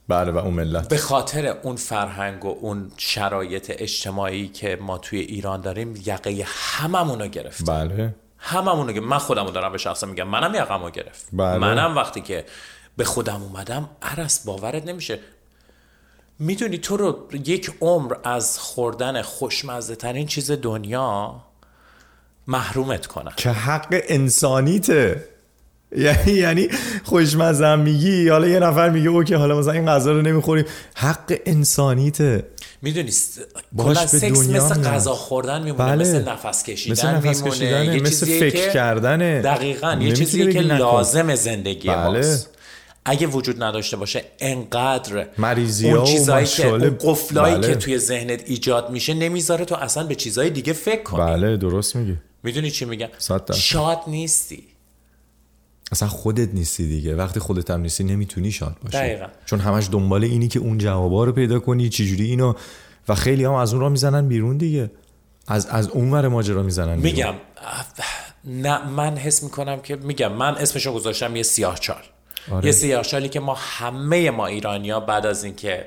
بله 0.08 0.32
و 0.32 0.38
اون 0.38 0.54
ملت. 0.54 0.88
به 0.88 0.96
خاطر 0.96 1.46
اون 1.46 1.76
فرهنگ 1.76 2.44
و 2.44 2.56
اون 2.60 2.92
شرایط 2.96 3.72
اجتماعی 3.78 4.48
که 4.48 4.78
ما 4.80 4.98
توی 4.98 5.18
ایران 5.18 5.60
داریم 5.60 5.94
یقه 6.06 6.44
هممون 6.46 7.20
رو 7.20 7.26
گرفتیم. 7.26 7.66
بله. 7.66 8.14
هممونو 8.40 8.92
که 8.92 9.00
من 9.00 9.18
خودمو 9.18 9.50
دارم 9.50 9.72
به 9.72 9.78
شخصم 9.78 10.08
میگم 10.08 10.28
منم 10.28 10.54
یقمو 10.54 10.90
گرفت. 10.90 11.28
بله. 11.32 11.58
منم 11.58 11.96
وقتی 11.96 12.20
که 12.20 12.44
به 12.96 13.04
خودم 13.04 13.42
اومدم 13.42 13.88
عرس 14.02 14.44
باورت 14.44 14.86
نمیشه. 14.86 15.18
میدونی 16.38 16.78
تو 16.78 16.96
رو 16.96 17.28
یک 17.32 17.72
عمر 17.80 18.14
از 18.24 18.58
خوردن 18.58 19.22
خوشمزه 19.22 19.96
ترین 19.96 20.26
چیز 20.26 20.50
دنیا 20.50 21.40
محرومت 22.46 23.06
کنن 23.06 23.32
که 23.36 23.50
حق 23.50 24.02
انسانیته. 24.08 25.28
یعنی 26.26 26.68
خوشمزه 27.04 27.66
هم 27.66 27.80
میگی 27.80 28.28
حالا 28.28 28.48
یه 28.48 28.58
نفر 28.58 28.90
میگه 28.90 29.08
اوکی 29.08 29.34
حالا 29.34 29.58
مثلا 29.58 29.72
این 29.72 29.86
غذا 29.86 30.12
رو 30.12 30.22
نمیخوریم 30.22 30.64
حق 30.94 31.38
انسانیته 31.46 32.44
میدونی 32.82 33.10
کلا 33.78 34.00
به 34.00 34.06
سکس 34.06 34.24
دنیا 34.24 34.64
مثل 34.64 34.82
غذا 34.82 35.14
خوردن 35.14 35.62
میمونه 35.62 35.96
بله. 35.96 36.00
مثل 36.00 36.28
نفس 36.28 36.62
کشیدن 36.62 36.92
مثل 36.92 37.08
نفس 37.08 37.42
میمونه 37.42 37.50
کشیدنه. 37.50 37.94
یه 37.94 38.02
مثل 38.02 38.26
فکر 38.26 38.72
کردنه 38.72 39.42
دقیقا 39.42 39.98
یه 40.00 40.12
چیزی 40.12 40.52
که 40.52 40.60
نکن. 40.60 40.76
لازم 40.76 41.34
زندگی 41.34 41.88
بله. 41.88 41.96
ماست 41.96 42.50
اگه 43.04 43.26
وجود 43.26 43.62
نداشته 43.62 43.96
باشه 43.96 44.24
انقدر 44.38 45.26
مریضی 45.38 45.90
اون 45.90 46.04
چیزایی 46.04 46.46
که 46.46 46.66
اون 46.66 46.96
قفلایی 47.00 47.54
بله. 47.54 47.68
که 47.68 47.74
توی 47.74 47.98
ذهنت 47.98 48.42
ایجاد 48.46 48.90
میشه 48.90 49.14
نمیذاره 49.14 49.64
تو 49.64 49.74
اصلا 49.74 50.06
به 50.06 50.14
چیزای 50.14 50.50
دیگه 50.50 50.72
فکر 50.72 51.02
کنی 51.02 51.20
بله 51.20 51.56
درست 51.56 51.96
میگی 51.96 52.16
میدونی 52.42 52.70
چی 52.70 52.84
میگم 52.84 53.08
شاد 53.54 54.00
نیستی 54.06 54.69
اصلا 55.92 56.08
خودت 56.08 56.54
نیستی 56.54 56.88
دیگه. 56.88 57.14
وقتی 57.14 57.40
خودت 57.40 57.70
هم 57.70 57.80
نیستی 57.80 58.04
نمیتونی 58.04 58.52
شاد 58.52 58.76
باشی. 58.84 58.96
دقیقا. 58.96 59.26
چون 59.46 59.60
همش 59.60 59.88
دنبال 59.92 60.24
اینی 60.24 60.48
که 60.48 60.58
اون 60.58 60.78
جوابا 60.78 61.24
رو 61.24 61.32
پیدا 61.32 61.58
کنی 61.58 61.88
چجوری 61.88 62.24
اینو 62.24 62.54
و 63.08 63.14
خیلی 63.14 63.44
هم 63.44 63.52
از 63.52 63.72
اون 63.72 63.82
را 63.82 63.88
میزنن 63.88 64.28
بیرون 64.28 64.56
دیگه. 64.56 64.90
از 65.48 65.66
از 65.66 65.88
اون 65.88 66.10
ور 66.10 66.28
ماجرا 66.28 66.62
میزنن 66.62 66.98
میگم 66.98 67.34
نه 68.44 68.88
من 68.88 69.16
حس 69.16 69.42
میکنم 69.42 69.80
که 69.80 69.96
میگم 69.96 70.32
من 70.32 70.56
اسمشو 70.56 70.92
گذاشتم 70.92 71.36
یه 71.36 71.42
سیاهچال 71.42 72.02
آره. 72.52 72.66
یه 72.66 72.72
سیاهچالی 72.72 73.28
که 73.28 73.40
ما 73.40 73.54
همه 73.58 74.30
ما 74.30 74.46
ایرانیا 74.46 75.00
بعد 75.00 75.26
از 75.26 75.44
اینکه 75.44 75.86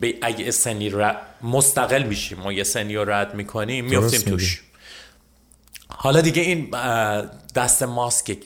به 0.00 0.14
اگه 0.22 0.50
سنی 0.50 0.88
را 0.88 1.16
مستقل 1.42 2.02
میشیم 2.02 2.38
ما 2.38 2.52
یه 2.52 2.64
سنی 2.64 2.96
رو 2.96 3.10
رد 3.10 3.34
میکنیم 3.34 3.84
میفتیم 3.84 4.20
توش. 4.20 4.62
حالا 5.88 6.20
دیگه 6.20 6.42
این 6.42 6.70
دست 7.54 7.82
ماست 7.82 8.26
که 8.26 8.36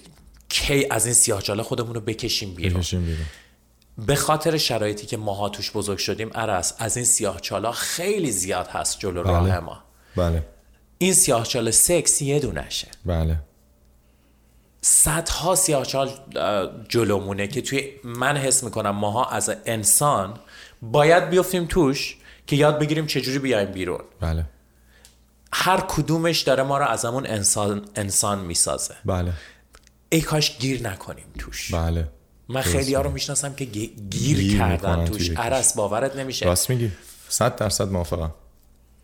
کی 0.61 0.87
از 0.91 1.05
این 1.05 1.15
سیاه 1.15 1.15
سیاهچاله 1.15 1.63
خودمون 1.63 1.95
رو 1.95 2.01
بکشیم 2.01 2.55
بیرون. 2.55 2.81
بکشیم 2.81 3.05
بیرون. 3.05 3.27
به 3.99 4.15
خاطر 4.15 4.57
شرایطی 4.57 5.07
که 5.07 5.17
ماها 5.17 5.49
توش 5.49 5.71
بزرگ 5.71 5.99
شدیم 5.99 6.31
عرص 6.35 6.73
از 6.79 6.97
این 6.97 7.07
سیاه 7.07 7.41
چالا 7.41 7.73
خیلی 7.73 8.33
زیاد 8.33 8.67
هست 8.67 8.99
جلو 8.99 9.23
بله. 9.23 9.33
راه 9.33 9.61
ما. 9.61 9.83
بله. 10.17 10.43
این 10.99 11.13
سیاه 11.13 11.47
چال 11.47 11.71
سکس 11.71 12.23
یه 12.23 12.41
دونشه. 12.41 12.89
بله. 13.05 13.37
صدها 14.81 15.55
سیاهچال 15.55 16.11
جلومونه 16.89 17.47
که 17.47 17.63
توی 17.63 17.91
من 18.05 18.37
حس 18.37 18.65
میکنم 18.65 18.91
ماها 18.91 19.25
از 19.25 19.53
انسان 19.67 20.35
باید 20.83 21.31
بیافتیم 21.31 21.67
توش 21.67 22.17
که 22.47 22.57
یاد 22.57 22.79
بگیریم 22.79 23.07
چجوری 23.07 23.39
بیایم 23.39 23.73
بیرون. 23.73 24.01
بله. 24.21 24.45
هر 25.53 25.81
کدومش 25.81 26.41
داره 26.41 26.63
ما 26.63 26.79
رو 26.79 26.85
از 26.85 27.05
همون 27.05 27.27
انسان 27.27 27.89
انسان 27.95 28.39
میسازه. 28.39 28.95
بله. 29.05 29.33
ای 30.09 30.21
کاش 30.21 30.59
گیر 30.59 30.83
نکنیم 30.83 31.27
توش 31.39 31.75
بله 31.75 32.09
من 32.49 32.61
خیلی 32.61 32.95
ها 32.95 33.03
رو 33.03 33.11
میشناسم 33.11 33.55
که 33.55 33.65
گیر, 33.65 33.91
گیر 34.11 34.59
کردن 34.59 35.05
توش 35.05 35.31
عرص 35.31 35.77
باورت 35.77 36.17
نمیشه 36.17 36.47
راست 36.47 36.71
میگی 36.71 36.93
صد 37.29 37.57
درصد 37.57 37.89
موافقم 37.89 38.35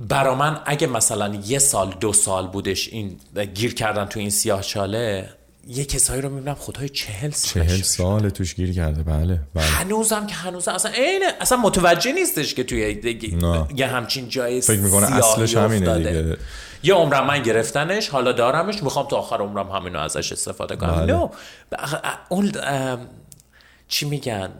برا 0.00 0.34
من 0.34 0.61
اگه 0.66 0.86
مثلا 0.86 1.34
یه 1.34 1.59
سال 1.59 1.94
دو 2.00 2.12
سال 2.12 2.46
بودش 2.46 2.88
این 2.88 3.16
گیر 3.55 3.74
کردن 3.74 4.05
تو 4.05 4.20
این 4.20 4.30
سیاه 4.30 4.62
چاله 4.62 5.28
یه 5.66 5.84
کسایی 5.84 6.22
رو 6.22 6.28
میبینم 6.28 6.54
خدای 6.54 6.88
چهل 6.88 7.30
سال 7.30 7.64
چهل 7.64 7.82
سال 7.82 8.28
توش 8.28 8.54
گیر 8.54 8.72
کرده 8.72 9.02
بله, 9.02 9.40
بله. 9.54 9.64
هنوزم 9.64 10.26
که 10.26 10.34
هنوز 10.34 10.68
اصلا 10.68 10.90
عین 10.90 11.22
اصلا 11.40 11.58
متوجه 11.58 12.12
نیستش 12.12 12.54
که 12.54 12.64
توی 12.64 12.94
دیگه 12.94 13.38
یه 13.76 13.86
همچین 13.86 14.28
جای 14.28 14.60
فکر 14.60 14.80
میکنه 14.80 15.16
اصلش 15.16 15.56
همینه 15.56 15.90
افتاده. 15.90 16.22
دیگه. 16.22 16.36
یه 16.82 16.94
عمرم 16.94 17.26
من 17.26 17.42
گرفتنش 17.42 18.08
حالا 18.08 18.32
دارمش 18.32 18.82
میخوام 18.82 19.08
تا 19.08 19.16
آخر 19.16 19.36
عمرم 19.36 19.70
همینو 19.70 19.98
ازش 19.98 20.32
استفاده 20.32 20.76
کنم. 20.76 20.94
بله. 20.94 21.12
نو 21.12 21.28
اون 22.28 22.52
چی 23.88 24.08
میگن؟ 24.08 24.50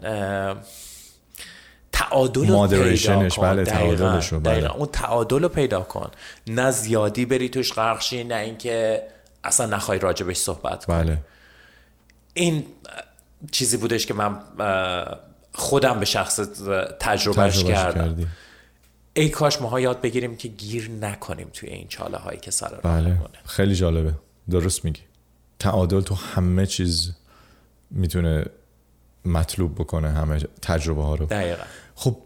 تعادل 1.91 2.47
رو 2.47 2.67
پیدا 2.67 3.29
کن. 3.29 3.41
بله 3.41 3.63
تعادلش 3.63 4.27
رو 4.27 4.39
بله. 4.39 4.75
اون 4.75 4.89
تعادل 4.91 5.43
رو 5.43 5.49
پیدا 5.49 5.81
کن. 5.81 6.11
نه 6.47 6.71
زیادی 6.71 7.25
بری 7.25 7.49
توش 7.49 7.73
غرق 7.73 8.13
نه 8.13 8.35
اینکه 8.35 9.03
اصلا 9.43 9.65
نخوای 9.65 9.99
راجبش 9.99 10.37
صحبت 10.37 10.85
کنی 10.85 11.03
بله. 11.03 11.17
این 12.33 12.65
چیزی 13.51 13.77
بودش 13.77 14.05
که 14.05 14.13
من 14.13 14.39
خودم 15.53 15.99
به 15.99 16.05
شخص 16.05 16.39
تجربهش 16.99 17.63
کردم 17.63 18.01
کردی. 18.01 18.27
ای 19.13 19.29
کاش 19.29 19.61
ماها 19.61 19.79
یاد 19.79 20.01
بگیریم 20.01 20.35
که 20.35 20.47
گیر 20.47 20.91
نکنیم 21.01 21.47
توی 21.53 21.69
این 21.69 21.87
چاله 21.87 22.17
هایی 22.17 22.39
که 22.39 22.51
سر 22.51 22.79
بله. 22.83 23.17
خیلی 23.45 23.75
جالبه 23.75 24.13
درست 24.49 24.85
میگی 24.85 25.01
تعادل 25.59 26.01
تو 26.01 26.15
همه 26.15 26.65
چیز 26.65 27.13
میتونه 27.91 28.45
مطلوب 29.25 29.75
بکنه 29.75 30.09
همه 30.09 30.39
تجربه 30.61 31.03
ها 31.03 31.15
رو 31.15 31.25
دقیقا 31.25 31.63
خب 31.95 32.17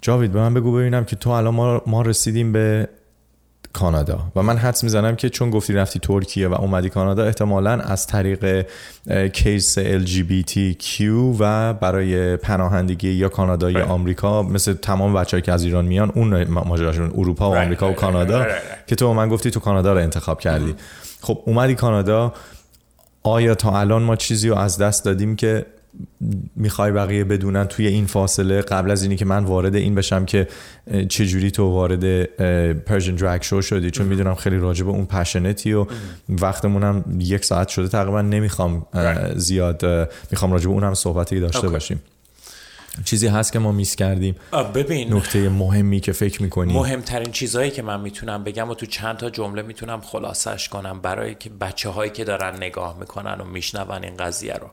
جاوید 0.00 0.32
به 0.32 0.38
من 0.38 0.54
بگو 0.54 0.72
ببینم 0.72 1.04
که 1.04 1.16
تو 1.16 1.30
الان 1.30 1.54
ما, 1.54 1.82
ما 1.86 2.02
رسیدیم 2.02 2.52
به 2.52 2.88
کانادا. 3.74 4.18
و 4.36 4.42
من 4.42 4.56
حدس 4.56 4.84
میزنم 4.84 5.16
که 5.16 5.30
چون 5.30 5.50
گفتی 5.50 5.72
رفتی 5.72 5.98
ترکیه 5.98 6.48
و 6.48 6.54
اومدی 6.54 6.90
کانادا 6.90 7.24
احتمالا 7.24 7.70
از 7.70 8.06
طریق 8.06 8.66
کیس 9.32 9.78
LGBTQ 9.78 11.00
و 11.38 11.74
برای 11.74 12.36
پناهندگی 12.36 13.10
یا 13.10 13.28
کانادا 13.28 13.70
یا 13.70 13.86
آمریکا 13.86 14.42
مثل 14.42 14.72
تمام 14.72 15.14
بچه‌ای 15.14 15.42
که 15.42 15.52
از 15.52 15.64
ایران 15.64 15.84
میان 15.84 16.12
اون 16.14 16.44
ماجراشون 16.44 17.12
اروپا 17.14 17.50
و 17.50 17.56
آمریکا 17.56 17.90
و 17.90 17.94
کانادا 17.94 18.46
که 18.86 18.96
تو 18.96 19.14
من 19.14 19.28
گفتی 19.28 19.50
تو 19.50 19.60
کانادا 19.60 19.92
رو 19.92 19.98
انتخاب 19.98 20.40
کردی. 20.40 20.74
خب 21.20 21.42
اومدی 21.44 21.74
کانادا 21.74 22.34
آیا 23.22 23.54
تا 23.54 23.80
الان 23.80 24.02
ما 24.02 24.16
چیزی 24.16 24.48
رو 24.48 24.56
از 24.56 24.78
دست 24.78 25.04
دادیم 25.04 25.36
که 25.36 25.66
میخوای 26.56 26.92
بقیه 26.92 27.24
بدونن 27.24 27.64
توی 27.64 27.86
این 27.86 28.06
فاصله 28.06 28.62
قبل 28.62 28.90
از 28.90 29.02
اینی 29.02 29.16
که 29.16 29.24
من 29.24 29.44
وارد 29.44 29.74
این 29.74 29.94
بشم 29.94 30.24
که 30.24 30.48
چجوری 31.08 31.50
تو 31.50 31.70
وارد 31.70 32.24
پرژن 32.74 33.14
درگ 33.14 33.42
شو 33.42 33.60
شدی؟ 33.60 33.90
چون 33.90 34.06
میدونم 34.06 34.34
خیلی 34.34 34.56
راجع 34.56 34.84
به 34.84 34.90
اون 34.90 35.06
پشنتی 35.06 35.72
و 35.72 35.86
وقتمونم 36.28 37.04
یک 37.18 37.44
ساعت 37.44 37.68
شده. 37.68 37.88
تقریبا 37.88 38.22
نمیخوام 38.22 38.86
زیاد 39.36 39.84
میخوام 40.30 40.52
راجع 40.52 40.66
به 40.66 40.72
اونم 40.72 40.94
صحبتی 40.94 41.40
داشته 41.40 41.68
okay. 41.68 41.70
باشیم. 41.70 42.02
چیزی 43.04 43.26
هست 43.26 43.52
که 43.52 43.58
ما 43.58 43.72
میس 43.72 43.96
کردیم. 43.96 44.36
ببین. 44.74 45.14
نکته 45.14 45.48
مهمی 45.48 46.00
که 46.00 46.12
فکر 46.12 46.42
میکنی. 46.42 46.72
مهمترین 46.72 47.32
چیزهایی 47.32 47.70
که 47.70 47.82
من 47.82 48.00
میتونم 48.00 48.44
بگم 48.44 48.70
و 48.70 48.74
تو 48.74 48.86
چند 48.86 49.16
تا 49.16 49.30
جمله 49.30 49.62
میتونم 49.62 50.00
خلاصش 50.00 50.68
کنم 50.68 51.00
برای 51.00 51.34
که 51.34 51.50
بچه 51.50 51.88
هایی 51.88 52.10
که 52.10 52.24
دارن 52.24 52.56
نگاه 52.56 52.98
میکنن 53.00 53.40
و 53.40 53.44
میشنون 53.44 54.04
این 54.04 54.16
قضیه 54.16 54.54
رو. 54.54 54.70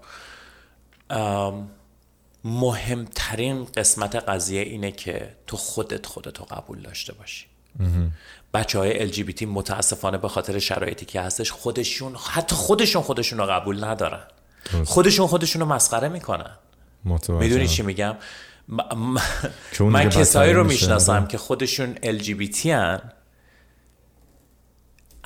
مهمترین 2.43 3.65
قسمت 3.65 4.15
قضیه 4.15 4.61
اینه 4.61 4.91
که 4.91 5.35
تو 5.47 5.57
خودت 5.57 6.05
خودتو 6.05 6.43
قبول 6.43 6.81
داشته 6.81 7.13
باشی 7.13 7.45
بچه 8.53 8.79
های 8.79 9.11
LGBT 9.11 9.41
متاسفانه 9.41 10.17
به 10.17 10.27
خاطر 10.27 10.59
شرایطی 10.59 11.05
که 11.05 11.21
هستش 11.21 11.51
خودشون 11.51 12.15
حتی 12.15 12.55
خودشون 12.55 13.01
خودشون 13.01 13.39
رو 13.39 13.45
قبول 13.45 13.83
ندارن 13.83 14.23
خودشون 14.85 15.27
خودشون 15.27 15.61
رو 15.61 15.67
مسخره 15.67 16.09
میکنن 16.09 16.51
میدونی 17.29 17.67
چی 17.67 17.83
میگم 17.83 18.15
من 19.79 20.09
کسایی 20.09 20.53
رو 20.53 20.63
میشناسم 20.63 21.27
که 21.27 21.37
خودشون 21.37 21.95
LGBT 21.95 22.65
هن 22.65 23.01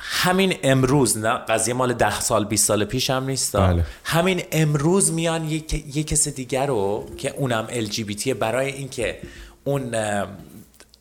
همین 0.07 0.57
امروز 0.63 1.17
نه 1.17 1.33
قضیه 1.33 1.73
مال 1.73 1.93
ده 1.93 2.19
سال 2.19 2.45
20 2.45 2.67
سال 2.67 2.85
پیش 2.85 3.09
هم 3.09 3.23
نیست. 3.23 3.57
بله. 3.57 3.83
همین 4.03 4.43
امروز 4.51 5.11
میان 5.11 5.49
یک, 5.49 5.73
یک 5.73 6.07
کس 6.07 6.27
دیگر 6.27 6.65
رو 6.65 7.09
که 7.17 7.29
اونم 7.29 7.67
LGBT 7.67 8.27
برای 8.27 8.71
اینکه 8.71 9.19
اون 9.63 9.95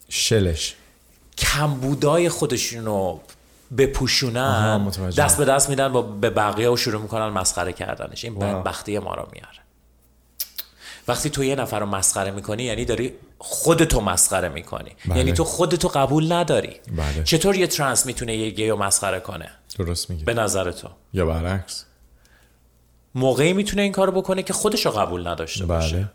شلش. 0.09 0.75
کمبودای 1.39 2.29
خودشون 2.29 2.85
رو 2.85 3.21
بپوشونن 3.79 4.89
دست 5.19 5.39
به 5.39 5.45
دست 5.45 5.71
میدن 5.71 5.93
با 5.93 6.03
به 6.03 6.31
بقیه 6.31 6.71
و 6.71 6.77
شروع 6.77 7.03
میکنن 7.03 7.29
مسخره 7.29 7.73
کردنش. 7.73 8.25
این 8.25 8.39
بدبختی 8.39 8.99
ما 8.99 9.15
رو 9.15 9.29
میاره. 9.33 9.59
وقتی 11.09 11.31
تو 11.31 11.45
یه 11.45 11.55
نفر 11.55 11.81
رو 11.81 11.87
مسخره 11.87 12.31
میکنی 12.31 12.63
یعنی 12.63 12.85
داری 12.85 13.13
خودتو 13.39 14.01
مسخره 14.01 14.49
میکنی. 14.49 14.91
بله. 15.07 15.19
یعنی 15.19 15.33
تو 15.33 15.45
خودتو 15.45 15.89
قبول 15.89 16.33
نداری. 16.33 16.81
بله. 16.97 17.25
چطور 17.25 17.57
یه 17.57 17.67
ترنس 17.67 18.07
میتونه 18.07 18.37
یه 18.37 18.51
گیو 18.51 18.77
مسخره 18.77 19.21
کنه؟ 19.21 19.51
درست 19.79 20.11
میگی. 20.11 20.25
به 20.25 20.35
نظر 20.35 20.71
تو. 20.71 20.89
یا 21.13 21.27
برعکس. 21.27 21.85
موقعی 23.15 23.53
میتونه 23.53 23.83
این 23.83 23.93
کارو 23.93 24.13
بکنه 24.13 24.43
که 24.43 24.53
خودشو 24.53 24.91
قبول 24.91 25.27
نداشته 25.27 25.67
بله. 25.67 25.79
باشه 25.79 26.09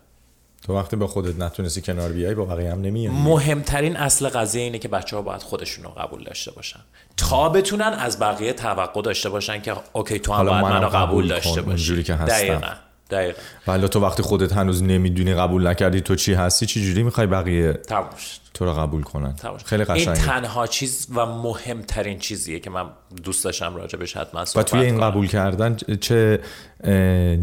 تو 0.64 0.76
وقتی 0.76 0.96
با 0.96 1.08
خودت 1.08 1.40
نتونستی 1.40 1.82
کنار 1.82 2.12
بیای 2.12 2.36
با 2.36 2.46
بقیه 2.46 2.72
هم 2.72 2.82
نمیای. 2.82 3.08
مهمترین 3.08 3.98
اصل 3.98 4.30
قضیه 4.30 4.62
اینه 4.62 4.80
که 4.80 4.88
بچه 4.88 5.16
ها 5.16 5.22
باید 5.22 5.42
خودشون 5.42 5.84
رو 5.84 5.90
قبول 5.90 6.24
داشته 6.24 6.52
باشن. 6.52 6.80
تا 7.18 7.50
بتونن 7.50 7.82
از 7.82 8.20
بقیه 8.20 8.54
توقع 8.54 9.02
داشته 9.02 9.30
باشن 9.30 9.62
که 9.62 9.76
اوکی 9.94 10.20
تو 10.20 10.34
هم 10.34 10.46
باید 10.46 10.64
منو 10.64 10.88
قبول, 10.88 11.00
قبول 11.00 11.28
داشته 11.28 11.62
باشی. 11.62 12.04
دقیقاً. 12.04 12.74
دقیقا. 13.10 13.42
ولی 13.68 13.88
تو 13.88 14.00
وقتی 14.00 14.24
خودت 14.24 14.54
هنوز 14.54 14.84
نمیدونی 14.84 15.34
قبول 15.34 15.68
نکردی 15.68 16.02
تو 16.02 16.16
چی 16.16 16.34
هستی؟ 16.34 16.66
چی 16.66 16.82
جوری 16.86 17.04
میخوای 17.04 17.28
بقیه 17.28 17.74
تموش 17.74 18.40
تو 18.54 18.66
رو 18.66 18.74
قبول 18.74 19.04
کنن؟ 19.04 19.36
تموش. 19.36 19.64
خیلی 19.64 19.84
قشنگه. 19.84 20.12
این 20.12 20.22
تنها 20.22 20.68
چیز 20.68 21.08
و 21.16 21.26
مهمترین 21.26 22.20
چیزیه 22.20 22.60
که 22.60 22.70
من 22.70 22.90
دوست 23.24 23.44
داشتم 23.44 23.76
راجبش 23.76 24.18
حتما 24.18 24.46
صحبت 24.46 24.68
و 24.68 24.70
توی 24.70 24.86
این 24.86 25.02
قبول 25.02 25.28
کردن 25.28 25.78
چه 26.02 26.40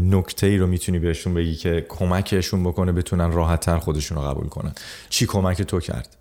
نکته 0.01 0.47
ای 0.47 0.57
رو 0.57 0.67
میتونی 0.67 0.99
بهشون 0.99 1.33
بگی 1.33 1.55
که 1.55 1.85
کمکشون 1.89 2.63
بکنه 2.63 2.91
بتونن 2.91 3.31
راحت 3.31 3.59
تر 3.59 3.77
خودشون 3.77 4.17
رو 4.17 4.23
قبول 4.23 4.47
کنن؟ 4.47 4.71
چی 5.09 5.25
کمک 5.25 5.61
تو 5.61 5.79
کرد؟ 5.79 6.17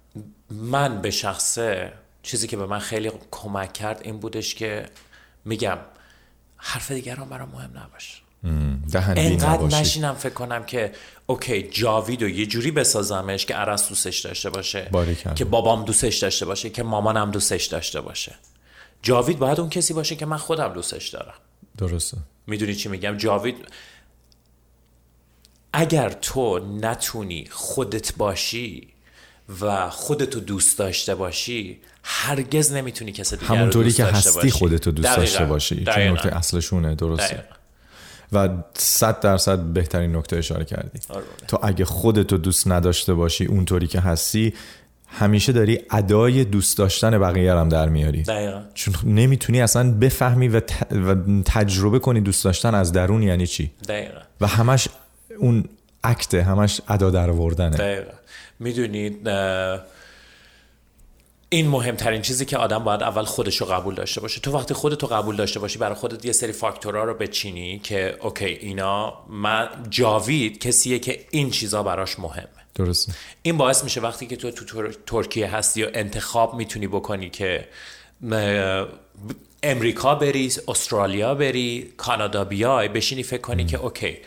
من 0.51 1.03
به 1.03 1.11
شخصه 1.11 1.93
چیزی 2.23 2.47
که 2.47 2.57
به 2.57 2.67
من 2.67 2.79
خیلی 2.79 3.13
کمک 3.31 3.73
کرد 3.73 4.01
این 4.05 4.19
بودش 4.19 4.55
که 4.55 4.87
میگم 5.45 5.79
حرف 6.57 6.91
دیگران 6.91 7.29
برام 7.29 7.49
مهم 7.49 7.71
نباشه. 7.79 8.26
انقدر 8.95 9.81
نشینم 9.81 10.15
فکر 10.15 10.33
کنم 10.33 10.65
که 10.65 10.93
اوکی 11.27 11.63
جاوید 11.63 12.23
رو 12.23 12.29
یه 12.29 12.47
جوری 12.47 12.71
بسازمش 12.71 13.47
که 13.47 13.55
عرص 13.55 13.89
دوستش 13.89 14.19
داشته 14.19 14.51
باشه 14.51 14.91
که 15.35 15.45
بابام 15.45 15.85
دوستش 15.85 16.19
داشته 16.19 16.47
باشه 16.47 16.71
که 16.71 16.83
مامانم 16.83 17.31
دوستش 17.31 17.67
داشته 17.67 18.01
باشه. 18.01 18.35
جاوید 19.03 19.39
باید 19.39 19.61
اون 19.61 19.71
کسی 19.71 19.95
باشه 19.95 20.17
که 20.17 20.27
من 20.27 20.37
خودم 20.37 20.73
دوستش 20.73 21.09
دارم. 21.09 21.35
درسته. 21.79 22.17
میدونی 22.47 22.75
چی 22.75 22.89
میگم؟ 22.89 23.17
جاوید 23.17 23.57
اگر 25.73 26.11
تو 26.11 26.59
نتونی 26.59 27.49
خودت 27.51 28.17
باشی 28.17 28.89
و 29.61 29.91
خودتو 29.91 30.41
دوست 30.41 30.79
داشته 30.79 31.15
باشی 31.15 31.81
هرگز 32.03 32.73
نمیتونی 32.73 33.13
کسی 33.13 33.37
دیگر 33.37 33.65
رو 33.65 33.83
دوست 33.83 33.99
داشته 33.99 34.05
باشی. 34.05 34.15
همونطوری 34.15 34.23
که 34.23 34.29
هستی 34.29 34.51
خودتو 34.51 34.91
دوست 34.91 35.17
داشته 35.17 35.45
باشی 35.45 35.85
چون 35.85 36.03
نکته 36.03 36.37
اصلشونه 36.37 36.95
درسته. 36.95 37.35
دقیقا. 37.35 37.56
و 38.33 38.49
صد 38.75 39.21
درصد 39.21 39.59
بهترین 39.59 40.17
نکته 40.17 40.37
اشاره 40.37 40.65
کردی 40.65 41.01
آره. 41.09 41.25
تو 41.49 41.59
اگه 41.63 41.85
خودت 41.85 42.33
رو 42.33 42.39
دوست 42.39 42.69
نداشته 42.69 43.15
باشی 43.15 43.45
اونطوری 43.45 43.87
که 43.87 44.01
هستی 44.01 44.55
همیشه 45.09 45.53
داری 45.53 45.81
ادای 45.91 46.45
دوست 46.45 46.79
داشتن 46.79 47.19
بقیه 47.19 47.55
هم 47.55 47.69
در 47.69 47.89
میاری 47.89 48.23
دقیقا. 48.23 48.63
چون 48.75 48.95
نمیتونی 49.05 49.61
اصلا 49.61 49.91
بفهمی 49.91 50.49
و, 50.49 50.61
ت... 50.61 50.87
و 50.93 51.17
تجربه 51.45 51.99
کنی 51.99 52.21
دوست 52.21 52.45
داشتن 52.45 52.75
از 52.75 52.93
درون 52.93 53.23
یعنی 53.23 53.47
چی 53.47 53.71
دقیقا. 53.89 54.21
و 54.41 54.47
همش 54.47 54.89
اون 55.39 55.65
اکته 56.05 56.43
همش 56.43 56.81
ادا 56.89 57.11
در 57.11 57.31
آوردنه 57.31 57.77
دقیقا 57.77 58.13
میدونید 58.61 59.29
این 61.57 61.69
مهمترین 61.69 62.23
چیزی 62.23 62.45
که 62.45 62.57
آدم 62.57 62.85
باید 62.85 63.03
اول 63.03 63.25
خودش 63.25 63.57
رو 63.57 63.67
قبول 63.67 63.95
داشته 63.95 64.21
باشه. 64.21 64.41
تو 64.41 64.53
وقتی 64.53 64.75
خودت 64.75 65.03
رو 65.03 65.09
قبول 65.09 65.37
داشته 65.37 65.61
باشی 65.61 65.79
برای 65.79 65.95
خودت 65.95 66.25
یه 66.25 66.33
سری 66.33 66.53
فاکتورها 66.53 67.05
رو 67.05 67.15
بچینی 67.15 67.79
که 67.79 68.17
اوکی 68.21 68.45
اینا 68.45 69.15
من 69.29 69.69
جاوید 69.91 70.59
کسیه 70.59 70.99
که 70.99 71.27
این 71.31 71.51
چیزا 71.51 71.83
براش 71.83 72.19
مهمه. 72.19 72.49
درسته. 72.75 73.13
این 73.43 73.57
باعث 73.57 73.85
میشه 73.85 74.01
وقتی 74.01 74.27
که 74.27 74.37
تو 74.37 74.51
تو 74.51 74.89
ترکیه 75.07 75.57
هستی 75.57 75.85
و 75.85 75.91
انتخاب 75.95 76.55
میتونی 76.55 76.87
بکنی 76.87 77.31
که 77.31 77.69
امریکا 79.63 80.15
بری 80.15 80.53
استرالیا 80.69 81.35
بری 81.35 81.93
کانادا 81.97 82.45
بیای 82.45 82.89
بشینی 82.89 83.23
فکر 83.23 83.41
کنی 83.41 83.65
که 83.65 83.79
اوکی 83.79 84.19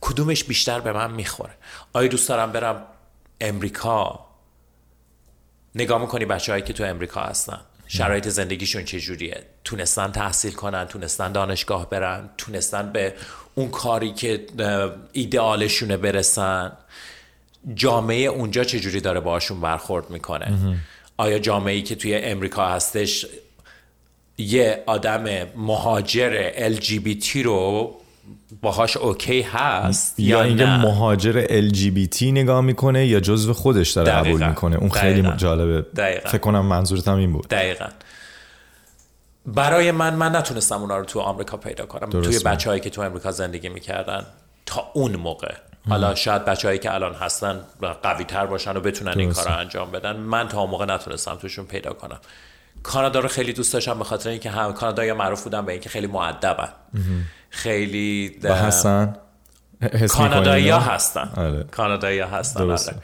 کدومش 0.00 0.44
بیشتر 0.44 0.80
به 0.80 0.92
من 0.92 1.10
میخوره. 1.10 1.54
آیا 1.92 2.08
دوست 2.08 2.28
دارم 2.28 2.52
برم 2.52 2.82
امریکا. 3.40 4.26
نگاه 5.74 6.00
میکنی 6.00 6.24
بچه 6.24 6.52
هایی 6.52 6.64
که 6.64 6.72
تو 6.72 6.84
امریکا 6.84 7.20
هستن 7.20 7.60
شرایط 7.86 8.28
زندگیشون 8.28 8.84
چجوریه 8.84 9.42
تونستن 9.64 10.12
تحصیل 10.12 10.52
کنن 10.52 10.84
تونستن 10.84 11.32
دانشگاه 11.32 11.90
برن 11.90 12.30
تونستن 12.38 12.92
به 12.92 13.14
اون 13.54 13.68
کاری 13.70 14.12
که 14.12 14.46
ایدئالشونه 15.12 15.96
برسن 15.96 16.72
جامعه 17.74 18.26
اونجا 18.26 18.64
چجوری 18.64 19.00
داره 19.00 19.20
باشون 19.20 19.60
برخورد 19.60 20.10
میکنه 20.10 20.78
آیا 21.16 21.38
جامعه 21.38 21.74
ای 21.74 21.82
که 21.82 21.94
توی 21.94 22.14
امریکا 22.14 22.68
هستش 22.68 23.26
یه 24.38 24.82
آدم 24.86 25.24
مهاجر 25.56 26.50
LGBT 26.76 27.36
رو 27.36 27.94
باهاش 28.62 28.96
اوکی 28.96 29.42
هست 29.42 30.20
یا 30.20 30.42
اینکه 30.42 30.66
مهاجر 30.66 31.46
LGBT 31.46 32.22
نگاه 32.22 32.60
میکنه 32.60 33.06
یا 33.06 33.20
جزو 33.20 33.52
خودش 33.52 33.90
داره 33.90 34.12
قبول 34.12 34.48
میکنه. 34.48 34.76
اون 34.76 34.90
خیلی 34.90 35.22
دقیقا. 35.22 35.36
جالبه. 35.36 35.86
دقیقا. 35.96 36.28
فکر 36.28 36.38
کنم 36.38 36.66
منظورت 36.66 37.08
هم 37.08 37.18
این 37.18 37.32
بود. 37.32 37.48
دقیقا. 37.48 37.86
برای 39.46 39.90
من 39.90 40.14
من 40.14 40.36
نتونستم 40.36 40.80
اونا 40.80 40.98
رو 40.98 41.04
تو 41.04 41.20
آمریکا 41.20 41.56
پیدا 41.56 41.86
کنم. 41.86 42.10
توی 42.10 42.38
بچه‌هایی 42.38 42.80
که 42.80 42.90
تو 42.90 43.02
آمریکا 43.02 43.30
زندگی 43.30 43.68
میکردن 43.68 44.26
تا 44.66 44.90
اون 44.94 45.16
موقع. 45.16 45.54
حالا 45.88 46.14
شاید 46.14 46.44
بچه‌هایی 46.44 46.78
که 46.78 46.94
الان 46.94 47.14
هستن 47.14 47.60
قوی 48.02 48.24
تر 48.24 48.46
باشن 48.46 48.76
و 48.76 48.80
بتونن 48.80 49.12
درسته. 49.12 49.20
این 49.20 49.32
کار 49.32 49.48
رو 49.48 49.58
انجام 49.58 49.90
بدن. 49.90 50.16
من 50.16 50.48
تا 50.48 50.60
اون 50.60 50.70
موقع 50.70 50.84
نتونستم 50.84 51.34
توشون 51.34 51.64
پیدا 51.64 51.92
کنم. 51.92 52.18
کانادا 52.84 53.20
رو 53.20 53.28
خیلی 53.28 53.52
دوست 53.52 53.72
داشتم 53.72 53.98
به 53.98 54.04
خاطر 54.04 54.30
اینکه 54.30 54.50
هم 54.50 54.72
کانادا 54.72 55.04
یا 55.04 55.14
معروف 55.14 55.44
بودن 55.44 55.66
به 55.66 55.72
اینکه 55.72 55.88
خیلی 55.88 56.06
مؤدبن 56.06 56.68
خیلی 57.50 58.38
هستن 58.44 59.16
کانادایی 60.08 60.68
ها 60.68 60.80
هستن 60.80 61.64
کانادایی 61.70 62.18
ها 62.18 62.28
هستن 62.28 63.00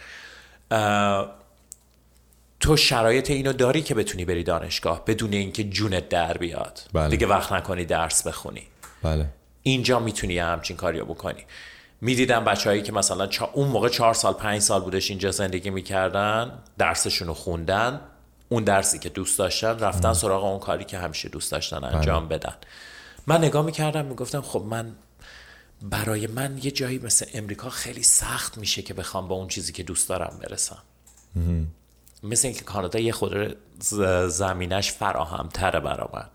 تو 2.61 2.77
شرایط 2.77 3.31
اینو 3.31 3.53
داری 3.53 3.83
که 3.83 3.95
بتونی 3.95 4.25
بری 4.25 4.43
دانشگاه 4.43 5.05
بدون 5.05 5.33
اینکه 5.33 5.65
جونت 5.65 6.09
در 6.09 6.39
بیاد 6.39 6.81
بله. 6.93 7.09
دیگه 7.09 7.27
وقت 7.27 7.53
نکنی 7.53 7.85
درس 7.85 8.27
بخونی 8.27 8.63
بله. 9.03 9.27
اینجا 9.63 9.99
میتونی 9.99 10.39
همچین 10.39 10.77
کاریو 10.77 11.05
بکنی 11.05 11.45
میدیدم 12.01 12.45
بچههایی 12.45 12.83
که 12.83 12.93
مثلا 12.93 13.27
چا... 13.27 13.51
اون 13.53 13.69
موقع 13.69 13.89
چهار 13.89 14.15
سال 14.15 14.33
پنج 14.33 14.61
سال 14.61 14.81
بودش 14.81 15.11
اینجا 15.11 15.31
زندگی 15.31 15.71
میکردن 15.71 16.53
درسشون 16.79 17.29
رو 17.29 17.35
خوندن 17.35 18.01
اون 18.53 18.65
درسی 18.65 18.99
که 18.99 19.09
دوست 19.09 19.39
داشتن 19.39 19.79
رفتن 19.79 20.13
سراغ 20.13 20.45
اون 20.45 20.59
کاری 20.59 20.85
که 20.85 20.99
همیشه 20.99 21.29
دوست 21.29 21.53
داشتن 21.53 21.85
انجام 21.85 22.29
بدن. 22.29 22.55
من 23.27 23.45
نگاه 23.45 23.65
میکردم 23.65 24.05
میگفتم 24.05 24.41
خب 24.41 24.63
من 24.71 24.93
برای 25.83 26.27
من 26.27 26.59
یه 26.63 26.71
جایی 26.71 26.99
مثل 26.99 27.27
امریکا 27.35 27.71
خیلی 27.71 28.03
سخت 28.03 28.59
میشه 28.59 28.83
که 28.83 28.95
بخوام 28.95 29.29
با 29.29 29.35
اون 29.35 29.49
چیزی 29.49 29.73
که 29.73 29.83
دوست 29.83 30.09
دارم 30.09 30.39
برسم. 30.43 30.79
مثل 32.23 32.49
اینکه 32.49 32.65
کانادا 32.65 32.99
یه 32.99 33.13
خود 33.13 33.57
زمینش 34.29 34.93
فراهمتره 34.93 35.81
برا 35.81 36.11
من. 36.15 36.29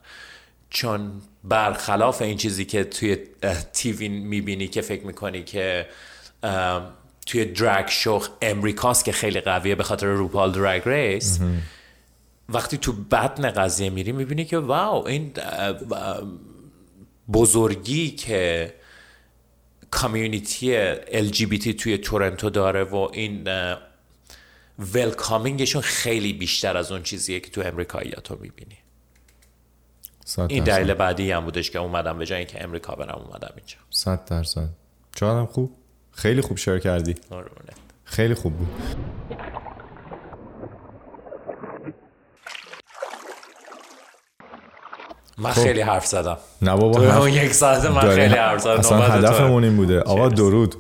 چون 0.70 1.12
برخلاف 1.44 2.22
این 2.22 2.38
چیزی 2.38 2.66
که 2.66 2.84
توی 2.84 3.18
تیوی 3.74 4.10
میبینی 4.10 4.68
که 4.68 4.82
فکر 4.82 5.06
میکنی 5.06 5.44
که 5.44 5.88
توی 7.26 7.46
درگ 7.46 7.88
شو 7.88 8.22
امریکاست 8.42 9.06
که 9.06 9.12
خیلی 9.12 9.42
قویه 9.42 9.76
به 9.76 9.84
خاطر 9.84 10.08
روپال 10.08 10.52
درگ 10.52 10.82
ریس 10.86 11.40
وقتی 12.50 12.78
تو 12.78 12.94
بدن 12.94 13.52
قضیه 13.52 13.90
میری 13.90 14.12
میبینی 14.12 14.46
که 14.46 14.58
واو 14.58 15.08
این 15.08 15.34
بزرگی 17.34 18.12
که 18.12 18.74
کامیونیتی 19.92 20.96
LGBT 20.96 21.76
توی 21.76 21.98
تورنتو 21.98 22.50
داره 22.50 22.84
و 22.84 23.10
این 23.14 23.48
ولکامینگشون 24.80 25.82
خیلی 25.82 26.34
بیشتر 26.34 26.78
از 26.78 26.92
اون 26.92 27.04
چیزیه 27.04 27.40
که 27.40 27.52
تو 27.52 27.62
امریکاییاتو 27.62 28.38
میبینی. 28.42 28.78
این 30.50 30.64
دلیل 30.64 30.94
بعدی 30.94 31.32
هم 31.32 31.46
بودش 31.46 31.72
که 31.72 31.80
اومدم 31.80 32.18
به 32.18 32.26
جای 32.26 32.38
اینکه 32.38 32.64
امریکا 32.64 32.96
برم 32.96 33.22
اومدم 33.28 33.54
اینجا. 33.58 33.78
صد 33.90 34.26
درصد. 34.26 34.70
چقدرم 35.16 35.46
خوب. 35.46 35.76
خیلی 36.12 36.42
خوب 36.42 36.58
شیر 36.58 36.80
کردی. 36.80 37.16
خیلی 38.06 38.34
خوب 38.34 38.54
بود. 38.54 38.68
من 45.38 45.52
خیلی 45.52 45.82
حرف 45.82 46.06
زدم 46.06 46.38
نه 46.62 46.76
بابا 46.76 47.00
تو 47.00 47.22
اون 47.22 47.30
یک 47.30 47.54
ساعت 47.54 47.86
من 47.86 48.16
خیلی 48.16 48.36
حرف 48.36 48.62
زدم 48.62 48.80
اصلا 48.80 49.02
هدفمون 49.02 49.64
این 49.64 49.76
بوده 49.76 50.02
آقا 50.02 50.30
درود 50.30 50.76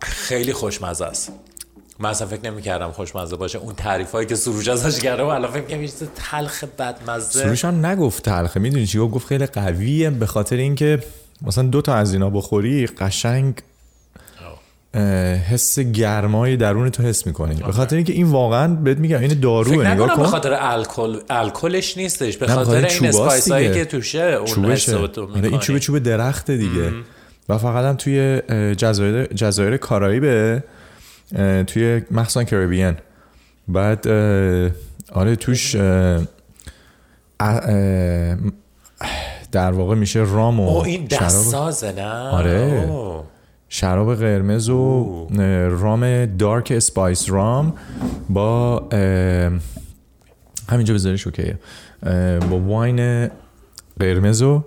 خیلی 0.00 0.52
خوشمزه 0.52 1.04
است 1.04 1.32
من 1.98 2.10
اصلا 2.10 2.26
فکر 2.26 2.50
نمی 2.50 2.62
کردم 2.62 2.90
خوشمزه 2.90 3.36
باشه 3.36 3.58
اون 3.58 3.74
تعریف 3.74 4.12
هایی 4.12 4.26
که 4.26 4.34
سروش 4.34 4.68
ازش 4.68 5.00
کردم 5.00 5.26
الان 5.26 5.50
فکر 5.50 5.62
کنم 5.62 5.82
یه 5.82 5.90
تلخ 6.30 6.64
بدمزه 6.64 7.42
سروش 7.42 7.64
هم 7.64 7.86
نگفت 7.86 8.24
تلخه 8.24 8.60
میدونی 8.60 8.86
چی 8.86 8.98
گفت 8.98 9.26
خیلی 9.26 9.46
قویه 9.46 10.10
به 10.10 10.26
خاطر 10.26 10.56
اینکه 10.56 11.02
مثلا 11.42 11.64
دو 11.64 11.82
تا 11.82 11.94
از 11.94 12.12
اینا 12.12 12.30
بخوری 12.30 12.86
قشنگ 12.86 13.54
حس 15.50 15.78
گرمای 15.78 16.56
درون 16.56 16.90
تو 16.90 17.02
حس 17.02 17.26
میکنی 17.26 17.54
به 17.54 17.72
خاطر 17.72 17.96
اینکه 17.96 18.12
این 18.12 18.26
واقعا 18.26 18.74
بهت 18.74 18.98
میگم 18.98 19.18
این 19.18 19.40
داروه 19.40 19.86
نگاه 19.86 20.16
کن 20.16 20.22
به 20.22 20.28
خاطر 20.28 20.56
الکل 20.60 21.20
الکلش 21.30 21.96
نیستش 21.96 22.36
به 22.36 22.46
خاطر 22.46 22.76
این 22.76 22.84
اسپایس 22.84 23.16
اسپایسایی 23.16 23.74
که 23.74 23.84
توشه 23.84 24.18
اون 24.56 25.44
این 25.44 25.58
چوب 25.58 25.78
چوب 25.78 25.98
درخت 25.98 26.50
دیگه 26.50 26.82
ام. 26.82 27.04
و 27.48 27.58
فقط 27.58 27.84
هم 27.84 27.96
توی 27.96 28.40
جزایر 28.74 29.26
جزایر 29.26 29.76
کارائیبه 29.76 30.64
توی 31.66 32.02
مخصوصا 32.10 32.44
کریبین 32.44 32.96
بعد 33.68 34.08
آره 35.12 35.36
توش 35.36 35.74
اه 35.74 36.20
اه 37.40 38.36
در 39.52 39.72
واقع 39.72 39.94
میشه 39.94 40.20
رام 40.20 40.60
و 40.60 40.68
او 40.68 40.84
این 40.84 41.04
دست 41.04 41.50
سازه 41.50 41.92
نه 41.92 42.28
آره 42.28 42.88
شراب 43.72 44.14
قرمز 44.14 44.68
و 44.68 45.26
رام 45.70 46.26
دارک 46.26 46.72
اسپایس 46.76 47.30
رام 47.30 47.72
با 48.28 48.78
همینجا 50.68 50.94
بذاریش 50.94 51.26
اوکیه 51.26 51.58
با 52.50 52.58
واین 52.58 53.28
قرمز 54.00 54.42
و 54.42 54.64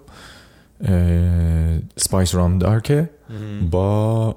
سپایس 1.97 2.35
رام 2.35 2.57
دارکه 2.57 3.09
با 3.71 4.35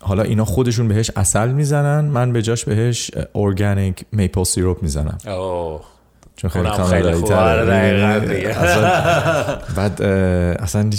حالا 0.00 0.22
اینا 0.22 0.44
خودشون 0.44 0.88
بهش 0.88 1.10
اصل 1.16 1.52
میزنن 1.52 2.04
من 2.04 2.32
به 2.32 2.42
جاش 2.42 2.64
بهش 2.64 3.10
ارگانیک 3.34 4.04
میپل 4.12 4.44
سیروپ 4.44 4.82
میزنم 4.82 5.18
چون 6.38 6.50
خیلی 6.50 6.70
کامل 6.70 7.20
بعد 9.76 10.02
اصلا 10.62 10.90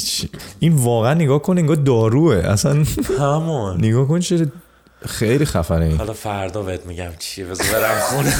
این 0.59 0.75
واقعا 0.75 1.13
نگاه 1.13 1.41
کن 1.41 1.57
انگار 1.57 1.75
داروه 1.75 2.35
اصلا 2.35 2.83
همون 3.19 3.77
نگاه 3.77 4.07
کن 4.07 4.19
چه 4.19 4.47
خیلی 5.07 5.45
خفنه 5.45 5.85
این 5.85 5.97
حالا 5.97 6.13
فردا 6.13 6.61
بهت 6.61 6.85
میگم 6.85 7.09
چیه 7.19 7.45
بذار 7.45 7.67
برم 7.67 7.99
خونه 7.99 8.35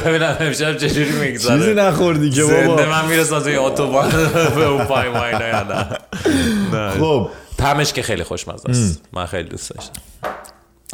ببینم 0.00 0.36
امشب 0.40 0.76
چجوری 0.76 1.12
میگذره 1.12 1.58
چیزی 1.58 1.74
نخوردی 1.74 2.30
که 2.30 2.42
بابا 2.42 2.76
زنده 2.76 2.86
من 2.86 3.06
میرسم 3.08 3.40
توی 3.40 3.56
اتوبان 3.56 4.10
به 4.54 4.64
اون 4.66 4.84
پای 4.84 5.08
ماینا 5.08 5.48
یا 5.48 5.62
نه 5.62 6.90
خب 6.90 7.28
تمش 7.58 7.92
که 7.92 8.02
خیلی 8.02 8.24
خوشمزه 8.24 8.70
است 8.70 9.02
من 9.12 9.26
خیلی 9.26 9.48
دوست 9.48 9.70
داشتم 9.70 10.00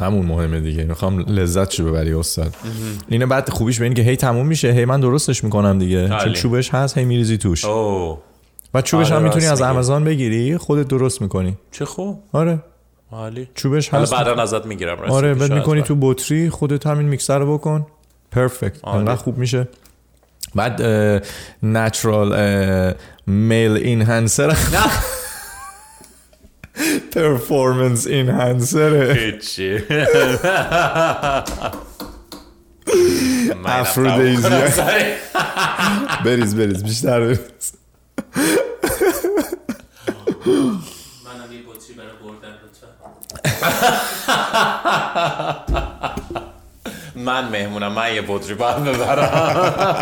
همون 0.00 0.26
مهمه 0.26 0.60
دیگه. 0.60 0.84
میخوام 0.84 1.20
لذت 1.20 1.70
شو 1.70 1.84
ببری 1.84 2.12
استاد. 2.12 2.54
اینه 3.08 3.26
بعد 3.26 3.50
خوبیش 3.50 3.78
به 3.78 3.84
این 3.84 3.94
که 3.94 4.02
هی 4.02 4.16
تموم 4.16 4.46
میشه 4.46 4.72
هی 4.72 4.84
من 4.84 5.00
درستش 5.00 5.44
میکنم 5.44 5.78
دیگه. 5.78 6.08
چون 6.08 6.32
چوبش 6.32 6.74
هست 6.74 6.98
هی 6.98 7.04
میریزی 7.04 7.38
توش. 7.38 7.64
اوه. 7.64 8.18
و 8.74 8.82
چوبش 8.82 9.12
هم 9.12 9.22
میتونی 9.22 9.46
از 9.46 9.62
آمازون 9.62 10.04
بگیری 10.04 10.56
خودت 10.56 10.88
درست 10.88 11.22
میکنی. 11.22 11.56
چه 11.70 11.84
خوب. 11.84 12.22
آره. 12.32 12.62
عالی. 13.12 13.48
چوبش 13.54 13.94
هست. 13.94 14.14
بعدا 14.14 14.42
ازت 14.42 14.66
میگیرم 14.66 14.98
آره 14.98 15.34
بعد 15.34 15.52
میکنی 15.52 15.82
تو 15.82 15.96
بطری 16.00 16.50
خودت 16.50 16.86
همین 16.86 17.08
میکسر 17.08 17.38
رو 17.38 17.58
بکن. 17.58 17.86
پرفکت 18.30 18.88
انقدر 18.88 19.16
خوب 19.16 19.38
میشه. 19.38 19.68
بعد 20.54 20.82
نچرال 21.62 22.94
میل 23.26 23.72
اینهانسر 23.72 24.46
نه. 24.46 24.56
Performance 27.12 28.06
enhancer. 28.06 29.14
Pitchy. 29.14 29.72
Afrodisia. 33.64 34.60
Beris, 36.24 36.52
beriz 36.58 36.82
بیشتر 36.82 37.20
بریز 37.20 37.72
منم 41.26 41.52
یه 41.52 41.62
بطری 41.68 41.94
برای 41.96 42.16
بردن 42.22 42.54
لطفا 42.64 42.98
من 47.14 47.48
مهمونم 47.48 47.92
من 47.92 48.14
یه 48.14 48.22
بطری 48.28 48.54
برای 48.54 48.82
ببرم 48.82 50.00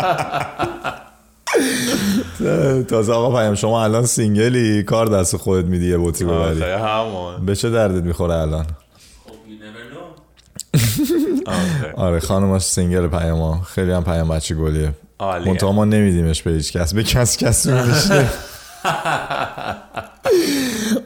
تازه 2.89 3.13
آقا 3.13 3.39
پیام 3.39 3.55
شما 3.55 3.83
الان 3.83 4.05
سینگلی 4.05 4.83
کار 4.83 5.07
دست 5.07 5.37
خودت 5.37 5.65
میدی 5.65 5.89
یه 5.89 5.97
بوتی 5.97 6.25
ببری 6.25 6.61
همون 6.61 7.45
به 7.45 7.55
چه 7.55 7.69
دردت 7.69 8.03
میخوره 8.03 8.33
الان 8.33 8.65
آره 11.95 12.19
خانمش 12.19 12.61
سینگل 12.61 13.07
پیام 13.07 13.61
خیلی 13.61 13.91
هم 13.91 14.03
پیام 14.03 14.27
بچه 14.27 14.55
گلیه 14.55 14.93
منتها 15.19 15.71
ما 15.71 15.85
نمیدیمش 15.85 16.41
به 16.41 16.51
هیچ 16.51 16.73
کس 16.73 16.93
به 16.93 17.03
کس 17.03 17.37
کس 17.37 17.67
نمیشه 17.67 18.25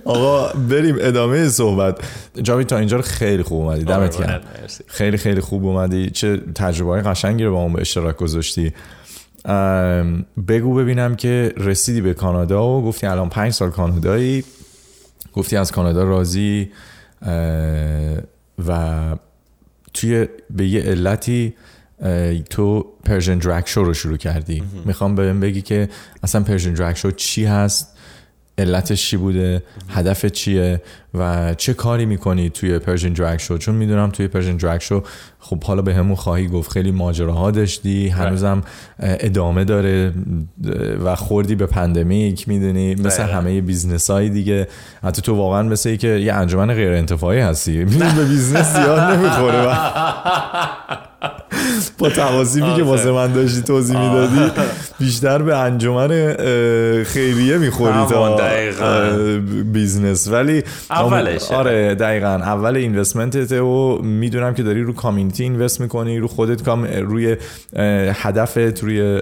آقا 0.06 0.48
بریم 0.48 0.96
ادامه 1.00 1.50
صحبت 1.50 1.98
جاوید 2.44 2.68
تا 2.68 2.78
اینجا 2.78 2.98
رو 2.98 3.04
خیلی 3.04 3.44
خوب 3.44 3.62
اومدی 3.62 3.84
دمت 3.84 4.18
گرم 4.18 4.42
خیلی 4.88 5.18
خیلی 5.18 5.42
خوب 5.42 5.66
اومدی 5.66 6.10
چه 6.10 6.38
تجربه 6.56 6.92
های 6.92 7.02
قشنگی 7.02 7.44
رو 7.44 7.52
با 7.54 7.62
اون 7.62 7.74
به 7.74 7.82
اشتراک 7.82 8.16
گذاشتی 8.18 8.74
بگو 10.48 10.76
ببینم 10.76 11.16
که 11.16 11.54
رسیدی 11.58 12.02
به 12.02 12.14
کانادا 12.14 12.68
و 12.68 12.84
گفتی 12.84 13.08
الان 13.08 13.30
پنج 13.30 13.54
سال 13.54 13.70
کانادایی 13.70 14.44
گفتی 15.34 15.58
از 15.58 15.72
کانادا 15.72 16.04
راضی 16.04 16.72
و 18.68 19.02
توی 19.94 20.28
به 20.50 20.68
یه 20.68 20.82
علتی 20.82 21.54
تو 22.50 22.86
پرژن 23.06 23.38
درک 23.38 23.70
شو 23.70 23.84
رو 23.84 23.94
شروع 23.94 24.18
کردی 24.18 24.64
میخوام 24.86 25.16
بهم 25.16 25.40
بگی 25.40 25.62
که 25.62 25.90
اصلا 26.24 26.44
پرژن 26.44 26.74
درک 26.74 26.98
شو 26.98 27.12
چی 27.12 27.46
هست 27.46 27.93
علتش 28.58 29.10
چی 29.10 29.18
بوده 29.18 29.64
هدف 29.90 30.26
چیه 30.26 30.82
و 31.14 31.54
چه 31.54 31.74
کاری 31.74 32.06
میکنی 32.06 32.50
توی 32.50 32.80
پرژن 32.80 33.14
درگ 33.14 33.40
شو 33.40 33.58
چون 33.58 33.76
میدونم 33.76 34.10
توی 34.10 34.28
پرژن 34.28 34.58
درگ 34.58 34.82
شو 34.82 35.04
خب 35.40 35.64
حالا 35.64 35.82
به 35.82 35.94
همون 35.96 36.16
خواهی 36.16 36.48
گفت 36.48 36.72
خیلی 36.72 36.92
ماجراها 36.92 37.52
داشتی 37.52 38.08
هنوزم 38.08 38.62
ادامه 39.00 39.64
داره 39.64 40.14
و 41.06 41.16
خوردی 41.16 41.56
به 41.56 41.66
پندمیک 41.66 42.48
میدونی 42.48 42.96
مثل 42.96 43.24
همه 43.24 43.62
بیزنس 43.62 44.10
های 44.10 44.30
دیگه 44.30 44.68
حتی 45.04 45.22
تو 45.22 45.36
واقعا 45.36 45.64
مثل 45.64 45.90
ای 45.90 45.98
که 45.98 46.08
یه 46.08 46.34
انجمن 46.34 46.74
غیر 46.74 46.94
انتفاعی 46.94 47.40
هستی 47.40 47.78
میدونی 47.78 48.14
به 48.14 48.26
بیزنس 48.26 48.74
زیاد 48.74 49.00
نمیخوره 49.00 49.68
و... 49.68 49.76
با 52.04 52.10
تواسیفی 52.10 52.76
که 52.76 52.84
واسه 52.84 53.12
من 53.12 53.34
داشتی 53.34 53.62
توضیح 53.62 54.00
میدادی. 54.00 54.52
بیشتر 55.00 55.42
به 55.42 55.58
انجمن 55.58 56.34
خیریه 57.04 57.58
میخوری 57.58 58.06
تا 58.06 58.38
بیزنس 59.72 60.28
ولی 60.28 60.64
اولش 60.90 61.52
آره 61.52 61.96
دقیقا. 61.96 62.28
اول 62.28 62.76
اینوستمنتت 62.76 63.52
و 63.52 64.00
میدونم 64.04 64.54
که 64.54 64.64
داری 64.64 64.84
رو 64.84 64.94
کامیونیتی 64.94 65.44
اینوست 65.44 65.82
میکنی 65.82 66.20
رو 66.20 66.28
خودت 66.28 66.64
کام 66.64 66.86
روی 66.86 67.38
هدفت 68.14 68.84
روی 68.84 69.22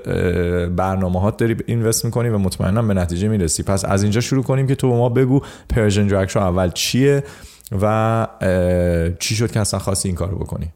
برنامه 0.75 1.21
هات 1.21 1.37
داری 1.37 1.55
اینوست 1.65 2.05
میکنی 2.05 2.29
و 2.29 2.37
مطمئنم 2.37 2.87
به 2.87 2.93
نتیجه 2.93 3.27
میرسی. 3.27 3.63
پس 3.63 3.85
از 3.85 4.03
اینجا 4.03 4.21
شروع 4.21 4.43
کنیم 4.43 4.67
که 4.67 4.75
تو 4.75 4.89
به 4.89 4.95
ما 4.95 5.09
بگو 5.09 5.41
پرژن 5.69 6.07
درکشو 6.07 6.39
اول 6.39 6.69
چیه 6.69 7.23
و 7.81 8.27
چی 9.19 9.35
شد 9.35 9.51
که 9.51 9.59
اصلا 9.59 9.79
خواستی 9.79 10.09
این 10.09 10.15
کارو 10.15 10.37
بکنی؟ 10.37 10.71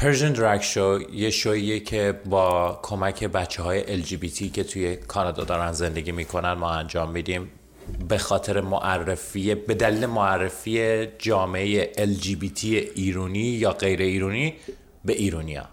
پرژن 0.00 0.32
درک 0.32 0.62
شو 0.62 0.98
یه 1.12 1.30
شویه 1.30 1.80
که 1.80 2.20
با 2.26 2.78
کمک 2.82 3.24
بچه 3.24 3.62
های 3.62 4.02
LGBT 4.02 4.52
که 4.52 4.64
توی 4.64 4.96
کانادا 4.96 5.44
دارن 5.44 5.72
زندگی 5.72 6.12
میکنن 6.12 6.52
ما 6.52 6.70
انجام 6.70 7.10
میدیم 7.10 7.50
به 8.08 8.18
خاطر 8.18 8.60
معرفی 8.60 9.54
به 9.54 9.74
دلیل 9.74 10.06
معرفی 10.06 11.06
جامعه 11.06 11.92
LGBT 11.92 12.64
ایرونی 12.94 13.38
یا 13.38 13.72
غیر 13.72 14.00
ایرونی 14.00 14.54
به 15.04 15.12
ایرونیا 15.12 15.68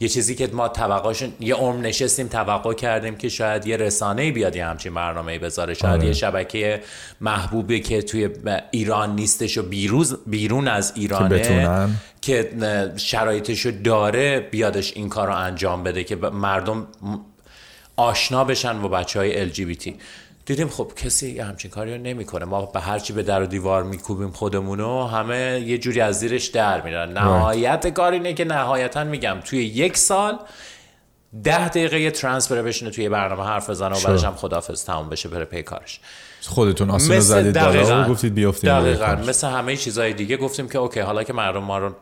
یه 0.00 0.08
چیزی 0.08 0.34
که 0.34 0.46
ما 0.52 0.68
توقعشون 0.68 1.32
یه 1.40 1.54
عمر 1.54 1.76
نشستیم 1.76 2.28
توقع 2.28 2.74
کردیم 2.74 3.16
که 3.16 3.28
شاید 3.28 3.66
یه 3.66 3.76
رسانه 3.76 4.32
بیاد 4.32 4.56
یه 4.56 4.66
همچین 4.66 4.94
برنامه 4.94 5.38
بذاره. 5.38 5.74
شاید 5.74 6.00
آه. 6.00 6.06
یه 6.06 6.12
شبکه 6.12 6.82
محبوبی 7.20 7.80
که 7.80 8.02
توی 8.02 8.28
ایران 8.70 9.14
نیستش 9.14 9.58
و 9.58 9.62
بیروز 9.62 10.18
بیرون 10.26 10.68
از 10.68 10.92
ایرانه 10.96 11.40
که, 11.40 11.88
که 12.20 12.50
شرایطشو 12.96 13.70
داره 13.70 14.40
بیادش 14.40 14.92
این 14.96 15.08
کار 15.08 15.26
رو 15.26 15.34
انجام 15.34 15.82
بده 15.82 16.04
که 16.04 16.16
مردم 16.16 16.86
آشنا 17.96 18.44
بشن 18.44 18.82
با 18.82 18.88
بچه 18.88 19.18
های 19.18 19.50
LGBT 19.50 19.92
دیدیم 20.46 20.68
خب 20.68 20.92
کسی 20.96 21.30
یه 21.30 21.44
همچین 21.44 21.70
کاری 21.70 21.94
رو 21.94 22.02
نمیکنه. 22.02 22.44
ما 22.44 22.66
به 22.66 22.80
هرچی 22.80 23.12
به 23.12 23.22
در 23.22 23.42
و 23.42 23.46
دیوار 23.46 23.82
میکوبیم 23.82 24.30
خودمون 24.30 24.80
و 24.80 25.06
همه 25.06 25.64
یه 25.66 25.78
جوری 25.78 26.00
از 26.00 26.18
زیرش 26.18 26.46
در 26.46 26.80
میرن. 26.80 27.12
نهایت 27.12 27.86
کار 27.86 28.12
اینه 28.12 28.34
که 28.34 28.44
نهایتا 28.44 29.04
میگم 29.04 29.36
توی 29.44 29.64
یک 29.64 29.96
سال 29.96 30.38
ده 31.44 31.68
دقیقه 31.68 32.00
یه 32.00 32.10
ترانسفر 32.10 32.62
بشینه 32.62 32.90
توی 32.90 33.08
برنامه 33.08 33.42
حرف 33.42 33.70
بزنه 33.70 33.96
و 33.96 34.00
بعدش 34.06 34.24
هم 34.24 34.34
خدافظ 34.34 34.84
تموم 34.84 35.08
بشه 35.08 35.28
بره 35.28 35.44
پی 35.44 35.62
کارش. 35.62 36.00
خودتون 36.46 36.90
اصلا 36.90 37.20
زدید 37.20 37.54
دقیقاً. 37.54 38.04
و 38.04 38.08
گفتید 38.08 38.34
بیافتید 38.34 38.70
دقیقاً. 38.70 39.16
مثل 39.28 39.48
همه 39.48 39.76
چیزهای 39.76 40.12
دیگه 40.12 40.36
گفتیم 40.36 40.68
که 40.68 40.78
اوکی 40.78 41.00
حالا 41.00 41.22
که 41.22 41.32
مردم 41.32 41.62
ما 41.62 41.78
رو 41.78 41.94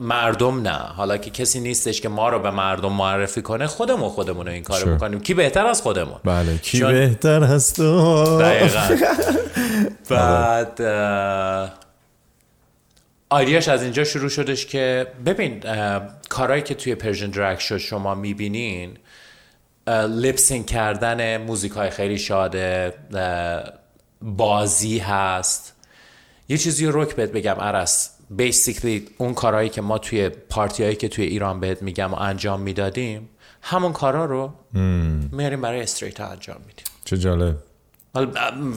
مردم 0.00 0.62
نه 0.62 0.70
حالا 0.70 1.16
که 1.16 1.30
کسی 1.30 1.60
نیستش 1.60 2.00
که 2.00 2.08
ما 2.08 2.28
رو 2.28 2.38
به 2.38 2.50
مردم 2.50 2.92
معرفی 2.92 3.42
کنه 3.42 3.66
خودمون 3.66 4.08
خودمون 4.08 4.48
این 4.48 4.62
کارو 4.62 4.84
sure. 4.84 4.88
میکنیم 4.88 5.20
کی 5.20 5.34
بهتر 5.34 5.66
از 5.66 5.82
خودمون؟ 5.82 6.20
بله 6.24 6.58
کی 6.58 6.78
چون... 6.78 6.92
بهتر 6.92 7.44
از 7.44 7.74
تو؟ 7.74 8.38
دقیقاً. 8.40 8.88
بعد 10.10 10.82
آیدیاش 13.30 13.68
از 13.68 13.82
اینجا 13.82 14.04
شروع 14.04 14.28
شدش 14.28 14.66
که 14.66 15.06
ببین 15.26 15.62
کارهایی 16.28 16.62
که 16.62 16.74
توی 16.74 16.94
پرژن 16.94 17.30
درک 17.30 17.60
شد 17.60 17.78
شما 17.78 18.14
میبینین 18.14 18.96
لپسین 20.08 20.64
کردن 20.64 21.36
موزیک 21.36 21.72
های 21.72 21.90
خیلی 21.90 22.18
شاده 22.18 22.94
بازی 24.22 24.98
هست. 24.98 25.74
یه 26.48 26.58
چیزی 26.58 26.86
رو 26.86 27.02
رک 27.02 27.14
بهت 27.14 27.32
بگم 27.32 27.54
عرس 27.60 28.10
بیسیکلی 28.36 29.08
اون 29.18 29.34
کارهایی 29.34 29.68
که 29.68 29.80
ما 29.82 29.98
توی 29.98 30.28
پارتیایی 30.28 30.96
که 30.96 31.08
توی 31.08 31.24
ایران 31.24 31.60
بهت 31.60 31.82
میگم 31.82 32.14
و 32.14 32.16
انجام 32.18 32.60
میدادیم 32.60 33.28
همون 33.62 33.92
کارا 33.92 34.24
رو 34.24 34.52
میاریم 35.32 35.60
برای 35.60 35.82
استریت 35.82 36.20
ها 36.20 36.26
انجام 36.26 36.56
میدیم 36.66 36.84
چه 37.04 37.18
جالب 37.18 37.56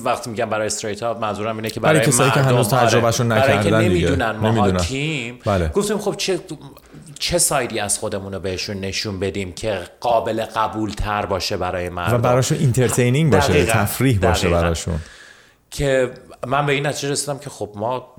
وقتی 0.03 0.29
میگم 0.29 0.49
برای 0.49 0.65
استریت 0.65 1.03
ها 1.03 1.13
منظورم 1.13 1.55
اینه 1.55 1.69
که 1.69 1.79
برای, 1.79 1.99
برای 1.99 2.11
کسایی 2.11 2.31
که 2.31 2.39
هنوز 2.39 2.69
تجربهشون 2.69 3.31
نکردن 3.31 3.61
دیگه 3.61 3.77
نمیدونن 3.77 4.31
ما 4.31 4.71
تیم 4.71 5.39
بله. 5.45 5.67
گفتیم 5.67 5.97
خب 5.97 6.15
چه 6.17 6.39
چه 7.19 7.37
سایدی 7.37 7.79
از 7.79 7.99
خودمون 7.99 8.33
رو 8.33 8.39
بهشون 8.39 8.77
نشون 8.77 9.19
بدیم 9.19 9.51
که 9.51 9.79
قابل 9.99 10.45
قبول 10.45 10.89
تر 10.91 11.25
باشه 11.25 11.57
برای 11.57 11.89
مردم 11.89 12.15
و 12.15 12.17
براشون 12.17 12.57
اینترتینینگ 12.57 13.31
باشه 13.31 13.47
دقیقا. 13.47 13.73
تفریح 13.73 14.19
باشه 14.19 14.41
دقیقا. 14.41 14.61
براشون 14.61 14.99
که 15.71 16.11
من 16.47 16.65
به 16.65 16.73
این 16.73 16.87
نتیجه 16.87 17.11
رسیدم 17.11 17.39
که 17.39 17.49
خب 17.49 17.71
ما 17.75 18.13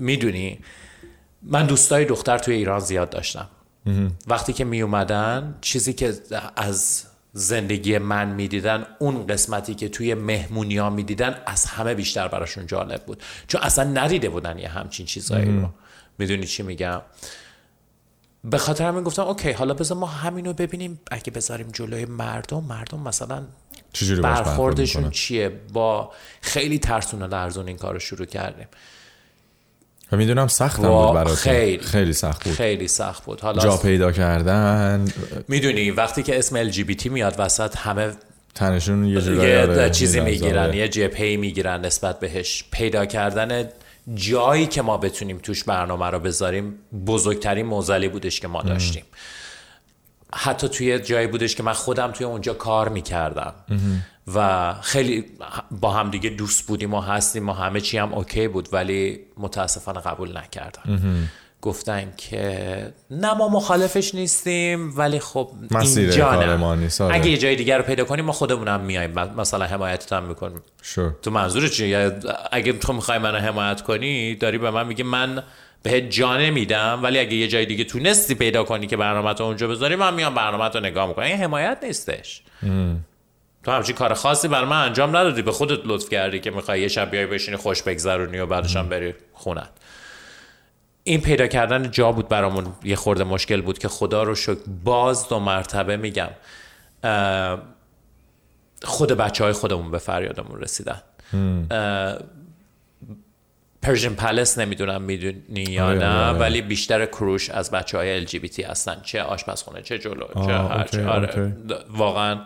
میدونی؟ 0.00 0.58
من 1.42 1.66
دوستای 1.66 2.04
دختر 2.04 2.38
توی 2.38 2.54
ایران 2.54 2.80
زیاد 2.80 3.10
داشتم. 3.10 3.48
وقتی 4.26 4.52
که 4.52 4.64
می 4.64 4.82
اومدن 4.82 5.58
چیزی 5.60 5.92
که 5.92 6.14
از 6.56 7.04
زندگی 7.32 7.98
من 7.98 8.28
میدیدن 8.28 8.86
اون 8.98 9.26
قسمتی 9.26 9.74
که 9.74 9.88
توی 9.88 10.14
مهمونی 10.14 10.76
ها 10.78 10.90
میدیدن 10.90 11.42
از 11.46 11.64
همه 11.64 11.94
بیشتر 11.94 12.28
براشون 12.28 12.66
جالب 12.66 13.04
بود. 13.04 13.22
چون 13.48 13.60
اصلا 13.60 13.84
ندیده 13.84 14.28
بودن 14.28 14.58
یه 14.58 14.68
همچین 14.68 15.06
چیزایی 15.06 15.60
رو. 15.60 15.68
میدونی 16.18 16.46
چی 16.46 16.62
میگم؟ 16.62 17.02
به 18.44 18.58
خاطر 18.58 18.88
همین 18.88 19.04
گفتم 19.04 19.22
اوکی 19.22 19.52
حالا 19.52 19.74
بذار 19.74 19.98
ما 19.98 20.06
همین 20.06 20.44
رو 20.44 20.52
ببینیم. 20.52 21.00
اگه 21.10 21.32
بذاریم 21.32 21.68
جلوی 21.72 22.04
مردم 22.04 22.64
مردم 22.64 23.00
مثلا 23.00 23.42
برخوردشون 24.22 25.10
چیه؟ 25.10 25.48
با 25.72 26.12
خیلی 26.40 26.78
ترسون 26.78 27.22
و 27.22 27.26
لرزون 27.26 27.68
این 27.68 27.76
کار 27.76 27.92
رو 27.92 27.98
شروع 27.98 28.26
کردیم. 28.26 28.66
و 30.12 30.16
میدونم 30.16 30.46
سخت 30.46 30.78
هم 30.78 30.90
بود 30.90 31.14
برای 31.14 31.34
خیلی 31.34 31.78
خیلی 31.78 32.12
سخت 32.12 32.44
بود 32.44 32.54
خیلی 32.54 32.88
سخت 32.88 33.24
بود 33.24 33.40
حالا 33.40 33.62
جا 33.62 33.76
پیدا 33.76 34.12
کردن 34.12 35.04
میدونی 35.48 35.90
وقتی 35.90 36.22
که 36.22 36.38
اسم 36.38 36.70
LGBT 36.70 37.06
میاد 37.06 37.34
وسط 37.38 37.76
همه 37.76 38.12
تنشون 38.54 39.04
یه 39.04 39.20
جورایی 39.20 39.90
چیزی 39.90 40.20
میگیرن 40.20 40.74
یه 40.74 40.88
جبهه 40.88 41.36
میگیرن 41.36 41.80
نسبت 41.80 42.20
بهش 42.20 42.64
پیدا 42.70 43.06
کردن 43.06 43.68
جایی 44.14 44.66
که 44.66 44.82
ما 44.82 44.96
بتونیم 44.96 45.38
توش 45.38 45.64
برنامه 45.64 46.06
رو 46.06 46.20
بذاریم 46.20 46.74
بزرگترین 47.06 47.66
موزلی 47.66 48.08
بودش 48.08 48.40
که 48.40 48.48
ما 48.48 48.62
داشتیم 48.62 49.02
ام. 49.02 49.18
حتی 50.34 50.68
توی 50.68 50.98
جایی 50.98 51.26
بودش 51.26 51.56
که 51.56 51.62
من 51.62 51.72
خودم 51.72 52.10
توی 52.10 52.26
اونجا 52.26 52.54
کار 52.54 52.88
میکردم 52.88 53.54
و 54.34 54.72
خیلی 54.82 55.24
با 55.70 55.90
هم 55.90 56.10
دیگه 56.10 56.30
دوست 56.30 56.66
بودیم 56.66 56.94
و 56.94 57.00
هستیم 57.00 57.48
و 57.48 57.52
همه 57.52 57.80
چی 57.80 57.98
هم 57.98 58.14
اوکی 58.14 58.48
بود 58.48 58.68
ولی 58.72 59.20
متاسفانه 59.36 60.00
قبول 60.00 60.38
نکردن. 60.38 61.28
گفتن 61.62 62.12
که 62.16 62.92
نه 63.10 63.34
ما 63.34 63.48
مخالفش 63.48 64.14
نیستیم 64.14 64.98
ولی 64.98 65.18
خب 65.18 65.50
اینجا 65.80 66.56
نه. 66.56 66.90
اگه 67.10 67.30
یه 67.30 67.38
جای 67.38 67.56
دیگر 67.56 67.78
رو 67.78 67.84
پیدا 67.84 68.04
کنیم 68.04 68.24
ما 68.24 68.32
خودمونم 68.32 68.74
هم 68.74 68.80
میایم 68.80 69.10
مثلا 69.36 69.64
حمایتت 69.64 70.12
هم 70.12 70.24
میکنیم. 70.24 70.62
Sure. 70.82 71.22
تو 71.22 71.30
منظور 71.30 71.68
چیه 71.68 72.18
اگه 72.52 72.72
تو 72.72 72.92
میخوای 72.92 73.18
منو 73.18 73.38
حمایت 73.38 73.82
کنی 73.82 74.34
داری 74.34 74.58
به 74.58 74.70
من 74.70 74.86
میگی 74.86 75.02
من 75.02 75.42
بهت 75.82 76.10
جا 76.10 76.36
نمیدم 76.36 77.00
ولی 77.02 77.18
اگه 77.18 77.34
یه 77.34 77.48
جای 77.48 77.66
دیگه 77.66 77.84
تونستی 77.84 78.34
پیدا 78.34 78.64
کنی 78.64 78.86
که 78.86 78.96
برنامه 78.96 79.34
تو 79.34 79.44
اونجا 79.44 79.68
بذاری 79.68 79.96
من 79.96 80.14
میام 80.14 80.34
برنامه 80.34 80.68
تو 80.68 80.80
نگاه 80.80 81.08
میکنم. 81.08 81.24
این 81.24 81.36
حمایت 81.36 81.78
نیستش. 81.82 82.42
تو 83.64 83.70
همچین 83.70 83.94
کار 83.96 84.14
خاصی 84.14 84.48
بر 84.48 84.64
من 84.64 84.84
انجام 84.84 85.16
ندادی 85.16 85.42
به 85.42 85.52
خودت 85.52 85.80
لطف 85.84 86.08
کردی 86.08 86.40
که 86.40 86.50
میخوای 86.50 86.80
یه 86.80 86.88
شب 86.88 87.10
بیای 87.10 87.26
بشینی 87.26 87.56
خوش 87.56 87.82
بگذرونی 87.82 88.38
و 88.38 88.46
بعدش 88.46 88.76
هم 88.76 88.88
بری 88.88 89.14
خونت 89.32 89.70
این 91.04 91.20
پیدا 91.20 91.46
کردن 91.46 91.90
جا 91.90 92.12
بود 92.12 92.28
برامون 92.28 92.66
یه 92.84 92.96
خورده 92.96 93.24
مشکل 93.24 93.60
بود 93.60 93.78
که 93.78 93.88
خدا 93.88 94.22
رو 94.22 94.34
شکر 94.34 94.58
باز 94.84 95.28
دو 95.28 95.38
مرتبه 95.38 95.96
میگم 95.96 96.30
خود 98.82 99.12
بچه 99.12 99.44
های 99.44 99.52
خودمون 99.52 99.90
به 99.90 99.98
فریادمون 99.98 100.60
رسیدن. 100.60 101.02
پرژن 103.82 104.14
پلس 104.14 104.58
نمیدونم 104.58 105.02
میدونی 105.02 105.62
یا 105.68 105.92
نه 105.92 106.30
ولی 106.30 106.62
بیشتر 106.62 107.06
کروش 107.06 107.50
از 107.50 107.70
بچه 107.70 107.98
های 107.98 108.26
LGBT 108.26 108.64
هستن 108.64 109.00
چه 109.02 109.22
آشپزخونه 109.22 109.82
چه 109.82 109.98
جلو 109.98 110.26
چه 110.46 110.52
هر 110.52 110.84
چه 110.84 111.54
واقعا 111.90 112.42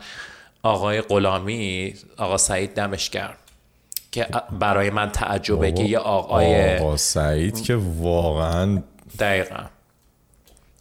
آقای 0.65 1.01
غلامی 1.01 1.95
آقا 2.17 2.37
سعید 2.37 2.75
دمشگر 2.75 3.35
که 4.13 4.27
برای 4.61 4.91
من 4.91 5.11
تعجبه 5.11 5.73
که 5.73 5.83
یه 5.83 5.99
آقای 5.99 6.79
آقا 6.79 6.97
سعید 6.97 7.63
که 7.63 7.77
واقعا 7.99 8.83
دقیقا. 9.19 9.65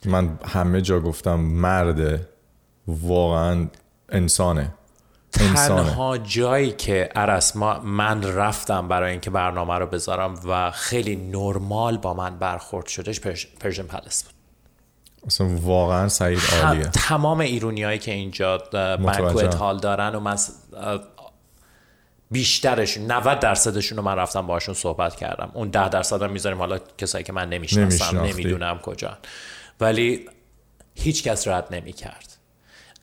من 0.05 0.39
همه 0.45 0.81
جا 0.81 0.99
گفتم 0.99 1.35
مرده 1.35 2.27
واقعا 2.87 3.67
انسانه. 4.09 4.73
انسانه. 5.39 5.83
تنها 5.83 6.17
جایی 6.17 6.71
که 6.71 7.09
ارسما 7.15 7.79
من 7.79 8.23
رفتم 8.23 8.87
برای 8.87 9.11
اینکه 9.11 9.29
برنامه 9.29 9.73
رو 9.73 9.87
بذارم 9.87 10.39
و 10.45 10.71
خیلی 10.71 11.15
نرمال 11.15 11.97
با 11.97 12.13
من 12.13 12.39
برخورد 12.39 12.87
شدش 12.87 13.19
پرژن 13.59 13.83
پلس 13.83 14.23
بود. 14.23 14.42
اصلا 15.27 15.47
واقعا 15.47 16.07
سعید 16.07 16.39
عالیه 16.63 16.83
تمام 16.83 17.39
ایرونیایی 17.39 17.99
که 17.99 18.11
اینجا 18.11 18.57
برکوت 18.71 19.55
حال 19.55 19.79
دارن 19.79 20.15
و 20.15 20.19
من 20.19 20.37
بیشترش 22.31 22.97
90 22.97 23.39
درصدشون 23.39 23.97
رو 23.97 24.03
من 24.03 24.15
رفتم 24.15 24.47
باشون 24.47 24.75
صحبت 24.75 25.15
کردم 25.15 25.51
اون 25.53 25.69
10 25.69 25.89
درصد 25.89 26.21
هم 26.21 26.31
میذاریم 26.31 26.57
حالا 26.57 26.79
کسایی 26.97 27.23
که 27.23 27.33
من 27.33 27.49
نمیشناسم 27.49 28.19
نمیدونم 28.19 28.79
کجا 28.79 29.17
ولی 29.79 30.29
هیچ 30.95 31.23
کس 31.23 31.47
رد 31.47 31.75
نمیکرد 31.75 32.32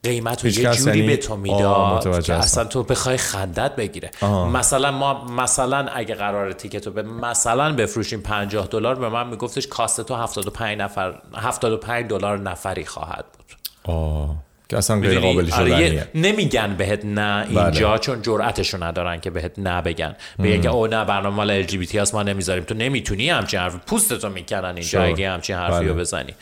قیمت 0.02 0.44
رو 0.44 0.50
یه 0.50 0.70
جوری 0.70 1.02
به 1.02 1.16
تو 1.16 1.36
میداد. 1.36 2.24
که 2.24 2.34
اصلا 2.34 2.64
تو 2.64 2.82
بخوای 2.82 3.16
خندت 3.16 3.76
بگیره. 3.76 4.10
آه. 4.20 4.48
مثلا 4.50 4.90
ما 4.90 5.24
مثلا 5.24 5.86
اگه 5.94 6.14
قرار 6.14 6.52
تیکت 6.52 6.86
رو 6.86 6.92
به 6.92 7.02
مثلا 7.02 7.72
بفروشیم 7.72 8.20
50 8.20 8.66
دلار 8.66 8.94
به 8.94 9.08
من 9.08 9.28
میگفتش 9.28 9.66
کاست 9.66 10.00
تو 10.00 10.14
75 10.14 10.78
نفر 10.78 11.14
75 11.36 12.06
دلار 12.06 12.38
نفری 12.38 12.84
خواهد 12.84 13.24
بود. 13.32 13.46
آه. 13.94 14.36
که 14.68 14.76
اصلا 14.78 15.00
غیر 15.00 15.20
قابل 15.20 15.50
شدنیه 15.50 16.08
نمیگن 16.14 16.74
بهت 16.76 17.04
نه 17.04 17.46
اینجا 17.48 17.88
بله. 17.90 17.98
چون 17.98 18.22
جرأتشو 18.22 18.84
ندارن 18.84 19.20
که 19.20 19.30
بهت 19.30 19.52
نه 19.58 19.82
بگن. 19.82 20.16
بگه 20.38 20.70
او 20.70 20.86
نه 20.86 21.04
برنامه 21.04 21.36
مال 21.36 21.50
ال 21.50 21.62
جی 21.62 21.78
بی 21.78 21.86
تی 21.86 21.98
هست 21.98 22.14
ما 22.14 22.22
نمیذاریم. 22.22 22.64
تو 22.64 22.74
نمیتونی 22.74 23.30
همچین 23.30 23.60
حرف 23.60 23.76
پوستتو 23.76 24.28
میکنن 24.28 24.64
اینجا 24.64 25.02
اگه 25.02 25.30
همچین 25.30 25.56
حرفی 25.56 25.84
رو 25.88 25.94
بزنی. 25.94 26.34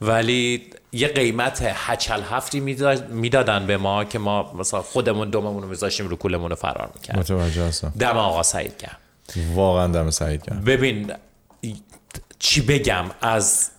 ولی 0.00 0.70
یه 0.92 1.08
قیمت 1.08 1.62
هچل 1.74 2.22
هفتی 2.22 2.60
میدادن 3.10 3.66
به 3.66 3.76
ما 3.76 4.04
که 4.04 4.18
ما 4.18 4.52
مثلا 4.52 4.82
خودمون 4.82 5.30
دوممون 5.30 5.62
رو 5.62 5.68
میذاشتیم 5.68 6.08
رو 6.08 6.16
کولمون 6.16 6.50
رو 6.50 6.56
فرار 6.56 6.90
میکرد 6.94 7.18
متوجه 7.18 7.64
هستم. 7.64 7.92
دم 7.98 8.16
آقا 8.16 8.42
سعید 8.42 8.76
کرد 8.76 8.96
واقعا 9.54 9.86
دم 9.86 10.10
سعید 10.10 10.42
کرد 10.42 10.64
ببین 10.64 11.12
چی 12.38 12.60
بگم؟ 12.60 13.04
از 13.20 13.70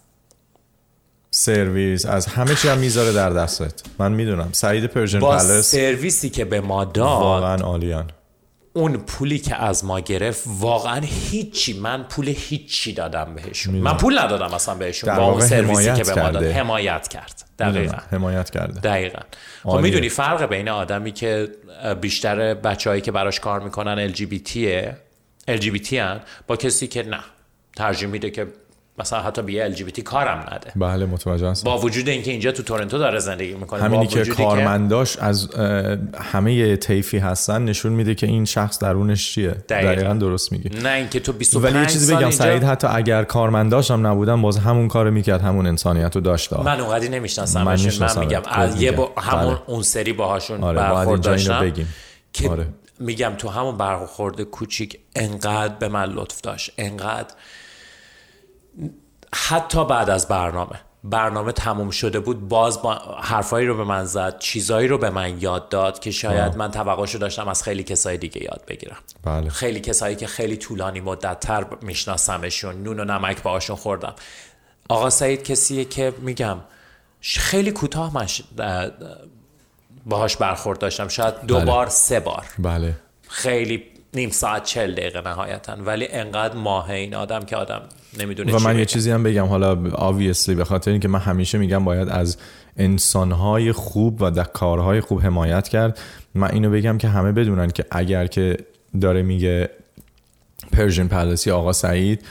سرویس 1.32 2.06
از 2.06 2.26
همه 2.26 2.56
چی 2.56 2.68
هم 2.68 2.78
میذاره 2.78 3.14
در 3.14 3.30
دستت. 3.30 3.74
من 4.00 4.12
میدونم. 4.12 4.50
سعید 4.52 4.86
پرژن 4.86 5.20
با 5.20 5.32
پلس 5.32 5.72
سرویسی 5.72 6.30
که 6.30 6.46
به 6.46 6.62
ما 6.62 6.86
داد 6.86 7.06
واقعا 7.06 7.56
عالیان. 7.56 8.12
اون 8.73 8.98
پولی 8.98 9.39
که 9.39 9.56
از 9.56 9.85
ما 9.85 9.99
گرفت 9.99 10.43
واقعا 10.48 11.02
هیچی. 11.03 11.80
من 11.80 12.03
پول 12.03 12.27
هیچی 12.27 12.93
دادم 12.93 13.35
بهشون. 13.35 13.76
من 13.76 13.98
پول 13.98 14.19
ندادم 14.19 14.53
اصلا 14.53 14.76
بهشون. 14.76 15.15
با 15.15 15.31
اون 15.31 15.41
سرویسی 15.41 15.93
که 15.93 16.03
به 16.03 16.22
ما 16.22 16.30
داد 16.30 16.43
حمایت 16.43 17.07
کرد. 17.07 17.45
دقیقا. 17.60 17.98
حمایت 18.11 18.49
کرده. 18.49 18.80
دقیقا. 18.80 19.19
خب 19.64 19.77
میدونی 19.77 20.10
فرق 20.10 20.45
بین 20.45 20.69
آدمی 20.69 21.11
که 21.11 21.49
بیشتر 22.02 22.53
بچههایی 22.53 23.02
که 23.02 23.11
براش 23.11 23.39
کار 23.39 23.60
میکنن 23.60 24.14
LGBT 24.14 24.49
LGBT 25.49 25.95
با 26.48 26.56
کسی 26.56 26.88
که 26.88 27.03
نه. 27.03 27.19
ترجیح 27.76 28.07
میده 28.07 28.30
که 28.30 28.48
مثلا 28.98 29.22
حتی 29.22 29.42
به 29.42 29.64
ال 29.64 29.74
جی 29.74 29.84
بی 29.84 29.92
تی 29.92 30.02
کارم 30.02 30.46
نده 30.52 30.72
بله 30.76 31.06
متوجه 31.06 31.50
هستم 31.50 31.66
با 31.66 31.78
وجود 31.78 32.10
اینکه 32.10 32.32
اینجا 32.32 32.52
تو 32.52 32.64
تورنتو 32.64 32.98
داره 32.98 33.20
زندگی 33.20 33.54
میکنه 33.54 33.84
همینی 33.84 34.08
که 34.08 34.26
کارمنداش 34.26 35.16
که... 35.16 35.24
از 35.24 35.50
همه 36.18 36.76
طیفی 36.76 37.18
هستن 37.18 37.66
نشون 37.66 37.94
میده 37.94 38.16
که 38.16 38.28
این 38.28 38.46
شخص 38.46 38.80
درونش 38.80 39.32
چیه 39.32 39.52
دقیقاً, 39.52 39.94
دقیقا 39.94 40.14
درست 40.14 40.52
میگی 40.52 40.70
نه 40.70 40.90
اینکه 40.90 41.20
تو 41.20 41.34
25 41.34 41.66
ولی 41.66 41.80
یه 41.80 41.86
چیزی 41.86 42.16
بگم 42.16 42.32
سعید 42.32 42.64
حتی 42.64 42.88
اگر 42.88 43.24
کارمنداش 43.24 43.92
هم 43.92 44.08
نبودن 44.08 44.42
باز 44.42 44.58
همون 44.58 44.88
کارو 44.88 45.12
میکرد 45.12 45.42
همون 45.42 45.68
انسانیتو 45.68 46.20
داشت 46.20 46.54
من 46.54 46.80
اونقدی 46.80 47.10
نمیشناسم 47.10 47.64
من, 47.64 47.80
من 48.00 48.20
میگم 48.20 48.42
یه 48.78 48.92
با 48.92 49.12
همون 49.18 49.58
اون 49.68 49.82
سری 49.82 50.14
باهاشون 50.14 50.64
آره 50.64 50.80
برخورد 50.80 51.22
داشتم 51.22 51.62
بگیم. 51.62 51.88
که 52.34 52.50
آره. 52.50 52.68
میگم 53.00 53.34
تو 53.38 53.50
همون 53.50 53.78
برخورد 53.78 54.42
کوچیک 54.42 55.00
انقدر 55.16 55.76
به 55.76 55.88
من 55.88 56.10
لطف 56.10 56.42
داشت 56.42 56.72
انقدر 56.78 57.34
حتی 59.34 59.85
بعد 59.85 60.10
از 60.10 60.27
برنامه 60.27 60.80
برنامه 61.03 61.52
تموم 61.52 61.89
شده 61.89 62.19
بود 62.19 62.48
باز 62.48 62.81
با 62.81 62.93
حرفایی 63.22 63.68
رو 63.68 63.77
به 63.77 63.84
من 63.84 64.06
زد 64.06 64.39
چیزایی 64.39 64.88
رو 64.88 64.98
به 64.98 65.10
من 65.10 65.41
یاد 65.41 65.69
داد 65.69 65.99
که 65.99 66.11
شاید 66.11 66.57
من 66.57 66.72
توقعشو 66.72 67.18
داشتم 67.18 67.48
از 67.48 67.64
خیلی 67.64 67.84
کسای 67.84 68.18
دیگه 68.18 68.43
یاد 68.43 68.64
بگیرم 68.68 68.98
بله. 69.23 69.49
خیلی 69.49 69.80
کسایی 69.80 70.15
که 70.15 70.27
خیلی 70.27 70.57
طولانی 70.57 71.02
مدت 71.02 71.39
تر 71.39 71.65
میشناسمشون 71.81 72.84
نون 72.84 72.99
و 72.99 73.06
نمک 73.06 73.43
باهاشون 73.43 73.76
خوردم 73.76 74.14
آقا 74.89 75.10
سعید 75.10 75.43
کسیه 75.43 75.85
که 75.85 76.14
میگم 76.19 76.57
خیلی 77.22 77.72
کوتاه 77.72 78.14
من 78.14 78.27
ش... 78.27 78.41
باهاش 80.06 80.38
برخورد 80.38 80.80
داشتم 80.80 81.07
شاید 81.07 81.34
دو 81.48 81.56
بله. 81.56 81.65
بار 81.65 81.88
سه 81.88 82.19
بار 82.19 82.45
بله 82.60 82.95
خیلی 83.27 83.84
نیم 84.14 84.30
ساعت 84.30 84.64
چل 84.64 84.91
دقیقه 84.91 85.22
نهایتا 85.22 85.76
ولی 85.76 86.07
انقدر 86.07 86.56
ماه 86.56 86.89
این 86.89 87.15
آدم 87.15 87.39
که 87.45 87.56
آدم 87.56 87.81
نمیدونه 88.20 88.56
و 88.56 88.60
من 88.60 88.80
یه 88.80 88.86
چیزی 88.86 89.12
هم 89.12 89.24
بگم 89.24 89.46
حالا 89.46 89.78
obviously 89.90 90.50
به 90.50 90.66
خاطر 90.66 90.92
اینکه 90.92 91.08
من 91.08 91.20
همیشه 91.20 91.58
میگم 91.58 91.86
باید 91.86 92.10
از 92.10 92.38
انسانهای 92.78 93.72
خوب 93.72 94.22
و 94.22 94.32
در 94.32 94.44
کارهای 94.44 95.02
خوب 95.02 95.22
حمایت 95.22 95.68
کرد. 95.68 96.00
من 96.36 96.52
اینو 96.52 96.70
بگم 96.70 96.98
که 96.98 97.08
همه 97.08 97.32
بدونن 97.32 97.70
که 97.70 97.86
اگر 97.92 98.28
که 98.28 98.58
داره 99.02 99.22
میگه 99.22 99.70
پرژن 100.72 101.08
پلسی 101.08 101.52
آقا 101.52 101.74
سعید 101.74 102.26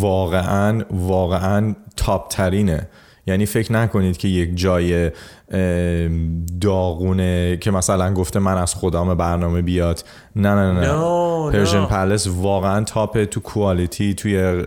واقعا 0.00 0.82
واقعا 0.90 1.74
تاپ 1.96 2.28
ترینه. 2.28 2.88
یعنی 3.26 3.46
فکر 3.46 3.72
نکنید 3.72 4.16
که 4.16 4.28
یک 4.28 4.56
جای 4.56 5.10
داغونه 6.60 7.56
که 7.56 7.70
مثلا 7.70 8.14
گفته 8.14 8.38
من 8.38 8.58
از 8.58 8.74
خدام 8.74 9.14
برنامه 9.14 9.62
بیاد 9.62 10.04
نه 10.36 10.54
نه 10.54 10.72
نه 10.72 10.86
no, 10.86 11.52
پرژن 11.52 11.84
no. 11.84 11.88
پلس 11.88 12.26
واقعا 12.26 12.84
تاپ 12.84 13.24
تو 13.24 13.40
کوالیتی 13.40 14.14
توی 14.14 14.62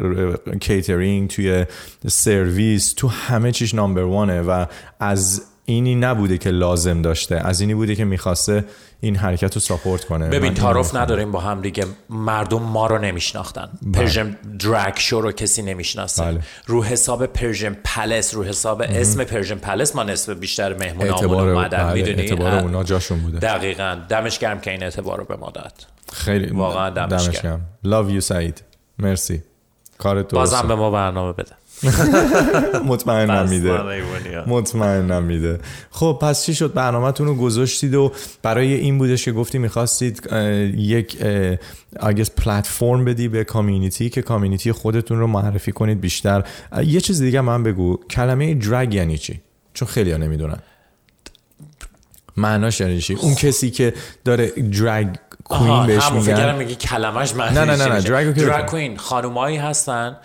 کیترینگ 0.61 1.29
توی 1.29 1.65
سرویس 2.07 2.93
تو 2.93 3.07
همه 3.07 3.51
چیش 3.51 3.73
نامبر 3.73 4.03
وانه 4.03 4.41
و 4.41 4.65
از 4.99 5.41
اینی 5.69 5.95
نبوده 5.95 6.38
که 6.38 6.49
لازم 6.49 7.02
داشته. 7.02 7.35
از 7.35 7.61
اینی 7.61 7.73
بوده 7.73 7.95
که 7.95 8.06
میخواسته 8.06 8.65
این 9.02 9.15
حرکت 9.15 9.53
رو 9.53 9.61
ساپورت 9.61 10.06
کنه. 10.06 10.30
ببین 10.30 10.53
تعارف 10.53 10.95
نداریم 10.95 11.31
با 11.31 11.39
هم 11.39 11.61
دیگه 11.61 11.85
مردم 12.10 12.61
ما 12.61 12.88
رو 12.88 12.98
نمیشناختن. 12.98 13.69
پرژم 13.94 14.38
درگ 14.60 14.94
شو 14.98 15.22
رو 15.22 15.31
کسی 15.31 15.61
نمیشناسه. 15.61 16.23
بله. 16.23 16.39
رو 16.65 16.84
حساب 16.84 17.26
پرژم 17.26 17.77
پلس 17.84 18.34
رو 18.34 18.44
حساب 18.44 18.84
مم. 18.84 18.89
اسم 18.91 19.23
پرژم 19.23 19.56
پلس 19.56 19.95
ما 19.95 20.03
نصف 20.03 20.30
بیشتر 20.30 20.73
مهمون 20.73 21.10
اعتبار 21.10 21.49
اومدن. 21.49 21.77
بله. 21.77 21.94
میدونی؟ 21.94 22.22
اعتبار 22.22 22.56
اونا 22.56 22.84
جاشون 22.84 23.19
بوده. 23.19 23.39
دقیقاً. 23.39 23.98
دمش 24.10 24.39
گرم 24.39 24.60
که 24.60 24.72
این 24.72 24.84
اعتبار 24.84 25.18
رو 25.18 25.26
به 25.26 25.35
ما 25.35 25.49
داد. 25.52 25.73
خیلی 26.14 26.48
واقعا 26.48 26.89
دمش, 26.89 27.26
دمش 27.26 27.41
گرم. 27.41 27.61
love 27.85 28.15
you 28.15 28.19
سعید. 28.19 28.64
مرسی. 28.99 29.44
کارت 29.98 30.34
بازم 30.34 30.68
به 30.68 30.76
ما 30.76 30.91
برنامه 30.91 31.34
بده. 31.34 31.52
مطمئنم 32.86 33.49
میده 33.49 34.44
مطمئنم 34.48 35.24
میده 35.24 35.60
خب 35.91 36.20
پس 36.22 36.45
چی 36.45 36.56
شد 36.56 36.74
برنامهتون 36.74 37.28
رو 37.28 37.36
گذاشتید 37.36 37.95
و 37.95 38.12
برای 38.44 38.74
این 38.74 38.98
بودش 38.98 39.26
که 39.26 39.32
گفتی 39.32 39.58
میخواستید 39.58 40.28
یک 40.78 41.18
اگه 41.99 42.24
پلتفرم 42.38 43.06
بدی 43.06 43.28
به 43.28 43.44
کامیونیتی 43.44 44.10
که 44.10 44.22
کامیونیتی 44.22 44.72
خودتون 44.72 45.20
رو 45.20 45.28
معرفی 45.28 45.72
کنید 45.72 46.02
بیشتر 46.02 46.44
یه 46.86 47.02
چیز 47.02 47.22
دیگه 47.22 47.41
من 47.41 47.64
بگو 47.64 47.98
کلمه 48.10 48.54
درگ 48.54 48.94
یعنی 48.94 49.18
چی 49.18 49.41
چون 49.74 49.88
خیلی 49.88 50.12
ها 50.12 50.18
نمیدونن 50.18 50.60
معناش 52.38 52.82
یعنی 52.82 53.02
چی 53.02 53.14
اون 53.14 53.36
کسی 53.36 53.72
که 53.72 53.94
داره 54.26 54.48
درگ 54.48 55.18
کوین 55.44 55.86
بهش 55.86 56.12
میگن 56.12 56.56
میگی 56.56 56.76
کلمش 56.76 57.36
معنیش 57.36 57.58
نه 57.58 57.66
نه 57.66 57.76
نه 57.76 57.88
نه 57.88 58.02
درگ 58.02 58.66
کوین 58.66 58.98
خانومایی 58.98 59.58
هستن 59.58 60.18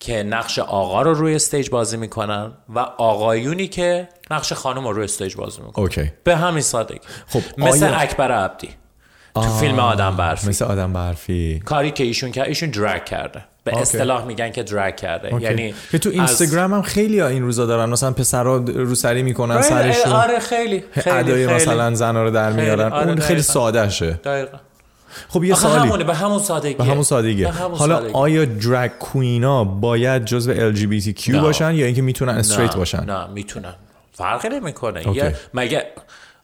که 0.00 0.22
نقش 0.22 0.58
آقا 0.58 1.02
رو 1.02 1.14
روی 1.14 1.34
استیج 1.34 1.70
بازی 1.70 1.96
میکنن 1.96 2.52
و 2.74 2.78
آقایونی 2.78 3.68
که 3.68 4.08
نقش 4.30 4.52
خانم 4.52 4.86
رو 4.86 4.92
روی 4.92 5.04
استیج 5.04 5.36
بازی 5.36 5.62
میکنن. 5.62 5.84
اوکی. 5.84 6.12
به 6.24 6.36
همین 6.36 6.62
سادگی. 6.62 7.00
خب 7.28 7.40
مثل 7.58 7.86
آیا... 7.86 7.96
اکبر 7.96 8.32
عبدی. 8.32 8.68
تو 9.34 9.42
فیلم 9.42 9.78
آدم 9.78 10.16
برفی. 10.16 10.48
مثل 10.48 10.64
آدم 10.64 10.92
برفی. 10.92 11.62
کاری 11.64 11.90
که 11.90 12.04
ایشون 12.04 12.32
کرد 12.32 12.48
ایشون 12.48 12.70
درگ 12.70 13.04
کرده. 13.04 13.44
به 13.64 13.70
آكی. 13.70 13.80
اصطلاح 13.80 14.24
میگن 14.24 14.50
که 14.50 14.62
درگ 14.62 14.96
کرده. 14.96 15.28
آكی. 15.28 15.44
یعنی 15.44 15.74
که 15.90 15.98
تو 15.98 16.10
اینستاگرام 16.10 16.74
هم 16.74 16.82
خیلی 16.82 17.20
ها 17.20 17.26
این 17.26 17.42
روزا 17.42 17.66
دارن. 17.66 17.90
مثلا 17.90 18.12
پسرا 18.12 18.56
روسری 18.56 19.22
میکنن 19.22 19.62
سرشون 19.62 20.12
آره 20.12 20.38
خیلی 20.38 20.84
خیلی, 20.90 21.32
خیلی. 21.32 21.46
مثلا 21.46 21.94
زنا 21.94 22.22
رو 22.22 22.30
در 22.30 22.52
میارن. 22.52 22.92
اون 22.92 23.20
خیلی 23.20 23.42
ساده 23.42 23.88
شه. 23.88 24.10
دقیقاً. 24.10 24.58
خب 25.28 25.44
یه 25.44 25.54
سوالی. 25.54 25.78
همونه 25.78 26.04
به 26.04 26.14
همون 26.14 26.38
سادگی 26.38 26.74
به 26.74 26.84
همون 26.84 27.02
سادگی 27.02 27.44
حالا 27.44 28.12
آیا 28.12 28.44
درگ 28.44 28.90
کوینا 28.90 29.64
باید 29.64 30.24
جزء 30.24 30.72
LGBTQ 30.72 31.30
باشن 31.30 31.74
یا 31.74 31.86
اینکه 31.86 32.02
میتونن 32.02 32.34
استریت 32.34 32.76
باشن؟ 32.76 33.04
نه 33.04 33.26
میتونن. 33.26 33.74
فرقی 34.12 34.48
نمیکنه. 34.48 35.16
یه 35.16 35.36
مگه 35.54 35.86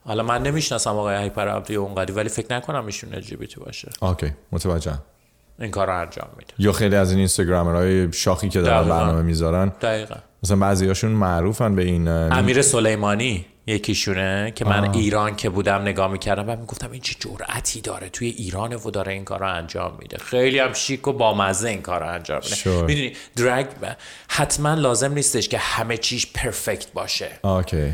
حالا 0.05 0.23
من 0.23 0.43
نمیشناسم 0.43 0.91
آقای 0.91 1.17
هایپر 1.17 1.49
عبدی 1.49 1.75
اونقدی 1.77 2.13
ولی 2.13 2.29
فکر 2.29 2.57
نکنم 2.57 2.87
ایشون 2.87 3.11
LGBT 3.11 3.59
باشه. 3.67 3.91
اوکی 4.03 4.33
متوجه 4.53 4.99
این 5.61 5.71
کار 5.71 5.87
رو 5.87 6.01
انجام 6.01 6.29
میده. 6.39 6.55
یا 6.59 6.73
خیلی 6.73 6.97
از 6.97 7.11
این 7.11 7.19
اینستاگرامرهای 7.19 8.13
شاخی 8.13 8.49
که 8.49 8.61
دارن 8.61 8.89
برنامه 8.89 9.23
میذارن. 9.23 9.73
دقیقاً. 9.81 10.15
مثلا 10.43 10.57
بعضیاشون 10.57 11.11
معروفن 11.11 11.75
به 11.75 11.85
این 11.85 12.09
امیر 12.09 12.63
سلیمانی. 12.63 13.47
یکیشونه 13.67 14.53
که 14.55 14.65
من 14.65 14.85
آه. 14.85 14.97
ایران 14.97 15.37
که 15.37 15.51
بودم 15.51 15.83
نگاه 15.83 16.13
میکردم 16.13 16.51
و 16.51 16.57
میگفتم 16.57 16.91
این 16.93 17.01
چه 17.01 17.15
جرأتی 17.21 17.81
داره 17.81 18.09
توی 18.09 18.29
ایران 18.29 18.75
و 18.75 18.91
داره 18.91 19.13
این 19.13 19.25
کار 19.25 19.41
رو 19.41 19.55
انجام 19.55 19.97
میده 19.99 20.19
خیلی 20.19 20.59
هم 20.59 20.73
شیک 20.73 21.09
و 21.09 21.13
بامزه 21.13 21.69
این 21.69 21.83
کار 21.83 22.01
رو 22.01 22.09
انجام 22.09 22.41
میده 22.45 22.57
sure. 22.57 22.67
میدونی 22.67 23.13
درگ 23.37 23.67
حتما 24.29 24.75
لازم 24.75 25.13
نیستش 25.13 25.49
که 25.49 25.59
همه 25.59 25.97
چیش 25.97 26.33
پرفکت 26.35 26.93
باشه 26.93 27.31
اوکی 27.45 27.93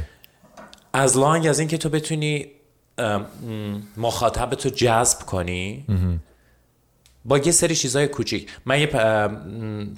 از 0.93 1.19
لانگ 1.19 1.47
از 1.47 1.59
اینکه 1.59 1.79
تو 1.79 1.89
بتونی 1.89 2.47
مخاطب 3.97 4.51
تو 4.51 4.69
جذب 4.69 5.19
کنی 5.19 5.85
mm 5.89 5.93
-hmm. 5.93 6.32
با 7.25 7.39
یه 7.39 7.53
سری 7.53 7.77
چیزای 7.77 8.09
کوچیک 8.09 8.51
من 8.67 8.81
یه 8.81 8.87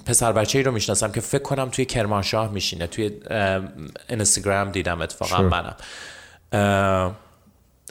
پسر 0.05 0.31
بچه‌ای 0.31 0.63
رو 0.63 0.71
میشناسم 0.71 1.11
که 1.11 1.21
فکر 1.21 1.41
کنم 1.41 1.69
توی 1.69 1.85
کرمانشاه 1.85 2.51
میشینه 2.51 2.87
توی 2.87 3.11
اینستاگرام 4.09 4.71
دیدم 4.71 5.01
اتفاقا 5.01 5.41
منم 5.41 5.75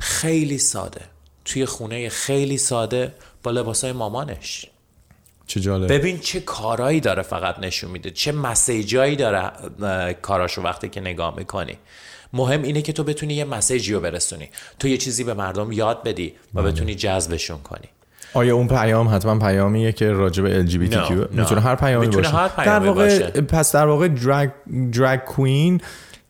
خیلی 0.01 0.59
ساده 0.59 1.01
توی 1.45 1.67
خونه 1.67 2.09
خیلی 2.09 2.59
ساده 2.59 3.15
با 3.43 3.51
لباسای 3.51 3.93
مامانش 3.93 4.67
چه 5.47 5.61
جالب 5.61 5.93
ببین 5.93 6.19
چه 6.19 6.41
کارایی 6.41 7.01
داره 7.01 7.23
فقط 7.23 7.59
نشون 7.59 7.91
میده 7.91 8.11
چه 8.11 8.33
مسیجایی 8.33 9.17
داره 9.17 9.53
کاراشو 10.23 10.63
وقتی 10.63 10.89
که 10.89 11.01
نگاه 11.01 11.37
میکنی 11.37 11.79
مهم 12.33 12.63
اینه 12.63 12.83
که 12.83 12.93
تو 12.93 13.05
بتونی 13.05 13.35
یه 13.35 13.45
مسیجی 13.45 13.93
رو 13.95 14.01
برسونی 14.01 14.49
تو 14.79 14.89
یه 14.89 14.99
چیزی 14.99 15.25
به 15.25 15.35
مردم 15.35 15.73
یاد 15.73 16.03
بدی 16.03 16.35
و 16.55 16.63
بتونی 16.63 16.95
جذبشون 16.95 17.59
کنی 17.59 17.89
آیا 18.35 18.57
اون 18.57 18.69
پیام 18.69 19.09
حتما 19.09 19.39
پیامیه 19.39 19.93
که 19.93 20.13
راجع 20.13 20.43
به 20.43 20.67
LGBTQ 20.67 21.13
میتونه 21.31 21.61
هر 21.61 21.75
پیامی 21.75 22.07
باشه 22.07 22.29
هر 22.29 22.49
پیامی 22.49 22.67
در 22.67 22.87
واقع 22.87 23.05
باشه. 23.05 23.31
پس 23.31 23.73
در 23.73 23.87
واقع 23.87 24.09
درگ 24.09 24.51
درگ 24.93 25.21
کوین 25.21 25.81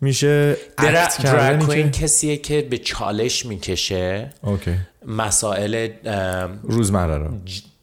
میشه 0.01 0.57
درگ 0.79 1.65
کوین 1.65 1.91
کسیه 1.91 2.37
که 2.37 2.67
به 2.71 2.79
چالش 2.79 3.47
میکشه 3.47 4.31
اوکی 4.43 4.75
مسائل 5.07 5.89
روزمره 6.63 7.19
رو 7.19 7.29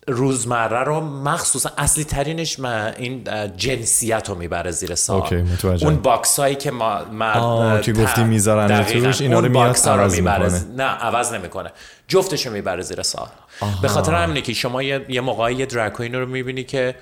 روزمره 0.08 0.84
رو 0.84 1.02
مخصوصا 1.02 1.72
اصلی 1.78 2.04
ترینش 2.04 2.60
ما 2.60 2.86
این 2.86 3.24
جنسیت 3.58 4.30
رو 4.30 4.36
میبره 4.36 4.72
زیر 4.72 4.96
سال 4.96 5.22
اوکی 5.22 5.36
متوجه 5.36 5.88
اون 5.88 5.96
باکس 5.96 6.40
هایی 6.40 6.56
که 6.56 6.72
ما 6.72 7.06
مرد 7.06 7.82
که 7.82 7.94
گفتی 7.94 8.24
میذارن 8.24 8.84
توش 8.84 9.22
اینا 9.22 9.40
رو 9.40 9.50
میاد 9.50 9.78
عوض 9.88 10.16
میبره 10.16 10.52
نه 10.78 10.84
عوض 10.84 11.34
نمیکنه 11.34 11.72
جفتش 12.08 12.46
رو 12.46 12.54
میبره 12.54 12.82
زیر 12.82 13.02
سال 13.02 13.28
به 13.82 13.88
خاطر 13.88 14.14
همینه 14.14 14.42
که 14.42 14.54
شما 14.54 14.84
یه, 14.84 15.06
یه 15.10 15.22
موقعی 15.22 15.56
یه 15.56 15.66
درکوین 15.66 16.16
رو 16.16 16.26
میبینی 16.26 16.64
که 16.64 16.96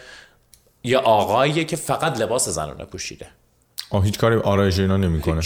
یه 0.84 0.98
آقاییه 0.98 1.64
که 1.64 1.76
فقط 1.76 2.19
لباس 2.19 2.49
زنانه 2.49 2.86
پوشیده. 2.86 3.27
آه 3.90 4.06
هیچ 4.06 4.19
کاری 4.19 4.36
آرایش 4.36 4.80
اینا 4.80 4.98
نمیکنه. 4.98 5.41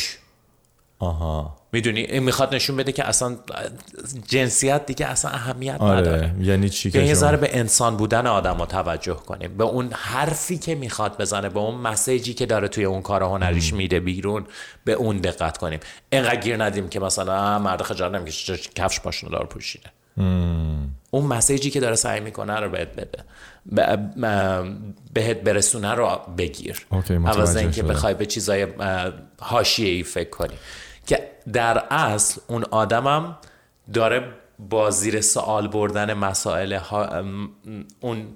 آها. 1.00 1.58
میدونی؟ 1.72 2.02
این 2.02 2.24
میخواد 2.24 2.56
نشون 2.56 2.76
بده 2.76 2.92
که 2.92 3.08
اصلا 3.08 3.38
جنسیت 4.28 4.86
دیگه 4.86 5.06
اصلا 5.06 5.32
اهمیت 5.32 5.82
آره. 5.82 6.00
نداره. 6.00 6.36
یعنی 6.42 6.70
چی 6.70 6.92
که 6.92 7.00
یه 7.00 7.14
ذره 7.14 7.38
به 7.38 7.58
انسان 7.58 7.98
بودن 7.98 8.28
آدم 8.28 8.58
رو 8.58 8.66
توجه 8.66 9.14
کنیم 9.14 9.58
به 9.58 9.64
اون 9.64 9.90
حرفی 9.94 10.58
که 10.58 10.76
میخواد 10.76 11.18
بزنه 11.18 11.50
به 11.50 11.60
اون 11.60 11.76
مسیجی 11.76 12.34
که 12.34 12.46
داره 12.46 12.68
توی 12.68 12.86
اون 12.86 13.02
کار 13.02 13.24
هنریش 13.24 13.74
میده 13.74 14.00
بیرون 14.00 14.46
به 14.86 14.94
اون 14.94 15.18
دقت 15.18 15.58
کنیم. 15.58 15.80
اینقدر 16.10 16.36
گیر 16.36 16.64
ندیم 16.64 16.90
که 16.90 17.00
مثلا 17.00 17.60
مرد 17.60 17.82
خجالت 17.82 18.16
نمیکشه 18.16 18.58
کفش 18.58 19.00
پاشنه 19.00 19.30
دار 19.30 19.46
پوشیده. 19.46 19.90
مم. 20.18 20.90
اون 21.14 21.26
مسیجی 21.26 21.70
که 21.70 21.80
داره 21.80 21.96
سعی 21.96 22.20
میکنه 22.20 22.60
رو 22.60 22.70
بهت 22.70 22.88
بده. 22.88 23.24
بهت 25.14 25.38
برسونه 25.38 25.94
رو 25.94 26.20
بگیر. 26.38 26.86
عوض 27.26 27.56
اینکه 27.56 27.84
بخوای 27.84 28.14
به 28.14 28.26
چیزای 28.26 28.68
حاشیه 29.40 29.90
ای 29.90 30.04
فکر 30.04 30.30
کنی. 30.30 30.54
که 31.08 31.32
در 31.54 31.84
اصل 31.92 32.42
اون 32.48 32.64
آدمم 32.72 33.38
داره 33.94 34.34
با 34.60 34.92
زیر 34.92 35.22
سوال 35.22 35.68
بردن 35.68 36.14
مسائل 36.14 36.74
ها 36.74 37.24
اون 38.00 38.28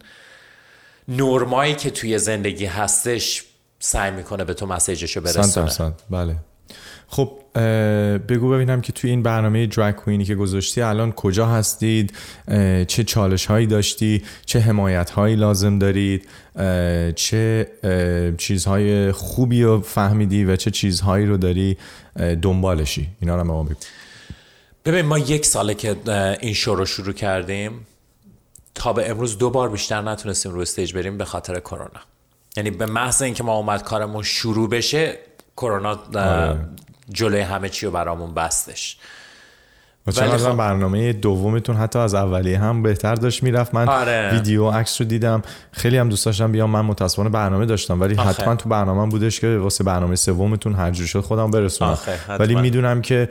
نرمایی 1.08 1.76
که 1.76 1.92
توی 1.92 2.20
زندگی 2.20 2.66
هستش 2.66 3.44
سعی 3.80 4.12
میکنه 4.12 4.44
به 4.44 4.54
تو 4.54 4.66
مسیجش 4.66 5.18
برسونه. 5.18 5.70
100 5.70 5.94
بله. 6.10 6.36
خب 7.08 7.32
بگو 8.30 8.50
ببینم 8.50 8.82
که 8.82 8.92
توی 8.92 9.10
این 9.10 9.24
برنامه 9.24 9.68
درگ 9.68 9.96
کوینی 9.96 10.26
که 10.26 10.36
گذاشتی 10.36 10.82
الان 10.82 11.12
کجا 11.12 11.46
هستید؟ 11.46 12.14
چه 12.88 13.04
چالش 13.04 13.46
هایی 13.46 13.68
داشتی؟ 13.68 14.24
چه 14.46 14.60
حمایت 14.60 15.10
هایی 15.10 15.36
لازم 15.36 15.80
دارید؟ 15.80 16.28
چه 17.16 17.68
چیزهای 18.38 19.12
خوبی 19.12 19.64
رو 19.64 19.82
فهمیدی 19.82 20.46
و 20.46 20.56
چه 20.56 20.72
چیزهایی 20.72 21.26
رو 21.26 21.38
داری 21.38 21.78
دنبالشی؟ 22.42 23.08
اینا 23.22 23.36
رو 23.36 23.44
ما 23.44 23.64
بگو. 23.64 23.76
ببین 24.86 25.06
ما 25.06 25.20
یک 25.20 25.46
ساله 25.46 25.74
که 25.74 25.96
این 26.42 26.54
شو 26.54 26.76
رو 26.76 26.86
شروع 26.86 27.14
کردیم 27.14 27.88
تا 28.76 28.94
به 28.94 29.10
امروز 29.10 29.38
دو 29.38 29.50
بار 29.50 29.70
بیشتر 29.70 30.02
نتونستیم 30.02 30.52
رو 30.52 30.62
استیج 30.62 30.94
بریم 30.94 31.18
به 31.18 31.26
خاطر 31.26 31.60
کرونا. 31.60 32.02
یعنی 32.58 32.72
به 32.72 32.86
محض 32.86 33.22
اینکه 33.22 33.44
ما 33.44 33.56
اومد 33.56 33.84
کارمون 33.84 34.24
شروع 34.24 34.70
بشه 34.70 35.18
کرونا 35.58 35.98
جلوی 37.10 37.42
همه 37.42 37.70
چی 37.70 37.86
رو 37.86 37.92
برامون 37.92 38.34
بستش 38.34 38.98
و 40.08 40.12
چقدر 40.12 40.38
خب... 40.38 40.58
برنامه 40.58 41.14
دومتون 41.14 41.76
حتی 41.76 42.00
از 42.00 42.16
اولیه 42.16 42.60
هم 42.60 42.84
بهتر 42.84 43.16
داشت 43.16 43.44
میرفت 43.44 43.76
من 43.76 43.90
آره. 43.90 44.30
ویدیو 44.34 44.70
عکس 44.70 45.02
رو 45.02 45.08
دیدم 45.08 45.42
خیلی 45.72 45.98
هم 45.98 46.10
دوست 46.10 46.26
داشتم 46.26 46.52
بیام 46.52 46.70
من 46.70 46.82
متاسفانه 46.82 47.30
برنامه 47.30 47.66
داشتم 47.66 48.02
ولی 48.02 48.16
آخه. 48.16 48.30
حتما 48.30 48.56
تو 48.56 48.70
برنامه 48.70 49.12
بودش 49.12 49.40
که 49.40 49.58
واسه 49.58 49.84
برنامه 49.84 50.16
سومتون 50.16 50.74
هر 50.74 50.92
جور 50.92 51.08
شد 51.08 51.20
خودم 51.20 51.52
برسونم 51.52 51.98
ولی 52.40 52.56
میدونم 52.56 53.02
که 53.02 53.30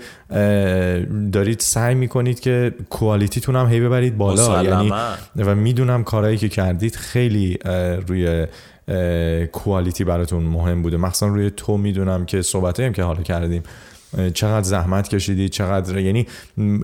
دارید 1.32 1.60
سعی 1.60 1.94
میکنید 1.94 2.40
که 2.40 2.74
کوالیتیتون 2.90 3.56
هم 3.56 3.66
هی 3.66 3.80
ببرید 3.80 4.18
بالا 4.18 4.58
مسلمه. 4.58 4.84
یعنی 4.84 4.92
و 5.36 5.54
میدونم 5.54 6.04
کارهایی 6.04 6.36
که 6.36 6.48
کردید 6.48 6.96
خیلی 6.96 7.58
روی 8.08 8.46
کوالیتی 9.52 10.04
براتون 10.04 10.42
مهم 10.42 10.82
بوده. 10.82 10.96
مخصوصا 10.96 11.26
روی 11.26 11.50
تو 11.50 11.76
میدونم 11.76 12.26
که 12.26 12.42
صحبتایی 12.42 12.86
هم 12.86 12.92
که 12.92 13.02
حالا 13.02 13.22
کردیم. 13.22 13.62
چقدر 14.34 14.62
زحمت 14.62 15.08
کشیدی 15.08 15.48
چقدر 15.48 15.98
یعنی 15.98 16.26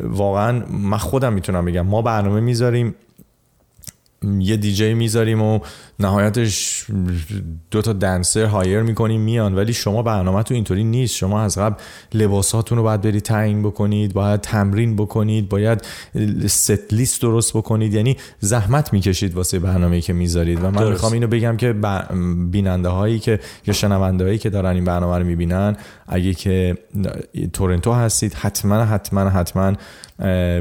واقعا 0.03 0.65
من 0.71 0.99
خودم 0.99 1.33
میتونم 1.33 1.65
بگم. 1.65 1.87
ما 1.87 2.03
برنامه 2.03 2.41
میذاریم 2.41 2.95
یه 4.39 4.57
دیجی 4.57 4.95
میذاریم 4.95 5.43
و 5.43 5.61
نهایتش 6.03 6.87
دو 7.71 7.83
تا 7.83 7.93
دنسر 7.93 8.45
هایر 8.45 8.83
میکنیم 8.83 9.21
میان 9.21 9.55
ولی 9.55 9.73
شما 9.73 10.03
برنامه 10.03 10.43
تو 10.43 10.55
اینطوری 10.55 10.85
نیست 10.85 11.15
شما 11.15 11.43
از 11.43 11.59
قبل 11.59 11.75
لباساتون 12.15 12.79
رو 12.79 12.85
باید 12.85 13.01
برید 13.01 13.23
تعیین 13.23 13.63
بکنید 13.63 14.13
باید 14.13 14.41
تمرین 14.41 14.97
بکنید 14.97 15.49
باید 15.49 15.83
ست 16.47 16.93
لیست 16.93 17.23
درست 17.23 17.57
بکنید 17.57 17.95
یعنی 17.95 18.17
زحمت 18.41 18.93
میکشید 18.93 19.35
واسه 19.35 19.59
برنامه‌ای 19.59 20.01
که 20.01 20.13
میذارید 20.13 20.65
و 20.65 20.71
من 20.71 20.89
میخوام 20.89 21.13
اینو 21.13 21.27
بگم 21.27 21.57
که 21.57 21.75
بیننده 22.51 22.89
هایی 22.89 23.19
که 23.19 23.41
یا 23.67 23.75
شنونده 23.75 24.25
هایی 24.25 24.39
که 24.39 24.51
دارن 24.51 24.75
این 24.75 24.85
برنامه 24.85 25.19
رو 25.19 25.25
میبینن 25.25 25.77
اگه 26.07 26.35
که 26.35 26.79
تورنتو 27.53 27.93
هستید 27.93 28.35
حتما 28.35 28.85
حتما 28.85 29.21
حتما 29.21 29.73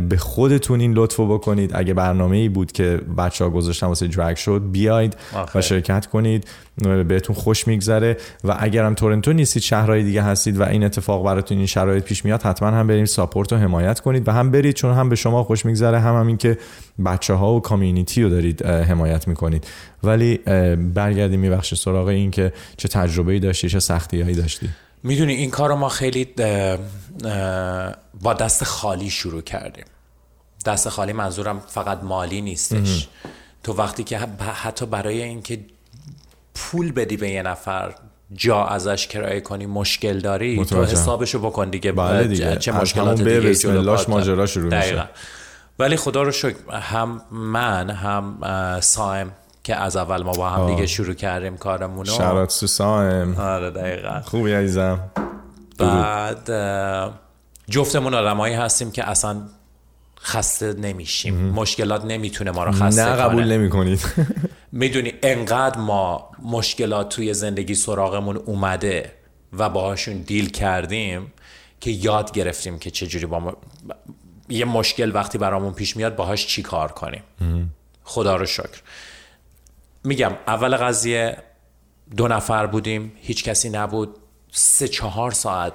به 0.09 0.17
خودتون 0.19 0.79
این 0.79 0.93
لطفو 0.93 1.27
بکنید 1.27 1.71
اگه 1.73 1.93
برنامه‌ای 1.93 2.49
بود 2.49 2.71
که 2.71 3.01
بچه‌ها 3.17 3.49
گذاشتن 3.49 3.87
واسه 3.87 4.07
درگ 4.07 4.35
شد 4.35 4.61
بیاید 4.71 5.15
و 5.55 5.61
شرکت 5.61 6.05
کنید 6.05 6.47
بهتون 7.07 7.35
خوش 7.35 7.67
میگذره. 7.67 8.17
و 8.43 8.55
اگر 8.59 8.85
هم 8.85 8.95
تورنتو 8.95 9.33
نیستید 9.33 9.63
شهرهای 9.63 10.03
دیگه 10.03 10.21
هستید 10.21 10.57
و 10.57 10.63
این 10.63 10.83
اتفاق 10.83 11.25
براتون 11.25 11.57
این 11.57 11.67
شرایط 11.67 12.03
پیش 12.03 12.25
میاد 12.25 12.41
حتما 12.41 12.69
هم 12.69 12.87
بریم 12.87 13.05
ساپورت 13.05 13.53
و 13.53 13.57
حمایت 13.57 13.99
کنید 13.99 14.27
و 14.27 14.31
هم 14.31 14.51
برید 14.51 14.75
چون 14.75 14.93
هم 14.93 15.09
به 15.09 15.15
شما 15.15 15.43
خوش 15.43 15.65
میگذره 15.65 15.99
هم 15.99 16.15
هم 16.15 16.27
اینکه 16.27 16.57
بچه 17.05 17.33
ها 17.33 17.53
و 17.53 17.61
کامیونیتی 17.61 18.23
رو 18.23 18.29
دارید 18.29 18.65
حمایت 18.65 19.27
میکنید. 19.27 19.67
ولی 20.03 20.37
برگردیم 20.93 21.39
میبخش 21.39 21.73
سراغ 21.73 22.07
این 22.07 22.31
که 22.31 22.53
چه 22.77 22.87
تجربه 22.87 23.33
ای 23.33 23.39
داشتی 23.39 23.69
چه 23.69 23.79
سختی‌هایی 23.79 24.35
داشتی. 24.35 24.69
میدونی 25.03 25.33
این 25.33 25.49
کار 25.49 25.69
رو 25.69 25.75
ما 25.75 25.89
خیلی 25.89 26.27
با 28.21 28.33
دست 28.39 28.63
خالی 28.63 29.09
شروع 29.09 29.41
کردیم. 29.41 29.85
دست 30.65 30.89
خالی 30.89 31.13
منظورم 31.13 31.59
فقط 31.67 32.03
مالی 32.03 32.41
نیستش. 32.41 33.07
تو 33.63 33.73
وقتی 33.73 34.03
که 34.03 34.19
حتی 34.63 34.85
برای 34.85 35.21
اینکه 35.21 35.59
پول 36.55 36.91
بدی 36.91 37.17
به 37.17 37.29
یه 37.29 37.43
نفر 37.43 37.95
جا 38.33 38.65
ازش 38.65 39.07
کرایه 39.07 39.41
کنی 39.41 39.65
مشکل 39.65 40.19
داری 40.19 40.59
متوجه. 40.59 40.91
تو 40.91 40.97
حسابشو 40.97 41.39
بکن 41.39 41.69
دیگه, 41.69 41.91
بله 41.91 42.27
دیگه. 42.27 42.55
چه 42.55 42.71
مشکلات 42.71 43.17
دیگه 43.17 43.39
بسم 43.39 43.69
الله 43.69 44.05
ماجرا 44.07 44.45
شروع 44.45 44.75
میشه. 44.77 45.09
ولی 45.79 45.95
خدا 45.95 46.21
رو 46.21 46.31
شکر 46.31 46.71
هم 46.71 47.21
من 47.31 47.89
هم 47.89 48.37
سایم 48.81 49.31
که 49.63 49.75
از 49.75 49.95
اول 49.95 50.23
ما 50.23 50.31
با 50.31 50.49
هم 50.49 50.75
دیگه 50.75 50.85
شروع 50.87 51.13
کردیم 51.13 51.57
کارمون 51.57 52.05
رو 52.05 52.13
شرط 52.13 52.51
سو 52.51 52.67
سایم. 52.67 53.37
آره 53.37 53.71
دقیقاً. 53.71 54.21
خوبی 54.25 54.53
عزیزم. 54.53 54.99
بعد 55.77 56.51
جفتمون 57.69 58.13
آدمایی 58.13 58.53
هستیم 58.53 58.91
که 58.91 59.09
اصلا 59.09 59.41
خسته 60.23 60.73
نمیشیم. 60.73 61.35
مشکلات 61.35 62.05
نمیتونه 62.05 62.51
ما 62.51 62.63
رو 62.63 62.71
خسته 62.71 63.05
نه 63.05 63.15
قبول 63.15 63.43
نمی 63.43 63.69
کنید 63.69 63.99
میدونی 64.71 65.13
انقدر 65.23 65.77
ما 65.77 66.31
مشکلات 66.43 67.09
توی 67.09 67.33
زندگی 67.33 67.75
سراغمون 67.75 68.37
اومده 68.37 69.11
و 69.53 69.69
باهاشون 69.69 70.17
دیل 70.17 70.49
کردیم 70.49 71.33
که 71.79 71.91
یاد 71.91 72.31
گرفتیم 72.31 72.79
که 72.79 72.91
چجوری 72.91 73.25
با 73.25 73.39
ما... 73.39 73.57
یه 74.49 74.65
مشکل 74.65 75.11
وقتی 75.15 75.37
برامون 75.37 75.73
پیش 75.73 75.97
میاد 75.97 76.15
باهاش 76.15 76.47
چی 76.47 76.61
کار 76.61 76.91
کنیم. 76.91 77.23
خدا 78.03 78.35
رو 78.35 78.45
شکر. 78.45 78.81
میگم 80.03 80.31
اول 80.47 80.77
قضیه 80.77 81.37
دو 82.17 82.27
نفر 82.27 82.65
بودیم 82.67 83.11
هیچ 83.15 83.43
کسی 83.43 83.69
نبود. 83.69 84.15
سه 84.51 84.87
چهار 84.87 85.31
ساعت 85.31 85.73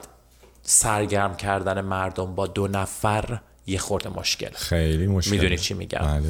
سرگرم 0.62 1.36
کردن 1.36 1.80
مردم 1.80 2.34
با 2.34 2.46
دو 2.46 2.68
نفر 2.68 3.38
یه 3.66 3.78
خورده 3.78 4.08
مشکل 4.08 4.50
خیلی 4.54 5.06
مشکل 5.06 5.30
میدونید 5.30 5.58
چی 5.58 5.74
میگم 5.74 5.98
بله. 5.98 6.22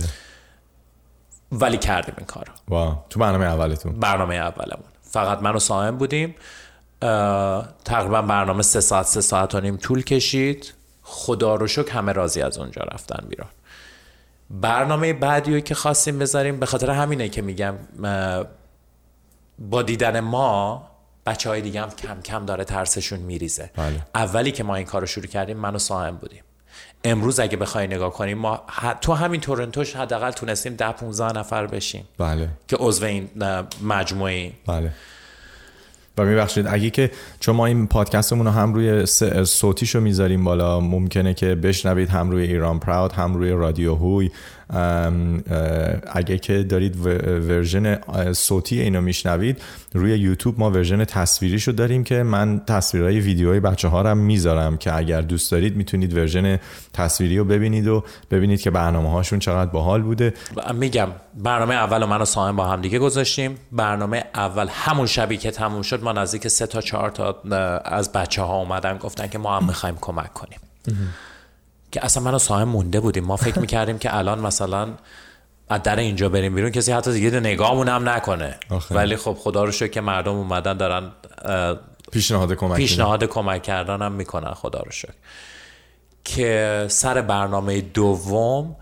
ولی 1.52 1.78
کردیم 1.78 2.14
این 2.18 2.26
کارو 2.26 2.52
وا 2.68 3.04
تو 3.10 3.20
برنامه 3.20 3.44
اولتون 3.44 4.00
برنامه 4.00 4.34
اولمون 4.34 4.84
فقط 5.02 5.42
من 5.42 5.56
و 5.56 5.58
ساهم 5.58 5.96
بودیم 5.98 6.34
تقریبا 7.84 8.22
برنامه 8.22 8.62
سه 8.62 8.80
ساعت 8.80 9.06
سه 9.06 9.20
ساعت 9.20 9.54
و 9.54 9.60
نیم 9.60 9.76
طول 9.76 10.02
کشید 10.02 10.74
خدا 11.02 11.54
رو 11.54 11.66
شکر 11.66 11.92
همه 11.92 12.12
راضی 12.12 12.42
از 12.42 12.58
اونجا 12.58 12.82
رفتن 12.82 13.26
بیرون 13.28 13.48
برنامه 14.50 15.12
بعدی 15.12 15.54
رو 15.54 15.60
که 15.60 15.74
خواستیم 15.74 16.18
بذاریم 16.18 16.60
به 16.60 16.66
خاطر 16.66 16.90
همینه 16.90 17.28
که 17.28 17.42
میگم 17.42 17.74
با 19.58 19.82
دیدن 19.82 20.20
ما 20.20 20.86
بچه 21.26 21.48
های 21.48 21.60
دیگه 21.60 21.80
هم 21.80 21.90
کم 21.90 22.20
کم 22.20 22.46
داره 22.46 22.64
ترسشون 22.64 23.20
میریزه 23.20 23.70
بله. 23.76 24.06
اولی 24.14 24.52
که 24.52 24.64
ما 24.64 24.74
این 24.76 24.86
کار 24.86 25.00
رو 25.00 25.06
شروع 25.06 25.26
کردیم 25.26 25.56
من 25.56 25.74
و 25.74 25.78
ساهم 25.78 26.16
بودیم 26.16 26.42
امروز 27.04 27.40
اگه 27.40 27.56
بخوای 27.56 27.86
نگاه 27.86 28.12
کنیم 28.12 28.38
ما 28.38 28.60
تو 29.00 29.12
همین 29.12 29.40
تورنتوش 29.40 29.96
حداقل 29.96 30.30
تونستیم 30.30 30.74
ده 30.74 30.92
15 30.92 31.38
نفر 31.38 31.66
بشیم. 31.66 32.04
بله. 32.18 32.48
که 32.68 32.76
عضو 32.80 33.04
این 33.04 33.28
مجموعه. 33.82 34.52
بله. 34.66 34.92
و 36.18 36.24
میبخشید 36.24 36.66
اگه 36.66 36.90
که 36.90 37.10
چون 37.40 37.56
ما 37.56 37.66
این 37.66 37.86
پادکستمون 37.86 38.46
رو 38.46 38.52
هم 38.52 38.74
روی 38.74 39.06
صوتیشو 39.46 40.00
میذاریم 40.00 40.44
بالا 40.44 40.80
ممکنه 40.80 41.34
که 41.34 41.54
بشنوید 41.54 42.08
هم 42.08 42.30
روی 42.30 42.42
ایران 42.42 42.78
پراود 42.78 43.12
هم 43.12 43.34
روی 43.34 43.50
رادیو 43.50 43.94
هوی. 43.94 44.30
اگه 46.12 46.38
که 46.38 46.62
دارید 46.62 47.06
ورژن 47.06 47.98
صوتی 48.32 48.80
اینو 48.80 49.00
میشنوید 49.00 49.62
روی 49.92 50.18
یوتیوب 50.18 50.58
ما 50.58 50.70
ورژن 50.70 51.04
تصویریشو 51.04 51.72
داریم 51.72 52.04
که 52.04 52.22
من 52.22 52.60
تصویرهای 52.66 53.20
ویدیوهای 53.20 53.60
بچه 53.60 53.88
ها 53.88 54.02
رو 54.02 54.14
میذارم 54.14 54.76
که 54.76 54.96
اگر 54.96 55.20
دوست 55.20 55.50
دارید 55.50 55.76
میتونید 55.76 56.16
ورژن 56.16 56.58
تصویری 56.92 57.38
رو 57.38 57.44
ببینید 57.44 57.86
و 57.86 58.04
ببینید 58.30 58.60
که 58.60 58.70
برنامه 58.70 59.10
هاشون 59.10 59.38
چقدر 59.38 59.70
باحال 59.70 60.02
بوده. 60.02 60.34
میگم 60.74 61.08
برنامه 61.34 61.74
اول 61.74 62.02
و 62.02 62.06
من 62.06 62.22
و 62.22 62.24
ساهم 62.24 62.56
با 62.56 62.66
هم 62.66 62.80
دیگه 62.80 62.98
گذاشتیم. 62.98 63.58
برنامه 63.72 64.24
اول 64.34 64.68
همون 64.70 65.06
شبی 65.06 65.36
که 65.36 65.50
تموم 65.50 65.82
شد 65.82 66.02
ما 66.02 66.12
نزدیک 66.12 66.48
سه 66.48 66.66
تا 66.66 66.80
چهار 66.80 67.10
تا 67.10 67.40
از 67.84 68.12
بچه 68.12 68.42
ها 68.42 68.56
اومدن 68.56 68.98
گفتن 68.98 69.26
که 69.26 69.38
ما 69.38 69.56
هم 69.56 69.66
میخوایم 69.66 69.96
کمک 70.00 70.32
کنیم. 70.32 70.58
که 71.90 72.04
اصلا 72.04 72.22
من 72.22 72.34
و 72.34 72.38
ساهم 72.38 72.68
مونده 72.68 73.00
بودیم 73.00 73.24
ما 73.24 73.36
فکر 73.36 73.58
میکردیم 73.58 73.98
که 73.98 74.16
الان 74.16 74.38
مثلا 74.38 74.88
از 75.68 75.82
در 75.82 75.96
اینجا 75.96 76.28
بریم 76.28 76.54
بیرون 76.54 76.70
کسی 76.70 76.92
حتی 76.92 77.12
دیگه 77.12 77.40
نگاهمون 77.40 77.88
هم 77.88 78.08
نکنه 78.08 78.54
آخی. 78.70 78.94
ولی 78.94 79.16
خب 79.16 79.36
خدا 79.40 79.64
رو 79.64 79.72
شکر 79.72 79.90
که 79.90 80.00
مردم 80.00 80.34
اومدن 80.34 80.76
دارن 80.76 81.12
پیشنهاد 82.12 82.52
کمک 82.52 82.76
پیشنهاد 82.76 83.24
کمک 83.24 83.62
کردن 83.62 84.02
هم 84.02 84.12
میکنن 84.12 84.54
خدا 84.54 84.78
رو 84.78 84.90
شکر 84.90 85.14
که 86.24 86.86
سر 86.88 87.20
برنامه 87.20 87.80
دوم 87.80 88.76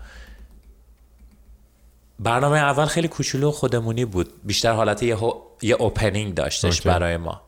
برنامه 2.19 2.57
اول 2.57 2.85
خیلی 2.85 3.07
کوچولو 3.07 3.51
خودمونی 3.51 4.05
بود 4.05 4.33
بیشتر 4.43 4.71
حالت 4.71 5.03
یه, 5.03 5.17
یه 5.61 5.75
اوپنینگ 5.75 6.33
داشتش 6.33 6.77
اوکی. 6.77 6.89
برای 6.89 7.17
ما 7.17 7.41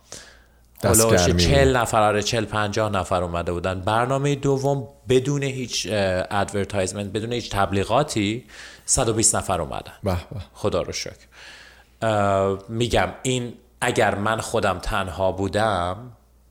دستگر 0.84 1.32
می 1.32 1.44
چل 1.44 1.78
نفر 1.78 2.22
چل 2.22 2.45
پنجاه 2.45 2.91
نفر 2.91 3.24
اومده 3.24 3.52
بودن 3.52 3.82
برنامه 3.82 4.36
دوم 4.36 4.88
بدون 5.10 5.44
هیچ 5.44 5.88
ادورتایزمنت 6.32 7.12
بدون 7.12 7.34
هیچ 7.34 7.52
تبلیغاتی 7.52 8.45
120 8.86 9.36
نفر 9.36 9.62
اومدن 9.62 9.91
به 10.04 10.18
خدا 10.54 10.82
رو 10.82 10.94
شکر 10.94 11.28
میگم 12.70 13.10
این 13.24 13.54
اگر 13.82 14.16
من 14.16 14.41
خودم 14.41 14.80
تنها 14.80 15.32
بودم 15.32 15.98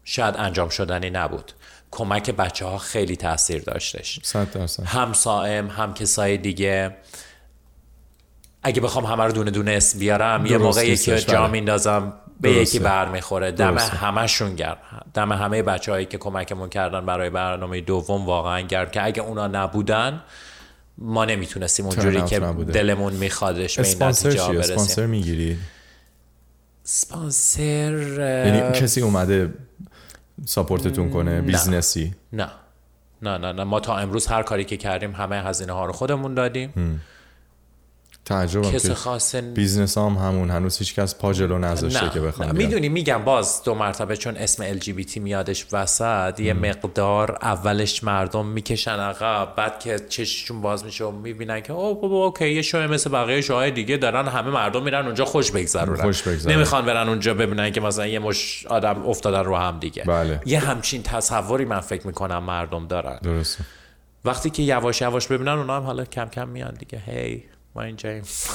شاید 0.05 0.35
انجام 0.39 0.69
شدنی 0.69 1.11
نبود 1.11 1.53
کمک 1.90 2.31
بچه 2.31 2.66
ها 2.66 2.78
خیلی 2.78 3.16
تاثیر 3.16 3.62
داشتش 3.62 4.36
هم 4.85 5.12
سائم 5.12 5.69
هم 5.69 5.94
کسای 5.94 6.36
دیگه 6.36 6.97
اگه 8.62 8.81
بخوام 8.81 9.05
همه 9.05 9.24
رو 9.24 9.32
دونه 9.32 9.51
دونه 9.51 9.70
اسم 9.70 9.98
بیارم 9.98 10.47
یه 10.47 10.59
موقعی 10.59 10.97
که 10.97 11.19
جا 11.19 11.48
میندازم 11.48 12.12
به 12.40 12.52
یکی 12.52 12.78
برمیخوره 12.78 13.52
دم 13.52 13.70
درسته. 13.70 13.96
همشون 13.96 14.54
گرم 14.54 14.76
دم 15.14 15.32
همه 15.32 15.62
بچههایی 15.62 16.06
که 16.06 16.18
کمکمون 16.18 16.68
کردن 16.68 17.06
برای 17.06 17.30
برنامه 17.30 17.80
دوم 17.80 18.26
واقعا 18.26 18.60
گرم 18.60 18.90
که 18.90 19.04
اگه 19.04 19.22
اونا 19.22 19.46
نبودن 19.46 20.22
ما 20.98 21.24
نمیتونستیم 21.24 21.86
اونجوری 21.86 22.22
که 22.22 22.38
نبوده. 22.38 22.72
دلمون 22.72 23.12
میخوادش 23.12 23.78
به 23.78 23.88
این 23.88 24.02
نتیجه 24.02 24.38
برسیم 24.38 24.58
اسپانسر 24.58 25.06
میگیری 25.06 25.58
سپانسر 26.82 27.92
یعنی 28.46 28.80
کسی 28.80 29.00
اومده 29.00 29.54
ساپورتتون 30.44 31.10
کنه 31.10 31.40
بیزنسی 31.40 32.14
نه. 32.32 32.44
نه 32.44 32.50
نه 33.22 33.38
نه 33.38 33.52
نه 33.52 33.64
ما 33.64 33.80
تا 33.80 33.96
امروز 33.96 34.26
هر 34.26 34.42
کاری 34.42 34.64
که 34.64 34.76
کردیم 34.76 35.12
همه 35.12 35.36
هزینه 35.36 35.72
ها 35.72 35.86
رو 35.86 35.92
خودمون 35.92 36.34
دادیم 36.34 37.00
تعجبم 38.27 38.70
کس 38.70 38.90
خاص 38.90 39.35
بیزنس 39.35 39.98
هم 39.98 40.16
همون 40.16 40.51
هنوز 40.51 40.78
هیچ 40.78 40.94
کس 40.94 41.15
پا 41.15 41.32
جلو 41.32 41.59
نذاشته 41.59 42.11
که 42.11 42.20
بخوام 42.20 42.57
میدونی 42.57 42.89
میگم 42.89 43.24
باز 43.24 43.62
دو 43.65 43.74
مرتبه 43.74 44.16
چون 44.16 44.36
اسم 44.36 44.78
LGBT 44.78 45.16
میادش 45.16 45.66
وسط 45.73 46.40
یه 46.40 46.53
مقدار 46.53 47.39
اولش 47.43 48.05
مردم 48.05 48.47
میکشن 48.47 48.98
عقب 48.98 49.55
بعد 49.57 49.81
که 49.81 49.98
چششون 50.09 50.61
باز 50.61 50.85
میشه 50.85 51.05
و 51.05 51.11
میبینن 51.11 51.61
که 51.61 51.73
اوه 51.73 52.01
بابا 52.01 52.24
اوکی 52.24 52.48
یه 52.48 52.62
شو 52.62 52.78
مثل 52.78 53.11
بقیه 53.11 53.40
شوهای 53.40 53.70
دیگه 53.70 53.97
دارن 53.97 54.28
همه 54.28 54.51
مردم 54.51 54.82
میرن 54.82 55.07
اونجا 55.07 55.24
خوش 55.24 55.51
بگذرونن. 55.51 56.03
خوش 56.03 56.23
بگذرن 56.23 56.53
نمیخوان 56.53 56.85
برن 56.85 57.09
اونجا 57.09 57.35
ببینن 57.35 57.70
که 57.70 57.81
مثلا 57.81 58.07
یه 58.07 58.19
مش 58.19 58.66
آدم 58.66 59.07
افتادن 59.07 59.44
رو 59.44 59.57
هم 59.57 59.78
دیگه. 59.78 60.05
بله. 60.05 60.40
یه 60.47 60.59
همچین 60.59 61.03
تصوری 61.03 61.65
من 61.65 61.81
فکر 61.81 62.07
میکنم 62.07 62.43
مردم 62.43 62.86
دارن. 62.86 63.19
درسته. 63.23 63.65
وقتی 64.24 64.51
که 64.51 64.62
یواش 64.62 65.01
یواش 65.01 65.27
ببینن 65.27 65.48
اونا 65.48 65.77
هم 65.77 65.82
حالا 65.82 66.05
کم 66.05 66.28
کم 66.28 66.48
میان 66.48 66.74
دیگه. 66.74 67.03
هی 67.07 67.39
hey. 67.39 67.55
من 67.77 67.97
جیمز 67.97 68.47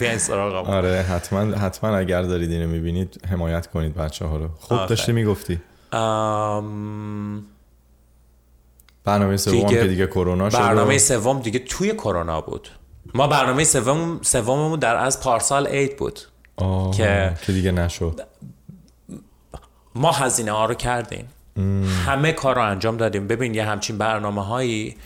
وینس 0.00 0.30
آقا 0.30 0.72
آره 0.72 1.02
حتما 1.02 1.56
حتما 1.56 1.96
اگر 1.96 2.22
دارید 2.22 2.50
اینو 2.50 2.68
میبینید 2.68 3.20
حمایت 3.30 3.66
کنید 3.66 3.94
بچه 3.94 4.26
ها 4.26 4.36
رو 4.36 4.48
خود 4.60 4.86
داشتی 4.86 5.12
میگفتی 5.12 5.60
ام... 5.92 7.44
برنامه 9.04 9.36
سوم 9.36 9.66
دیگه... 9.66 9.82
که 9.82 9.88
دیگه 9.88 10.06
کرونا 10.06 10.50
شد 10.50 10.58
برنامه 10.58 10.98
سوم 10.98 11.40
دیگه 11.40 11.58
توی 11.58 11.92
کرونا 11.92 12.40
بود 12.40 12.68
ما 13.14 13.26
برنامه 13.26 13.64
سوم 13.64 14.18
سوممون 14.22 14.78
در 14.78 14.96
از 14.96 15.20
پارسال 15.20 15.66
عید 15.66 15.96
بود 15.96 16.20
که 16.96 17.34
که 17.46 17.52
دیگه 17.52 17.72
نشد 17.72 18.20
ما 19.94 20.12
هزینه 20.12 20.52
ها 20.52 20.64
رو 20.64 20.74
کردیم 20.74 21.28
همه 22.06 22.32
کار 22.32 22.54
رو 22.54 22.62
انجام 22.62 22.96
دادیم 22.96 23.26
ببین 23.26 23.54
یه 23.54 23.64
همچین 23.64 23.98
برنامه 23.98 24.44
هایی 24.44 24.96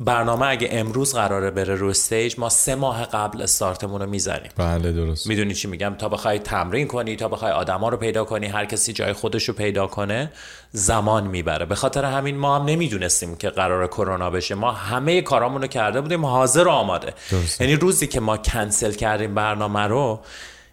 برنامه 0.00 0.46
اگه 0.46 0.68
امروز 0.70 1.14
قراره 1.14 1.50
بره 1.50 1.74
رو 1.74 1.88
استیج 1.88 2.34
ما 2.38 2.48
سه 2.48 2.74
ماه 2.74 3.04
قبل 3.04 3.42
استارتمون 3.42 4.00
رو 4.00 4.10
میزنیم 4.10 4.50
بله 4.56 4.92
درست. 4.92 5.26
میدونی 5.26 5.54
چی 5.54 5.68
میگم؟ 5.68 5.94
تا 5.98 6.08
بخوای 6.08 6.38
تمرین 6.38 6.86
کنی 6.86 7.16
تا 7.16 7.28
بخوای 7.28 7.52
آدما 7.52 7.88
رو 7.88 7.96
پیدا 7.96 8.24
کنی 8.24 8.46
هر 8.46 8.64
کسی 8.64 8.92
جای 8.92 9.12
خودش 9.12 9.48
رو 9.48 9.54
پیدا 9.54 9.86
کنه 9.86 10.32
زمان 10.72 11.26
میبره. 11.26 11.66
به 11.66 11.74
خاطر 11.74 12.04
همین 12.04 12.36
ما 12.36 12.56
هم 12.56 12.64
نمیدونستیم 12.64 13.36
که 13.36 13.50
قرار 13.50 13.86
کرونا 13.86 14.30
بشه. 14.30 14.54
ما 14.54 14.72
همه 14.72 15.22
کارامون 15.22 15.62
رو 15.62 15.68
کرده 15.68 16.00
بودیم 16.00 16.26
حاضر 16.26 16.68
و 16.68 16.70
آماده. 16.70 17.14
یعنی 17.60 17.76
روزی 17.76 18.06
که 18.06 18.20
ما 18.20 18.36
کنسل 18.36 18.92
کردیم 18.92 19.34
برنامه 19.34 19.80
رو 19.80 20.20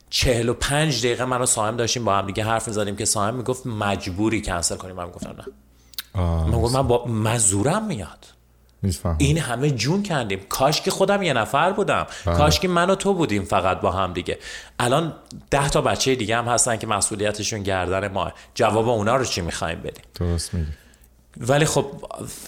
45 0.10 1.00
دقیقه 1.00 1.26
من 1.26 1.42
و 1.42 1.46
ساهم 1.46 1.78
داشتیم 1.78 2.06
با 2.06 2.18
هم 2.18 2.26
دیگه 2.26 2.44
حرف 2.44 2.68
میزدیم 2.68 2.96
که 2.96 3.06
ساهم 3.06 3.36
میگفت 3.36 3.68
مجبوری 3.68 4.42
کنسل 4.42 4.76
کنیم. 4.76 4.96
من 4.96 5.08
گفتم 5.08 5.36
نه. 5.38 5.46
آه. 6.22 6.50
من 6.50 6.62
گفتم 6.62 6.80
من 6.80 6.88
با 6.88 7.06
مزورم 7.06 7.88
میاد. 7.88 8.26
این 9.18 9.38
همه 9.38 9.72
جون 9.72 10.04
کندیم 10.04 10.40
کاش 10.50 10.82
که 10.82 10.92
خودم 10.92 11.24
یه 11.24 11.34
نفر 11.34 11.72
بودم. 11.72 12.08
بله. 12.26 12.38
کاش 12.38 12.60
که 12.60 12.68
من 12.68 12.90
و 12.90 12.96
تو 12.96 13.14
بودیم 13.14 13.44
فقط 13.44 13.82
با 13.82 13.92
هم 13.92 14.14
دیگه. 14.14 14.38
الان 14.80 15.14
ده 15.52 15.70
تا 15.70 15.82
بچه 15.82 16.16
دیگه 16.16 16.38
هم 16.38 16.46
هستن 16.46 16.78
که 16.78 16.88
مسئولیتشون 16.88 17.64
گردن 17.64 18.08
ما. 18.08 18.32
جواب 18.56 18.90
اونا 18.90 19.16
رو 19.16 19.26
چی 19.26 19.42
میخوایم 19.42 19.80
بدیم؟ 19.80 20.04
درست 20.16 20.54
میگی. 20.54 20.72
ولی 21.38 21.66
خب 21.66 21.86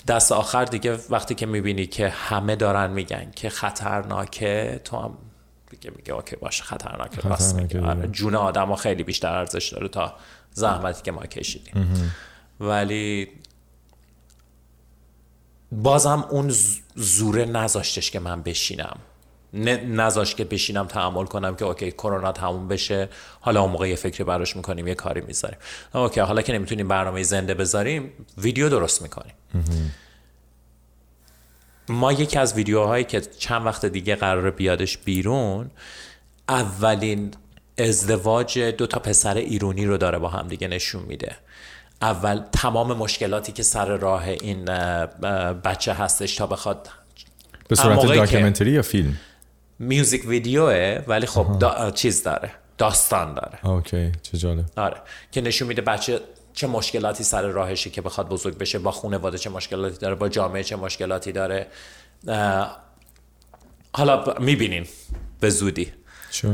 دست 0.08 0.32
آخر 0.32 0.66
دیگه 0.66 1.00
وقتی 1.10 1.36
که 1.36 1.46
میبینی 1.46 1.86
که 1.86 2.10
همه 2.10 2.56
دارن 2.56 2.92
میگن 2.92 3.32
که 3.36 3.50
خطرناکه 3.50 4.82
تو 4.84 4.98
هم 4.98 5.18
دیگه 5.70 5.92
میگه 5.96 6.14
اوکی 6.14 6.36
باشه 6.36 6.64
خطرناکه, 6.64 7.22
خطرناکه 7.22 7.80
راست 7.80 8.12
جون 8.12 8.36
آدم 8.36 8.68
ها 8.68 8.76
خیلی 8.76 9.04
بیشتر 9.04 9.36
ارزش 9.36 9.74
داره 9.74 9.88
تا 9.88 10.14
زحمتی 10.52 11.02
که 11.02 11.12
ما 11.12 11.26
کشیدیم. 11.26 12.12
ولی 12.60 13.30
بازم 15.82 16.26
اون 16.30 16.54
زوره 16.96 17.46
نذاشتش 17.46 18.12
که 18.12 18.20
من 18.20 18.42
بشینم. 18.42 18.98
نذاشت 19.54 20.38
که 20.38 20.44
بشینم 20.44 20.88
تحمل 20.88 21.26
کنم 21.26 21.56
که 21.56 21.66
اوکی 21.66 21.92
کرونا 21.92 22.32
تموم 22.32 22.68
بشه. 22.68 23.10
حالا 23.42 23.62
اون 23.62 23.72
موقع 23.72 23.90
یه 23.90 23.96
فکری 23.96 24.24
براش 24.24 24.56
میکنیم 24.56 24.88
یه 24.88 24.96
کاری 24.96 25.22
میذاریم. 25.22 25.58
اوکی 25.94 26.20
حالا 26.20 26.42
که 26.42 26.54
نمیتونیم 26.54 26.88
برنامه 26.88 27.24
زنده 27.24 27.54
بذاریم 27.54 28.12
ویدیو 28.38 28.70
درست 28.70 29.02
میکنیم. 29.02 29.34
ما 31.90 32.14
یکی 32.14 32.40
از 32.40 32.54
ویدیوهایی 32.54 33.04
که 33.04 33.22
چند 33.22 33.66
وقت 33.66 33.86
دیگه 33.86 34.16
قرار 34.16 34.52
بیادش 34.52 34.98
بیرون 34.98 35.72
اولین 36.50 37.32
ازدواج 37.78 38.60
دو 38.60 38.88
تا 38.88 39.00
پسر 39.00 39.38
ایرونی 39.38 39.86
رو 39.86 39.98
داره 39.98 40.20
با 40.20 40.30
هم 40.30 40.48
دیگه 40.48 40.68
نشون 40.68 41.04
میده. 41.04 41.36
اول 42.04 42.44
تمام 42.52 42.98
مشکلاتی 42.98 43.52
که 43.52 43.64
سر 43.64 43.98
راه 43.98 44.28
این 44.28 44.66
بچه 45.54 45.94
هستش 45.94 46.36
تا 46.36 46.48
بخواد. 46.48 46.90
به 47.68 47.76
صورت 47.76 48.06
داکیومنتری 48.06 48.72
یا 48.72 48.82
فیلم؟ 48.82 49.18
میوزیک 49.80 50.26
ویدیوه 50.28 51.04
ولی 51.08 51.26
خب 51.26 51.60
دا... 51.60 51.92
چیز 51.92 52.24
داره. 52.24 52.52
داستان 52.78 53.34
داره. 53.34 53.66
اوکی 53.66 54.12
چه 54.22 54.38
جالب. 54.38 54.66
آره. 54.78 54.98
که 55.32 55.42
نشون 55.42 55.68
میده 55.68 55.82
بچه 55.82 56.20
چه 56.54 56.68
مشکلاتی 56.68 57.24
سر 57.24 57.42
راهشه 57.42 57.90
که 57.90 58.02
بخواد 58.02 58.30
بزرگ 58.30 58.58
بشه 58.58 58.80
با 58.80 58.92
خانواده 58.92 59.38
چه 59.38 59.50
مشکلاتی 59.50 59.98
داره 59.98 60.16
با 60.16 60.30
جامعه 60.30 60.64
چه 60.64 60.76
مشکلاتی 60.76 61.32
داره. 61.32 61.68
حالا 63.94 64.36
میبینیم. 64.40 64.88
به 65.40 65.50
زودی. 65.50 65.94
Sure. 66.32 66.46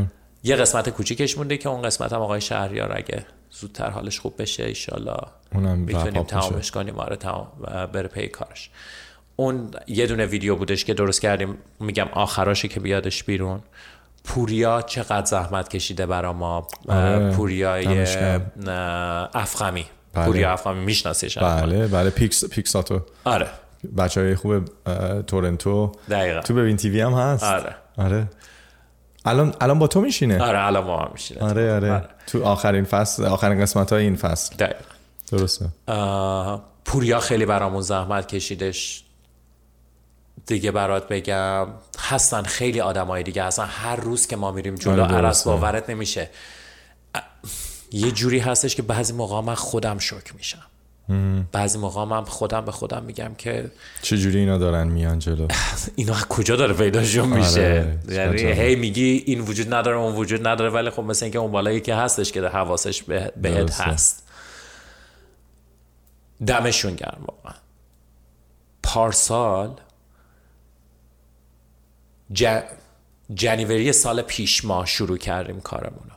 یه 0.43 0.55
قسمت 0.55 0.89
کوچیکش 0.89 1.37
مونده 1.37 1.57
که 1.57 1.69
اون 1.69 1.81
قسمت 1.81 2.13
هم 2.13 2.21
آقای 2.21 2.41
شهریار 2.41 2.97
اگه 2.97 3.25
زودتر 3.51 3.89
حالش 3.89 4.19
خوب 4.19 4.41
بشه 4.41 4.63
ایشالا 4.63 5.17
میتونیم 5.75 6.23
تمامش 6.23 6.71
کنیم 6.71 6.99
آره 6.99 7.15
تمام 7.15 7.47
و 7.61 7.87
بره 7.87 8.07
پی 8.07 8.27
کارش 8.27 8.69
اون 9.35 9.71
یه 9.87 10.07
دونه 10.07 10.25
ویدیو 10.25 10.55
بودش 10.55 10.85
که 10.85 10.93
درست 10.93 11.21
کردیم 11.21 11.57
میگم 11.79 12.07
آخراشه 12.13 12.67
که 12.67 12.79
بیادش 12.79 13.23
بیرون 13.23 13.59
پوریا 14.23 14.81
چقدر 14.81 15.25
زحمت 15.25 15.69
کشیده 15.69 16.05
برا 16.05 16.33
ما 16.33 16.67
پوریای 17.35 18.05
افخمی 19.33 19.85
بله. 20.13 20.25
پوریا 20.25 20.53
افخمی 20.53 20.79
میشناسیش 20.79 21.37
بله 21.37 21.87
بله 21.87 22.09
پیکس 22.09 22.45
پیکساتو 22.45 23.01
آره 23.23 23.47
بچه 23.97 24.21
های 24.21 24.35
خوب 24.35 24.65
تورنتو 25.27 25.91
دقیقا 26.09 26.41
تو 26.41 26.53
ببین 26.53 26.77
تیوی 26.77 27.01
هم 27.01 27.13
هست 27.13 27.43
آره 27.43 27.75
آره 27.97 28.27
الان 29.25 29.53
الان 29.61 29.79
با 29.79 29.87
تو 29.87 30.01
میشینه 30.01 30.43
آره 30.43 30.65
الان 30.65 30.85
با 30.85 30.97
هم 30.97 31.09
میشینه 31.13 31.41
آره 31.41 31.73
آره, 31.75 32.05
تو 32.27 32.43
آخرین 32.43 32.83
فصل 32.83 33.25
آخرین 33.25 33.61
قسمت 33.61 33.93
های 33.93 34.03
این 34.03 34.15
فصل 34.15 34.55
دقیق 34.55 34.85
درسته 35.31 35.65
پوریا 36.85 37.19
خیلی 37.19 37.45
برامون 37.45 37.81
زحمت 37.81 38.27
کشیدش 38.27 39.03
دیگه 40.45 40.71
برات 40.71 41.07
بگم 41.07 41.67
هستن 41.99 42.41
خیلی 42.41 42.81
آدمای 42.81 43.23
دیگه 43.23 43.43
هستن 43.43 43.65
هر 43.69 43.95
روز 43.95 44.27
که 44.27 44.35
ما 44.35 44.51
میریم 44.51 44.75
جلو 44.75 45.03
آره 45.03 45.15
عرص 45.15 45.47
باورت 45.47 45.89
نمیشه 45.89 46.29
یه 47.91 48.11
جوری 48.11 48.39
هستش 48.39 48.75
که 48.75 48.81
بعضی 48.81 49.13
موقع 49.13 49.41
من 49.41 49.55
خودم 49.55 49.97
شوک 49.97 50.35
میشم 50.35 50.68
بعضی 51.51 51.77
موقع 51.77 52.03
من 52.03 52.23
خودم 52.23 52.65
به 52.65 52.71
خودم 52.71 53.03
میگم 53.03 53.31
که 53.37 53.71
چه 54.01 54.17
جوری 54.17 54.39
اینا 54.39 54.57
دارن 54.57 54.87
میان 54.87 55.19
جلو؟ 55.19 55.47
اینا 55.95 56.15
از 56.15 56.25
کجا 56.25 56.55
داره 56.55 56.73
پیداشون 56.73 57.29
میشه؟ 57.29 57.97
یعنی 58.09 58.41
هی 58.41 58.75
میگی 58.75 59.23
این 59.25 59.41
وجود 59.41 59.73
نداره 59.73 59.97
اون 59.97 60.15
وجود 60.15 60.47
نداره 60.47 60.69
ولی 60.69 60.89
خب 60.89 61.03
مثل 61.03 61.25
اینکه 61.25 61.39
اون 61.39 61.51
بالایی 61.51 61.81
که 61.81 61.95
هستش 61.95 62.31
که 62.31 62.41
حواسش 62.41 63.03
بهت 63.37 63.81
هست. 63.81 64.23
دمشون 66.47 66.95
گرم 66.95 67.21
واقعا. 67.27 67.53
پارسال 68.83 69.75
ج... 72.33 72.59
جنیوری 73.33 73.93
سال 73.93 74.21
پیش 74.21 74.65
ما 74.65 74.85
شروع 74.85 75.17
کردیم 75.17 75.61
کارمون 75.61 76.09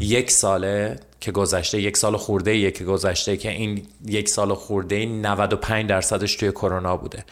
یک 0.00 0.30
ساله 0.30 1.00
که 1.20 1.32
گذشته 1.32 1.80
یک 1.80 1.96
سال 1.96 2.16
خورده 2.16 2.56
یه 2.56 2.70
که 2.70 2.84
گذشته 2.84 3.36
که 3.36 3.50
این 3.50 3.86
یک 4.06 4.28
سال 4.28 4.54
خورده 4.54 5.06
95 5.06 5.88
درصدش 5.88 6.36
توی 6.36 6.52
کرونا 6.52 6.96
بوده. 6.96 7.24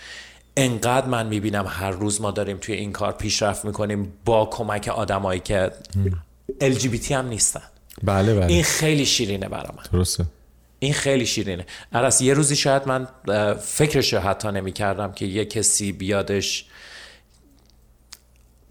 انقدر 0.56 1.06
من 1.06 1.27
میبینم 1.27 1.65
هر 1.69 1.90
روز 1.90 2.20
ما 2.20 2.31
داریم 2.31 2.56
توی 2.56 2.74
این 2.74 2.93
کار 2.93 3.12
پیشرفت 3.12 3.65
میکنیم 3.65 4.12
با 4.24 4.47
کمک 4.47 4.89
آدمایی 4.89 5.40
که 5.40 5.70
LGBT 6.61 7.11
هم 7.11 7.27
نیستن. 7.27 7.62
بله 8.02 8.35
بله. 8.35 8.47
این 8.47 8.62
خیلی 8.62 9.06
شیرینه 9.06 9.48
برا 9.48 9.70
من. 9.77 9.82
درسته. 9.93 10.24
این 10.78 10.93
خیلی 10.93 11.27
شیرینه. 11.27 11.66
عرص 11.93 12.20
یه 12.20 12.35
روزی 12.35 12.56
شاید 12.56 12.89
من 12.89 13.09
فکرش 13.56 14.15
حتی 14.15 14.48
نمی 14.48 14.73
کردم 14.73 15.12
که 15.12 15.27
یه 15.27 15.44
کسی 15.44 15.93
بیادش 15.93 16.65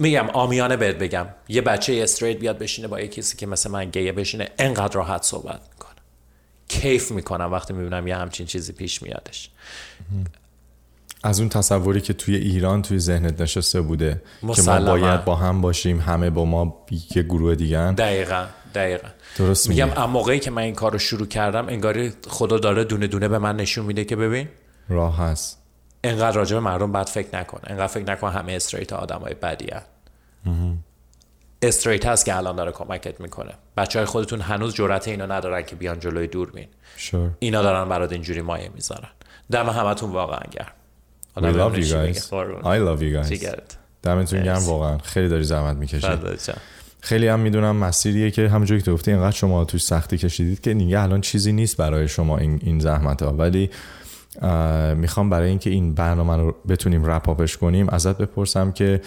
میگم 0.04 0.30
آمیانه 0.34 0.78
بهت 0.78 0.96
بگم. 0.96 1.28
یه 1.48 1.62
بچه 1.62 2.00
استریت 2.04 2.38
بیاد 2.38 2.58
بشینه 2.58 2.88
با 2.88 3.00
یه 3.00 3.08
کسی 3.08 3.38
که 3.38 3.46
مثل 3.46 3.72
من 3.72 3.90
گیه 3.90 4.12
بشینه 4.12 4.50
انقدر 4.60 4.94
راحت 4.94 5.24
صحبت 5.24 5.62
میکنه. 5.74 5.96
کیف 6.68 7.12
میکنم 7.12 7.52
وقتی 7.52 7.74
میبینم 7.74 8.08
یه 8.08 8.16
همچین 8.16 8.46
چیزی 8.46 8.74
پیش 8.74 9.02
میادش. 9.04 9.50
از 11.24 11.40
اون 11.40 11.50
تصوری 11.50 12.02
که 12.02 12.14
توی 12.14 12.36
ایران 12.36 12.82
توی 12.82 13.00
ذهنت 13.00 13.42
نشسته 13.42 13.82
بوده 13.82 14.22
که 14.56 14.62
ما 14.62 14.80
باید 14.80 15.26
با 15.26 15.36
هم 15.36 15.62
باشیم 15.62 16.00
همه 16.00 16.30
با 16.30 16.46
ما 16.46 16.86
یه 17.16 17.24
گروه 17.24 17.56
دیگه 17.56 17.92
دقیقا 17.92 18.46
دقیقا. 18.76 19.08
درست 19.38 19.70
میگم 19.70 19.90
اما 19.90 20.08
موقعی 20.08 20.40
که 20.40 20.52
من 20.52 20.62
این 20.62 20.76
کار 20.76 20.92
رو 20.92 21.00
شروع 21.00 21.28
کردم 21.28 21.68
انگاری 21.68 22.14
خدا 22.28 22.58
داره 22.58 22.84
دونه 22.84 23.08
دونه 23.08 23.28
به 23.28 23.40
من 23.40 23.56
نشون 23.56 23.86
میده 23.86 24.06
که 24.06 24.16
ببین 24.16 24.48
راه 24.90 25.18
هست. 25.18 25.60
انقدر 26.04 26.36
راجع 26.36 26.56
به 26.56 26.60
مردم 26.62 26.92
بد 26.92 27.08
فکر 27.08 27.38
نکن. 27.38 27.60
انقدر 27.64 27.88
فکر 27.88 28.12
نکن 28.12 28.30
همه 28.30 28.54
استریت 28.54 28.94
آدمای 28.94 29.34
بدی 29.34 29.72
هست 29.72 29.93
استریت 31.62 32.06
هست 32.06 32.26
که 32.26 32.38
الان 32.38 32.56
داره 32.56 32.72
کمکت 32.72 33.22
میکنه 33.22 33.54
بچه 33.78 34.00
های 34.00 34.06
خودتون 34.06 34.42
هنوز 34.42 34.74
جرأت 34.74 35.08
اینو 35.08 35.32
ندارن 35.32 35.62
که 35.62 35.76
بیان 35.76 36.00
جلوی 36.00 36.28
دور 36.28 36.52
بین 36.52 36.68
sure. 36.98 37.16
اینا 37.40 37.62
دارن 37.62 37.90
برات 37.90 38.12
اینجوری 38.12 38.42
مایه 38.42 38.70
میذارن 38.76 39.10
دم 39.52 39.70
همتون 39.70 40.12
واقعا 40.12 40.42
گرم 40.52 40.72
We 41.36 41.42
love 41.42 41.76
you 41.76 41.86
guys. 41.96 42.30
I 42.64 42.78
love 42.78 43.02
you 43.02 43.12
guys. 43.18 43.78
دمتون 44.04 44.42
yes. 44.42 44.46
گرم 44.46 44.66
واقعا 44.66 44.98
خیلی 44.98 45.30
داری 45.30 45.44
زحمت 45.44 45.78
میکشید 45.78 46.20
خیلی 47.02 47.28
هم 47.28 47.40
میدونم 47.40 47.76
مسیریه 47.76 48.32
که 48.32 48.50
همونجوری 48.50 48.82
که 48.82 48.92
گفتی 48.92 49.12
اینقدر 49.12 49.36
شما 49.36 49.66
توش 49.66 49.84
سختی 49.84 50.18
کشیدید 50.18 50.62
که 50.62 50.74
دیگه 50.74 51.00
الان 51.00 51.22
چیزی 51.22 51.52
نیست 51.52 51.78
برای 51.78 52.08
شما 52.08 52.38
این 52.38 52.60
این 52.64 52.80
زحمت 52.80 53.24
ها 53.24 53.34
ولی 53.34 53.70
میخوام 54.96 55.30
برای 55.30 55.50
اینکه 55.50 55.70
این 55.70 55.94
برنامه 55.94 56.38
رو 56.38 56.56
بتونیم 56.70 57.06
رپ 57.06 57.56
کنیم 57.60 57.90
ازت 57.90 58.18
بپرسم 58.18 58.72
که 58.72 59.02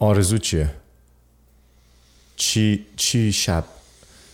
آرزو 0.00 0.38
چیه؟ 0.38 0.70
چی 2.36 2.86
چی 2.96 3.32
شب 3.32 3.64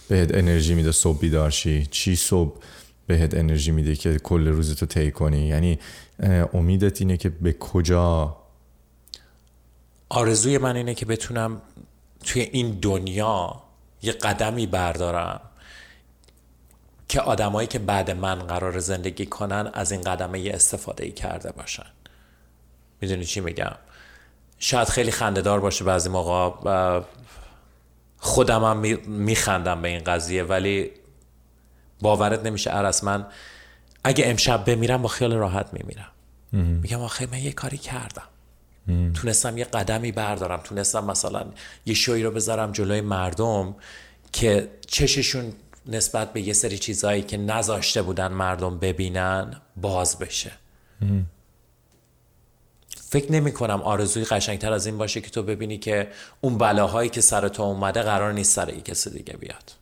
بهت 0.09 0.35
انرژی 0.35 0.75
میده 0.75 0.93
صبح 0.93 1.19
بیدار 1.19 1.51
شی؟ 1.51 1.87
چی 1.91 2.17
صبح 2.17 2.59
بهت 3.07 3.35
انرژی 3.35 3.71
میده 3.71 3.97
که 3.97 4.19
کل 4.19 4.49
روزتو 4.49 4.87
طی 4.87 5.11
کنی؟ 5.11 5.47
یعنی 5.47 5.79
امیدت 6.53 7.01
اینه 7.01 7.17
که 7.17 7.29
به 7.29 7.53
کجا؟ 7.53 8.37
آرزوی 10.09 10.59
من 10.59 10.77
اینه 10.77 10.95
که 10.95 11.07
بتونم 11.07 11.63
توی 12.25 12.43
این 12.43 12.79
دنیا 12.83 13.63
یه 14.03 14.13
قدمی 14.13 14.67
بردارم 14.67 15.41
که 17.09 17.21
آدمایی 17.21 17.69
که 17.69 17.79
بعد 17.79 18.11
من 18.11 18.39
قرار 18.39 18.79
زندگی 18.79 19.27
کنن 19.27 19.71
از 19.75 19.93
این 19.93 20.01
قدمه 20.01 20.41
یه 20.41 20.55
استفاده 20.55 21.05
ای 21.05 21.13
کرده 21.13 21.53
باشن. 21.53 21.87
میدونی 23.01 23.25
چی 23.25 23.41
میگم؟ 23.41 23.77
شاید 24.59 24.89
خیلی 24.89 25.11
خندهدار 25.11 25.61
باشه 25.61 25.85
بعضی 25.85 26.09
موقع 26.09 27.01
خودم 28.19 28.65
هم 28.65 28.99
میخندم 29.07 29.83
به 29.83 29.89
این 29.89 30.05
قضیه 30.05 30.43
ولی 30.43 30.91
باورت 32.01 32.47
نمیشه 32.47 32.71
عرص 32.71 33.05
من 33.05 33.27
اگه 34.05 34.27
امشب 34.27 34.65
بمیرم 34.65 35.03
با 35.03 35.09
خیال 35.09 35.33
راحت 35.35 35.73
میمیرم. 35.73 36.11
میگم 36.83 37.01
آخه 37.01 37.27
من 37.33 37.39
یه 37.39 37.53
کاری 37.53 37.79
کردم. 37.79 38.23
تونستم 39.15 39.59
یه 39.59 39.65
قدمی 39.65 40.13
بردارم 40.13 40.61
تونستم 40.65 41.05
مثلا 41.05 41.45
یه 41.87 41.95
شوی 41.95 42.23
رو 42.23 42.31
بذارم 42.31 42.73
جلوی 42.73 43.01
مردم 43.01 43.75
که 44.33 44.71
چششون 44.87 45.53
نسبت 45.87 46.33
به 46.33 46.41
یه 46.41 46.53
سری 46.53 46.79
چیزهایی 46.79 47.23
که 47.23 47.37
نذاشته 47.37 48.03
بودن 48.03 48.29
مردم 48.29 48.79
ببینن 48.79 49.61
باز 49.77 50.19
بشه. 50.19 50.53
فکر 53.09 53.33
نمی 53.33 53.53
کنم 53.53 53.83
آرزوی 53.83 54.25
قشنگتر 54.25 54.73
از 54.73 54.87
این 54.87 54.99
باشه 54.99 55.21
که 55.21 55.31
تو 55.31 55.43
ببینی 55.43 55.79
که 55.79 56.09
اون 56.41 56.59
بلاهایی 56.59 57.11
که 57.11 57.21
سر 57.21 57.49
تو 57.49 57.63
اومده 57.63 58.03
قرار 58.03 58.33
نیست 58.33 58.53
سر 58.53 58.69
یک 58.69 58.85
کسی 58.85 59.11
دیگه 59.11 59.37
بیاد. 59.37 59.73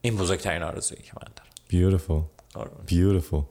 این 0.00 0.16
بزرگترین 0.16 0.62
آرزویی 0.62 1.02
که 1.02 1.12
من 1.16 1.28
دارم. 1.36 1.50
بیوتیفول 1.68 2.22
بیوتیفول 2.86 3.42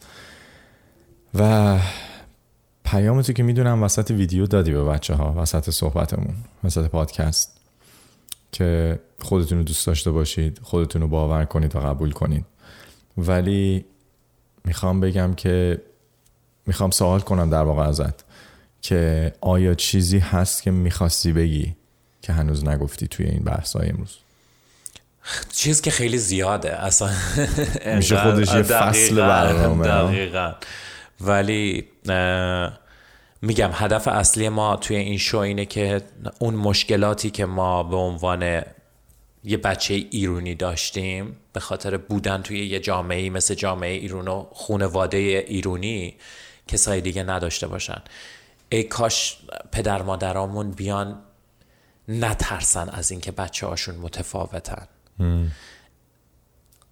و 1.33 1.79
پیامی 2.85 3.23
که 3.23 3.43
میدونم 3.43 3.83
وسط 3.83 4.11
ویدیو 4.11 4.47
دادی 4.47 4.71
به 4.71 4.83
بچه 4.83 5.13
ها 5.13 5.33
وسط 5.37 5.69
صحبتمون 5.69 6.35
وسط 6.63 6.87
پادکست 6.87 7.57
که 8.51 8.99
خودتون 9.21 9.57
رو 9.57 9.63
دوست 9.63 9.87
داشته 9.87 10.11
باشید 10.11 10.59
خودتون 10.63 11.01
رو 11.01 11.07
باور 11.07 11.45
کنید 11.45 11.75
و 11.75 11.79
قبول 11.79 12.11
کنید. 12.11 12.45
ولی 13.17 13.85
میخوام 14.65 14.99
بگم 14.99 15.33
که 15.33 15.81
میخوام 16.67 16.91
سوال 16.91 17.19
کنم 17.19 17.49
در 17.49 17.63
واقع 17.63 17.83
ازت 17.83 18.25
که 18.81 19.33
آیا 19.41 19.73
چیزی 19.73 20.19
هست 20.19 20.63
که 20.63 20.71
میخواستی 20.71 21.33
بگی 21.33 21.75
که 22.21 22.33
هنوز 22.33 22.67
نگفتی 22.67 23.07
توی 23.07 23.25
این 23.25 23.43
بحث 23.43 23.75
های 23.75 23.89
امروز؟ 23.89 24.17
چیز 25.53 25.81
که 25.81 25.91
خیلی 25.91 26.17
زیاده 26.17 26.83
اصلا 26.83 27.09
میشه 27.95 28.17
خودش 28.17 28.53
یه 28.53 28.61
فصل 28.61 29.15
برنامه 29.15 29.87
دقیقا. 29.87 30.53
ولی 31.21 31.87
میگم 33.41 33.69
هدف 33.73 34.07
اصلی 34.07 34.49
ما 34.49 34.75
توی 34.75 34.95
این 34.95 35.17
شو 35.17 35.37
اینه 35.37 35.65
که 35.65 36.01
اون 36.39 36.55
مشکلاتی 36.55 37.29
که 37.29 37.45
ما 37.45 37.83
به 37.83 37.95
عنوان 37.95 38.61
یه 39.43 39.57
بچه 39.57 39.93
ایرونی 39.93 40.55
داشتیم 40.55 41.35
به 41.53 41.59
خاطر 41.59 41.97
بودن 41.97 42.41
توی 42.41 42.65
یه 42.65 42.79
جامعه 42.79 43.29
مثل 43.29 43.53
جامعه 43.53 43.91
ایرون 43.91 44.27
و 44.27 44.45
خونواده 44.51 45.17
ایرونی 45.47 46.15
کسای 46.67 47.01
دیگه 47.01 47.23
نداشته 47.23 47.67
باشن 47.67 48.01
ای 48.69 48.83
کاش 48.83 49.37
پدر 49.71 50.01
مادرامون 50.01 50.71
بیان 50.71 51.21
نترسن 52.07 52.89
از 52.89 53.11
اینکه 53.11 53.31
بچه 53.31 53.67
هاشون 53.67 53.95
متفاوتن 53.95 54.87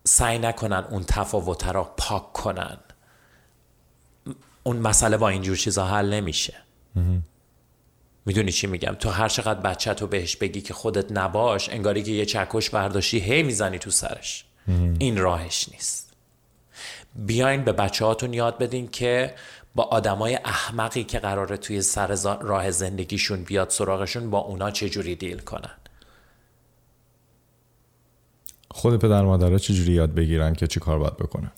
سعی 0.04 0.40
نکنن 0.40 0.86
اون 0.90 1.04
تفاوت 1.04 1.68
را 1.68 1.84
پاک 1.84 2.34
کنن 2.34 2.78
اون 4.64 4.78
مسئله 4.78 5.18
با 5.18 5.30
اینجور 5.30 5.58
چیزا 5.58 5.86
حل 5.86 6.14
نمیشه 6.14 6.54
میدونی 8.26 8.52
چی 8.52 8.68
میگم 8.68 8.96
تو 9.00 9.10
هر 9.10 9.30
چقدر 9.30 9.60
بچه 9.60 9.94
تو 9.94 10.08
بهش 10.08 10.36
بگی 10.36 10.62
که 10.62 10.74
خودت 10.74 11.12
نباش 11.12 11.70
انگاری 11.70 12.04
که 12.04 12.12
یه 12.12 12.26
چکش 12.26 12.70
برداشتی 12.70 13.20
هی 13.20 13.44
میزنی 13.44 13.80
تو 13.80 13.92
سرش 13.92 14.46
این 15.00 15.18
راهش 15.18 15.70
نیست 15.72 16.14
بیاین 17.16 17.64
به 17.64 17.72
بچه 17.72 18.06
هاتون 18.06 18.34
یاد 18.34 18.58
بدین 18.58 18.88
که 18.88 19.36
با 19.76 19.84
آدمای 19.84 20.36
احمقی 20.46 21.04
که 21.04 21.20
قراره 21.20 21.58
توی 21.58 21.82
سر 21.82 22.38
راه 22.42 22.72
زندگیشون 22.72 23.44
بیاد 23.44 23.70
سراغشون 23.70 24.30
با 24.30 24.40
اونا 24.40 24.72
چجوری 24.72 25.16
دیل 25.16 25.40
کنن؟ 25.40 25.78
خود 28.72 29.00
پدر 29.00 29.22
مادرها 29.22 29.58
چجوری 29.58 29.94
یاد 29.94 30.14
بگیرن 30.14 30.54
که 30.54 30.68
چی 30.68 30.80
کار 30.80 31.00
باید 31.00 31.18
بکنه؟ 31.18 31.52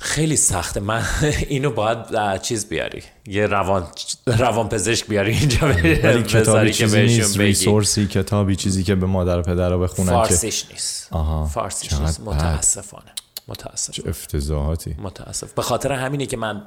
خیلی 0.00 0.36
سخته. 0.36 0.80
من 0.80 1.04
اینو 1.48 1.70
باید 1.70 2.42
چیز 2.42 2.68
بیاری. 2.68 3.02
یه 3.26 3.46
روان 3.46 3.86
روان 4.26 4.68
پزشک 4.68 5.06
بیاری 5.06 5.32
اینجا 5.32 5.66
ولی 6.02 6.22
کتابی 6.22 6.72
که 6.72 6.86
بهشون 6.86 7.28
بگی. 7.28 7.38
ریسورسی 7.38 8.06
کتابی 8.06 8.56
چیزی 8.56 8.82
که 8.82 8.94
به 8.94 9.06
مادر 9.06 9.38
و 9.38 9.42
پدر 9.42 9.70
رو 9.70 9.80
بخونن 9.80 10.10
فارسیش 10.10 10.70
نیست. 10.70 11.08
آها. 11.12 11.46
فارسیش 11.46 11.92
نیست. 11.92 12.20
متاسفانه. 12.20 13.12
متاسف. 13.48 13.92
چه 13.92 14.02
افتضاحاتی. 14.08 14.96
متاسف. 14.98 15.52
به 15.52 15.62
خاطر 15.62 15.92
همینه 15.92 16.26
که 16.26 16.36
من 16.36 16.62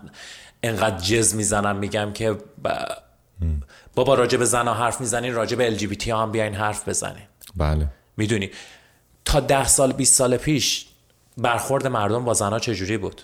انقدر 0.63 0.97
جز 0.97 1.35
میزنم 1.35 1.75
میگم 1.75 2.13
که 2.13 2.31
ب... 2.63 2.69
بابا 3.95 4.13
راجع 4.13 4.37
به 4.37 4.45
زنا 4.45 4.73
حرف 4.73 5.01
میزنین 5.01 5.33
راجع 5.33 5.57
به 5.57 5.75
تی 5.75 6.11
هم 6.11 6.31
بیاین 6.31 6.53
حرف 6.53 6.89
بزنین. 6.89 7.23
بله. 7.55 7.87
میدونی؟ 8.17 8.49
تا 9.25 9.39
ده 9.39 9.67
سال 9.67 9.91
20 9.91 10.13
سال 10.13 10.37
پیش 10.37 10.85
برخورد 11.37 11.87
مردم 11.87 12.25
با 12.25 12.33
زنا 12.33 12.59
چجوری 12.59 12.97
بود؟ 12.97 13.21